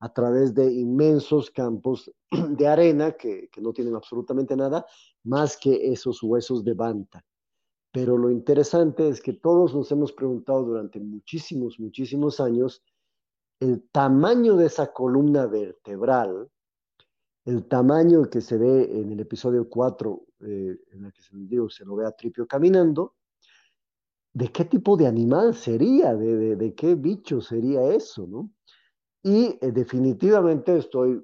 a 0.00 0.12
través 0.12 0.54
de 0.54 0.72
inmensos 0.72 1.50
campos 1.50 2.12
de 2.30 2.66
arena 2.66 3.12
que, 3.12 3.48
no 3.62 3.72
tienen 3.72 3.94
absolutamente 3.94 4.56
nada 4.56 4.84
más 5.22 5.56
que 5.56 5.92
esos 5.92 6.22
huesos 6.22 6.64
de 6.64 6.74
banta. 6.74 7.24
Pero 7.92 8.18
lo 8.18 8.30
interesante 8.30 9.08
es 9.08 9.20
que 9.22 9.34
todos 9.34 9.74
nos 9.74 9.90
hemos 9.92 10.12
preguntado 10.12 10.64
durante 10.64 10.98
muchísimos, 10.98 11.78
muchísimos 11.78 12.40
años 12.40 12.82
el 13.60 13.88
tamaño 13.90 14.56
de 14.56 14.66
esa 14.66 14.92
columna 14.92 15.46
vertebral, 15.46 16.50
el 17.45 17.66
tamaño 17.66 18.28
que 18.30 18.40
se 18.40 18.57
ve 18.57 19.01
en 19.01 19.12
el 19.12 19.20
episodio 19.20 19.68
4, 19.68 20.26
eh, 20.40 20.78
en 20.92 21.05
el 21.05 21.12
que 21.12 21.22
se, 21.22 21.30
digo, 21.34 21.68
lo 21.84 21.97
ve 21.97 22.07
a 22.07 22.12
Tripio 22.12 22.47
caminando, 22.47 23.14
de 24.32 24.49
qué 24.49 24.64
tipo 24.64 24.97
de 24.97 25.07
animal 25.07 25.55
sería, 25.55 26.14
de, 26.14 26.74
qué 26.74 26.95
bicho 26.95 27.40
sería 27.40 27.92
eso, 27.92 28.26
¿no? 28.26 28.51
Y 29.22 29.59
eh, 29.61 29.72
definitivamente 29.72 30.76
estoy 30.76 31.22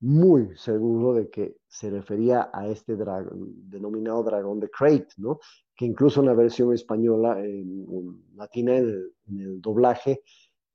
muy 0.00 0.56
seguro 0.56 1.14
de 1.14 1.30
que 1.30 1.58
se 1.68 1.90
refería 1.90 2.50
a 2.52 2.66
este 2.68 2.96
dragón, 2.96 3.52
denominado 3.68 4.24
dragón 4.24 4.58
de 4.58 4.70
Crate, 4.70 5.14
¿no? 5.18 5.38
Que 5.76 5.84
incluso 5.84 6.20
en 6.20 6.26
la 6.26 6.34
versión 6.34 6.72
española, 6.72 7.38
en, 7.38 7.86
latina, 8.34 8.76
en 8.76 9.14
el, 9.28 9.60
doblaje, 9.60 10.22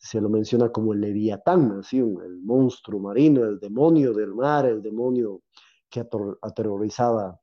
se 0.05 0.21
lo 0.21 0.29
menciona 0.29 0.69
como 0.69 0.93
el 0.93 1.01
Leviatán, 1.01 1.79
así, 1.79 1.97
el 1.97 2.39
monstruo 2.43 2.99
marino, 2.99 3.43
el 3.43 3.59
demonio 3.59 4.13
del 4.13 4.35
mar, 4.35 4.67
el 4.67 4.83
demonio 4.83 5.41
que 5.89 6.07
aterrorizaba 6.43 7.39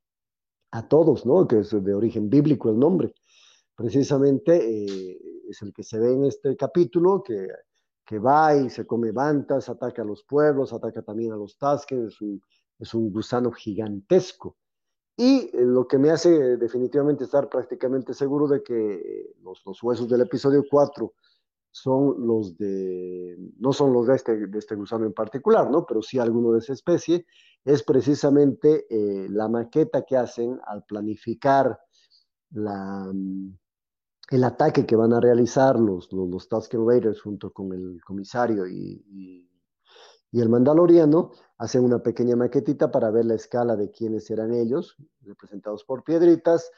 a 0.70 0.88
todos, 0.88 1.26
¿no? 1.26 1.48
Que 1.48 1.58
es 1.58 1.70
de 1.70 1.92
origen 1.92 2.30
bíblico 2.30 2.70
el 2.70 2.78
nombre. 2.78 3.14
Precisamente 3.74 4.54
eh, 4.54 5.18
es 5.48 5.60
el 5.62 5.72
que 5.72 5.82
se 5.82 5.98
ve 5.98 6.12
en 6.12 6.24
este 6.24 6.56
capítulo, 6.56 7.24
que 7.24 8.18
va 8.20 8.54
y 8.54 8.70
se 8.70 8.86
come 8.86 9.10
bantas, 9.10 9.68
ataca 9.68 10.02
a 10.02 10.04
los 10.04 10.22
pueblos, 10.22 10.72
ataca 10.72 11.02
también 11.02 11.32
a 11.32 11.36
los 11.36 11.58
tasques, 11.58 12.16
es 12.78 12.94
un, 12.94 13.10
gusano 13.10 13.50
gigantesco. 13.50 14.56
Y 15.16 15.50
eh, 15.52 15.64
lo 15.64 15.88
que 15.88 15.98
me 15.98 16.10
hace 16.10 16.56
definitivamente 16.58 17.24
estar 17.24 17.48
prácticamente 17.48 18.14
seguro 18.14 18.46
de 18.46 18.62
que 18.62 19.34
los, 19.42 19.62
los 19.66 19.82
huesos 19.82 20.08
del 20.08 20.20
episodio 20.20 20.62
4 20.70 21.12
son 21.72 22.26
los 22.26 22.56
de, 22.58 23.36
no 23.58 23.72
son 23.72 23.92
los 23.92 24.06
de 24.06 24.14
este, 24.14 24.46
de 24.46 24.58
este 24.58 24.76
gusano 24.76 25.06
en 25.06 25.14
particular, 25.14 25.70
¿no? 25.70 25.86
Pero 25.86 26.02
sí 26.02 26.18
alguno 26.18 26.52
de 26.52 26.58
esa 26.58 26.74
especie, 26.74 27.26
es 27.64 27.82
precisamente 27.82 28.86
eh, 28.90 29.28
la 29.30 29.48
maqueta 29.48 30.02
que 30.02 30.16
hacen 30.16 30.60
al 30.66 30.84
planificar 30.84 31.80
la, 32.50 33.10
el 34.30 34.44
ataque 34.44 34.84
que 34.84 34.96
van 34.96 35.14
a 35.14 35.20
realizar 35.20 35.80
los, 35.80 36.12
los, 36.12 36.48
Tusker 36.48 36.80
Raiders 36.80 37.22
junto 37.22 37.52
con 37.52 37.72
el 37.72 38.00
comisario 38.04 38.66
y, 38.66 39.02
y, 39.08 39.50
y, 40.30 40.40
el 40.40 40.50
Mandaloriano, 40.50 41.32
hacen 41.56 41.84
una 41.84 42.02
pequeña 42.02 42.36
maquetita 42.36 42.90
para 42.90 43.10
ver 43.10 43.24
la 43.24 43.34
escala 43.34 43.76
de 43.76 43.90
quiénes 43.90 44.30
eran 44.30 44.52
ellos, 44.52 44.96
representados 45.22 45.84
por 45.84 46.04
piedritas, 46.04 46.70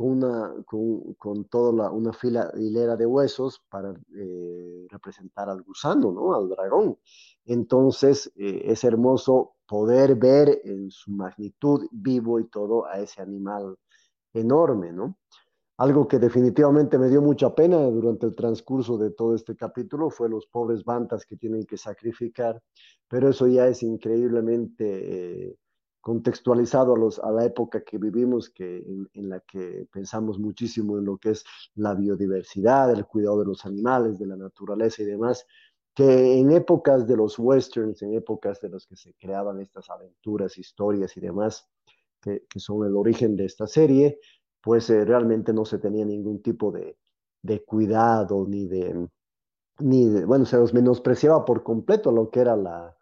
con, 0.00 0.12
una, 0.12 0.54
con, 0.64 1.12
con 1.14 1.44
toda 1.44 1.90
una 1.90 2.14
fila, 2.14 2.50
hilera 2.56 2.96
de 2.96 3.04
huesos 3.04 3.62
para 3.68 3.92
eh, 4.16 4.86
representar 4.88 5.50
al 5.50 5.60
gusano, 5.60 6.10
¿no? 6.10 6.34
Al 6.34 6.48
dragón. 6.48 6.96
Entonces, 7.44 8.32
eh, 8.34 8.62
es 8.64 8.82
hermoso 8.84 9.56
poder 9.66 10.14
ver 10.14 10.62
en 10.64 10.90
su 10.90 11.10
magnitud 11.10 11.86
vivo 11.90 12.40
y 12.40 12.48
todo 12.48 12.86
a 12.86 12.98
ese 12.98 13.20
animal 13.20 13.76
enorme, 14.32 14.90
¿no? 14.90 15.18
Algo 15.76 16.08
que 16.08 16.18
definitivamente 16.18 16.98
me 16.98 17.10
dio 17.10 17.20
mucha 17.20 17.54
pena 17.54 17.76
durante 17.82 18.24
el 18.24 18.34
transcurso 18.34 18.96
de 18.96 19.10
todo 19.10 19.34
este 19.34 19.54
capítulo 19.54 20.08
fue 20.08 20.30
los 20.30 20.46
pobres 20.46 20.82
bantas 20.82 21.26
que 21.26 21.36
tienen 21.36 21.66
que 21.66 21.76
sacrificar, 21.76 22.62
pero 23.06 23.28
eso 23.28 23.46
ya 23.46 23.66
es 23.66 23.82
increíblemente 23.82 25.48
eh, 25.48 25.56
contextualizado 26.00 26.94
a, 27.22 27.30
la 27.30 27.44
época 27.44 27.82
que 27.84 27.98
vivimos, 27.98 28.50
que, 28.50 28.84
en, 29.14 29.28
la 29.28 29.40
que 29.40 29.86
pensamos 29.92 30.38
muchísimo 30.38 30.98
en 30.98 31.04
lo 31.04 31.18
que 31.18 31.30
es 31.30 31.44
la 31.74 31.94
biodiversidad, 31.94 32.90
el 32.90 33.06
cuidado 33.06 33.40
de 33.40 33.46
los 33.46 33.66
animales, 33.66 34.18
de 34.18 34.26
la 34.26 34.36
naturaleza 34.36 35.02
y 35.02 35.06
demás, 35.06 35.46
que 35.94 36.38
en 36.38 36.52
épocas 36.52 37.06
de 37.06 37.16
los 37.16 37.38
westerns, 37.38 38.02
en 38.02 38.14
épocas 38.14 38.60
de 38.60 38.70
los 38.70 38.86
que 38.86 38.96
se 38.96 39.14
creaban 39.14 39.60
estas 39.60 39.90
aventuras, 39.90 40.56
historias 40.56 41.16
y 41.16 41.20
demás, 41.20 41.68
que, 42.20 42.46
que 42.48 42.60
son 42.60 42.86
el 42.86 42.96
origen 42.96 43.36
de 43.36 43.44
esta 43.44 43.66
serie, 43.66 44.20
pues 44.62 44.88
eh, 44.90 45.04
realmente 45.04 45.52
no 45.52 45.64
se 45.64 45.78
tenía 45.78 46.04
ningún 46.04 46.42
tipo 46.42 46.70
de, 46.70 46.96
de 47.42 47.64
cuidado 47.64 48.46
ni 48.46 48.66
de, 48.66 49.08
ni 49.78 50.08
de, 50.08 50.24
bueno, 50.24 50.44
se 50.44 50.56
los 50.56 50.72
menospreciaba 50.72 51.44
por 51.44 51.62
completo 51.62 52.12
lo 52.12 52.30
que 52.30 52.40
era 52.40 52.56
la, 52.56 52.96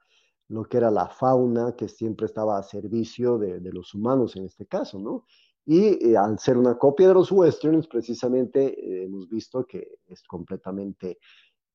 lo 0.49 0.65
que 0.65 0.79
era 0.79 0.91
la 0.91 1.09
fauna 1.09 1.75
que 1.77 1.89
siempre 1.89 2.27
estaba 2.27 2.59
a 2.59 2.63
servicio 2.63 3.39
de, 3.39 3.61
los 3.73 3.95
humanos 3.95 4.37
en 4.37 4.47
este 4.47 4.67
caso, 4.67 4.99
¿no? 4.99 5.25
Y 5.67 6.11
eh, 6.11 6.17
al 6.17 6.39
ser 6.39 6.57
una 6.57 6.79
copia 6.79 7.09
de 7.09 7.15
los 7.15 7.31
westerns, 7.31 7.87
precisamente 7.87 8.67
eh, 8.67 9.05
hemos 9.05 9.29
visto 9.29 9.67
que 9.67 9.99
es 10.07 10.23
completamente 10.23 11.19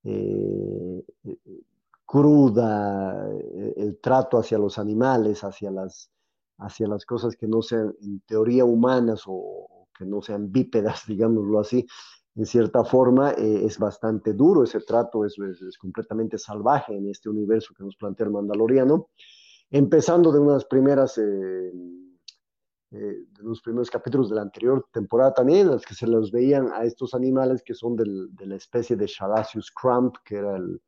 eh, 0.04 1.06
cruda, 2.06 3.30
el 3.76 4.00
trato 4.02 4.40
hacia 4.40 4.58
los 4.58 4.80
animales, 4.80 5.44
hacia 5.44 5.70
las, 5.70 6.12
hacia 6.58 6.88
las 6.88 7.06
cosas 7.06 7.36
que 7.36 7.48
no 7.48 7.62
sean 7.62 7.94
en 8.02 8.22
teoría 8.22 8.66
humanas 8.66 9.24
o 9.28 9.88
que 9.98 10.06
no 10.06 10.22
sean 10.22 10.52
bípedas, 10.52 11.04
digámoslo 11.08 11.60
así, 11.60 11.86
en 12.36 12.46
cierta 12.46 12.84
forma 12.84 13.32
eh, 13.32 13.66
es 13.66 13.78
bastante 13.78 14.34
duro 14.34 14.64
ese 14.64 14.80
trato, 14.82 15.26
es, 15.26 15.38
es, 15.38 15.62
es, 15.62 15.78
completamente 15.78 16.38
salvaje 16.38 16.96
en 16.96 17.10
este 17.10 17.30
universo 17.30 17.74
que 17.78 17.84
nos 17.84 17.96
plantea 17.96 18.26
el 18.26 18.34
Mandaloriano, 18.34 19.10
empezando 19.70 20.32
de 20.32 20.40
unas 20.40 20.66
primeras, 20.66 21.18
eh, 21.20 21.72
eh, 22.92 23.26
de 23.32 23.44
los 23.44 23.62
primeros 23.62 23.90
capítulos 23.90 24.30
de 24.30 24.36
la 24.36 24.42
anterior 24.42 24.88
temporada 24.92 25.34
también, 25.34 25.62
en 25.62 25.72
las 25.72 25.86
que 25.86 25.94
se 25.94 26.08
los 26.08 26.32
veían 26.32 26.70
a 26.74 26.86
estos 26.86 27.14
animales 27.14 27.62
que 27.64 27.76
son 27.76 27.96
del, 27.96 28.34
de 28.36 28.48
la 28.48 28.56
especie 28.56 28.96
de 28.96 29.06
Shalacius 29.06 29.72
crump, 29.72 30.16
que 30.26 30.38
era 30.38 30.58
el, 30.58 30.82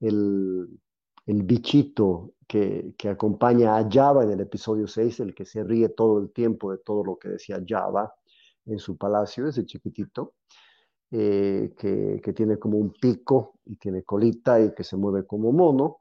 el, 0.00 0.80
el 1.26 1.42
bichito 1.42 2.32
que, 2.46 2.94
que, 2.96 3.10
acompaña 3.10 3.76
a 3.76 3.86
Java 3.90 4.24
en 4.24 4.30
el 4.30 4.40
episodio 4.40 4.86
6, 4.86 5.20
el 5.20 5.34
que 5.34 5.44
se 5.44 5.62
ríe 5.62 5.90
todo 5.90 6.20
el 6.20 6.32
tiempo 6.32 6.72
de 6.72 6.78
todo 6.78 7.04
lo 7.04 7.18
que 7.18 7.28
decía 7.28 7.62
Java 7.66 8.14
en 8.66 8.78
su 8.78 8.96
palacio, 8.96 9.46
ese 9.46 9.64
chiquitito, 9.64 10.34
eh, 11.12 11.74
que, 11.76 12.32
tiene 12.32 12.58
como 12.58 12.78
un 12.78 12.92
pico 12.92 13.54
y 13.64 13.76
tiene 13.76 14.04
colita 14.04 14.60
y 14.60 14.72
que 14.74 14.84
se 14.84 14.96
mueve 14.96 15.26
como 15.26 15.52
mono, 15.52 15.98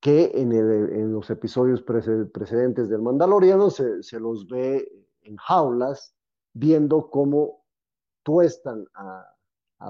que 0.00 0.32
en, 0.34 1.12
los 1.12 1.30
episodios 1.30 1.82
precedentes 1.82 2.90
del 2.90 3.00
Mandaloriano 3.00 3.70
se, 3.70 4.20
los 4.20 4.46
ve 4.46 4.86
en 5.22 5.36
jaulas, 5.36 6.14
viendo 6.52 7.08
cómo 7.10 7.64
tuestan 8.22 8.86
a, 8.94 9.30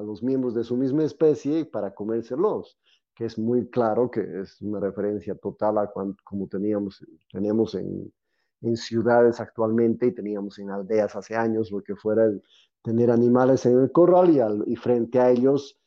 los 0.00 0.22
miembros 0.22 0.54
de 0.54 0.64
su 0.64 0.76
misma 0.76 1.04
especie 1.04 1.64
para 1.66 1.94
comérselos 1.94 2.78
que 3.14 3.26
es 3.26 3.38
muy 3.38 3.70
claro 3.70 4.10
que 4.10 4.40
es 4.40 4.60
una 4.60 4.80
referencia 4.80 5.36
total 5.36 5.78
a 5.78 5.92
como 6.24 6.48
teníamos, 6.48 7.04
tenemos 7.30 7.76
en, 7.76 8.12
en, 8.64 8.76
ciudades 8.76 9.40
actualmente 9.40 10.06
y 10.06 10.14
teníamos 10.14 10.58
en 10.58 10.70
aldeas 10.70 11.14
hace 11.16 11.36
años, 11.36 11.70
lo 11.70 11.82
que 11.82 11.96
fuera 11.96 12.24
el 12.24 12.42
tener 12.82 13.10
animales 13.10 13.64
en 13.66 13.78
el 13.80 13.92
corral 13.92 14.30
y, 14.30 14.40
al, 14.40 14.64
y 14.66 14.76
frente 14.76 15.20
a 15.20 15.30
ellos, 15.30 15.78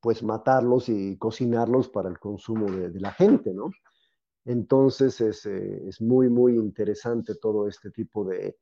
pues 0.00 0.22
matarlos 0.22 0.88
y 0.88 1.18
cocinarlos 1.18 1.88
para 1.88 2.08
el 2.08 2.18
consumo 2.18 2.70
de, 2.70 2.90
de 2.90 3.00
la 3.00 3.12
gente, 3.12 3.52
¿no? 3.52 3.70
Entonces 4.44 5.20
es, 5.20 5.46
eh, 5.46 5.82
es, 5.86 6.00
muy, 6.00 6.28
muy 6.28 6.56
interesante 6.56 7.36
todo 7.36 7.68
este 7.68 7.90
tipo 7.90 8.24
de, 8.24 8.56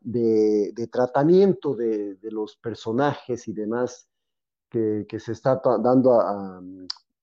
de, 0.00 0.72
de 0.72 0.86
tratamiento 0.86 1.74
de, 1.74 2.18
los 2.22 2.56
personajes 2.56 3.48
y 3.48 3.52
demás 3.52 4.08
que, 4.70 5.04
que 5.08 5.18
se 5.18 5.32
está 5.32 5.60
dando 5.82 6.20
a, 6.20 6.62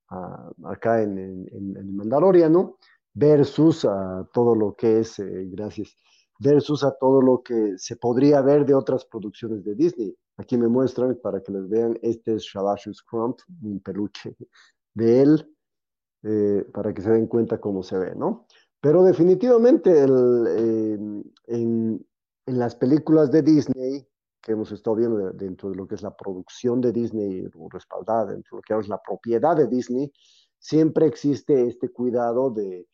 a, 0.10 0.52
acá 0.66 1.02
en, 1.02 1.18
en, 1.18 1.48
en, 1.52 1.78
el 1.78 1.94
Mandaloriano 1.94 2.78
versus 3.14 3.86
a 3.86 4.28
todo 4.34 4.56
lo 4.56 4.76
que 4.76 5.00
es, 5.00 5.20
eh, 5.20 5.46
gracias, 5.52 5.96
versus 6.40 6.84
a 6.84 6.92
todo 7.00 7.22
lo 7.22 7.42
que 7.44 7.78
se 7.78 7.96
podría 7.96 8.42
ver 8.42 8.66
de 8.66 8.74
otras 8.74 9.06
producciones 9.06 9.64
de 9.64 9.76
Disney. 9.76 10.16
Aquí 10.38 10.58
me 10.58 10.68
muestran 10.68 11.18
para 11.22 11.42
que 11.42 11.52
les 11.52 11.70
vean, 11.70 11.98
este 12.02 12.36
es 12.36 12.44
Shabashus 12.44 13.04
Crump, 13.04 13.40
un 13.62 13.80
peluche 13.80 14.36
de 14.94 15.22
él, 15.22 15.56
eh, 16.24 16.66
para 16.74 16.94
que 16.94 17.02
se 17.02 17.12
den 17.12 17.28
cuenta 17.28 17.60
cómo 17.60 17.84
se 17.84 17.98
ve, 17.98 18.16
¿no? 18.16 18.48
Pero 18.82 19.04
definitivamente 19.04 20.04
el, 20.04 20.46
eh, 20.50 20.94
en, 21.48 22.06
en, 22.46 22.60
las 22.60 22.76
películas 22.76 23.32
de 23.32 23.42
Disney 23.42 24.08
que 24.42 24.52
hemos 24.52 24.72
estado 24.72 24.98
viendo 24.98 25.18
de, 25.18 25.32
dentro 25.34 25.70
de 25.70 25.76
lo 25.76 25.88
que 25.88 25.96
es 25.96 26.02
la 26.02 26.16
producción 26.16 26.82
de 26.82 26.92
Disney, 26.92 27.46
o 27.58 27.70
respaldada 27.70 28.26
dentro 28.34 28.58
de 28.58 28.58
lo 28.58 28.62
que 28.62 28.82
es 28.82 28.90
la 28.90 29.02
propiedad 29.02 29.56
de 29.56 29.68
Disney, 29.68 30.12
siempre 30.60 31.06
existe 31.06 31.68
este 31.68 31.90
cuidado 31.90 32.50
de, 32.50 32.88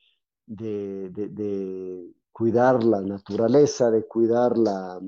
de, 0.50 1.10
de, 1.12 1.30
de 1.30 2.14
cuidar 2.32 2.84
la 2.84 3.02
naturaleza, 3.02 3.92
de 3.92 4.06
cuidar 4.06 4.58
la, 4.58 5.00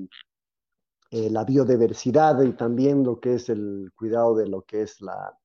eh, 1.10 1.28
la 1.28 1.44
biodiversidad 1.44 2.40
y 2.42 2.52
también 2.52 3.04
lo 3.04 3.20
que 3.20 3.34
es 3.34 3.48
el 3.48 3.92
cuidado 3.94 4.36
de 4.36 4.46
lo 4.46 4.62
que 4.62 4.82
es 4.82 5.00
la, 5.00 5.38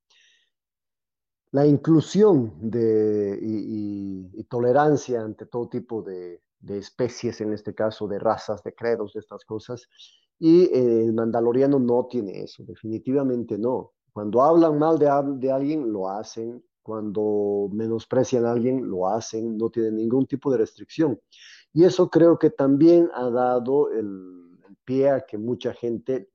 la 1.51 1.65
inclusión 1.65 2.53
de, 2.61 3.37
y, 3.41 4.43
tolerancia 4.49 5.21
ante 5.21 5.45
todo 5.45 5.67
tipo 5.67 6.01
de, 6.01 6.41
de, 6.61 6.77
especies, 6.77 7.41
en 7.41 7.51
este 7.51 7.75
caso 7.75 8.07
de 8.07 8.17
razas, 8.17 8.63
de 8.63 8.73
credos, 8.73 9.13
de 9.13 9.19
estas 9.19 9.43
cosas. 9.43 9.89
Y 10.39 10.65
eh, 10.65 11.03
el 11.03 11.13
mandaloriano 11.13 11.79
no 11.79 12.07
tiene 12.09 12.43
eso, 12.43 12.63
definitivamente 12.63 13.57
no. 13.57 13.91
Cuando 14.13 14.41
hablan 14.41 14.79
mal 14.79 14.97
de, 14.97 15.09
de 15.37 15.51
alguien, 15.51 15.91
lo 15.91 16.09
hacen. 16.09 16.63
Cuando 16.87 17.67
menosprecian 17.73 18.45
a 18.45 18.51
alguien, 18.53 18.89
lo 18.89 19.09
hacen. 19.09 19.57
No 19.57 19.69
tienen 19.69 19.97
ningún 19.97 20.25
tipo 20.25 20.49
de 20.49 20.59
restricción. 20.59 21.19
Y 21.73 21.83
eso 21.83 22.09
creo 22.09 22.39
que 22.39 22.49
también 22.49 23.09
ha 23.13 23.29
dado 23.29 23.91
el, 23.91 24.57
el 24.69 24.77
pie 24.85 25.09
a 25.09 25.25
que 25.25 25.37
mucha 25.37 25.73
gente 25.73 26.29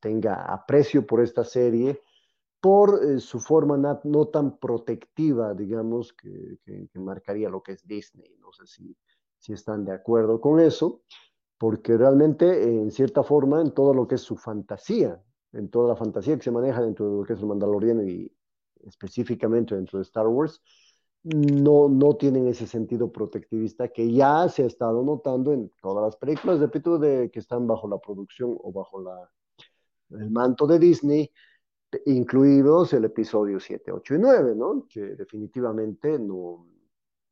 tenga 0.00 0.44
aprecio 0.52 1.06
por 1.06 1.20
esta 1.20 1.44
serie, 1.44 2.02
por 2.60 3.00
eh, 3.00 3.20
su 3.20 3.38
forma 3.38 4.00
no, 4.02 4.26
tan 4.26 4.58
protectiva, 4.58 5.54
digamos, 5.54 6.12
que, 6.14 6.58
que, 6.64 6.88
que, 6.88 6.98
marcaría 6.98 7.48
lo 7.48 7.62
que 7.62 7.72
es 7.72 7.86
Disney. 7.86 8.36
No 8.40 8.50
sé 8.50 8.66
si, 8.66 8.96
si 9.38 9.52
están 9.52 9.84
de 9.84 9.92
acuerdo 9.92 10.40
con 10.40 10.58
eso, 10.58 11.02
porque 11.58 11.96
realmente, 11.96 12.64
en 12.64 12.90
cierta 12.90 13.22
forma, 13.22 13.60
en 13.60 13.70
todo 13.70 13.94
lo 13.94 14.08
que 14.08 14.16
es 14.16 14.22
su 14.22 14.36
fantasía, 14.36 15.22
en 15.52 15.70
toda 15.70 15.90
la 15.90 15.96
fantasía 15.96 16.36
que 16.36 16.42
se 16.42 16.50
maneja 16.50 16.82
dentro 16.82 17.08
de 17.08 17.18
lo 17.18 17.24
que 17.24 17.34
es 17.34 17.40
el 17.40 17.46
Mandaloriano 17.46 18.02
y 18.02 18.35
específicamente 18.86 19.74
dentro 19.74 19.98
de 19.98 20.04
Star 20.04 20.26
Wars, 20.26 20.62
no, 21.22 21.88
no 21.88 22.14
tienen 22.14 22.46
ese 22.46 22.66
sentido 22.66 23.10
protectivista 23.10 23.88
que 23.88 24.12
ya 24.12 24.48
se 24.48 24.62
ha 24.62 24.66
estado 24.66 25.02
notando 25.02 25.52
en 25.52 25.70
todas 25.82 26.04
las 26.04 26.16
películas, 26.16 26.60
repito, 26.60 26.98
de 26.98 27.30
que 27.32 27.40
están 27.40 27.66
bajo 27.66 27.88
la 27.88 27.98
producción 27.98 28.56
o 28.62 28.72
bajo 28.72 29.02
la, 29.02 29.28
el 30.10 30.30
manto 30.30 30.66
de 30.66 30.78
Disney, 30.78 31.32
incluidos 32.04 32.92
el 32.92 33.06
episodio 33.06 33.58
7, 33.58 33.90
8 33.90 34.14
y 34.14 34.18
9, 34.18 34.54
¿no? 34.54 34.86
Que 34.88 35.00
definitivamente 35.16 36.18
no 36.18 36.66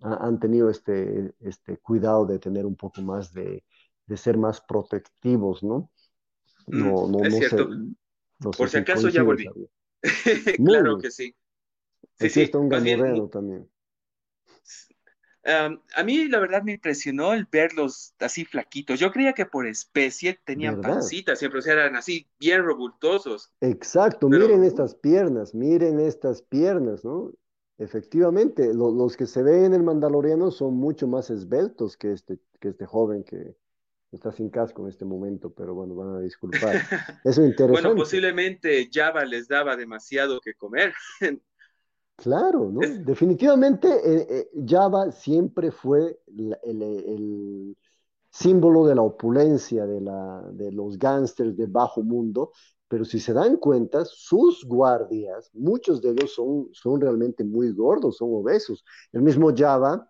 han 0.01 0.39
tenido 0.39 0.69
este, 0.69 1.33
este 1.41 1.79
cuidado 1.79 2.27
de 2.27 2.39
tener 2.39 2.67
un 2.67 2.77
poco 2.77 3.01
más 3.01 3.33
de, 3.33 3.65
de 4.07 4.17
ser 4.17 4.37
más 4.37 4.61
protectivos, 4.61 5.63
¿no? 5.63 5.91
No, 6.67 7.09
no, 7.09 7.25
es 7.25 7.33
no 7.33 7.39
cierto. 7.39 7.73
Sé, 7.73 7.79
no 8.41 8.51
Por 8.51 8.69
sé 8.69 8.69
si 8.69 8.77
acaso 8.79 9.09
ya 9.09 9.23
volví. 9.23 9.49
claro 10.65 10.99
que 10.99 11.11
sí. 11.11 11.35
Sí, 12.19 12.31
sí, 12.31 12.43
está 12.43 12.59
un 12.59 12.69
gamorreano 12.69 13.29
también. 13.29 13.69
a 15.45 16.03
mí 16.05 16.29
la 16.29 16.39
verdad 16.39 16.63
me 16.63 16.73
impresionó 16.73 17.35
el 17.35 17.47
verlos 17.51 18.15
así 18.19 18.45
flaquitos. 18.45 19.01
Yo 19.01 19.11
creía 19.11 19.33
que 19.33 19.47
por 19.47 19.67
especie 19.67 20.39
tenían 20.45 20.81
pancitas, 20.81 21.39
siempre 21.39 21.61
eran 21.67 21.97
así 21.97 22.27
bien 22.39 22.63
robultosos. 22.63 23.53
Exacto, 23.61 24.29
miren 24.29 24.65
estas 24.65 24.95
piernas, 24.95 25.55
miren 25.55 26.01
estas 26.01 26.43
piernas, 26.43 27.05
¿no? 27.05 27.33
Efectivamente, 27.77 28.73
los 28.73 29.17
que 29.17 29.27
se 29.27 29.43
ven 29.43 29.65
en 29.65 29.75
el 29.75 29.83
Mandaloriano 29.83 30.53
son 30.53 30.75
mucho 30.77 31.09
más 31.09 31.31
esbeltos 31.31 31.97
que 31.97 32.13
este, 32.13 32.39
que 32.61 32.69
este 32.69 32.87
joven 32.87 33.25
que 33.25 33.57
está 34.13 34.31
sin 34.31 34.49
casco 34.49 34.83
en 34.83 34.89
este 34.91 35.05
momento, 35.05 35.53
pero 35.53 35.75
bueno, 35.75 35.97
van 35.97 36.17
a 36.17 36.21
disculpar. 36.21 36.77
Eso 37.25 37.43
es 37.43 37.49
interesante. 37.49 37.89
bueno, 37.89 37.97
posiblemente 37.97 38.89
Java 38.93 39.25
les 39.25 39.49
daba 39.49 39.77
demasiado 39.77 40.41
que 40.41 40.55
comer. 40.55 40.95
Claro, 42.17 42.71
¿no? 42.71 42.81
Definitivamente 43.05 43.89
eh, 43.89 44.27
eh, 44.31 44.51
Java 44.67 45.11
siempre 45.11 45.71
fue 45.71 46.21
el, 46.63 47.77
símbolo 48.31 48.87
de 48.87 48.95
la 48.97 49.03
opulencia 49.03 49.87
de, 49.87 50.01
la, 50.01 50.43
de 50.53 50.73
los 50.73 50.99
gángsters 50.99 51.57
del 51.57 51.69
bajo 51.69 52.03
mundo, 52.03 52.53
pero 52.89 53.05
si 53.05 53.21
se 53.21 53.33
dan 53.33 53.57
cuenta, 53.59 54.05
sus 54.05 54.65
guardias, 54.65 55.51
muchos 55.55 56.01
de 56.03 56.11
ellos 56.11 56.35
son, 56.35 56.69
son 56.73 57.01
realmente 57.01 57.45
muy 57.45 57.73
gordos, 57.73 58.17
son 58.17 58.31
obesos. 58.33 58.85
El 59.13 59.23
mismo 59.23 59.53
Java, 59.57 60.09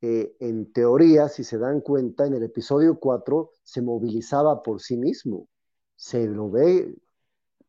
eh, 0.00 0.36
en 0.40 0.72
teoría, 0.72 1.28
si 1.28 1.44
se 1.44 1.58
dan 1.58 1.80
cuenta, 1.80 2.26
en 2.26 2.34
el 2.34 2.42
episodio 2.44 2.98
4 2.98 3.50
se 3.62 3.82
movilizaba 3.82 4.62
por 4.62 4.80
sí 4.80 4.96
mismo. 4.96 5.48
Se 5.96 6.26
lo 6.26 6.50
ve 6.50 6.94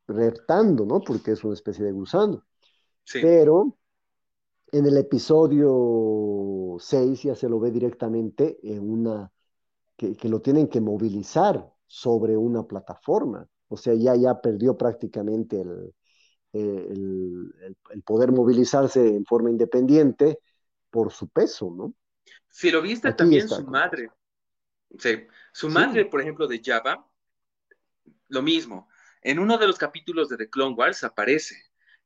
reptando, 0.08 0.86
¿no? 0.86 1.02
Porque 1.02 1.32
es 1.32 1.44
una 1.44 1.54
especie 1.54 1.86
de 1.86 1.92
gusano. 1.92 2.44
Pero 3.14 3.78
en 4.72 4.86
el 4.86 4.98
episodio 4.98 6.78
6 6.80 7.24
ya 7.24 7.36
se 7.36 7.48
lo 7.48 7.60
ve 7.60 7.72
directamente 7.72 8.60
en 8.64 8.90
una, 8.90 9.32
que, 9.96 10.18
lo 10.24 10.42
tienen 10.42 10.68
que 10.68 10.82
movilizar 10.82 11.72
sobre 11.86 12.36
una 12.36 12.64
plataforma. 12.64 13.48
O 13.70 13.78
sea, 13.78 13.94
ya, 13.94 14.16
ya 14.16 14.40
perdió 14.42 14.78
prácticamente 14.78 15.62
el, 15.62 15.94
el, 16.54 18.04
poder 18.04 18.32
movilizarse 18.32 19.08
en 19.08 19.26
forma 19.26 19.50
independiente 19.50 20.40
por 20.90 21.12
su 21.12 21.30
peso, 21.30 21.74
¿no? 21.76 21.94
Si 22.50 22.72
lo 22.72 22.82
viste 22.82 23.14
también 23.14 23.48
su 23.48 23.66
madre. 23.68 24.10
Sí. 24.98 25.28
Su 25.52 25.70
madre, 25.70 26.06
por 26.06 26.22
ejemplo, 26.22 26.48
de 26.48 26.62
Java, 26.64 27.08
lo 28.30 28.42
mismo. 28.42 28.90
En 29.22 29.40
uno 29.40 29.58
de 29.58 29.68
los 29.68 29.78
capítulos 29.78 30.30
de 30.30 30.38
The 30.38 30.50
Clone 30.50 30.76
Wars 30.76 31.04
aparece 31.04 31.56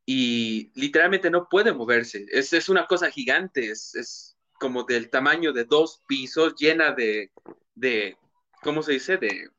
y 0.06 0.72
literalmente 0.80 1.30
no 1.30 1.48
puede 1.50 1.74
moverse. 1.74 2.26
Es, 2.32 2.54
es 2.54 2.70
una 2.70 2.88
cosa 2.88 3.10
gigante, 3.12 3.70
es, 3.72 3.96
es, 3.96 4.38
como 4.60 4.84
del 4.84 5.10
tamaño 5.10 5.54
de 5.54 5.66
dos 5.66 6.04
pisos, 6.08 6.54
llena 6.56 6.92
de, 6.94 7.32
de 7.74 8.16
¿cómo 8.62 8.84
se 8.84 8.92
dice? 8.94 9.18
De, 9.18 9.50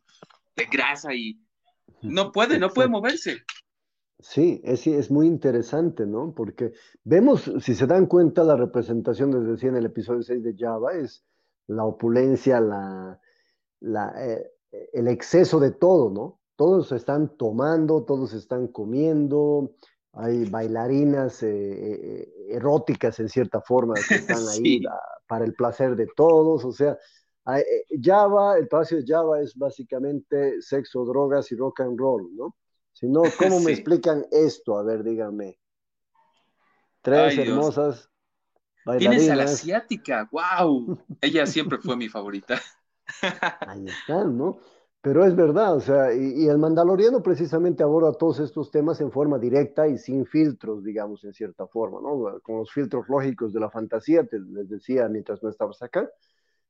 de 0.54 0.64
grasa 0.70 1.12
y 1.12 1.40
no 2.02 2.30
puede, 2.30 2.58
no 2.60 2.70
puede 2.70 2.88
moverse. 2.88 3.42
Sí, 4.20 4.60
es, 4.62 4.86
es 4.86 5.10
muy 5.10 5.26
interesante, 5.26 6.06
¿no? 6.06 6.32
Porque 6.32 6.72
vemos, 7.02 7.50
si 7.60 7.74
se 7.74 7.88
dan 7.88 8.06
cuenta, 8.06 8.44
la 8.44 8.56
representación, 8.56 9.32
les 9.32 9.44
decía 9.44 9.70
en 9.70 9.76
el 9.76 9.86
episodio 9.86 10.22
6 10.22 10.44
de 10.44 10.54
Java, 10.56 10.92
es 10.92 11.24
la 11.66 11.84
opulencia, 11.84 12.60
la, 12.60 13.20
la, 13.80 14.14
eh, 14.24 14.52
el 14.92 15.08
exceso 15.08 15.58
de 15.58 15.72
todo, 15.72 16.10
¿no? 16.10 16.40
Todos 16.54 16.92
están 16.92 17.36
tomando, 17.36 18.04
todos 18.04 18.32
están 18.34 18.68
comiendo, 18.68 19.74
hay 20.14 20.44
bailarinas 20.44 21.42
eh, 21.42 21.48
eh, 21.50 22.46
eróticas 22.50 23.18
en 23.20 23.28
cierta 23.28 23.60
forma 23.60 23.94
que 23.94 24.14
están 24.16 24.46
ahí 24.48 24.82
para 25.26 25.44
el 25.44 25.54
placer 25.54 25.96
de 25.96 26.06
todos, 26.14 26.64
o 26.64 26.72
sea, 26.72 26.98
Java, 28.00 28.56
el 28.56 28.68
Palacio 28.68 28.98
de 28.98 29.04
Java 29.06 29.40
es 29.40 29.56
básicamente 29.56 30.62
sexo, 30.62 31.04
drogas 31.04 31.50
y 31.50 31.56
rock 31.56 31.80
and 31.80 31.98
roll, 31.98 32.28
¿no? 32.36 32.54
Si 32.92 33.08
no, 33.08 33.22
¿cómo 33.38 33.60
me 33.60 33.72
explican 33.72 34.26
esto? 34.30 34.78
A 34.78 34.82
ver, 34.82 35.02
díganme. 35.02 35.58
Tres 37.00 37.36
hermosas 37.38 38.08
bailarinas. 38.84 39.16
Tienes 39.16 39.30
a 39.30 39.36
la 39.36 39.44
asiática, 39.44 40.28
wow. 40.30 40.98
Ella 41.20 41.46
siempre 41.46 41.78
fue 41.78 41.96
mi 41.96 42.08
favorita. 42.08 42.60
Ahí 43.66 43.86
están, 43.86 44.38
¿no? 44.38 44.58
Pero 45.02 45.24
es 45.24 45.34
verdad, 45.34 45.74
o 45.74 45.80
sea, 45.80 46.14
y, 46.14 46.46
el 46.46 46.58
Mandaloriano 46.58 47.24
precisamente 47.24 47.82
aborda 47.82 48.12
todos 48.12 48.38
estos 48.38 48.70
temas 48.70 49.00
en 49.00 49.10
forma 49.10 49.36
directa 49.36 49.88
y 49.88 49.98
sin 49.98 50.24
filtros, 50.24 50.84
digamos, 50.84 51.24
en 51.24 51.34
cierta 51.34 51.66
forma, 51.66 52.00
¿no? 52.00 52.40
Con 52.40 52.58
los 52.58 52.70
filtros 52.70 53.08
lógicos 53.08 53.52
de 53.52 53.58
la 53.58 53.68
fantasía, 53.68 54.24
te, 54.24 54.38
les 54.38 54.68
decía 54.68 55.08
mientras 55.08 55.42
no 55.42 55.48
estabas 55.48 55.82
acá, 55.82 56.08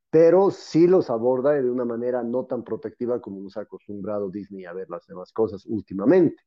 pero 0.08 0.50
sí 0.50 0.86
los 0.86 1.10
aborda 1.10 1.52
de 1.52 1.70
una 1.70 1.84
manera 1.84 2.22
no 2.22 2.46
tan 2.46 2.64
protectiva 2.64 3.20
como 3.20 3.38
nos 3.38 3.58
ha 3.58 3.62
acostumbrado 3.62 4.30
Disney 4.30 4.64
a 4.64 4.72
ver 4.72 4.88
las 4.88 5.06
demás 5.06 5.30
cosas 5.30 5.66
últimamente. 5.66 6.42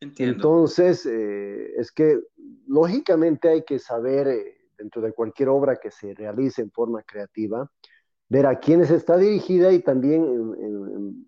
Entiendo. 0.00 0.36
Entonces, 0.36 1.04
eh, 1.04 1.74
es 1.76 1.92
que 1.92 2.18
lógicamente 2.66 3.50
hay 3.50 3.64
que 3.64 3.78
saber, 3.78 4.26
eh, 4.26 4.56
dentro 4.78 5.02
de 5.02 5.12
cualquier 5.12 5.50
obra 5.50 5.76
que 5.76 5.90
se 5.90 6.14
realice 6.14 6.62
en 6.62 6.70
forma 6.70 7.02
creativa, 7.02 7.70
ver 8.30 8.46
a 8.46 8.58
quiénes 8.58 8.90
está 8.90 9.18
dirigida 9.18 9.72
y 9.72 9.80
también 9.80 11.26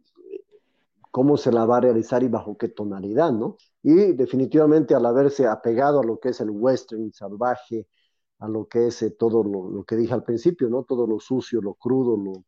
cómo 1.11 1.37
se 1.37 1.53
la 1.53 1.67
va 1.67 1.77
a 1.77 1.81
realizar 1.83 2.23
y 2.23 2.29
bajo 2.29 2.57
qué 2.57 2.69
tonalidad, 2.69 3.33
¿no? 3.33 3.59
Y 3.83 4.13
definitivamente 4.13 4.95
al 4.95 5.05
haberse 5.05 5.47
apegado 5.47 6.01
a 6.01 6.05
lo 6.05 6.19
que 6.19 6.31
es 6.31 6.41
el 6.41 6.51
western 6.51 7.13
salvaje, 7.13 7.87
a 8.39 8.49
lo 8.49 8.67
que 8.67 8.87
es 8.87 9.03
eh, 9.03 9.11
todo 9.11 9.45
lo, 9.45 9.85
que 9.85 9.97
dije 9.97 10.15
al 10.15 10.25
principio, 10.25 10.69
¿no? 10.71 10.85
Todo 10.85 11.07
lo 11.07 11.21
sucio, 11.21 11.61
lo 11.61 11.75
crudo, 11.75 12.17
lo, 12.17 12.45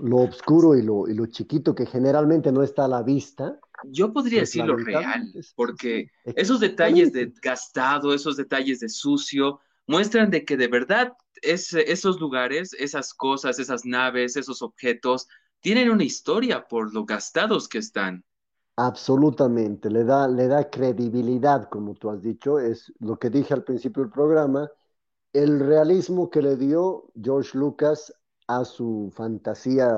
lo 0.00 0.16
oscuro 0.24 0.74
y 0.74 0.82
lo, 0.82 1.06
y 1.08 1.14
lo 1.14 1.26
chiquito 1.26 1.74
que 1.74 1.86
generalmente 1.86 2.50
no 2.50 2.62
está 2.62 2.86
a 2.86 2.88
la 2.88 3.02
vista. 3.02 3.60
Yo 3.84 4.12
podría 4.12 4.40
pues, 4.40 4.50
decir 4.50 4.64
lo 4.64 4.76
real, 4.76 5.32
porque 5.54 6.10
esos 6.24 6.58
detalles 6.58 7.12
de 7.12 7.32
gastado, 7.40 8.12
esos 8.12 8.36
detalles 8.36 8.80
de 8.80 8.88
sucio, 8.88 9.60
muestran 9.86 10.30
de 10.30 10.44
que 10.44 10.56
de 10.56 10.68
verdad 10.68 11.14
es, 11.42 11.72
esos 11.74 12.20
lugares, 12.20 12.72
esas 12.74 13.14
cosas, 13.14 13.58
esas 13.58 13.84
naves, 13.84 14.36
esos 14.36 14.62
objetos, 14.62 15.28
tienen 15.60 15.90
una 15.90 16.04
historia 16.04 16.66
por 16.68 16.92
lo 16.94 17.04
gastados 17.04 17.68
que 17.68 17.78
están. 17.78 18.24
Absolutamente, 18.78 19.88
le 19.90 20.04
da, 20.04 20.28
le 20.28 20.48
da 20.48 20.68
credibilidad, 20.68 21.68
como 21.70 21.94
tú 21.94 22.10
has 22.10 22.20
dicho, 22.22 22.58
es 22.58 22.92
lo 23.00 23.18
que 23.18 23.30
dije 23.30 23.54
al 23.54 23.64
principio 23.64 24.02
del 24.02 24.12
programa, 24.12 24.70
el 25.32 25.60
realismo 25.60 26.30
que 26.30 26.42
le 26.42 26.56
dio 26.56 27.10
George 27.22 27.58
Lucas 27.58 28.12
a 28.48 28.64
su 28.66 29.12
fantasía 29.14 29.88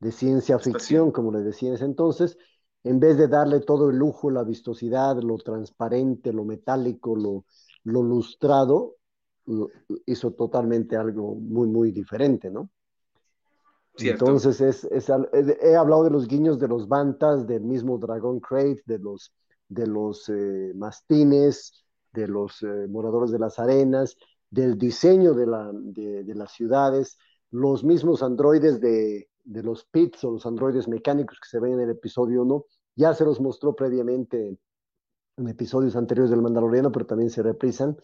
de 0.00 0.12
ciencia 0.12 0.58
ficción, 0.60 1.12
como 1.12 1.32
le 1.32 1.40
decía 1.42 1.70
en 1.70 1.76
ese 1.76 1.86
entonces, 1.86 2.38
en 2.84 3.00
vez 3.00 3.18
de 3.18 3.28
darle 3.28 3.60
todo 3.60 3.90
el 3.90 3.98
lujo, 3.98 4.30
la 4.30 4.44
vistosidad, 4.44 5.16
lo 5.22 5.38
transparente, 5.38 6.32
lo 6.32 6.44
metálico, 6.44 7.16
lo, 7.16 7.46
lo 7.84 8.02
lustrado, 8.02 8.97
hizo 10.06 10.32
totalmente 10.32 10.96
algo 10.96 11.34
muy, 11.34 11.68
muy 11.68 11.92
diferente, 11.92 12.50
¿no? 12.50 12.70
Entonces, 13.98 14.60
es, 14.60 15.08
he 15.60 15.74
hablado 15.74 16.04
de 16.04 16.10
los 16.10 16.28
guiños 16.28 16.60
de 16.60 16.68
los 16.68 16.86
Bantas, 16.86 17.46
del 17.46 17.62
mismo 17.62 17.98
Dragon 17.98 18.38
Crate, 18.38 18.82
de 18.86 18.98
los, 18.98 19.34
de 19.68 19.86
los 19.86 20.28
eh, 20.28 20.72
mastines, 20.76 21.84
de 22.12 22.28
los 22.28 22.62
eh, 22.62 22.86
moradores 22.88 23.32
de 23.32 23.40
las 23.40 23.58
arenas, 23.58 24.16
del 24.50 24.78
diseño 24.78 25.34
de, 25.34 25.46
la, 25.46 25.70
de, 25.72 26.34
las 26.34 26.52
ciudades, 26.52 27.18
los 27.50 27.82
mismos 27.82 28.22
androides 28.22 28.80
de, 28.80 29.28
de, 29.44 29.62
los 29.62 29.84
pits 29.84 30.22
o 30.24 30.30
los 30.32 30.46
androides 30.46 30.88
mecánicos 30.88 31.38
que 31.40 31.48
se 31.48 31.58
ven 31.58 31.74
en 31.74 31.80
el 31.80 31.90
episodio 31.90 32.42
1, 32.42 32.64
ya 32.94 33.14
se 33.14 33.24
los 33.24 33.40
mostró 33.40 33.74
previamente 33.74 34.56
en 35.36 35.48
episodios 35.48 35.96
anteriores 35.96 36.30
del 36.30 36.42
Mandaloriano, 36.42 36.90
pero 36.90 37.06
también 37.06 37.30
se 37.30 37.42
reprisan, 37.42 37.96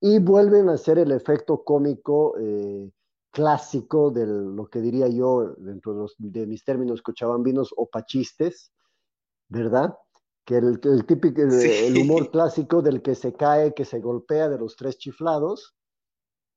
y 0.00 0.18
vuelven 0.18 0.68
a 0.68 0.74
hacer 0.74 0.98
el 0.98 1.12
efecto 1.12 1.62
cómico. 1.64 2.34
Eh, 2.38 2.90
clásico 3.30 4.10
de 4.10 4.26
lo 4.26 4.68
que 4.68 4.80
diría 4.80 5.08
yo, 5.08 5.54
dentro 5.56 6.08
de, 6.18 6.46
mis 6.46 6.64
términos 6.64 7.02
cochabambinos, 7.02 7.72
o 7.76 7.88
pachistes, 7.88 8.72
¿verdad? 9.48 9.96
Que 10.44 10.56
el, 10.56 10.80
el 10.82 11.06
típico, 11.06 11.42
el 11.42 11.98
humor 11.98 12.30
clásico 12.32 12.82
del 12.82 13.02
que 13.02 13.14
se 13.14 13.32
cae, 13.32 13.74
que 13.74 13.84
se 13.84 14.00
golpea, 14.00 14.48
de 14.48 14.58
los 14.58 14.76
tres 14.76 14.98
chiflados, 14.98 15.76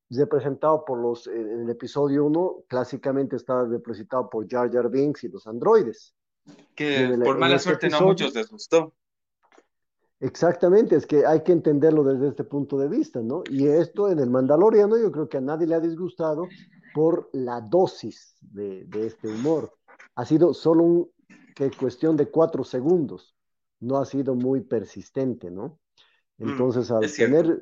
representado 0.09 0.83
por 0.85 0.99
los, 0.99 1.27
en 1.27 1.61
el 1.61 1.69
episodio 1.69 2.25
1, 2.25 2.65
clásicamente 2.67 3.35
estaba 3.35 3.65
representado 3.65 4.29
por 4.29 4.47
Jar 4.49 4.71
Jar 4.71 4.89
Binks 4.89 5.23
y 5.23 5.29
los 5.29 5.45
androides. 5.47 6.15
Que 6.75 7.17
por 7.23 7.37
mala 7.37 7.55
este 7.55 7.69
suerte 7.69 7.89
no 7.89 7.97
a 7.97 8.01
muchos 8.01 8.33
les 8.33 8.49
gustó. 8.49 8.93
Exactamente, 10.23 10.95
es 10.95 11.05
que 11.05 11.25
hay 11.25 11.43
que 11.43 11.51
entenderlo 11.51 12.01
desde 12.05 12.29
este 12.29 12.45
punto 12.45 12.77
de 12.77 12.87
vista, 12.87 13.21
¿no? 13.21 13.43
Y 13.49 13.67
esto 13.67 14.09
en 14.09 14.19
el 14.19 14.29
Mandaloriano 14.29 14.97
yo 14.97 15.11
creo 15.11 15.27
que 15.27 15.35
a 15.35 15.41
nadie 15.41 15.67
le 15.67 15.75
ha 15.75 15.81
disgustado 15.81 16.47
por 16.93 17.29
la 17.33 17.59
dosis 17.59 18.37
de, 18.39 18.87
este 18.93 19.27
humor. 19.27 19.73
Ha 20.15 20.23
sido 20.23 20.53
solo 20.53 20.83
una 20.85 21.09
cuestión 21.77 22.15
de 22.15 22.31
cuatro 22.31 22.63
segundos. 22.63 23.35
no 23.81 23.97
ha 23.97 24.05
sido 24.05 24.33
muy 24.33 24.61
persistente, 24.61 25.51
¿no? 25.51 25.81
Mm, 26.37 26.51
Entonces, 26.51 26.89
al 26.89 27.03
es 27.03 27.17
tener 27.17 27.59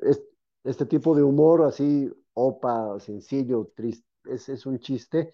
este 0.62 0.86
tipo 0.86 1.16
de 1.16 1.24
humor 1.24 1.62
así, 1.62 2.08
opa, 2.32 3.00
sencillo, 3.00 3.72
triste, 3.74 4.06
es, 4.26 4.48
es 4.48 4.66
un 4.66 4.78
chiste, 4.78 5.32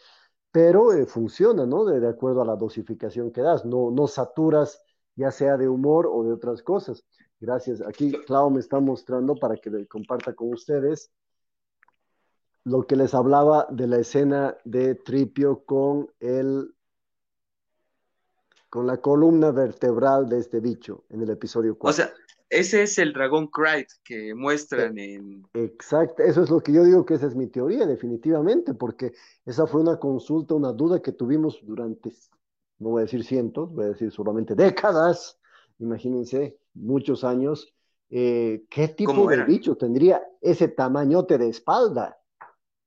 pero 0.50 0.94
eh, 0.94 1.04
funciona, 1.04 1.66
¿no? 1.66 1.84
De, 1.84 2.00
de 2.00 2.08
acuerdo 2.08 2.40
a 2.40 2.46
la 2.46 2.56
dosificación 2.56 3.30
que 3.32 3.42
das, 3.42 3.66
no, 3.66 3.90
no 3.90 4.06
saturas 4.06 4.80
ya 5.18 5.32
sea 5.32 5.56
de 5.56 5.68
humor 5.68 6.08
o 6.10 6.22
de 6.22 6.32
otras 6.32 6.62
cosas. 6.62 7.04
Gracias. 7.40 7.80
Aquí 7.82 8.12
Clau 8.26 8.50
me 8.50 8.60
está 8.60 8.78
mostrando 8.78 9.34
para 9.34 9.56
que 9.56 9.68
le 9.68 9.86
comparta 9.86 10.32
con 10.32 10.52
ustedes 10.52 11.10
lo 12.64 12.86
que 12.86 12.94
les 12.96 13.14
hablaba 13.14 13.66
de 13.70 13.88
la 13.88 13.98
escena 13.98 14.56
de 14.64 14.94
Tripio 14.94 15.64
con 15.64 16.08
el 16.20 16.72
con 18.70 18.86
la 18.86 18.98
columna 18.98 19.50
vertebral 19.50 20.28
de 20.28 20.38
este 20.38 20.60
bicho 20.60 21.04
en 21.08 21.22
el 21.22 21.30
episodio 21.30 21.72
O 21.72 21.78
4. 21.78 21.96
sea, 22.04 22.14
ese 22.50 22.82
es 22.82 22.98
el 22.98 23.12
dragón 23.12 23.48
Cried 23.48 23.86
que 24.04 24.28
Eh, 24.28 24.34
muestran 24.34 24.98
en... 24.98 25.42
Exacto, 25.54 26.22
eso 26.22 26.42
es 26.42 26.50
lo 26.50 26.60
que 26.60 26.72
yo 26.72 26.84
digo 26.84 27.06
que 27.06 27.14
esa 27.14 27.26
es 27.26 27.34
mi 27.34 27.46
teoría, 27.46 27.86
definitivamente, 27.86 28.74
porque 28.74 29.14
esa 29.46 29.66
fue 29.66 29.80
una 29.80 29.98
consulta, 29.98 30.54
una 30.54 30.72
duda 30.72 31.00
que 31.00 31.12
tuvimos 31.12 31.58
durante, 31.62 32.12
no 32.78 32.90
voy 32.90 33.00
a 33.00 33.04
decir 33.04 33.24
cientos, 33.24 33.72
voy 33.72 33.86
a 33.86 33.88
decir 33.88 34.10
solamente 34.12 34.54
décadas, 34.54 35.38
imagínense, 35.78 36.58
muchos 36.74 37.24
años, 37.24 37.74
eh, 38.10 38.64
¿qué 38.70 38.88
tipo 38.88 39.28
de 39.28 39.42
bicho 39.42 39.76
tendría 39.76 40.22
ese 40.40 40.68
tamañote 40.68 41.38
de 41.38 41.48
espalda? 41.48 42.18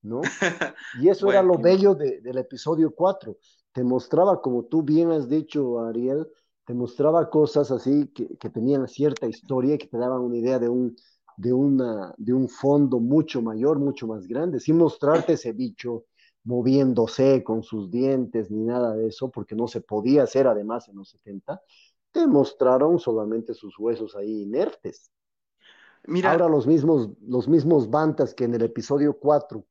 ¿no? 0.01 0.21
Y 0.93 1.09
eso 1.09 1.29
era 1.29 1.41
lo 1.43 1.57
bello 1.59 1.95
de- 1.95 2.21
del 2.21 2.37
episodio 2.37 2.93
4. 2.93 3.37
Te 3.71 3.83
mostraba, 3.83 4.41
como 4.41 4.65
tú 4.65 4.83
bien 4.83 5.11
has 5.11 5.29
dicho, 5.29 5.79
Ariel, 5.79 6.27
te 6.65 6.73
mostraba 6.73 7.29
cosas 7.29 7.71
así 7.71 8.07
que, 8.07 8.37
que 8.37 8.49
tenían 8.49 8.87
cierta 8.87 9.27
historia, 9.27 9.77
que 9.77 9.87
te 9.87 9.97
daban 9.97 10.21
una 10.21 10.37
idea 10.37 10.59
de 10.59 10.69
un, 10.69 10.95
de 11.37 11.53
una, 11.53 12.13
de 12.17 12.33
un 12.33 12.49
fondo 12.49 12.99
mucho 12.99 13.41
mayor, 13.41 13.79
mucho 13.79 14.07
más 14.07 14.27
grande, 14.27 14.59
sin 14.59 14.77
mostrarte 14.77 15.33
ese 15.33 15.53
bicho 15.53 16.05
moviéndose 16.43 17.43
con 17.43 17.63
sus 17.63 17.91
dientes 17.91 18.51
ni 18.51 18.63
nada 18.63 18.95
de 18.95 19.07
eso, 19.07 19.29
porque 19.29 19.55
no 19.55 19.67
se 19.67 19.81
podía 19.81 20.23
hacer 20.23 20.47
además 20.47 20.87
en 20.89 20.97
los 20.97 21.09
70, 21.09 21.61
te 22.11 22.27
mostraron 22.27 22.99
solamente 22.99 23.53
sus 23.53 23.77
huesos 23.79 24.15
ahí 24.15 24.43
inertes. 24.43 25.11
Ahora 26.23 26.45
Mira, 26.45 26.49
los 26.49 26.67
mismos, 26.67 27.09
los 27.21 27.47
mismos 27.47 27.89
bantas 27.89 28.33
que 28.33 28.45
en 28.45 28.55
el 28.55 28.63
episodio 28.63 29.17
4 29.19 29.65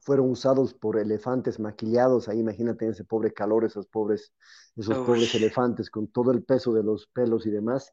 fueron 0.00 0.30
usados 0.30 0.74
por 0.74 0.98
elefantes 0.98 1.60
maquillados. 1.60 2.28
Ahí 2.28 2.40
imagínate 2.40 2.88
ese 2.88 3.04
pobre 3.04 3.32
calor, 3.32 3.64
esos 3.64 3.86
pobres, 3.86 4.32
esos 4.76 4.98
pobres 4.98 5.34
elefantes 5.34 5.90
con 5.90 6.08
todo 6.08 6.30
el 6.32 6.42
peso 6.44 6.72
de 6.72 6.82
los 6.82 7.06
pelos 7.06 7.46
y 7.46 7.50
demás. 7.50 7.92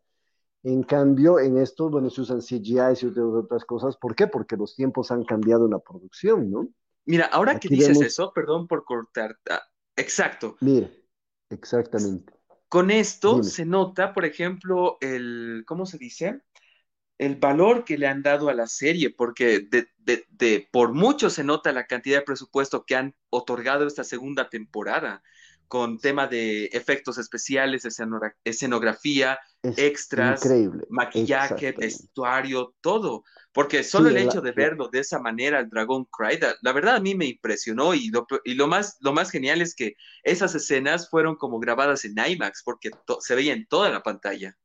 En 0.63 0.83
cambio, 0.83 1.39
en 1.39 1.57
esto, 1.57 1.89
bueno, 1.89 2.09
se 2.09 2.21
usan 2.21 2.41
CGI, 2.41 2.95
se 2.95 3.07
usan 3.07 3.35
otras 3.35 3.65
cosas. 3.65 3.95
¿Por 3.97 4.15
qué? 4.15 4.27
Porque 4.27 4.57
los 4.57 4.75
tiempos 4.75 5.11
han 5.11 5.23
cambiado 5.23 5.65
en 5.65 5.71
la 5.71 5.79
producción, 5.79 6.51
¿no? 6.51 6.67
Mira, 7.05 7.25
ahora 7.25 7.59
que 7.59 7.69
dices 7.69 7.89
vemos, 7.89 8.05
eso, 8.05 8.33
perdón 8.33 8.67
por 8.67 8.83
cortar. 8.85 9.37
ah, 9.49 9.61
exacto. 9.95 10.57
mire, 10.61 11.05
exactamente. 11.49 12.33
Con 12.67 12.91
esto 12.91 13.35
Dime. 13.35 13.43
se 13.43 13.65
nota, 13.65 14.13
por 14.13 14.25
ejemplo, 14.25 14.97
el, 15.01 15.63
¿cómo 15.65 15.85
se 15.85 15.97
dice? 15.97 16.41
el 17.19 17.35
valor 17.35 17.83
que 17.83 17.97
le 17.97 18.07
han 18.07 18.23
dado 18.23 18.49
a 18.49 18.53
la 18.53 18.65
serie, 18.65 19.09
porque 19.09 19.59
de, 19.59 19.89
de, 19.97 20.25
de, 20.29 20.67
por 20.71 20.93
mucho 20.93 21.29
se 21.29 21.43
nota 21.43 21.73
la 21.73 21.85
cantidad 21.85 22.19
de 22.19 22.25
presupuesto 22.25 22.85
que 22.85 22.95
han 22.95 23.13
otorgado 23.29 23.85
esta 23.85 24.05
segunda 24.05 24.49
temporada, 24.49 25.21
con 25.69 25.99
tema 25.99 26.27
de 26.27 26.65
efectos 26.67 27.17
especiales, 27.19 27.85
escenografía, 28.43 29.39
Es 29.63 29.77
extras, 29.77 30.59
maquillaje, 30.89 31.73
vestuario, 31.79 32.75
todo. 32.81 33.23
Porque 33.53 33.83
solo 33.83 34.09
Sí, 34.09 34.11
el 34.11 34.17
hecho 34.17 34.41
de 34.41 34.51
verlo 34.51 34.89
de 34.89 34.99
esa 34.99 35.19
manera, 35.19 35.59
el 35.59 35.69
Dragon 35.69 36.05
Cry, 36.05 36.39
la 36.61 36.73
verdad 36.73 36.97
a 36.97 37.01
mí 37.01 37.15
me 37.15 37.27
impresionó 37.27 37.93
y 37.93 38.09
lo, 38.09 38.27
y 38.43 38.55
lo, 38.55 38.67
más, 38.67 38.97
lo 39.01 39.13
más 39.13 39.31
genial 39.31 39.61
es 39.61 39.75
que 39.75 39.93
esas 40.23 40.55
escenas 40.55 41.09
fueron 41.09 41.35
como 41.37 41.59
grabadas 41.59 42.05
en 42.05 42.15
IMAX 42.17 42.63
porque 42.65 42.91
se 43.21 43.35
veía 43.35 43.53
en 43.53 43.67
toda 43.67 43.89
la 43.89 44.03
pantalla. 44.03 44.57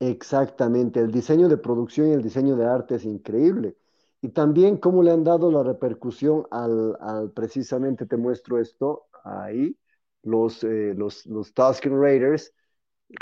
Exactamente, 0.00 0.98
el 1.00 1.10
diseño 1.12 1.48
de 1.48 1.58
producción 1.58 2.08
y 2.08 2.12
el 2.12 2.22
diseño 2.22 2.56
de 2.56 2.64
arte 2.66 2.94
es 2.96 3.04
increíble. 3.04 3.76
Y 4.22 4.30
también 4.30 4.78
cómo 4.78 5.02
le 5.02 5.10
han 5.10 5.24
dado 5.24 5.50
la 5.50 5.62
repercusión 5.62 6.46
al, 6.50 6.96
al 7.00 7.32
precisamente 7.32 8.06
te 8.06 8.16
muestro 8.16 8.58
esto 8.60 9.06
ahí, 9.24 9.76
los, 10.22 10.64
eh, 10.64 10.94
los, 10.96 11.26
los 11.26 11.52
Tusken 11.54 12.00
Raiders, 12.00 12.52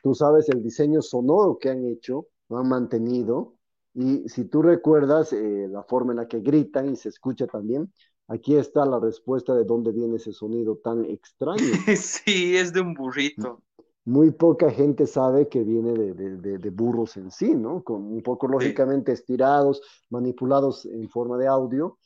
tú 0.03 0.15
sabes 0.15 0.49
el 0.49 0.63
diseño 0.63 1.03
sonoro 1.03 1.59
que 1.59 1.71
han 1.71 1.85
hecho, 1.87 2.27
lo 2.49 2.59
han 2.59 2.69
mantenido, 2.69 3.55
y 3.95 4.29
si 4.29 4.45
tú 4.45 4.63
recuerdas 4.63 5.33
eh, 5.33 5.67
la 5.69 5.83
forma 5.83 6.13
en 6.13 6.19
la 6.19 6.29
que 6.29 6.41
gritan 6.41 6.91
y 6.91 6.97
se 6.97 7.09
escucha 7.09 7.47
también, 7.47 7.93
aquí 8.29 8.57
está 8.57 8.85
la 8.87 9.01
respuesta 9.01 9.55
de 9.55 9.65
dónde 9.65 9.93
viene 9.93 10.17
ese 10.17 10.33
sonido 10.33 10.77
tan 10.77 11.05
extraño. 11.05 11.63
sí, 11.97 12.57
es 12.57 12.73
de 12.73 12.81
un 12.81 12.95
burrito. 12.95 13.63
Muy 14.05 14.31
poca 14.31 14.71
gente 14.71 15.07
sabe 15.07 15.49
que 15.49 15.63
viene 15.65 15.93
de, 15.93 16.15
de, 16.15 16.37
de, 16.39 16.59
de 16.59 16.71
burros 16.71 17.17
en 17.19 17.31
sí, 17.31 17.55
¿no? 17.55 17.85
Con 17.85 18.05
un 18.11 18.23
poco 18.23 18.49
lógicamente 18.49 19.13
estirados, 19.13 19.83
manipulados 20.09 20.87
en 20.87 21.09
forma 21.11 21.37
de 21.37 21.47
audio, 21.47 21.99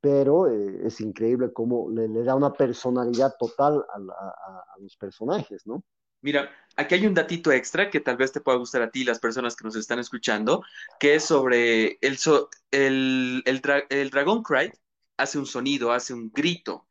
pero 0.00 0.48
eh, 0.48 0.80
es 0.86 1.00
increíble 1.00 1.52
cómo 1.52 1.90
le, 1.90 2.08
le, 2.08 2.22
da 2.24 2.34
una 2.34 2.56
personalidad 2.56 3.34
total 3.38 3.84
a, 3.92 3.98
a, 3.98 4.58
a, 4.74 4.78
los 4.80 4.96
personajes, 4.96 5.66
¿no? 5.66 5.84
Mira, 6.22 6.50
aquí 6.76 6.94
hay 6.96 7.06
un 7.06 7.14
datito 7.14 7.50
extra 7.52 7.90
que 7.90 8.00
tal 8.00 8.16
vez 8.16 8.32
te 8.32 8.40
pueda 8.40 8.58
gustar 8.58 8.82
a 8.82 8.90
ti, 8.90 9.04
las 9.04 9.18
personas 9.20 9.56
que 9.56 9.64
nos 9.64 9.76
están 9.76 9.98
escuchando, 9.98 10.62
que 10.98 11.14
es 11.16 11.24
sobre 11.24 11.98
el, 12.02 12.18
so, 12.18 12.48
el, 12.70 13.42
el, 13.46 13.60
dra 13.60 13.84
el 13.88 14.10
Dragon 14.10 14.42
Cry, 14.42 14.70
hace 15.16 15.38
un 15.38 15.46
sonido, 15.46 15.92
hace 15.92 16.12
un 16.14 16.30
grito. 16.32 16.86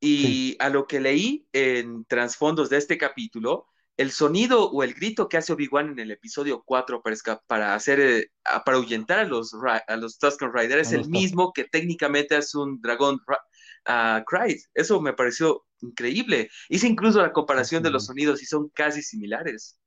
Y 0.00 0.22
Sí. 0.22 0.56
a 0.60 0.68
lo 0.68 0.86
que 0.86 1.00
leí 1.00 1.48
en 1.52 2.04
trasfondos 2.04 2.68
de 2.70 2.76
este 2.78 2.98
capítulo, 2.98 3.68
el 3.96 4.10
sonido 4.10 4.70
o 4.70 4.82
el 4.82 4.94
grito 4.94 5.28
que 5.28 5.36
hace 5.36 5.52
Obi-Wan 5.52 5.90
en 5.90 5.98
el 6.00 6.10
episodio 6.10 6.62
4 6.64 7.02
para, 7.02 7.16
para 7.46 7.74
hacer, 7.74 8.00
eh, 8.00 8.30
para 8.64 8.76
ahuyentar 8.76 9.20
a 9.20 9.24
los, 9.24 9.54
a 9.86 9.96
los 9.96 10.18
Tusken 10.18 10.52
Riders 10.52 10.88
es 10.88 10.92
el 10.92 11.08
mismo 11.08 11.52
que 11.52 11.64
técnicamente 11.64 12.34
hace 12.34 12.58
un 12.58 12.80
dragón 12.80 13.20
uh, 13.88 14.24
Cry. 14.26 14.60
Eso 14.74 15.00
me 15.00 15.12
pareció 15.12 15.64
increíble. 15.80 16.50
Hice 16.68 16.88
incluso 16.88 17.22
la 17.22 17.32
comparación 17.32 17.82
de 17.82 17.90
los 17.90 18.06
sonidos 18.06 18.42
y 18.42 18.46
son 18.46 18.68
casi 18.70 19.02
similares. 19.02 19.78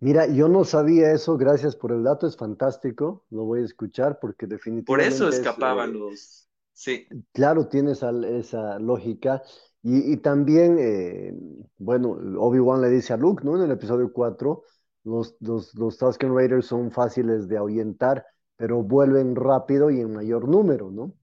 Mira, 0.00 0.26
yo 0.26 0.48
no 0.48 0.64
sabía 0.64 1.12
eso, 1.12 1.36
gracias 1.36 1.76
por 1.76 1.92
el 1.92 2.02
dato, 2.02 2.26
es 2.26 2.34
fantástico, 2.34 3.26
lo 3.28 3.44
voy 3.44 3.60
a 3.60 3.64
escuchar 3.66 4.18
porque 4.18 4.46
definitivamente... 4.46 4.86
Por 4.86 5.00
eso 5.02 5.28
es, 5.28 5.36
escapaban 5.36 5.90
eh, 5.90 5.98
los... 5.98 6.48
Sí. 6.72 7.06
Claro, 7.34 7.68
tiene 7.68 7.92
esa, 7.92 8.10
esa 8.26 8.78
lógica. 8.78 9.42
Y, 9.82 10.12
y 10.12 10.16
también, 10.18 10.76
eh, 10.78 11.34
bueno, 11.78 12.10
Obi-Wan 12.38 12.82
le 12.82 12.90
dice 12.90 13.12
a 13.12 13.16
Luke, 13.16 13.42
¿no? 13.44 13.56
En 13.56 13.62
el 13.62 13.70
episodio 13.70 14.12
4, 14.12 14.62
los, 15.04 15.36
los, 15.40 15.74
los 15.74 15.96
Tusken 15.96 16.34
Raiders 16.34 16.66
son 16.66 16.90
fáciles 16.90 17.48
de 17.48 17.56
ahuyentar, 17.56 18.26
pero 18.56 18.82
vuelven 18.82 19.34
rápido 19.34 19.90
y 19.90 20.00
en 20.00 20.12
mayor 20.12 20.46
número, 20.48 20.90
¿no? 20.90 21.14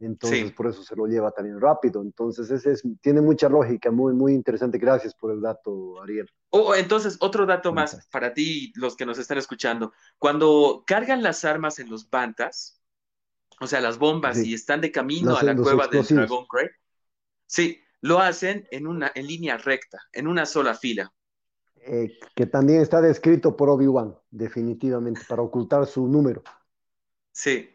Entonces, 0.00 0.48
Sí. 0.48 0.50
por 0.50 0.66
eso 0.66 0.82
se 0.82 0.96
lo 0.96 1.06
lleva 1.06 1.30
también 1.30 1.60
rápido. 1.60 2.02
Entonces, 2.02 2.50
ese 2.50 2.72
es, 2.72 2.82
tiene 3.00 3.20
mucha 3.20 3.48
lógica, 3.48 3.92
muy, 3.92 4.12
muy 4.12 4.34
interesante. 4.34 4.76
Gracias 4.78 5.14
por 5.14 5.30
el 5.32 5.40
dato, 5.40 6.02
Ariel. 6.02 6.28
Oh, 6.50 6.74
entonces, 6.74 7.16
otro 7.20 7.46
dato 7.46 7.72
más 7.72 8.06
para 8.10 8.34
ti, 8.34 8.72
los 8.74 8.96
que 8.96 9.06
nos 9.06 9.18
están 9.18 9.38
escuchando. 9.38 9.92
Cuando 10.18 10.82
cargan 10.86 11.22
las 11.22 11.44
armas 11.44 11.78
en 11.78 11.88
los 11.90 12.10
bantas, 12.10 12.82
o 13.60 13.68
sea, 13.68 13.80
las 13.80 13.98
bombas, 13.98 14.36
Sí, 14.36 14.50
y 14.50 14.54
están 14.54 14.80
de 14.80 14.90
camino 14.90 15.30
las- 15.32 15.42
a 15.42 15.44
la 15.44 15.54
cueva 15.56 15.86
del 15.86 16.00
explosivos. 16.00 16.28
Dragón 16.28 16.46
Craig, 16.50 16.70
sí, 17.46 17.78
lo 18.04 18.20
hacen 18.20 18.68
en 18.70 18.86
una 18.86 19.10
en 19.16 19.26
línea 19.26 19.56
recta, 19.58 19.98
en 20.12 20.28
una 20.28 20.46
sola 20.46 20.74
fila. 20.76 21.12
Eh, 21.86 22.16
que 22.34 22.46
también 22.46 22.80
está 22.80 23.00
descrito 23.00 23.56
por 23.56 23.68
Obi-Wan, 23.68 24.16
definitivamente, 24.30 25.24
para 25.24 25.42
ocultar 25.42 25.86
su 25.86 26.06
número. 26.08 26.42
Sí, 27.32 27.68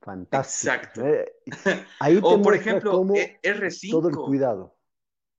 Fantástico. 0.00 0.90
exacto. 0.90 1.02
Eh, 1.02 1.32
ahí 1.98 2.22
te 2.26 2.38
O 2.38 2.42
por 2.42 2.54
ejemplo, 2.54 2.90
cómo 2.90 3.14
e- 3.14 3.38
todo 3.88 4.08
el 4.08 4.20
R5. 4.20 4.22
cuidado. 4.22 4.76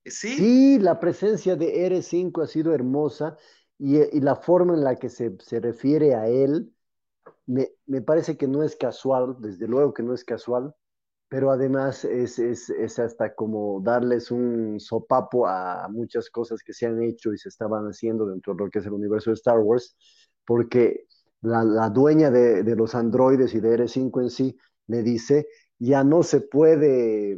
Sí, 0.06 0.34
Sí, 0.38 0.80
la 0.80 1.00
presencia 1.00 1.56
de 1.56 1.86
R5 1.88 2.42
ha 2.42 2.48
sido 2.48 2.74
hermosa 2.74 3.38
y, 3.80 3.98
y 4.18 4.22
la 4.22 4.36
forma 4.38 4.74
en 4.76 4.84
la 4.84 4.98
que 4.98 5.10
se, 5.10 5.38
se 5.42 5.60
refiere 5.60 6.16
a 6.16 6.28
él 6.28 6.74
me, 7.48 7.70
me 7.88 8.02
parece 8.02 8.38
que 8.38 8.48
no 8.48 8.64
es 8.64 8.76
casual, 8.78 9.38
desde 9.42 9.68
luego 9.68 9.94
que 9.94 10.04
no 10.04 10.14
es 10.14 10.26
casual, 10.26 10.76
pero 11.34 11.50
además 11.50 12.06
es, 12.06 12.38
es, 12.38 12.70
es 12.70 13.00
hasta 13.00 13.34
como 13.34 13.82
darles 13.82 14.30
un 14.30 14.80
sopapo 14.80 15.48
a 15.48 15.88
muchas 15.90 16.30
cosas 16.30 16.62
que 16.62 16.74
se 16.74 16.86
han 16.86 17.02
hecho 17.02 17.34
y 17.34 17.40
se 17.40 17.50
estaban 17.50 17.86
haciendo 17.88 18.28
dentro 18.28 18.54
de 18.54 18.66
lo 18.66 18.70
que 18.70 18.78
es 18.78 18.86
el 18.86 18.94
universo 18.94 19.32
de 19.32 19.34
Star 19.34 19.58
Wars, 19.58 19.98
porque 20.46 21.08
la, 21.42 21.64
la 21.64 21.90
dueña 21.90 22.30
de, 22.30 22.62
de 22.62 22.76
los 22.76 22.94
androides 22.94 23.56
y 23.56 23.60
de 23.62 23.74
R5 23.74 24.22
en 24.22 24.30
sí 24.30 24.56
le 24.86 25.02
dice, 25.02 25.48
ya 25.80 26.04
no 26.04 26.22
se 26.22 26.42
puede 26.42 27.36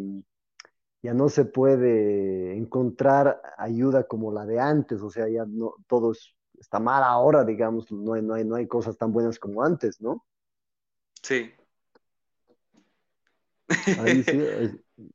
ya 1.02 1.14
no 1.14 1.30
se 1.30 1.46
puede 1.46 2.58
encontrar 2.58 3.42
ayuda 3.58 4.04
como 4.04 4.34
la 4.34 4.46
de 4.46 4.60
antes, 4.60 5.02
o 5.04 5.10
sea, 5.10 5.30
ya 5.30 5.46
no, 5.48 5.76
todo 5.88 6.12
es 6.12 6.36
está 6.60 6.82
mal 6.82 7.02
ahora, 7.02 7.46
digamos, 7.46 7.90
no 7.94 8.22
no 8.22 8.34
hay, 8.34 8.44
no 8.44 8.56
hay 8.56 8.68
cosas 8.68 8.98
tan 8.98 9.14
buenas 9.14 9.40
como 9.40 9.64
antes, 9.64 10.02
¿no? 10.02 10.26
Sí. 11.24 11.54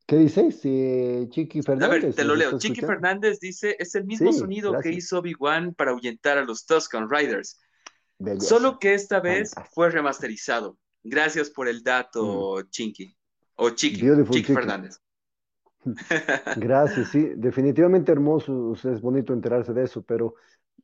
¿Qué 0.07 0.17
dices, 0.17 0.61
Chiqui 1.31 1.63
Fernández? 1.63 1.89
A 1.89 2.07
ver, 2.07 2.15
te 2.15 2.25
lo 2.25 2.35
leo. 2.35 2.59
Chiqui 2.59 2.81
Fernández 2.81 3.39
dice, 3.41 3.77
es 3.79 3.95
el 3.95 4.05
mismo 4.05 4.33
sonido 4.33 4.79
que 4.81 4.91
hizo 4.91 5.19
Obi-Wan 5.19 5.75
para 5.75 5.93
ahuyentar 5.93 6.39
a 6.39 6.45
los 6.45 6.67
Tuscan 6.67 7.09
Riders. 7.09 7.61
Solo 8.41 8.79
que 8.79 8.95
esta 8.95 9.21
vez 9.21 9.53
fue 9.73 9.91
remasterizado. 9.91 10.79
Gracias 11.03 11.51
por 11.51 11.69
el 11.69 11.83
dato, 11.83 12.59
mm. 12.59 12.69
Chinky. 12.71 13.17
O 13.57 13.71
Chiqui, 13.71 14.07
Chiqui 14.31 14.55
Fernández. 14.55 15.01
Gracias, 16.57 17.09
sí, 17.11 17.31
definitivamente 17.37 18.13
hermoso, 18.13 18.75
es 18.75 19.01
bonito 19.01 19.33
enterarse 19.33 19.73
de 19.73 19.85
eso, 19.85 20.03
pero 20.03 20.35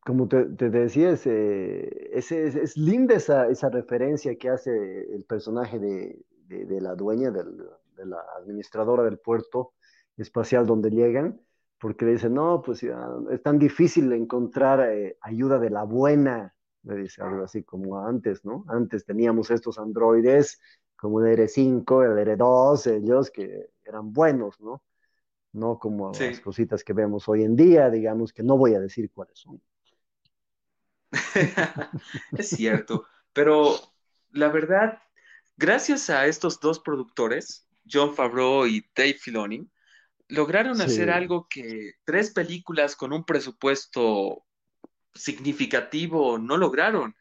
como 0.07 0.27
te, 0.27 0.47
decía, 0.47 1.11
es, 1.11 1.27
es, 1.27 2.77
linda 2.77 3.17
esa, 3.17 3.49
esa, 3.49 3.69
referencia 3.69 4.37
que 4.37 4.49
hace 4.49 4.71
el 5.13 5.25
personaje 5.25 5.79
de, 5.79 6.25
la 6.49 6.95
dueña, 6.95 7.31
de 7.31 8.07
la 8.07 8.25
administradora 8.39 9.03
del 9.03 9.19
puerto 9.19 9.73
espacial 10.17 10.67
donde 10.67 10.91
llegan, 10.91 11.41
porque 11.79 12.05
le 12.05 12.13
dicen, 12.13 12.35
no, 12.35 12.63
pues 12.63 12.83
es 12.83 13.43
tan 13.43 13.59
difícil 13.59 14.13
encontrar 14.13 14.81
eh, 14.91 15.19
ayuda 15.21 15.59
de 15.59 15.71
la 15.71 15.85
buena, 15.85 16.55
le 16.85 16.97
dice 16.97 17.23
algo 17.23 17.45
así 17.45 17.65
como 17.65 17.99
antes, 17.99 18.45
¿no? 18.45 18.65
Antes 18.69 19.05
teníamos 19.05 19.51
estos 19.51 19.79
androides 19.79 20.61
como 20.97 21.21
el 21.21 21.39
R5, 21.39 22.05
el 22.05 22.39
R2, 22.39 22.87
ellos 22.93 23.31
que 23.31 23.71
eran 23.85 24.13
buenos, 24.13 24.61
¿no? 24.61 24.83
No 25.53 25.79
como 25.79 26.13
las 26.13 26.41
cositas 26.41 26.85
que 26.85 26.93
vemos 26.93 27.29
hoy 27.29 27.43
en 27.43 27.57
día, 27.57 27.91
digamos 27.91 28.33
que 28.33 28.43
no 28.43 28.57
voy 28.57 28.75
a 28.75 28.81
decir 28.81 29.11
cuáles 29.13 29.39
son. 29.39 29.61
es 32.33 32.49
cierto, 32.49 33.05
pero 33.33 33.75
la 34.33 34.49
verdad, 34.49 34.99
gracias 35.57 36.11
a 36.11 36.27
estos 36.27 36.61
dos 36.61 36.81
productores, 36.81 37.67
John 37.91 38.15
Favreau 38.15 38.67
y 38.67 38.85
Dave 38.95 39.15
Filoni, 39.15 39.69
lograron 40.29 40.81
hacer 40.81 41.11
algo 41.11 41.47
que 41.49 41.93
tres 42.05 42.33
películas 42.33 42.97
con 42.97 43.13
un 43.13 43.25
presupuesto 43.25 44.45
significativo 45.15 46.39
no 46.39 46.57
lograron. 46.57 47.15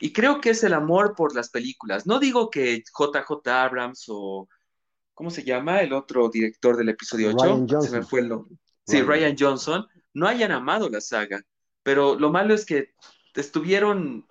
Y 0.00 0.12
creo 0.12 0.40
que 0.40 0.50
es 0.50 0.62
el 0.62 0.74
amor 0.74 1.14
por 1.14 1.34
las 1.34 1.50
películas. 1.50 2.06
No 2.06 2.18
digo 2.18 2.50
que 2.50 2.82
JJ 2.82 3.48
Abrams 3.48 4.04
o, 4.08 4.48
¿cómo 5.14 5.30
se 5.30 5.42
llama? 5.42 5.80
El 5.80 5.92
otro 5.92 6.28
director 6.28 6.76
del 6.76 6.90
episodio 6.90 7.34
8. 7.34 7.80
Se 7.80 7.90
me 7.90 8.04
fue 8.04 8.20
el 8.20 8.28
nombre. 8.28 8.56
Sí, 8.86 9.02
Ryan 9.02 9.36
Johnson. 9.38 9.86
No 10.12 10.28
hayan 10.28 10.52
amado 10.52 10.88
la 10.88 11.00
saga. 11.00 11.42
Pero 11.82 12.18
lo 12.18 12.30
malo 12.30 12.52
es 12.52 12.66
que 12.66 12.94
estuvieron, 13.34 14.26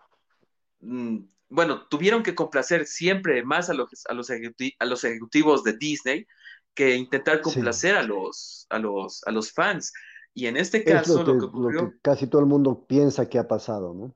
mm, 0.82 1.18
bueno, 1.56 1.88
tuvieron 1.88 2.22
que 2.22 2.36
complacer 2.36 2.86
siempre 2.86 3.44
más 3.44 3.70
a 3.70 3.74
los, 3.74 3.90
a 4.08 4.14
los, 4.14 4.30
a 4.30 4.86
los 4.86 5.04
ejecutivos 5.04 5.64
de 5.64 5.74
Disney 5.74 6.28
que 6.74 6.96
intentar 6.96 7.42
complacer 7.42 7.96
a, 7.96 8.04
los, 8.04 8.68
a, 8.70 8.78
los, 8.78 9.24
a 9.26 9.32
los 9.32 9.52
fans. 9.52 9.94
Y 10.34 10.48
en 10.48 10.58
este 10.58 10.84
caso, 10.84 11.24
lo 11.24 11.40
que, 11.40 11.46
ocurrió, 11.46 11.94
casi 12.02 12.28
todo 12.28 12.42
el 12.42 12.48
mundo 12.48 12.86
piensa 12.86 13.30
que 13.30 13.40
ha 13.40 13.48
pasado, 13.48 13.94
¿no? 13.94 14.16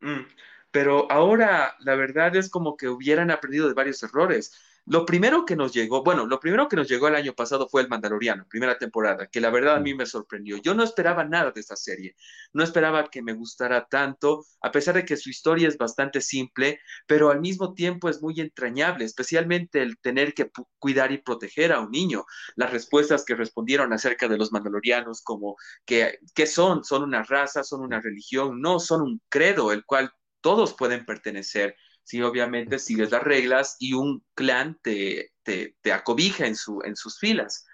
Mm, 0.00 0.26
pero 0.72 1.10
ahora 1.10 1.76
la 1.78 1.94
verdad 1.94 2.34
es 2.34 2.50
como 2.50 2.76
que 2.76 2.88
hubieran 2.88 3.30
aprendido 3.30 3.68
de 3.68 3.74
varios 3.74 4.02
errores. 4.02 4.52
Lo 4.86 5.06
primero 5.06 5.46
que 5.46 5.56
nos 5.56 5.72
llegó, 5.72 6.04
bueno, 6.04 6.26
lo 6.26 6.38
primero 6.38 6.68
que 6.68 6.76
nos 6.76 6.88
llegó 6.88 7.08
el 7.08 7.14
año 7.14 7.32
pasado 7.32 7.66
fue 7.70 7.80
el 7.80 7.88
Mandaloriano, 7.88 8.46
primera 8.48 8.76
temporada, 8.76 9.26
que 9.28 9.40
la 9.40 9.48
verdad 9.48 9.76
a 9.76 9.80
mí 9.80 9.94
me 9.94 10.04
sorprendió. 10.04 10.58
Yo 10.58 10.74
no 10.74 10.82
esperaba 10.84 11.24
nada 11.24 11.52
de 11.52 11.60
esta 11.60 11.74
serie, 11.74 12.14
no 12.52 12.62
esperaba 12.62 13.08
que 13.08 13.22
me 13.22 13.32
gustara 13.32 13.86
tanto, 13.86 14.44
a 14.60 14.70
pesar 14.70 14.96
de 14.96 15.06
que 15.06 15.16
su 15.16 15.30
historia 15.30 15.68
es 15.68 15.78
bastante 15.78 16.20
simple, 16.20 16.80
pero 17.06 17.30
al 17.30 17.40
mismo 17.40 17.72
tiempo 17.72 18.10
es 18.10 18.20
muy 18.20 18.38
entrañable, 18.40 19.06
especialmente 19.06 19.80
el 19.80 19.98
tener 19.98 20.34
que 20.34 20.50
cuidar 20.78 21.12
y 21.12 21.18
proteger 21.18 21.72
a 21.72 21.80
un 21.80 21.90
niño. 21.90 22.26
Las 22.56 22.70
respuestas 22.70 23.24
que 23.24 23.36
respondieron 23.36 23.90
acerca 23.94 24.28
de 24.28 24.36
los 24.36 24.52
Mandalorianos, 24.52 25.22
como 25.22 25.56
que, 25.86 26.18
¿qué 26.34 26.46
son? 26.46 26.84
¿Son 26.84 27.02
una 27.02 27.22
raza? 27.22 27.64
¿Son 27.64 27.80
una 27.80 28.02
religión? 28.02 28.60
No, 28.60 28.78
son 28.78 29.00
un 29.00 29.22
credo, 29.30 29.72
el 29.72 29.86
cual 29.86 30.12
todos 30.42 30.74
pueden 30.74 31.06
pertenecer 31.06 31.74
si 32.04 32.22
obviamente 32.22 32.78
sigues 32.78 33.10
las 33.10 33.22
reglas 33.22 33.76
y 33.78 33.94
un 33.94 34.22
clan 34.34 34.78
te, 34.82 35.32
te, 35.42 35.92
acobija 35.92 36.46
en, 36.46 36.54
su, 36.54 36.80
en 36.84 36.96
sus 36.96 37.18
filas. 37.18 37.66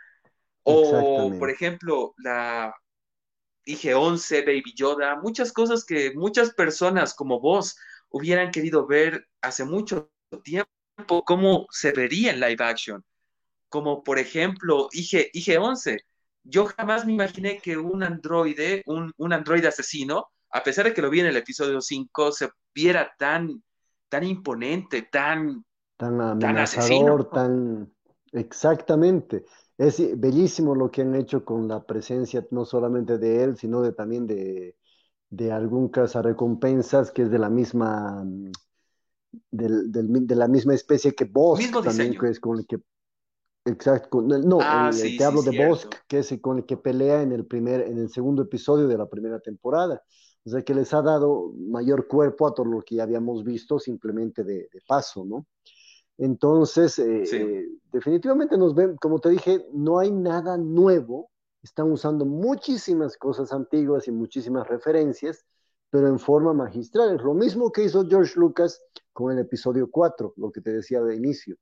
O, 0.62 1.32
por 1.38 1.50
ejemplo, 1.50 2.14
la 2.18 2.74
IG-11, 3.66 4.44
Baby 4.44 4.72
Yoda, 4.74 5.16
muchas 5.16 5.52
cosas 5.52 5.84
que 5.84 6.12
muchas 6.14 6.54
personas 6.54 7.14
como 7.14 7.40
vos 7.40 7.76
hubieran 8.08 8.52
querido 8.52 8.86
ver 8.86 9.28
hace 9.40 9.64
mucho 9.64 10.12
tiempo, 10.44 11.24
cómo 11.24 11.66
se 11.70 11.92
vería 11.92 12.32
en 12.32 12.40
live 12.40 12.64
action. 12.64 13.04
Como 13.68 14.04
por 14.04 14.18
ejemplo, 14.18 14.88
IG, 14.92 15.30
IG-11. 15.32 15.98
Yo 16.44 16.66
jamás 16.66 17.04
me 17.04 17.12
imaginé 17.12 17.58
que 17.58 17.76
un 17.76 18.02
androide, 18.02 18.82
un, 18.86 19.12
un 19.16 19.32
androide 19.32 19.68
asesino, 19.68 20.28
a 20.50 20.62
pesar 20.62 20.86
de 20.86 20.94
que 20.94 21.02
lo 21.02 21.10
vi 21.10 21.20
en 21.20 21.26
el 21.26 21.36
episodio 21.36 21.80
5, 21.80 22.32
se 22.32 22.48
viera 22.74 23.14
tan 23.18 23.62
tan 24.10 24.24
imponente, 24.24 25.08
tan, 25.10 25.64
tan 25.96 26.20
amenazador, 26.20 27.30
tan, 27.30 27.90
exactamente. 28.32 29.46
Es 29.78 30.02
bellísimo 30.20 30.74
lo 30.74 30.90
que 30.90 31.00
han 31.00 31.14
hecho 31.14 31.42
con 31.42 31.66
la 31.66 31.82
presencia 31.82 32.46
no 32.50 32.66
solamente 32.66 33.16
de 33.16 33.44
él, 33.44 33.56
sino 33.56 33.80
de 33.80 33.92
también 33.92 34.26
de, 34.26 34.76
de 35.30 35.52
algún 35.52 35.90
recompensas 35.92 37.12
que 37.12 37.22
es 37.22 37.30
de 37.30 37.38
la 37.38 37.48
misma 37.48 38.24
de 39.52 40.34
la 40.34 40.48
misma 40.48 40.74
especie 40.74 41.14
que 41.14 41.24
Bosk 41.24 41.84
también 41.84 42.18
que 42.18 42.28
es 42.28 42.40
con 42.40 42.58
el 42.58 42.66
que 42.66 42.78
exacto 43.64 44.20
no 44.22 44.58
ah, 44.60 44.90
eh, 44.92 45.16
te 45.16 45.24
hablo 45.24 45.42
de 45.42 45.66
Bosk 45.66 45.94
que 46.08 46.18
es 46.18 46.34
con 46.40 46.58
el 46.58 46.66
que 46.66 46.76
pelea 46.76 47.22
en 47.22 47.30
el 47.30 47.46
primer 47.46 47.82
en 47.82 47.98
el 47.98 48.10
segundo 48.10 48.42
episodio 48.42 48.88
de 48.88 48.98
la 48.98 49.08
primera 49.08 49.38
temporada 49.38 50.02
o 50.44 50.50
sea, 50.50 50.62
que 50.62 50.74
les 50.74 50.92
ha 50.94 51.02
dado 51.02 51.52
mayor 51.56 52.06
cuerpo 52.06 52.46
a 52.46 52.54
todo 52.54 52.66
lo 52.66 52.82
que 52.82 52.96
ya 52.96 53.02
habíamos 53.02 53.44
visto 53.44 53.78
simplemente 53.78 54.42
de, 54.44 54.68
paso, 54.86 55.24
¿no? 55.24 55.46
Entonces, 56.16 56.98
eh, 56.98 57.24
eh, 57.32 57.68
definitivamente 57.92 58.58
nos 58.58 58.74
ven, 58.74 58.96
como 58.96 59.20
te 59.20 59.30
dije, 59.30 59.66
no 59.72 59.98
hay 59.98 60.10
nada 60.10 60.56
nuevo, 60.58 61.30
están 61.62 61.90
usando 61.90 62.24
muchísimas 62.24 63.16
cosas 63.16 63.52
antiguas 63.52 64.06
y 64.08 64.12
muchísimas 64.12 64.66
referencias, 64.68 65.44
pero 65.90 66.08
en 66.08 66.18
forma 66.18 66.52
magistral. 66.52 67.16
Es 67.16 67.22
lo 67.22 67.34
mismo 67.34 67.72
que 67.72 67.84
hizo 67.84 68.06
George 68.06 68.38
Lucas 68.38 68.82
con 69.12 69.32
el 69.32 69.38
episodio 69.38 69.90
4, 69.90 70.34
lo 70.36 70.50
que 70.50 70.60
te 70.60 70.72
decía 70.72 71.00
de 71.02 71.16
inicio. 71.16 71.56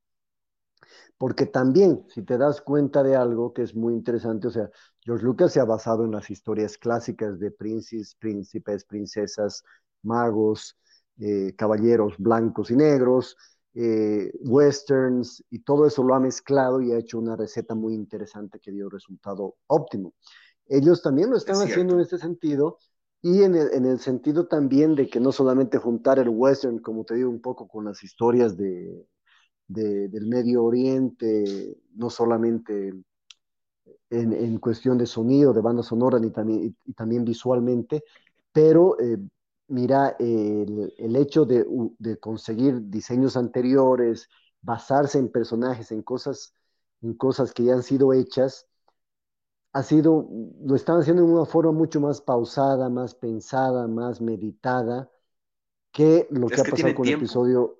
Porque 1.17 1.45
también, 1.45 2.05
si 2.07 2.23
te 2.23 2.37
das 2.37 2.61
cuenta 2.61 3.03
de 3.03 3.15
algo 3.15 3.53
que 3.53 3.63
es 3.63 3.75
muy 3.75 3.93
interesante, 3.93 4.47
o 4.47 4.51
sea, 4.51 4.69
George 5.01 5.25
Lucas 5.25 5.53
se 5.53 5.59
ha 5.59 5.65
basado 5.65 6.05
en 6.05 6.11
las 6.11 6.29
historias 6.29 6.77
clásicas 6.77 7.39
de 7.39 7.51
príncipes, 7.51 8.15
príncipes, 8.15 8.85
princesas, 8.85 9.63
magos, 10.01 10.77
eh, 11.19 11.53
caballeros 11.57 12.17
blancos 12.17 12.71
y 12.71 12.77
negros, 12.77 13.35
eh, 13.73 14.31
westerns, 14.39 15.43
y 15.49 15.59
todo 15.59 15.85
eso 15.85 16.03
lo 16.03 16.15
ha 16.15 16.19
mezclado 16.19 16.81
y 16.81 16.91
ha 16.91 16.97
hecho 16.97 17.19
una 17.19 17.35
receta 17.35 17.75
muy 17.75 17.93
interesante 17.93 18.59
que 18.59 18.71
dio 18.71 18.89
resultado 18.89 19.55
óptimo. 19.67 20.13
Ellos 20.67 21.01
también 21.01 21.29
lo 21.29 21.37
están 21.37 21.57
haciendo 21.57 21.95
en 21.95 22.01
este 22.01 22.17
sentido 22.17 22.77
y 23.21 23.43
en 23.43 23.55
el, 23.55 23.99
sentido 23.99 24.47
también 24.47 24.95
de 24.95 25.09
que 25.09 25.19
no 25.19 25.31
solamente 25.31 25.77
juntar 25.77 26.19
el 26.19 26.29
western, 26.29 26.79
como 26.79 27.03
te 27.03 27.15
digo, 27.15 27.29
un 27.29 27.41
poco 27.41 27.67
con 27.67 27.83
las 27.85 28.01
historias 28.03 28.55
de, 28.55 29.05
del 29.69 30.25
Medio 30.25 30.63
Oriente, 30.63 31.77
no 31.93 32.09
solamente 32.09 32.91
en, 34.09 34.57
cuestión 34.57 34.97
de 34.97 35.05
sonido, 35.05 35.53
de 35.53 35.61
banda 35.61 35.83
sonora, 35.83 36.19
ni 36.19 36.31
también, 36.31 36.75
y, 36.85 36.93
también 36.93 37.23
visualmente, 37.23 38.03
pero 38.51 38.99
eh, 38.99 39.19
mira, 39.67 40.15
el, 40.17 41.15
hecho 41.15 41.45
de, 41.45 42.17
conseguir 42.19 42.89
diseños 42.89 43.37
anteriores, 43.37 44.27
basarse 44.61 45.19
en 45.19 45.31
personajes, 45.31 45.91
en 45.91 46.01
cosas, 46.01 46.53
en 47.01 47.13
cosas 47.13 47.53
que 47.53 47.65
ya 47.65 47.75
han 47.75 47.83
sido 47.83 48.11
hechas, 48.11 48.67
ha 49.71 49.83
sido, 49.83 50.27
lo 50.63 50.75
están 50.75 50.99
haciendo 50.99 51.21
de 51.23 51.31
una 51.31 51.45
forma 51.45 51.71
mucho 51.71 52.01
más 52.01 52.21
pausada, 52.21 52.89
más 52.89 53.13
pensada, 53.13 53.87
más 53.87 54.19
meditada, 54.19 55.11
que 55.91 56.27
lo 56.31 56.47
que, 56.47 56.61
ha 56.61 56.63
pasado 56.63 56.95
con 56.95 57.07
el 57.07 57.13
episodio 57.13 57.78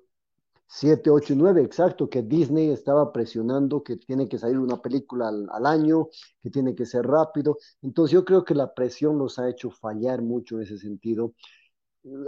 7, 0.72 1.10
8 1.10 1.32
y 1.32 1.36
9, 1.36 1.62
exacto, 1.64 2.08
que 2.08 2.22
Disney 2.22 2.70
estaba 2.70 3.12
presionando 3.12 3.82
que 3.82 3.96
tiene 3.96 4.28
que 4.28 4.38
salir 4.38 4.56
una 4.58 4.80
película 4.80 5.28
al, 5.28 5.66
año, 5.66 6.08
que 6.40 6.48
tiene 6.48 6.76
que 6.76 6.86
ser 6.86 7.06
rápido. 7.08 7.58
Entonces 7.82 8.12
yo 8.12 8.24
creo 8.24 8.44
que 8.44 8.54
la 8.54 8.72
presión 8.72 9.18
los 9.18 9.40
ha 9.40 9.48
hecho 9.48 9.70
fallar 9.72 10.22
mucho 10.22 10.56
en 10.56 10.62
ese 10.62 10.78
sentido. 10.78 11.34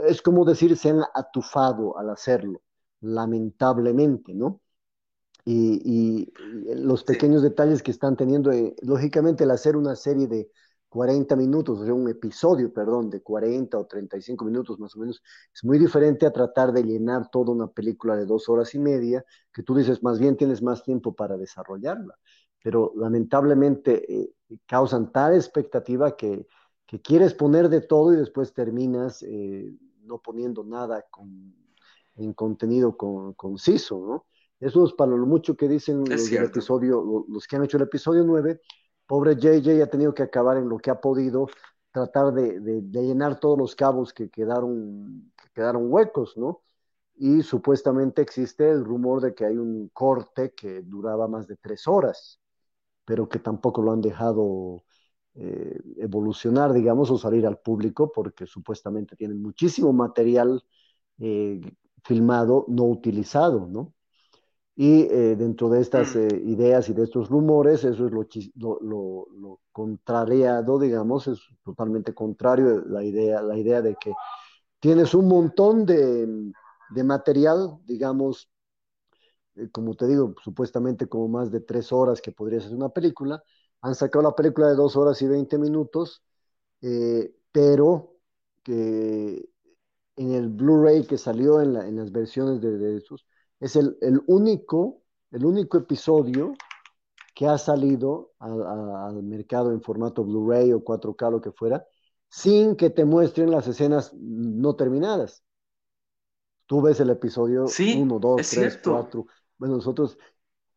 Es 0.08 0.22
como 0.22 0.44
decir, 0.44 0.76
se 0.76 0.90
han 0.90 1.02
atufado 1.14 1.96
al 1.96 2.10
hacerlo, 2.10 2.62
lamentablemente, 3.00 4.34
¿no? 4.34 4.60
Y, 5.44 6.32
los 6.74 7.04
pequeños 7.04 7.42
detalles 7.42 7.82
que 7.82 7.92
están 7.92 8.16
teniendo, 8.16 8.50
eh, 8.52 8.74
lógicamente 8.82 9.44
el 9.44 9.52
hacer 9.52 9.76
una 9.76 9.94
serie 9.96 10.26
de 10.26 10.50
40 10.92 11.36
minutos, 11.36 11.80
o 11.80 11.84
sea, 11.86 11.94
un 11.94 12.06
episodio, 12.10 12.70
perdón, 12.70 13.08
de 13.08 13.22
40 13.22 13.78
o 13.78 13.86
35 13.86 14.44
minutos 14.44 14.78
más 14.78 14.94
o 14.94 14.98
menos, 14.98 15.22
es 15.54 15.64
muy 15.64 15.78
diferente 15.78 16.26
a 16.26 16.30
tratar 16.30 16.70
de 16.70 16.82
llenar 16.82 17.30
toda 17.30 17.50
una 17.50 17.66
película 17.68 18.14
de 18.14 18.26
dos 18.26 18.50
horas 18.50 18.74
y 18.74 18.78
media, 18.78 19.24
que 19.54 19.62
tú 19.62 19.74
dices, 19.74 20.02
más 20.02 20.18
bien 20.18 20.36
tienes 20.36 20.60
más 20.60 20.82
tiempo 20.82 21.14
para 21.14 21.38
desarrollarla, 21.38 22.18
pero 22.62 22.92
lamentablemente 22.94 24.04
eh, 24.12 24.34
causan 24.66 25.10
tal 25.12 25.34
expectativa 25.34 26.14
que, 26.14 26.46
que, 26.84 27.00
quieres 27.00 27.32
poner 27.32 27.70
de 27.70 27.80
todo 27.80 28.12
y 28.12 28.16
después 28.16 28.52
terminas 28.52 29.22
eh, 29.22 29.74
no 30.02 30.18
poniendo 30.18 30.62
nada 30.62 31.06
con, 31.10 31.54
en 32.16 32.34
contenido 32.34 32.98
con, 32.98 33.32
conciso, 33.32 33.98
¿no? 34.06 34.26
Eso 34.60 34.84
es 34.84 34.92
para 34.92 35.12
lo 35.12 35.26
mucho 35.26 35.56
que 35.56 35.68
dicen 35.68 36.04
los 36.04 36.30
del 36.30 36.44
episodio, 36.44 37.24
los 37.26 37.46
que 37.46 37.56
han 37.56 37.64
hecho 37.64 37.78
el 37.78 37.84
episodio 37.84 38.24
9, 38.24 38.60
pobre 39.12 39.36
JJ 39.36 39.82
ha 39.82 39.86
tenido 39.88 40.14
que 40.14 40.22
acabar 40.22 40.56
en 40.56 40.70
lo 40.70 40.78
que 40.78 40.90
ha 40.90 40.98
podido, 40.98 41.46
tratar 41.90 42.32
de, 42.32 42.80
llenar 42.90 43.38
todos 43.38 43.58
los 43.58 43.76
cabos 43.76 44.14
que 44.14 44.30
quedaron, 44.30 45.30
quedaron 45.54 45.92
huecos, 45.92 46.34
¿no? 46.38 46.62
Y 47.16 47.42
supuestamente 47.42 48.22
existe 48.22 48.70
el 48.70 48.82
rumor 48.82 49.20
de 49.20 49.34
que 49.34 49.44
hay 49.44 49.58
un 49.58 49.90
corte 49.92 50.54
que 50.54 50.80
duraba 50.80 51.28
más 51.28 51.46
de 51.46 51.56
tres 51.58 51.86
horas, 51.86 52.40
pero 53.04 53.28
que 53.28 53.38
tampoco 53.38 53.82
lo 53.82 53.92
han 53.92 54.00
dejado 54.00 54.82
eh, 55.34 55.78
evolucionar, 55.98 56.72
digamos, 56.72 57.10
o 57.10 57.18
salir 57.18 57.46
al 57.46 57.58
público, 57.58 58.10
porque 58.10 58.46
supuestamente 58.46 59.14
tienen 59.14 59.42
muchísimo 59.42 59.92
material 59.92 60.64
eh, 61.18 61.60
filmado 62.02 62.64
no 62.66 62.84
utilizado, 62.84 63.66
¿no? 63.68 63.92
Y 64.74 65.02
eh, 65.02 65.36
dentro 65.36 65.68
de 65.68 65.80
estas 65.80 66.14
mm. 66.16 66.18
eh, 66.18 66.42
ideas 66.46 66.88
y 66.88 66.94
de 66.94 67.04
estos 67.04 67.28
rumores, 67.28 67.84
eso 67.84 68.06
es 68.06 68.12
lo, 68.12 68.78
lo, 68.80 69.26
lo, 69.30 69.60
contrariado, 69.70 70.78
digamos, 70.78 71.28
es 71.28 71.40
totalmente 71.64 72.14
contrario 72.14 72.82
la 72.86 73.04
idea, 73.04 73.42
la 73.42 73.56
idea 73.56 73.82
de 73.82 73.96
que 73.96 74.12
tienes 74.80 75.14
un 75.14 75.28
montón 75.28 75.84
de, 75.86 76.52
de 76.90 77.04
material, 77.04 77.78
digamos, 77.84 78.50
eh, 79.56 79.68
como 79.70 79.94
te 79.94 80.06
digo, 80.06 80.34
supuestamente 80.42 81.06
como 81.06 81.28
más 81.28 81.50
de 81.50 81.60
tres 81.60 81.92
horas 81.92 82.20
que 82.22 82.32
podría 82.32 82.60
ser 82.60 82.74
una 82.74 82.88
película. 82.88 83.42
Han 83.82 83.94
sacado 83.94 84.22
la 84.22 84.34
película 84.34 84.68
de 84.68 84.76
dos 84.76 84.96
horas 84.96 85.20
y 85.22 85.28
veinte 85.28 85.58
minutos, 85.58 86.22
pero 87.52 88.16
que 88.62 89.48
en 90.16 90.32
el 90.32 90.48
Blu-ray 90.48 91.06
que 91.06 91.18
salió 91.18 91.60
en, 91.60 91.74
la, 91.74 91.86
en, 91.86 91.96
las 91.96 92.12
versiones 92.12 92.60
de, 92.60 92.78
de 92.78 92.98
esos, 92.98 93.26
es 93.62 93.76
el, 93.76 93.96
único, 94.26 95.02
el 95.30 95.44
único 95.44 95.78
episodio 95.78 96.54
que 97.32 97.46
ha 97.46 97.56
salido 97.58 98.32
al 98.40 99.22
mercado 99.22 99.70
en 99.70 99.80
formato 99.80 100.24
Blu-ray 100.24 100.72
o 100.72 100.84
4K, 100.84 101.30
lo 101.30 101.40
que 101.40 101.52
fuera, 101.52 101.86
sin 102.28 102.74
que 102.74 102.90
te 102.90 103.04
muestren 103.04 103.52
las 103.52 103.68
escenas 103.68 104.12
no 104.14 104.74
terminadas. 104.74 105.44
Tú 106.66 106.82
ves 106.82 106.98
el 106.98 107.10
episodio 107.10 107.66
1, 107.66 108.18
2, 108.18 108.50
3, 108.50 108.80
4. 108.82 109.26
Bueno, 109.58 109.76
nosotros 109.76 110.18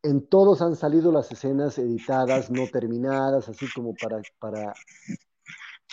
en 0.03 0.27
todos 0.27 0.61
han 0.61 0.75
salido 0.75 1.11
las 1.11 1.31
escenas 1.31 1.79
editadas, 1.79 2.51
no 2.51 2.67
terminadas, 2.67 3.49
así 3.49 3.65
como 3.73 3.95
para, 3.95 4.21
para 4.37 4.73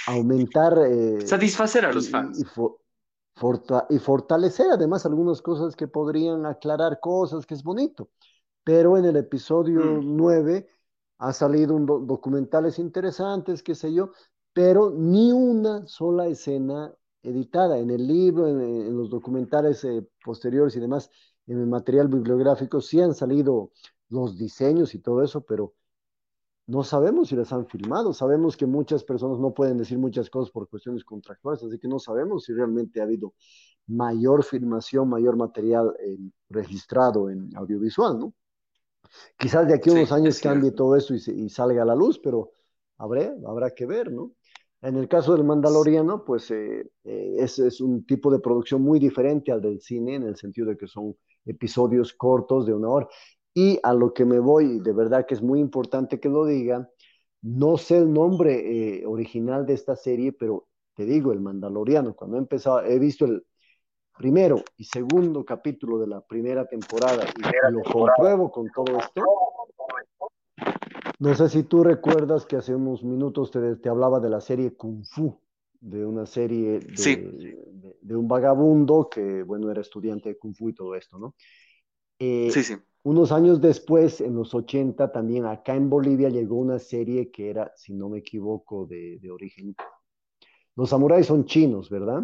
aumentar. 0.08 0.74
Eh, 0.86 1.26
Satisfacer 1.26 1.86
a 1.86 1.92
los 1.92 2.10
fans 2.10 2.38
y 2.38 2.44
fortalecer 3.34 4.66
además 4.70 5.06
algunas 5.06 5.42
cosas 5.42 5.74
que 5.74 5.88
podrían 5.88 6.46
aclarar 6.46 7.00
cosas, 7.00 7.46
que 7.46 7.54
es 7.54 7.62
bonito. 7.62 8.10
Pero 8.64 8.96
en 8.96 9.04
el 9.04 9.16
episodio 9.16 10.00
9 10.02 10.68
mm. 10.68 11.24
ha 11.24 11.32
salido 11.32 11.74
un 11.74 11.86
documentales 12.06 12.78
interesantes, 12.78 13.62
qué 13.62 13.74
sé 13.74 13.92
yo, 13.92 14.10
pero 14.52 14.90
ni 14.90 15.32
una 15.32 15.86
sola 15.86 16.26
escena 16.26 16.94
editada 17.22 17.78
en 17.78 17.90
el 17.90 18.06
libro, 18.06 18.48
en, 18.48 18.96
los 18.96 19.08
documentales 19.10 19.84
eh, 19.84 20.06
posteriores 20.24 20.76
y 20.76 20.80
demás, 20.80 21.10
en 21.46 21.60
el 21.60 21.66
material 21.66 22.08
bibliográfico, 22.08 22.80
sí 22.80 23.00
han 23.00 23.14
salido 23.14 23.72
los 24.08 24.36
diseños 24.38 24.94
y 24.94 24.98
todo 24.98 25.22
eso, 25.22 25.42
pero 25.42 25.74
no 26.72 26.82
sabemos 26.82 27.28
si 27.28 27.36
las 27.36 27.52
han 27.52 27.66
filmado, 27.66 28.14
sabemos 28.14 28.56
que 28.56 28.64
muchas 28.64 29.04
personas 29.04 29.38
no 29.38 29.52
pueden 29.52 29.76
decir 29.76 29.98
muchas 29.98 30.30
cosas 30.30 30.50
por 30.50 30.70
cuestiones 30.70 31.04
contractuales, 31.04 31.62
así 31.62 31.78
que 31.78 31.86
no 31.86 31.98
sabemos 31.98 32.44
si 32.44 32.54
realmente 32.54 33.00
ha 33.00 33.04
habido 33.04 33.34
mayor 33.86 34.42
filmación, 34.42 35.06
mayor 35.10 35.36
material 35.36 35.94
registrado 36.48 37.28
en 37.28 37.54
audiovisual, 37.56 38.18
¿no? 38.18 38.32
Quizás 39.36 39.68
de 39.68 39.74
aquí 39.74 39.90
a 39.90 39.92
unos 39.92 40.12
años 40.12 40.40
cambie 40.40 40.70
todo 40.70 40.96
eso 40.96 41.12
y, 41.14 41.50
salga 41.50 41.82
a 41.82 41.84
la 41.84 41.94
luz, 41.94 42.18
pero 42.18 42.52
habrá, 42.96 43.34
habrá 43.46 43.74
que 43.74 43.84
ver, 43.84 44.10
¿no? 44.10 44.32
En 44.80 44.96
el 44.96 45.08
caso 45.08 45.34
del 45.34 45.44
Mandaloriano, 45.44 46.24
pues 46.24 46.50
eh, 46.52 46.90
eh, 47.04 47.36
es, 47.38 47.58
es, 47.58 47.82
un 47.82 48.06
tipo 48.06 48.32
de 48.32 48.38
producción 48.38 48.80
muy 48.80 48.98
diferente 48.98 49.52
al 49.52 49.60
del 49.60 49.78
cine, 49.82 50.14
en 50.14 50.22
el 50.22 50.36
sentido 50.36 50.68
de 50.68 50.78
que 50.78 50.86
son 50.86 51.14
episodios 51.44 52.14
cortos 52.14 52.64
de 52.64 52.72
una 52.72 52.88
hora. 52.88 53.08
Y 53.54 53.78
a 53.82 53.92
lo 53.92 54.14
que 54.14 54.24
me 54.24 54.38
voy, 54.38 54.80
de 54.80 54.92
verdad 54.92 55.26
que 55.26 55.34
es 55.34 55.42
muy 55.42 55.60
importante 55.60 56.20
que 56.20 56.28
lo 56.28 56.46
diga, 56.46 56.88
no 57.42 57.76
sé 57.76 57.98
el 57.98 58.12
nombre 58.12 59.00
eh, 59.00 59.06
original 59.06 59.66
de 59.66 59.74
esta 59.74 59.96
serie, 59.96 60.32
pero 60.32 60.68
te 60.94 61.04
digo, 61.04 61.32
el 61.32 61.40
Mandaloriano, 61.40 62.14
cuando 62.14 62.36
he 62.36 62.40
empezado, 62.40 62.82
he 62.82 62.98
visto 62.98 63.24
el 63.24 63.44
primero 64.16 64.62
y 64.76 64.84
segundo 64.84 65.44
capítulo 65.44 65.98
de 65.98 66.06
la 66.06 66.20
primera 66.20 66.66
temporada 66.66 67.24
y 67.36 67.72
lo 67.72 67.82
compruebo 67.82 68.50
con 68.50 68.70
todo 68.70 68.98
esto. 68.98 69.22
No 71.18 71.34
sé 71.34 71.48
si 71.48 71.62
tú 71.64 71.84
recuerdas 71.84 72.46
que 72.46 72.56
hace 72.56 72.74
unos 72.74 73.02
minutos 73.02 73.50
te, 73.50 73.76
te 73.76 73.88
hablaba 73.88 74.20
de 74.20 74.30
la 74.30 74.40
serie 74.40 74.74
Kung 74.74 75.04
Fu, 75.04 75.40
de 75.80 76.04
una 76.04 76.26
serie 76.26 76.80
de, 76.80 77.56
de, 78.00 78.16
un 78.16 78.28
vagabundo 78.28 79.08
que, 79.10 79.42
bueno, 79.42 79.70
era 79.70 79.80
estudiante 79.80 80.30
de 80.30 80.38
Kung 80.38 80.54
Fu 80.54 80.68
y 80.68 80.74
todo 80.74 80.94
esto, 80.94 81.18
¿no? 81.18 81.34
Eh, 82.18 82.50
sí, 82.52 82.62
sí. 82.62 82.76
Unos 83.04 83.32
años 83.32 83.60
después, 83.60 84.20
en 84.20 84.36
los 84.36 84.54
80, 84.54 85.10
también 85.10 85.44
acá 85.46 85.74
en 85.74 85.90
Bolivia 85.90 86.28
llegó 86.28 86.56
una 86.56 86.78
serie 86.78 87.32
que 87.32 87.50
era, 87.50 87.72
si 87.74 87.94
no 87.94 88.08
me 88.08 88.18
equivoco, 88.18 88.86
de, 88.86 89.18
origen. 89.28 89.74
Los 90.76 90.90
samuráis 90.90 91.26
son 91.26 91.44
chinos, 91.44 91.90
¿verdad? 91.90 92.22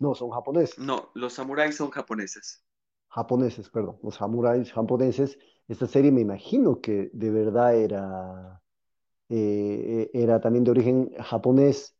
No, 0.00 0.14
son 0.16 0.30
japoneses. 0.30 0.78
No, 0.78 1.10
los 1.14 1.34
samuráis 1.34 1.76
son 1.76 1.90
japoneses. 1.90 2.64
Japoneses, 3.08 3.70
perdón. 3.70 3.98
Los 4.02 4.16
samuráis 4.16 4.72
japoneses. 4.72 5.38
Esta 5.68 5.86
serie 5.86 6.10
me 6.10 6.20
imagino 6.20 6.80
que 6.80 7.08
de 7.12 7.30
verdad 7.30 7.76
era, 7.76 8.60
eh, 9.28 10.10
era 10.12 10.40
también 10.40 10.64
de 10.64 10.72
origen 10.72 11.12
japonés. 11.18 11.95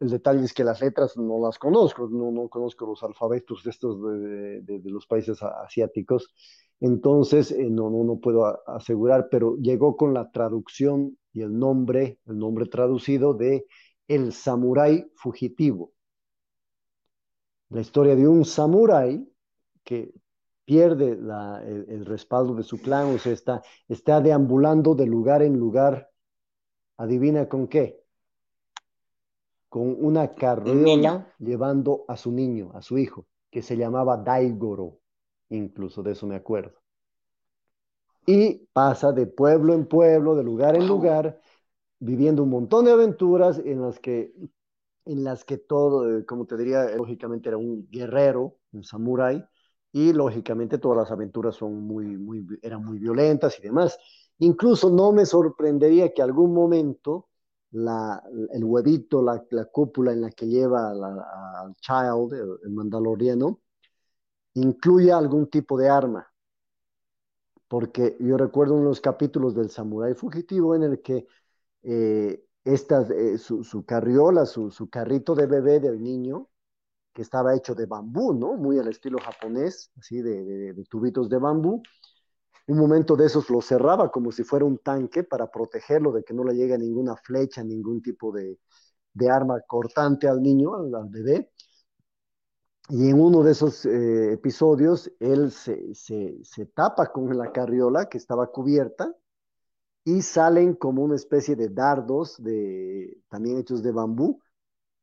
El 0.00 0.10
detalle 0.10 0.44
es 0.44 0.54
que 0.54 0.64
las 0.64 0.80
letras 0.80 1.16
no 1.16 1.38
las 1.38 1.58
conozco, 1.58 2.08
no, 2.08 2.30
no 2.32 2.48
conozco 2.48 2.86
los 2.86 3.02
alfabetos 3.02 3.62
de 3.62 3.70
estos 3.70 4.00
de, 4.02 4.80
los 4.84 5.06
países 5.06 5.42
asiáticos 5.42 6.34
entonces, 6.80 7.52
eh, 7.52 7.68
no, 7.70 7.90
no, 7.90 8.04
no 8.04 8.20
puedo 8.20 8.66
asegurar, 8.68 9.28
pero 9.30 9.56
llegó 9.56 9.96
con 9.96 10.14
la 10.14 10.30
traducción 10.30 11.18
y 11.32 11.42
el 11.42 11.56
nombre, 11.58 12.18
el 12.26 12.38
nombre 12.38 12.66
traducido 12.66 13.34
de 13.34 13.66
El 14.08 14.32
Samurái 14.32 15.12
Fugitivo. 15.14 15.92
La 17.68 17.82
historia 17.82 18.16
de 18.16 18.26
un 18.26 18.44
samurái 18.44 19.28
que 19.84 20.12
pierde 20.64 21.10
el, 21.12 22.06
respaldo 22.06 22.54
de 22.54 22.62
su 22.62 22.80
clan, 22.80 23.14
o 23.14 23.18
sea, 23.18 23.32
está, 23.32 23.62
está 23.86 24.20
deambulando 24.20 24.94
de 24.94 25.06
lugar 25.06 25.42
en 25.42 25.56
lugar. 25.58 26.10
¿Adivina 26.96 27.48
con 27.48 27.68
qué? 27.68 27.99
Con 29.70 29.96
una 30.04 30.34
carriola 30.34 31.34
llevando 31.38 32.04
a 32.08 32.18
su 32.18 32.30
niño, 32.30 32.72
a 32.74 32.82
su 32.82 32.98
hijo, 32.98 33.26
que 33.50 33.62
se 33.62 33.78
llamaba 33.78 34.18
Daigoro 34.18 35.00
incluso 35.50 36.02
de 36.02 36.12
eso 36.12 36.26
me 36.26 36.36
acuerdo. 36.36 36.80
Y 38.26 38.66
pasa 38.72 39.12
de 39.12 39.26
pueblo 39.26 39.74
en 39.74 39.86
pueblo, 39.86 40.36
de 40.36 40.44
lugar 40.44 40.76
en 40.76 40.86
lugar, 40.86 41.40
viviendo 41.98 42.42
un 42.42 42.50
montón 42.50 42.84
de 42.84 42.92
aventuras 42.92 43.58
en 43.58 43.82
las 43.82 43.98
que, 43.98 44.32
en 45.04 45.24
las 45.24 45.44
que 45.44 45.58
todo, 45.58 46.18
eh, 46.18 46.24
como 46.24 46.46
te 46.46 46.56
diría, 46.56 46.96
lógicamente 46.96 47.48
era 47.48 47.58
un 47.58 47.88
guerrero, 47.90 48.56
un 48.72 48.84
samurái, 48.84 49.44
y 49.92 50.12
lógicamente 50.12 50.78
todas 50.78 50.98
las 50.98 51.10
aventuras 51.10 51.56
son 51.56 51.82
muy, 51.82 52.06
muy, 52.16 52.46
eran 52.62 52.84
muy 52.84 52.98
violentas 52.98 53.58
y 53.58 53.62
demás. 53.62 53.98
Incluso 54.38 54.90
no 54.90 55.12
me 55.12 55.26
sorprendería 55.26 56.12
que 56.14 56.22
algún 56.22 56.54
momento 56.54 57.29
la, 57.72 58.22
el 58.52 58.64
huevito, 58.64 59.22
la, 59.22 59.44
la, 59.50 59.64
cúpula 59.66 60.12
en 60.12 60.22
la 60.22 60.30
que 60.30 60.46
lleva 60.46 60.90
al 60.90 61.74
child, 61.76 62.32
el 62.64 62.70
mandaloriano, 62.70 63.60
incluya 64.54 65.18
algún 65.18 65.48
tipo 65.48 65.78
de 65.78 65.88
arma. 65.88 66.26
Porque 67.68 68.16
yo 68.20 68.36
recuerdo 68.36 68.74
unos 68.74 69.00
capítulos 69.00 69.54
del 69.54 69.70
Samurái 69.70 70.14
Fugitivo 70.14 70.74
en 70.74 70.82
el 70.82 71.02
que 71.02 71.26
eh, 71.82 72.44
eh, 72.64 73.38
su, 73.38 73.84
carriola, 73.86 74.44
su, 74.46 74.88
carrito 74.90 75.34
de 75.34 75.46
bebé 75.46 75.80
del 75.80 76.02
niño, 76.02 76.48
que 77.12 77.22
estaba 77.22 77.54
hecho 77.54 77.74
de 77.74 77.86
bambú, 77.86 78.34
¿no? 78.34 78.54
Muy 78.54 78.78
al 78.78 78.88
estilo 78.88 79.18
japonés, 79.18 79.90
así 79.98 80.20
de, 80.20 80.74
tubitos 80.88 81.28
de 81.28 81.38
bambú, 81.38 81.82
un 82.66 82.78
momento 82.78 83.16
de 83.16 83.26
esos 83.26 83.50
lo 83.50 83.60
cerraba 83.60 84.10
como 84.10 84.32
si 84.32 84.44
fuera 84.44 84.64
un 84.64 84.78
tanque 84.78 85.24
para 85.24 85.50
protegerlo 85.50 86.12
de 86.12 86.22
que 86.22 86.34
no 86.34 86.44
le 86.44 86.54
llegue 86.54 86.78
ninguna 86.78 87.16
flecha, 87.16 87.64
ningún 87.64 88.02
tipo 88.02 88.32
de, 88.32 88.58
arma 89.28 89.60
cortante 89.66 90.28
al 90.28 90.42
niño, 90.42 90.74
al, 90.74 91.08
bebé. 91.08 91.50
Y 92.88 93.08
en 93.08 93.20
uno 93.20 93.42
de 93.42 93.52
esos 93.52 93.86
eh, 93.86 94.32
episodios, 94.32 95.10
él 95.20 95.52
se, 95.52 95.94
se, 95.94 96.66
tapa 96.74 97.12
con 97.12 97.36
la 97.36 97.52
carriola 97.52 98.08
que 98.08 98.18
estaba 98.18 98.48
cubierta 98.48 99.14
y 100.04 100.22
salen 100.22 100.74
como 100.74 101.02
una 101.04 101.14
especie 101.14 101.56
de 101.56 101.68
dardos 101.68 102.42
de, 102.42 103.22
también 103.28 103.58
hechos 103.58 103.82
de 103.82 103.92
bambú, 103.92 104.40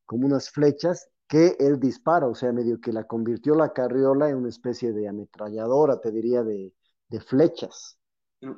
como 0.06 0.26
unas 0.26 0.50
flechas 0.50 1.10
que 1.28 1.56
él 1.60 1.80
dispara, 1.80 2.28
o 2.28 2.36
sea, 2.36 2.52
medio 2.54 2.80
que 2.82 2.94
la 2.94 3.06
convirtió 3.06 3.56
la 3.56 3.74
carriola 3.74 4.30
en 4.30 4.38
una 4.38 4.50
especie 4.50 4.94
de 4.94 5.08
ametralladora, 5.08 6.00
te 6.00 6.12
diría, 6.12 6.44
de, 6.44 6.74
de 7.10 7.20
flechas. 7.20 7.98
Mm. 8.42 8.54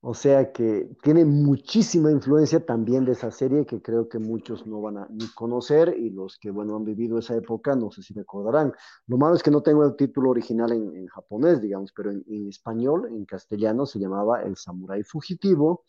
O 0.00 0.14
sea 0.14 0.52
que 0.52 0.88
tiene 1.02 1.24
muchísima 1.24 2.12
influencia 2.12 2.64
también 2.64 3.04
de 3.04 3.12
esa 3.12 3.32
serie 3.32 3.66
que 3.66 3.82
creo 3.82 4.08
que 4.08 4.20
muchos 4.20 4.64
no 4.64 4.80
van 4.80 4.98
a 4.98 5.08
ni 5.10 5.26
conocer 5.34 5.96
y 5.98 6.10
los 6.10 6.38
que, 6.38 6.50
bueno, 6.50 6.76
han 6.76 6.84
vivido 6.84 7.18
esa 7.18 7.34
época, 7.34 7.74
no 7.74 7.90
sé 7.90 8.02
si 8.02 8.14
recordarán. 8.14 8.72
Lo 9.08 9.16
malo 9.18 9.34
es 9.34 9.42
que 9.42 9.50
no 9.50 9.60
tengo 9.60 9.84
el 9.84 9.96
título 9.96 10.30
original 10.30 10.70
en, 10.72 11.06
japonés, 11.08 11.60
digamos, 11.60 11.92
pero 11.92 12.12
en, 12.12 12.48
español, 12.48 13.08
en 13.08 13.24
castellano, 13.24 13.86
se 13.86 13.98
llamaba 13.98 14.42
El 14.42 14.56
Samurai 14.56 15.02
Fugitivo 15.02 15.84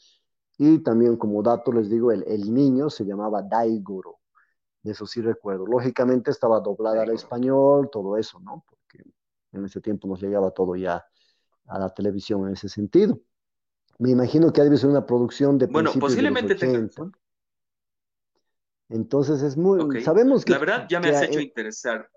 y 0.58 0.80
también 0.80 1.16
como 1.16 1.44
dato 1.44 1.72
les 1.72 1.90
digo, 1.90 2.12
el, 2.12 2.24
el 2.28 2.52
niño 2.52 2.90
se 2.90 3.06
llamaba 3.06 3.44
Daigoro. 3.44 4.18
De 4.82 4.92
eso 4.92 5.06
sí 5.06 5.22
recuerdo. 5.22 5.68
Lógicamente 5.68 6.32
estaba 6.32 6.60
doblada 6.62 7.04
al 7.04 7.12
español, 7.12 7.90
todo 7.92 8.18
eso, 8.18 8.40
¿no? 8.40 8.66
Porque 8.68 9.04
en 9.52 9.66
ese 9.66 9.82
tiempo 9.82 10.08
nos 10.08 10.22
llegaba 10.22 10.52
todo 10.52 10.76
ya 10.76 11.06
a 11.70 11.80
la 11.80 11.90
televisión 11.90 12.48
en 12.48 12.54
ese 12.54 12.68
sentido. 12.68 13.20
Me 14.00 14.12
imagino 14.12 14.52
que 14.52 14.62
debe 14.62 14.78
ser 14.78 14.90
una 14.90 15.06
producción 15.06 15.58
de 15.58 15.68
bueno, 15.68 15.92
posiblemente 16.00 16.56
de 16.56 16.90
Entonces 18.90 19.42
es 19.42 19.58
muy, 19.58 20.02
sabemos 20.02 20.46
que 20.46 20.54
la 20.54 20.58
verdad 20.58 20.88
ya 20.90 21.00
me 21.00 21.10
has 21.10 21.24
hecho 21.24 21.40
interesar. 21.40 22.10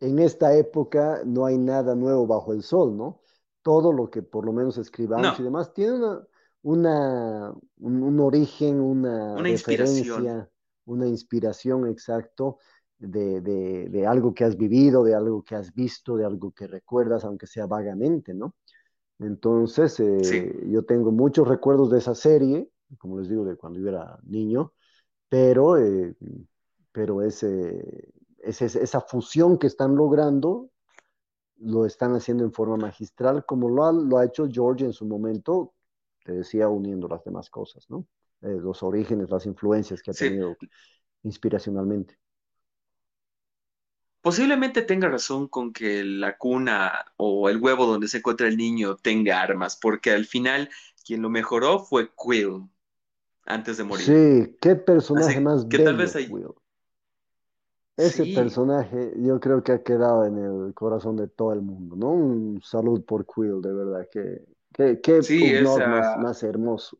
En 0.00 0.18
esta 0.18 0.54
época 0.54 1.22
no 1.24 1.46
hay 1.46 1.58
nada 1.58 1.94
nuevo 1.94 2.26
bajo 2.26 2.52
el 2.52 2.62
sol, 2.62 2.96
¿no? 2.96 3.22
Todo 3.62 3.92
lo 3.92 4.10
que 4.10 4.22
por 4.22 4.44
lo 4.44 4.52
menos 4.52 4.78
escribamos 4.78 5.40
y 5.40 5.42
demás 5.42 5.72
tiene 5.72 5.94
una, 5.94 6.26
una 6.62 7.54
un, 7.78 8.20
origen, 8.20 8.80
una, 8.80 9.34
una 9.34 9.50
inspiración. 9.50 10.48
una 10.84 11.06
inspiración 11.06 11.88
exacto 11.88 12.58
de, 12.98 13.40
de, 13.40 13.88
de, 13.88 14.06
algo 14.06 14.34
que 14.34 14.44
has 14.44 14.56
vivido, 14.56 15.04
de 15.04 15.14
algo 15.14 15.42
que 15.42 15.54
has 15.54 15.74
visto, 15.74 16.16
de 16.16 16.24
algo 16.24 16.50
que 16.52 16.66
recuerdas, 16.66 17.24
aunque 17.24 17.46
sea 17.46 17.66
vagamente, 17.66 18.34
¿no? 18.34 18.54
Entonces, 19.18 19.98
eh, 20.00 20.66
yo 20.68 20.84
tengo 20.84 21.10
muchos 21.10 21.48
recuerdos 21.48 21.90
de 21.90 21.98
esa 21.98 22.14
serie, 22.14 22.70
como 22.98 23.18
les 23.18 23.28
digo, 23.28 23.44
de 23.44 23.56
cuando 23.56 23.80
yo 23.80 23.88
era 23.88 24.18
niño, 24.24 24.72
pero, 25.28 25.76
eh, 25.76 26.14
pero 26.92 27.22
ese, 27.22 28.12
esa 28.42 29.00
fusión 29.00 29.58
que 29.58 29.66
están 29.66 29.96
logrando, 29.96 30.70
lo 31.60 31.84
están 31.84 32.14
haciendo 32.14 32.44
en 32.44 32.52
forma 32.52 32.76
magistral, 32.76 33.44
como 33.44 33.68
lo 33.68 33.84
ha, 33.84 33.92
lo 33.92 34.18
ha 34.18 34.24
hecho 34.24 34.48
George 34.48 34.84
en 34.84 34.92
su 34.92 35.06
momento, 35.06 35.74
te 36.24 36.32
decía, 36.32 36.68
uniendo 36.68 37.08
las 37.08 37.24
demás 37.24 37.50
cosas, 37.50 37.90
¿no? 37.90 38.06
Eh, 38.42 38.58
los 38.60 38.82
orígenes, 38.84 39.30
las 39.30 39.46
influencias 39.46 40.00
que 40.00 40.12
ha 40.12 40.14
tenido 40.14 40.56
inspiracionalmente. 41.24 42.16
Posiblemente 44.28 44.82
tenga 44.82 45.08
razón 45.08 45.48
con 45.48 45.72
que 45.72 46.04
la 46.04 46.36
cuna 46.36 47.06
o 47.16 47.48
el 47.48 47.56
huevo 47.56 47.86
donde 47.86 48.08
se 48.08 48.18
encuentra 48.18 48.46
el 48.46 48.58
niño 48.58 48.94
tenga 48.96 49.40
armas, 49.40 49.74
porque 49.80 50.10
al 50.10 50.26
final 50.26 50.68
quien 51.02 51.22
lo 51.22 51.30
mejoró 51.30 51.78
fue 51.78 52.10
Quill 52.14 52.68
antes 53.46 53.78
de 53.78 53.84
morir. 53.84 54.04
Sí, 54.04 54.56
qué 54.60 54.76
personaje 54.76 55.40
más 55.40 55.64
que 55.64 55.78
tal 55.78 55.96
vez 55.96 56.14
Ese 57.96 58.26
personaje 58.34 59.14
yo 59.16 59.40
creo 59.40 59.64
que 59.64 59.72
ha 59.72 59.82
quedado 59.82 60.26
en 60.26 60.36
el 60.36 60.74
corazón 60.74 61.16
de 61.16 61.28
todo 61.28 61.54
el 61.54 61.62
mundo, 61.62 61.96
¿no? 61.96 62.10
Un 62.10 62.60
salud 62.62 63.02
por 63.06 63.24
Quill, 63.24 63.62
de 63.62 63.72
verdad, 63.72 64.06
que 64.12 65.00
qué, 65.00 65.22
sí, 65.22 65.54
más, 66.18 66.42
hermoso. 66.42 66.98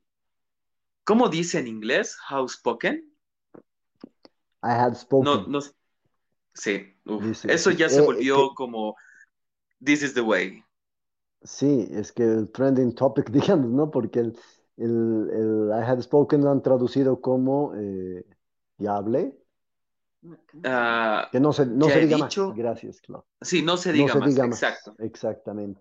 ¿Cómo 1.04 1.28
dice 1.28 1.58
en 1.58 1.66
inglés? 1.66 2.16
How 2.30 2.48
spoken? 2.48 3.04
I 4.62 4.70
had 4.70 4.94
spoken. 4.94 5.24
No, 5.24 5.46
no, 5.46 5.60
Sí, 6.58 6.92
eso 7.44 7.70
ya 7.70 7.88
se 7.88 8.00
eh, 8.00 8.02
volvió 8.02 8.52
como 8.54 8.96
This 9.84 10.02
is 10.02 10.14
the 10.14 10.20
way. 10.20 10.64
Sí, 11.42 11.88
es 11.92 12.10
que 12.12 12.24
el 12.24 12.50
trending 12.50 12.94
topic, 12.94 13.30
digamos, 13.30 13.70
¿no? 13.70 13.90
Porque 13.90 14.20
el, 14.20 14.38
el, 14.76 15.70
I 15.72 15.84
had 15.84 16.00
spoken 16.00 16.42
lo 16.42 16.50
han 16.50 16.62
traducido 16.62 17.20
como 17.20 17.74
eh, 17.76 18.24
ya 18.78 18.96
hablé. 18.96 19.38
Ah, 20.64 21.28
que 21.30 21.38
no 21.38 21.52
se, 21.52 21.64
no 21.64 21.88
se 21.88 22.00
diga 22.00 22.18
más. 22.18 22.36
Gracias, 22.56 23.00
claro. 23.00 23.24
Sí, 23.40 23.62
no 23.62 23.76
se 23.76 23.92
diga, 23.92 24.16
más, 24.16 24.36
exacto. 24.36 24.96
Exactamente. 24.98 25.80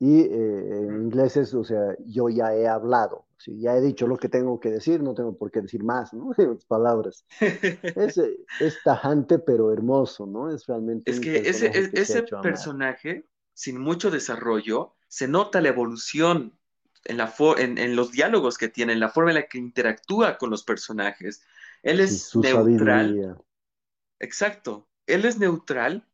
Y 0.00 0.22
eh, 0.22 0.78
en 0.80 1.02
inglés 1.04 1.36
es, 1.36 1.54
o 1.54 1.62
sea, 1.62 1.96
yo 2.04 2.28
ya 2.28 2.52
he 2.52 2.66
hablado, 2.66 3.25
¿sí? 3.38 3.58
ya 3.60 3.76
he 3.76 3.80
dicho 3.80 4.06
lo 4.06 4.16
que 4.16 4.28
tengo 4.28 4.58
que 4.60 4.70
decir, 4.70 5.02
no 5.02 5.14
tengo 5.14 5.36
por 5.36 5.50
qué 5.50 5.60
decir 5.60 5.84
más, 5.84 6.12
¿no? 6.12 6.30
En 6.38 6.58
palabras. 6.68 7.24
es, 7.40 8.18
es, 8.60 8.78
tajante, 8.84 9.38
pero 9.38 9.72
hermoso, 9.72 10.26
¿no? 10.26 10.50
Es 10.50 10.66
realmente. 10.66 11.10
Es 11.10 11.20
que 11.20 11.36
ese, 11.48 11.70
ese 11.92 12.22
personaje, 12.22 13.28
sin 13.54 13.80
mucho 13.80 14.10
desarrollo, 14.10 14.94
se 15.08 15.28
nota 15.28 15.60
la 15.60 15.68
evolución 15.68 16.58
en, 17.04 17.16
la 17.16 17.32
en, 17.58 17.78
en, 17.78 17.96
los 17.96 18.12
diálogos 18.12 18.58
que 18.58 18.68
tiene, 18.68 18.92
en 18.92 19.00
la 19.00 19.08
forma 19.08 19.30
en 19.30 19.36
la 19.36 19.46
que 19.46 19.58
interactúa 19.58 20.38
con 20.38 20.50
los 20.50 20.64
personajes. 20.64 21.42
Él 21.82 22.00
es 22.00 22.34
neutral. 22.34 23.38
Exacto. 24.18 24.88
Él 25.06 25.24
es 25.24 25.38
neutral, 25.38 26.06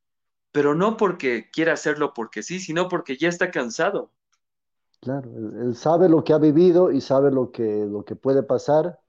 pero 0.51 0.75
no 0.75 0.97
porque 0.97 1.51
quiera 1.51 1.73
hacerlo 1.73 2.13
porque 2.15 2.43
sí, 2.43 2.61
sino 2.61 2.89
porque 2.89 3.17
ya 3.17 3.29
está 3.29 3.51
cansado. 3.51 4.13
Claro, 5.03 5.29
él, 5.35 5.75
sabe 5.75 6.09
lo 6.09 6.23
que 6.23 6.33
ha 6.33 6.39
vivido 6.39 6.93
y 6.93 7.01
sabe 7.01 7.33
lo 7.33 7.51
que, 7.51 7.87
lo 7.87 8.05
que 8.05 8.15
puede 8.15 8.45
pasar 8.45 9.01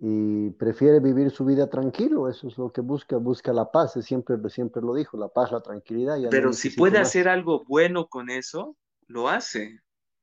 y 0.00 0.50
prefiere 0.50 0.98
vivir 0.98 1.30
su 1.30 1.44
vida 1.44 1.70
tranquilo, 1.70 2.28
eso 2.28 2.48
es 2.48 2.58
lo 2.58 2.72
que 2.72 2.80
busca, 2.80 3.16
busca 3.16 3.52
la 3.52 3.70
paz, 3.70 3.92
siempre, 4.02 4.36
siempre 4.48 4.82
lo 4.82 4.92
dijo, 4.92 5.16
la 5.16 5.28
paz, 5.28 5.52
la 5.52 5.60
tranquilidad. 5.60 6.16
Pero 6.30 6.52
si 6.52 6.70
puede 6.70 6.98
hacer 6.98 7.28
algo 7.28 7.62
bueno 7.68 8.08
con 8.08 8.28
eso, 8.28 8.76
lo 9.06 9.28
hace, 9.28 9.78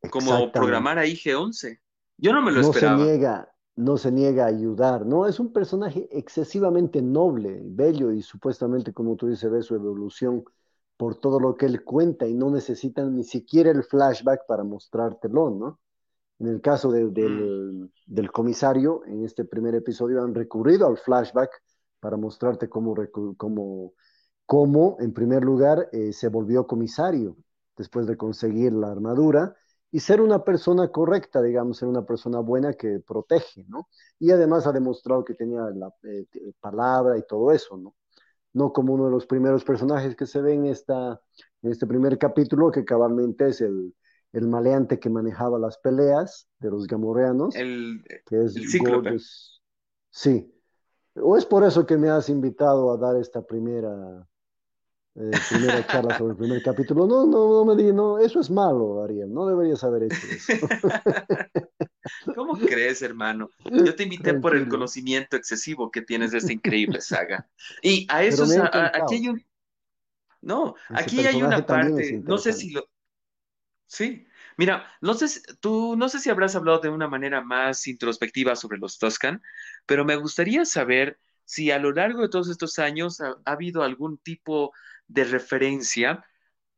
como 0.10 0.52
programar 0.52 1.00
a 1.00 1.06
IG-11. 1.06 1.80
Yo 2.18 2.34
no 2.34 2.42
me 2.42 2.52
lo 2.52 2.60
esperaba. 2.60 2.98
Se 2.98 3.06
niega, 3.06 3.56
no 3.78 3.96
se 3.96 4.12
niega 4.12 4.44
a 4.44 4.48
ayudar, 4.48 5.06
¿no? 5.06 5.26
Es 5.26 5.40
un 5.40 5.54
personaje 5.54 6.10
excesivamente 6.12 7.02
noble, 7.02 7.62
bello 7.64 8.12
y 8.12 8.22
supuestamente, 8.22 8.92
como 8.92 9.16
tú 9.16 9.28
dices, 9.28 9.50
ve 9.50 9.62
su 9.62 9.74
evolución 9.74 10.44
por 10.98 11.20
todo 11.20 11.40
lo 11.40 11.56
que 11.56 11.68
él 11.68 11.84
cuenta 11.84 12.28
y 12.28 12.34
no 12.34 12.50
necesitan 12.50 13.16
ni 13.16 13.24
siquiera 13.24 13.70
el 13.70 13.84
flashback 13.84 14.46
para 14.48 14.64
mostrártelo, 14.64 15.52
¿no? 15.52 15.80
En 16.40 16.48
el 16.48 16.62
caso 16.62 16.90
mm. 16.90 17.14
del, 17.14 18.32
comisario, 18.32 19.04
en 19.06 19.24
este 19.24 19.46
primer 19.46 19.76
episodio 19.76 20.24
han 20.24 20.36
recurrido 20.36 20.88
al 20.88 20.98
flashback 20.98 21.52
para 22.00 22.18
mostrarte 22.18 22.70
cómo, 22.70 22.96
cómo, 23.38 23.94
cómo 24.46 24.98
en 25.00 25.14
primer 25.14 25.44
lugar, 25.44 25.90
eh, 25.92 26.14
se 26.14 26.28
volvió 26.30 26.68
comisario 26.68 27.38
después 27.76 28.08
de 28.08 28.18
conseguir 28.18 28.74
la 28.74 28.92
armadura 28.92 29.56
y 29.92 30.00
ser 30.00 30.22
una 30.22 30.44
persona 30.44 30.90
correcta, 30.90 31.42
digamos, 31.42 31.78
ser 31.78 31.88
una 31.88 32.06
persona 32.06 32.40
buena 32.40 32.74
que 32.74 33.00
protege, 33.00 33.66
¿no? 33.68 33.88
Y 34.20 34.32
además 34.32 34.68
ha 34.68 34.72
demostrado 34.72 35.24
que 35.24 35.34
tenía 35.34 35.62
la 35.74 35.94
eh, 36.04 36.26
palabra 36.60 37.18
y 37.18 37.24
todo 37.28 37.52
eso, 37.52 37.78
¿no? 37.78 37.96
No 38.58 38.74
como 38.74 38.94
uno 38.94 39.06
de 39.06 39.12
los 39.12 39.28
primeros 39.28 39.64
personajes 39.64 40.16
que 40.16 40.26
se 40.26 40.42
ve 40.42 40.54
en, 40.54 40.66
esta, 40.66 41.22
en 41.62 41.72
este 41.72 41.86
primer 41.86 42.18
capítulo, 42.18 42.72
que 42.72 42.84
cabalmente 42.84 43.50
es 43.50 43.62
el, 43.62 43.94
el 44.34 44.48
maleante 44.48 45.00
que 45.00 45.12
manejaba 45.12 45.60
las 45.60 45.78
peleas 45.78 46.50
de 46.58 46.72
los 46.72 46.88
gamorreanos, 46.88 47.56
el, 47.56 48.04
que 48.26 48.44
es 48.44 48.56
el 48.56 49.22
Sí. 50.10 50.52
¿O 51.14 51.38
es 51.38 51.46
por 51.46 51.64
eso 51.64 51.86
que 51.86 51.98
me 51.98 52.10
has 52.10 52.30
invitado 52.30 52.92
a 52.92 52.98
dar 52.98 53.16
esta 53.18 53.44
primera 53.44 54.28
eh, 55.14 55.32
primera 55.50 55.86
charla 55.88 56.18
sobre 56.18 56.32
el 56.32 56.38
primer 56.38 56.64
capítulo. 56.64 57.08
No, 57.08 57.26
no, 57.26 57.50
no 57.52 57.66
me 57.66 57.76
digas, 57.76 57.96
no, 57.96 58.18
eso 58.20 58.40
es 58.40 58.52
malo, 58.52 59.04
Ariel, 59.04 59.34
no 59.34 59.48
deberías 59.48 59.84
haber 59.84 60.04
hecho 60.04 60.16
eso. 60.32 60.68
¿Cómo 62.36 62.58
crees, 62.58 63.02
hermano? 63.02 63.50
Yo 63.66 63.96
te 63.96 64.04
invité 64.04 64.36
por 64.36 64.56
el 64.56 64.68
conocimiento 64.68 65.36
excesivo 65.36 65.92
que 65.92 66.02
tienes 66.02 66.32
de 66.32 66.40
esta 66.40 66.54
increíble 66.54 67.02
saga. 67.02 67.50
Y 67.82 68.08
a 68.10 68.24
eso, 68.24 68.46
aquí 68.94 69.16
hay 69.16 69.28
un... 69.30 69.46
No, 70.42 70.76
aquí 70.90 71.26
hay 71.26 71.42
una 71.42 71.66
parte, 71.66 72.22
no 72.24 72.38
sé 72.38 72.54
si 72.54 72.72
lo... 72.72 72.88
Sí, 73.88 74.28
mira, 74.58 74.92
no 75.02 75.14
sé, 75.14 75.42
tú 75.60 75.96
no 75.98 76.10
sé 76.10 76.20
si 76.20 76.30
habrás 76.30 76.56
hablado 76.56 76.80
de 76.80 76.90
una 76.90 77.08
manera 77.08 77.42
más 77.42 77.88
introspectiva 77.88 78.56
sobre 78.56 78.78
los 78.78 79.00
Toscan, 79.00 79.42
pero 79.86 80.06
me 80.06 80.16
gustaría 80.16 80.66
saber 80.66 81.20
si 81.46 81.72
a 81.72 81.80
lo 81.80 81.92
largo 81.92 82.22
de 82.22 82.30
todos 82.30 82.50
estos 82.50 82.78
años 82.78 83.22
ha 83.22 83.38
habido 83.46 83.84
algún 83.84 84.18
tipo 84.18 84.74
de 85.08 85.24
referencia 85.24 86.26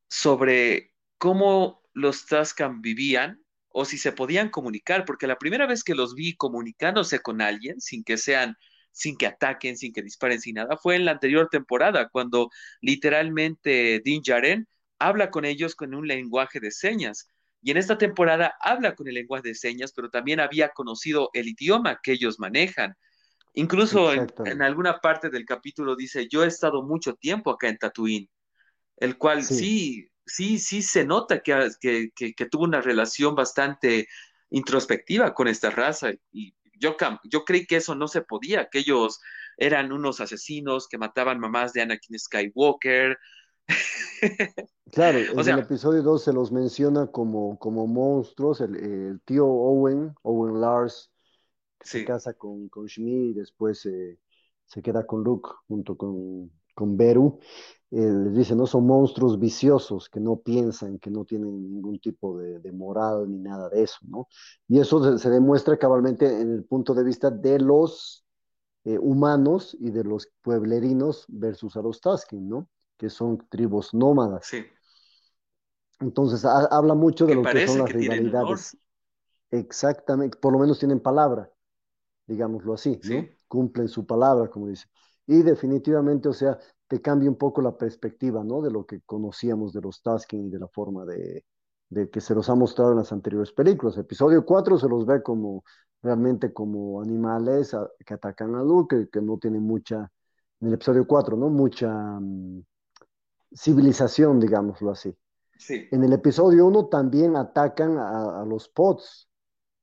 sobre 0.07 0.93
cómo 1.17 1.83
los 1.93 2.25
Tascam 2.25 2.81
vivían 2.81 3.43
o 3.79 3.85
si 3.85 3.97
se 3.97 4.11
podían 4.11 4.49
comunicar, 4.49 5.05
porque 5.05 5.25
la 5.25 5.37
primera 5.37 5.65
vez 5.65 5.85
que 5.85 5.95
los 5.95 6.13
vi 6.13 6.35
comunicándose 6.35 7.21
con 7.21 7.41
alguien, 7.41 7.79
sin 7.79 8.03
que 8.03 8.17
sean, 8.17 8.57
sin 8.91 9.15
que 9.15 9.25
ataquen, 9.25 9.77
sin 9.77 9.93
que 9.93 10.01
disparen, 10.01 10.41
sin 10.41 10.55
nada, 10.55 10.75
fue 10.75 10.97
en 10.97 11.05
la 11.05 11.11
anterior 11.11 11.47
temporada, 11.49 12.09
cuando 12.09 12.49
literalmente 12.81 14.01
Din 14.03 14.21
Jaren 14.21 14.67
habla 14.99 15.31
con 15.31 15.45
ellos 15.45 15.75
con 15.75 15.95
un 15.95 16.09
lenguaje 16.09 16.59
de 16.59 16.71
señas. 16.71 17.29
Y 17.61 17.71
en 17.71 17.77
esta 17.77 17.97
temporada 17.97 18.53
habla 18.59 18.95
con 18.95 19.07
el 19.07 19.13
lenguaje 19.13 19.47
de 19.47 19.55
señas, 19.55 19.93
pero 19.93 20.09
también 20.09 20.41
había 20.41 20.71
conocido 20.71 21.29
el 21.31 21.47
idioma 21.47 22.01
que 22.03 22.11
ellos 22.11 22.37
manejan. 22.37 22.97
Incluso 23.53 24.11
en, 24.13 24.61
alguna 24.61 24.99
parte 24.99 25.29
del 25.29 25.45
capítulo 25.45 25.95
dice, 25.95 26.27
yo 26.29 26.43
he 26.43 26.47
estado 26.47 26.83
mucho 26.83 27.13
tiempo 27.13 27.49
acá 27.49 27.69
en 27.69 27.77
Tatooine, 27.77 28.29
el 28.97 29.17
cual 29.17 29.41
sí, 29.45 29.55
sí, 29.55 30.09
sí, 30.29 30.59
se 30.59 31.05
nota 31.05 31.41
que, 31.41 31.69
que, 32.15 32.45
tuvo 32.45 32.63
una 32.63 32.81
relación 32.81 33.35
bastante 33.35 34.07
introspectiva 34.49 35.33
con 35.33 35.47
esta 35.47 35.69
raza. 35.69 36.11
Y 36.31 36.55
yo, 36.79 36.95
yo 37.25 37.45
creí 37.45 37.65
que 37.65 37.77
eso 37.77 37.95
no 37.95 38.07
se 38.07 38.21
podía, 38.21 38.69
que 38.69 38.79
ellos 38.79 39.19
eran 39.57 39.91
unos 39.91 40.21
asesinos 40.21 40.87
que 40.87 40.97
mataban 40.97 41.39
mamás 41.39 41.73
de 41.73 41.81
Anakin 41.81 42.17
Skywalker, 42.17 43.17
Claro, 44.91 45.19
en 45.19 45.47
el 45.47 45.59
episodio 45.59 46.01
2 46.01 46.23
se 46.23 46.33
los 46.33 46.51
menciona 46.51 47.05
como, 47.07 47.59
como 47.59 47.85
monstruos. 47.85 48.59
El, 48.59 49.21
tío 49.23 49.45
Owen, 49.45 50.15
Owen 50.23 50.59
Lars, 50.59 51.11
se 51.81 52.03
casa 52.05 52.33
con, 52.33 52.69
con 52.69 52.87
Shmi 52.87 53.29
y 53.29 53.33
después 53.33 53.81
se 53.81 54.81
queda 54.81 55.05
con 55.05 55.23
Luke 55.23 55.49
junto 55.67 55.95
con, 55.95 56.51
con 56.79 56.95
Beru. 56.95 57.39
les 57.91 58.33
dice, 58.33 58.55
no 58.55 58.65
son 58.65 58.87
monstruos 58.87 59.37
viciosos 59.37 60.07
que 60.09 60.21
no 60.21 60.37
piensan, 60.37 60.97
que 60.97 61.11
no 61.11 61.25
tienen 61.25 61.73
ningún 61.73 61.99
tipo 61.99 62.37
de, 62.37 62.71
moral 62.71 63.29
ni 63.29 63.39
nada 63.39 63.67
de 63.67 63.83
eso, 63.83 63.97
¿no? 64.07 64.29
Y 64.69 64.79
eso 64.79 65.17
se, 65.17 65.29
demuestra 65.29 65.77
cabalmente 65.77 66.25
en 66.25 66.53
el 66.53 66.63
punto 66.63 66.93
de 66.93 67.03
vista 67.03 67.29
de 67.29 67.59
los 67.59 68.23
eh, 68.85 68.97
humanos 68.97 69.75
y 69.77 69.91
de 69.91 70.05
los 70.05 70.29
pueblerinos 70.41 71.25
versus 71.27 71.75
a 71.75 71.81
los 71.81 71.99
Tusken, 71.99 72.47
¿no? 72.47 72.69
que 72.97 73.09
son 73.09 73.37
tribus 73.49 73.93
nómadas. 73.93 74.45
Sí. 74.45 74.65
Entonces 75.99 76.45
habla 76.45 76.93
mucho 76.93 77.25
de 77.25 77.35
lo 77.35 77.43
que 77.43 77.67
son 77.67 77.79
las 77.79 77.91
rivalidades. 77.91 78.77
Exactamente, 79.51 80.37
por 80.37 80.53
lo 80.53 80.59
menos 80.59 80.79
tienen 80.79 80.99
palabra, 80.99 81.49
digámoslo 82.27 82.73
así, 82.73 82.99
¿no? 83.05 83.25
Cumplen 83.47 83.87
su 83.87 84.05
palabra, 84.05 84.49
como 84.49 84.67
dice. 84.67 84.85
Y 85.29 85.43
definitivamente, 85.43 86.27
o 86.27 86.33
sea, 86.33 86.57
te 86.87 87.03
cambia 87.03 87.29
un 87.29 87.35
poco 87.35 87.61
la 87.61 87.77
perspectiva, 87.77 88.43
¿no? 88.43 88.63
De 88.63 88.71
lo 88.71 88.87
que 88.87 89.01
conocíamos 89.01 89.73
de 89.73 89.81
los 89.81 90.01
Tusken 90.01 90.47
y 90.47 90.49
de 90.49 90.57
la 90.57 90.67
forma 90.67 91.05
de, 91.05 91.45
que 92.11 92.19
se 92.19 92.33
los 92.33 92.49
ha 92.49 92.55
mostrado 92.55 92.93
en 92.93 92.97
las 92.97 93.11
anteriores 93.11 93.51
películas. 93.51 93.95
Episodio 93.99 94.43
4 94.43 94.79
se 94.79 94.89
los 94.89 95.05
ve 95.05 95.21
como 95.21 95.63
realmente 96.01 96.51
como 96.51 96.99
animales 96.99 97.75
que 98.03 98.13
atacan 98.15 98.55
a 98.55 98.63
Luke, 98.63 99.07
que, 99.11 99.21
no 99.21 99.37
tienen 99.37 99.61
mucha, 99.61 100.11
en 100.61 100.67
el 100.69 100.73
episodio 100.73 101.05
4, 101.05 101.37
¿no? 101.37 101.49
Mucha, 101.49 101.93
mm, 101.93 102.63
civilización, 103.55 104.39
digámoslo 104.39 104.89
así. 104.89 105.15
Sí. 105.59 105.87
En 105.91 106.03
el 106.03 106.13
episodio 106.13 106.65
1 106.65 106.87
también 106.87 107.35
atacan 107.35 107.99
a, 107.99 108.43
los 108.47 108.67
pods, 108.67 109.29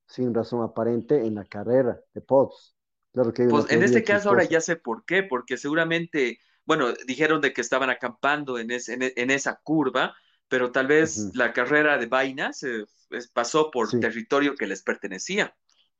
sin 0.07 0.33
razón 0.33 0.61
aparente, 0.61 1.25
en 1.25 1.35
la 1.35 1.45
carrera 1.45 1.97
de 2.13 2.19
pods. 2.19 2.76
Claro 3.17 3.33
que 3.33 3.47
pues 3.47 3.71
en 3.71 3.81
este 3.81 4.03
caso 4.03 4.29
ahora 4.29 4.43
ya 4.43 4.61
sé 4.61 4.75
por 4.75 5.03
qué, 5.03 5.23
porque 5.23 5.57
seguramente, 5.57 6.37
bueno, 6.67 6.93
dijeron 7.07 7.41
de 7.41 7.51
que 7.51 7.61
estaban 7.61 7.89
acampando 7.89 8.59
en, 8.59 8.69
en, 8.69 9.31
esa 9.31 9.59
curva, 9.63 10.13
pero 10.47 10.71
tal 10.71 10.85
vez 10.85 11.31
la 11.33 11.51
carrera 11.51 11.97
de 11.97 12.05
vainas 12.05 12.61
eh, 12.61 12.85
pasó 13.33 13.71
por 13.71 13.89
territorio 13.89 14.53
que 14.53 14.67
les 14.67 14.83
pertenecía. 14.83 15.55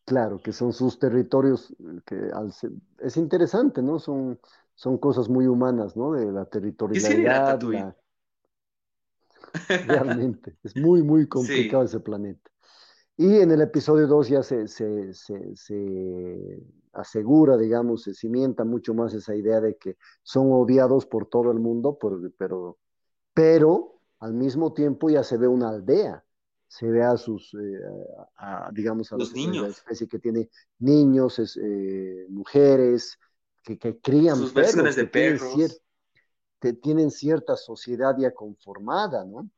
Claro, 0.06 0.40
que 0.44 0.54
son 0.54 0.74
sus 0.74 1.00
territorios, 1.00 1.76
que 2.06 2.30
es 3.00 3.18
interesante, 3.18 3.82
¿no? 3.82 3.98
Son, 3.98 4.40
son 4.76 5.00
cosas 5.00 5.28
muy 5.28 5.48
humanas, 5.48 5.98
¿no? 5.98 6.12
De 6.12 6.32
la 6.32 6.46
territorialidad. 6.46 7.60
Realmente, 9.88 10.56
es 10.64 10.76
muy, 10.76 11.02
muy 11.02 11.28
complicado 11.28 11.84
ese 11.84 12.00
planeta. 12.00 12.52
Y 13.20 13.40
en 13.40 13.50
el 13.50 13.62
episodio 13.62 14.06
2 14.06 14.30
ya 14.30 14.44
se, 14.44 14.68
se, 14.68 15.12
se, 15.12 16.64
asegura, 16.94 17.58
digamos, 17.58 18.04
se 18.04 18.14
cimienta 18.14 18.64
mucho 18.64 18.94
más 18.94 19.12
esa 19.16 19.36
idea 19.36 19.60
de 19.60 19.76
que 19.76 19.98
son 20.22 20.52
odiados 20.52 21.08
por 21.08 21.28
todo 21.28 21.52
el 21.52 21.60
mundo, 21.60 21.98
pero, 22.38 22.78
pero 23.34 24.02
al 24.20 24.36
mismo 24.36 24.72
tiempo 24.74 25.10
ya 25.10 25.24
se 25.24 25.38
ve 25.38 25.48
una 25.48 25.70
aldea, 25.70 26.24
se 26.68 26.88
ve 26.92 27.04
a 27.04 27.18
sus, 27.18 27.56
eh, 27.56 27.80
digamos, 28.74 29.12
a 29.12 29.18
los 29.18 29.34
niños. 29.34 29.64
La 29.64 29.70
especie 29.70 30.08
que 30.08 30.20
tiene 30.20 30.50
niños, 30.78 31.40
eh, 31.60 32.28
mujeres, 32.30 33.18
que, 33.64 34.00
crían 34.00 34.38
Sus 34.38 34.54
versiones 34.54 34.96
de 34.96 35.08
perros. 35.08 35.56
que 36.60 36.74
tienen 36.74 37.10
cierta 37.10 37.56
sociedad 37.56 38.16
ya 38.18 38.32
conformada, 38.32 39.26
¿no? 39.26 39.50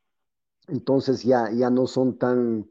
Entonces 0.67 1.23
ya, 1.23 1.51
ya 1.51 1.69
no 1.69 1.87
son 1.87 2.17
tan, 2.17 2.69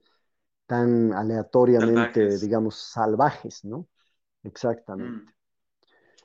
tan 0.69 1.15
aleatoriamente, 1.15 2.39
digamos, 2.39 2.77
salvajes, 2.77 3.65
¿no? 3.65 3.89
Exactamente. 4.45 5.33
Mm, 5.33 5.35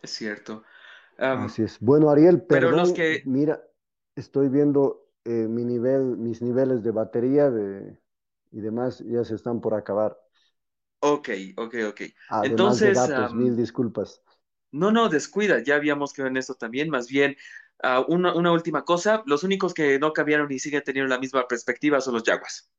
es 0.04 0.12
cierto. 0.12 0.64
Así 1.18 1.64
es. 1.64 1.80
Bueno, 1.80 2.10
Ariel, 2.10 2.44
pero 2.48 2.72
los 2.72 2.92
que... 2.92 3.24
mira, 3.26 3.64
estoy 4.16 4.50
viendo 4.50 5.08
eh, 5.24 5.48
mi 5.48 5.64
nivel, 5.64 6.18
mis 6.18 6.42
niveles 6.42 6.84
de 6.84 6.92
batería 6.92 7.50
de, 7.50 7.98
y 8.52 8.60
demás 8.60 9.00
ya 9.00 9.24
se 9.24 9.36
están 9.36 9.62
por 9.62 9.74
acabar. 9.74 10.18
Ok, 11.00 11.30
ok, 11.56 11.76
ok. 11.88 12.02
Además 12.30 12.50
Entonces, 12.50 12.94
de 13.08 13.14
datos, 13.16 13.34
mil 13.36 13.56
disculpas. 13.56 14.22
No, 14.72 14.92
no, 14.92 15.08
descuida, 15.08 15.64
ya 15.64 15.76
habíamos 15.76 16.12
quedado 16.12 16.32
en 16.32 16.38
eso 16.38 16.56
también. 16.56 16.90
Más 16.90 17.08
bien, 17.08 17.38
ah, 17.82 18.04
una, 18.08 18.52
última 18.52 18.84
cosa, 18.84 19.24
los 19.26 19.44
únicos 19.44 19.74
que 19.74 20.00
no 20.00 20.12
cambiaron 20.12 20.52
y 20.52 20.60
siguen 20.60 20.84
teniendo 20.84 21.10
la 21.10 21.20
misma 21.20 21.48
perspectiva 21.48 22.02
son 22.02 22.16
los 22.16 22.24
Yaguas. 22.24 22.70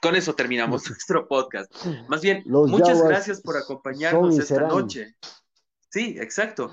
Con 0.00 0.16
eso 0.16 0.34
terminamos 0.34 0.84
nuestro 0.90 1.28
podcast. 1.28 1.72
Más 2.08 2.22
bien, 2.22 2.42
muchas 2.46 3.02
gracias 3.02 3.40
por 3.40 3.56
acompañarnos 3.56 4.38
esta 4.38 4.62
noche. 4.62 5.16
Sí, 5.90 6.16
exacto. 6.18 6.70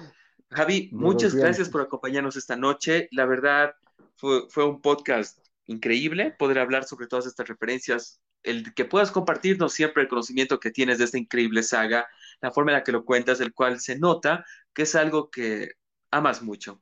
Javi, 0.49 0.89
muchas 0.93 1.35
gracias 1.35 1.69
por 1.69 1.81
acompañarnos 1.81 2.35
esta 2.35 2.55
noche. 2.55 3.09
La 3.11 3.25
verdad, 3.25 3.73
fue, 4.15 4.47
fue 4.49 4.65
un 4.65 4.81
podcast 4.81 5.39
increíble 5.65 6.33
poder 6.37 6.59
hablar 6.59 6.85
sobre 6.85 7.07
todas 7.07 7.25
estas 7.25 7.47
referencias 7.47 8.21
el 8.43 8.73
que 8.73 8.85
puedas 8.85 9.11
compartirnos 9.11 9.73
siempre 9.73 10.03
el 10.03 10.09
conocimiento 10.09 10.59
que 10.59 10.71
tienes 10.71 10.97
de 10.97 11.05
esta 11.05 11.17
increíble 11.17 11.63
saga, 11.63 12.07
la 12.41 12.51
forma 12.51 12.71
en 12.71 12.77
la 12.77 12.83
que 12.83 12.91
lo 12.91 13.03
cuentas, 13.03 13.41
el 13.41 13.53
cual 13.53 13.79
se 13.79 13.97
nota 13.97 14.45
que 14.73 14.83
es 14.83 14.95
algo 14.95 15.29
que 15.29 15.71
amas 16.11 16.41
mucho. 16.41 16.81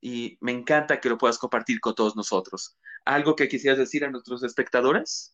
Y 0.00 0.36
me 0.40 0.52
encanta 0.52 1.00
que 1.00 1.08
lo 1.08 1.16
puedas 1.16 1.38
compartir 1.38 1.80
con 1.80 1.94
todos 1.94 2.16
nosotros. 2.16 2.76
¿Algo 3.04 3.36
que 3.36 3.48
quisieras 3.48 3.78
decir 3.78 4.04
a 4.04 4.10
nuestros 4.10 4.42
espectadores? 4.42 5.33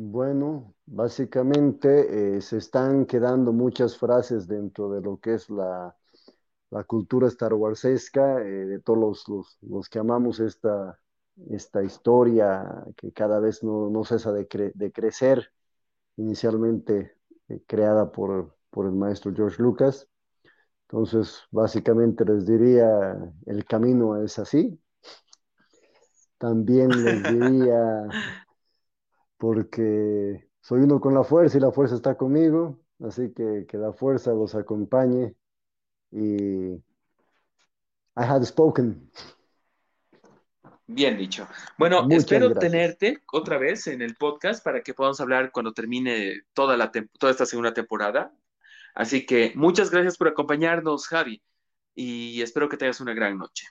Bueno, 0.00 0.76
básicamente 0.86 2.36
eh, 2.36 2.40
se 2.40 2.58
están 2.58 3.04
quedando 3.04 3.52
muchas 3.52 3.98
frases 3.98 4.46
dentro 4.46 4.88
de 4.92 5.00
lo 5.00 5.18
que 5.18 5.34
es 5.34 5.50
la, 5.50 5.96
cultura 6.86 7.26
Star 7.26 7.52
Warsesca, 7.54 8.40
eh, 8.40 8.66
de 8.66 8.78
todos 8.78 9.28
los, 9.28 9.58
los 9.60 9.88
que 9.88 9.98
amamos 9.98 10.38
esta, 10.38 11.00
esta 11.50 11.82
historia 11.82 12.84
que 12.96 13.12
cada 13.12 13.40
vez 13.40 13.64
no, 13.64 14.04
cesa 14.04 14.30
de, 14.32 14.46
crecer, 14.46 15.52
inicialmente 16.16 17.16
eh, 17.48 17.60
creada 17.66 18.12
por, 18.12 18.54
el 18.76 18.92
maestro 18.92 19.34
George 19.34 19.60
Lucas. 19.60 20.06
Entonces, 20.82 21.42
básicamente 21.50 22.24
les 22.24 22.46
diría, 22.46 23.18
el 23.46 23.64
camino 23.64 24.22
es 24.22 24.38
así. 24.38 24.80
También 26.38 26.90
les 26.90 27.22
diría, 27.32 28.06
porque 29.38 30.48
soy 30.60 30.80
uno 30.80 31.00
con 31.00 31.14
la 31.14 31.24
fuerza 31.24 31.56
y 31.56 31.60
la 31.60 31.72
fuerza 31.72 31.94
está 31.94 32.16
conmigo, 32.16 32.78
así 33.00 33.32
que 33.32 33.64
que 33.66 33.78
la 33.78 33.92
fuerza 33.92 34.32
los 34.32 34.54
acompañe. 34.54 35.34
Y 36.10 36.74
I 38.18 38.24
had 38.24 38.44
spoken. 38.44 39.10
Bien 40.86 41.18
dicho. 41.18 41.46
Bueno, 41.76 42.06
espero 42.10 42.52
tenerte 42.54 43.18
otra 43.30 43.58
vez 43.58 43.86
en 43.86 44.00
el 44.00 44.16
podcast 44.16 44.64
para 44.64 44.82
que 44.82 44.94
podamos 44.94 45.20
hablar 45.20 45.52
cuando 45.52 45.72
termine 45.72 46.42
toda, 46.54 46.76
la 46.76 46.90
toda 46.90 47.30
esta 47.30 47.46
segunda 47.46 47.74
temporada. 47.74 48.32
Así 48.94 49.26
que 49.26 49.52
muchas 49.54 49.90
gracias 49.90 50.16
por 50.16 50.28
acompañarnos, 50.28 51.06
Javi, 51.06 51.42
y 51.94 52.40
espero 52.40 52.68
que 52.68 52.78
tengas 52.78 53.00
una 53.00 53.12
gran 53.12 53.36
noche. 53.36 53.66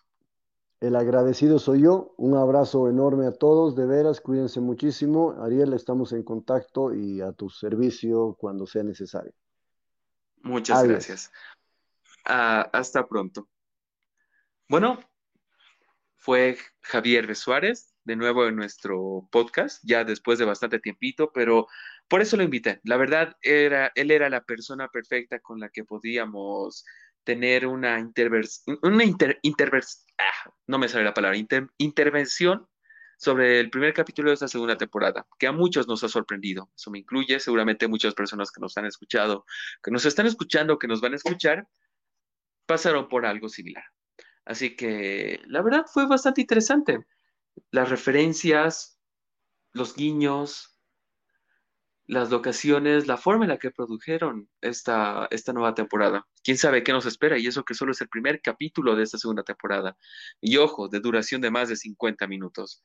El 0.80 0.95
agradecido 0.95 1.58
soy 1.58 1.82
yo. 1.82 2.14
Un 2.18 2.36
abrazo 2.36 2.88
enorme 2.88 3.26
a 3.26 3.32
todos. 3.32 3.76
De 3.76 3.86
veras, 3.86 4.22
cuídense 4.22 4.60
muchísimo. 4.60 5.36
Ariel, 5.41 5.74
estamos 5.74 6.14
en 6.14 6.24
contacto 6.24 6.94
y 6.94 7.22
a 7.22 7.32
tu 7.32 7.49
servicio 7.49 8.36
cuando 8.40 8.68
sea 8.68 8.84
necesario. 8.84 9.34
Muchas 10.44 10.84
gracias. 10.84 11.32
Ah, 12.26 12.70
hasta 12.72 13.08
pronto. 13.08 13.48
Bueno, 14.70 14.99
fue 16.16 16.58
Javier 16.82 17.36
Suárez 17.36 17.94
de 18.04 18.16
nuevo 18.16 18.48
en 18.48 18.56
nuestro 18.56 19.28
podcast, 19.32 19.84
ya 19.84 20.06
después 20.06 20.40
de 20.40 20.45
bastante 20.45 20.80
tiempito, 20.80 21.32
pero 21.34 21.68
por 22.08 22.22
eso 22.22 22.38
lo 22.38 22.44
invité. 22.44 22.80
La 22.84 22.95
verdad, 22.95 23.36
era, 23.41 23.91
él 23.95 24.12
era 24.12 24.30
la 24.30 24.44
persona 24.45 24.88
perfecta 24.88 25.40
con 25.40 25.60
la 25.60 25.70
que 25.70 25.84
podíamos 25.84 26.86
tener 27.28 27.68
una, 27.68 27.98
una 27.98 29.04
ah, 30.18 30.54
no 30.66 30.80
me 30.80 30.88
sale 30.88 31.04
la 31.04 31.14
palabra, 31.14 31.38
intervención 31.78 32.66
sobre 33.18 33.60
el 33.60 33.70
primer 33.70 33.94
capítulo 33.94 34.30
de 34.30 34.36
esta 34.36 34.48
segunda 34.48 34.78
temporada, 34.78 35.28
que 35.38 35.48
a 35.48 35.52
muchos 35.52 35.90
nos 35.90 36.02
ha 36.06 36.08
sorprendido. 36.08 36.72
Eso 36.74 36.90
me 36.90 36.99
incluye, 36.99 37.38
seguramente 37.41 37.90
muchas 37.90 38.14
personas 38.14 38.49
que 38.49 38.62
nos 38.62 38.78
han 38.78 38.86
escuchado, 38.86 39.45
que 39.84 39.91
nos 39.91 40.06
están 40.06 40.26
escuchando, 40.26 40.80
que 40.80 40.88
nos 40.88 41.02
van 41.02 41.12
a 41.12 41.16
escuchar, 41.18 41.68
pasaron 42.66 43.10
por 43.10 43.26
algo 43.26 43.49
similar. 43.49 43.84
Así 44.45 44.78
que 44.78 45.41
la 45.48 45.62
verdad 45.62 45.84
fue 45.86 46.08
bastante 46.08 46.40
interesante. 46.40 47.06
Las 47.72 47.90
referencias, 47.90 49.02
los 49.74 49.98
guiños, 49.98 50.77
las 52.08 52.30
locaciones, 52.32 53.06
la 53.06 53.18
forma 53.18 53.44
en 53.46 53.50
la 53.50 53.58
que 53.58 53.70
produjeron 53.70 54.50
esta, 54.62 55.28
esta 55.30 55.52
nueva 55.52 55.76
temporada. 55.76 56.26
¿Quién 56.42 56.58
sabe 56.58 56.82
qué 56.82 56.94
nos 56.94 57.06
espera? 57.06 57.38
Y 57.38 57.48
eso 57.48 57.66
que 57.66 57.74
solo 57.74 57.92
es 57.92 58.00
el 58.00 58.08
primer 58.08 58.42
capítulo 58.42 58.96
de 58.96 59.04
esta 59.04 59.18
segunda 59.18 59.44
temporada. 59.44 59.98
Y 60.40 60.56
ojo, 60.58 60.88
de 60.88 61.02
duración 61.02 61.42
de 61.42 61.52
más 61.52 61.68
de 61.68 61.76
50 61.76 62.26
minutos. 62.28 62.82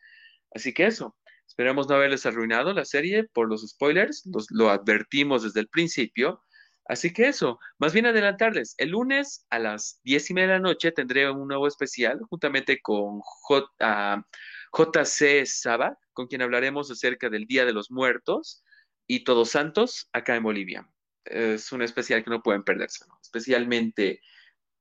Así 0.52 0.74
que 0.74 0.86
eso, 0.86 1.16
esperamos 1.46 1.88
no 1.88 1.94
haberles 1.94 2.26
arruinado 2.26 2.72
la 2.72 2.84
serie 2.84 3.24
por 3.32 3.48
los 3.48 3.66
spoilers, 3.66 4.24
lo 4.50 4.70
advertimos 4.70 5.44
desde 5.44 5.60
el 5.60 5.68
principio. 5.68 6.42
Así 6.84 7.12
que 7.12 7.28
eso, 7.28 7.60
más 7.78 7.92
bien 7.92 8.06
adelantarles, 8.06 8.74
el 8.76 8.90
lunes 8.90 9.46
a 9.50 9.60
las 9.60 10.00
diez 10.02 10.28
y 10.30 10.34
media 10.34 10.48
de 10.48 10.54
la 10.54 10.58
noche 10.58 10.90
tendré 10.90 11.30
un 11.30 11.46
nuevo 11.46 11.68
especial 11.68 12.20
juntamente 12.28 12.80
con 12.82 13.20
J, 13.20 14.26
JC 14.72 15.46
Saba, 15.46 15.96
con 16.12 16.26
quien 16.26 16.42
hablaremos 16.42 16.90
acerca 16.90 17.30
del 17.30 17.46
Día 17.46 17.64
de 17.64 17.72
los 17.72 17.92
Muertos 17.92 18.64
y 19.06 19.24
Todos 19.24 19.50
Santos 19.50 20.08
acá 20.12 20.36
en 20.36 20.42
Bolivia. 20.42 20.88
Es 21.24 21.72
un 21.72 21.82
especial 21.82 22.24
que 22.24 22.30
no 22.30 22.42
pueden 22.42 22.64
perderse, 22.64 23.04
especialmente 23.22 24.20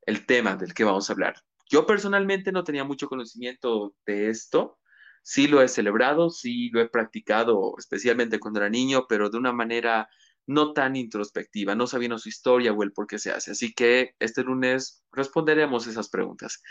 el 0.06 0.26
tema 0.26 0.56
del 0.56 0.73
que 0.73 0.84
vamos 0.84 1.10
a 1.10 1.14
hablar. 1.14 1.35
Yo 1.69 1.85
personalmente 1.85 2.52
no 2.52 2.64
tenía 2.64 2.84
mucho 2.84 3.07
conocimiento 3.07 3.95
de 4.06 4.30
esto, 4.30 4.80
sí 5.22 5.48
lo 5.48 5.61
he 5.61 5.68
celebrado, 5.68 6.30
sí 6.30 6.69
lo 6.69 6.81
he 6.81 6.89
practicado, 6.89 7.76
especialmente 7.77 8.39
cuando 8.39 8.60
era 8.60 8.69
niño, 8.69 9.06
pero 9.07 9.30
de 9.30 9.38
una 9.38 9.53
manera 9.53 10.10
no 10.48 10.73
tan 10.73 10.95
introspectiva, 10.95 11.76
no 11.76 11.88
sabiendo 11.88 12.18
su 12.18 12.27
historia 12.27 12.73
o 12.73 12.84
el 12.84 12.91
por 12.91 13.07
qué 13.07 13.19
se 13.19 13.31
hace. 13.31 13.52
Así 13.52 13.73
que 13.73 14.15
este 14.19 14.43
lunes 14.43 15.03
responderemos 15.11 15.88
esas 15.88 16.10
preguntas. 16.10 16.61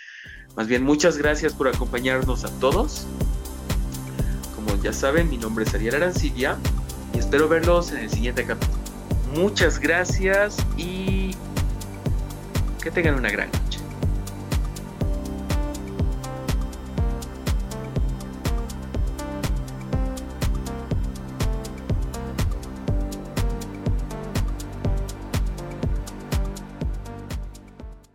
Más 0.56 0.66
bien, 0.66 0.82
muchas 0.82 1.16
gracias 1.16 1.54
por 1.54 1.68
acompañarnos 1.68 2.44
a 2.44 2.60
todos. 2.60 3.06
Como 4.54 4.82
ya 4.82 4.92
saben, 4.92 5.30
mi 5.30 5.38
nombre 5.38 5.64
es 5.64 5.74
Ariel 5.74 5.94
Arancibia 5.94 6.58
espero 7.20 7.48
verlos 7.48 7.92
en 7.92 7.98
el 7.98 8.10
siguiente 8.10 8.44
capítulo. 8.44 8.80
Muchas 9.34 9.78
gracias 9.78 10.56
y 10.76 11.36
que 12.82 12.90
tengan 12.90 13.14
una 13.14 13.30
gran 13.30 13.48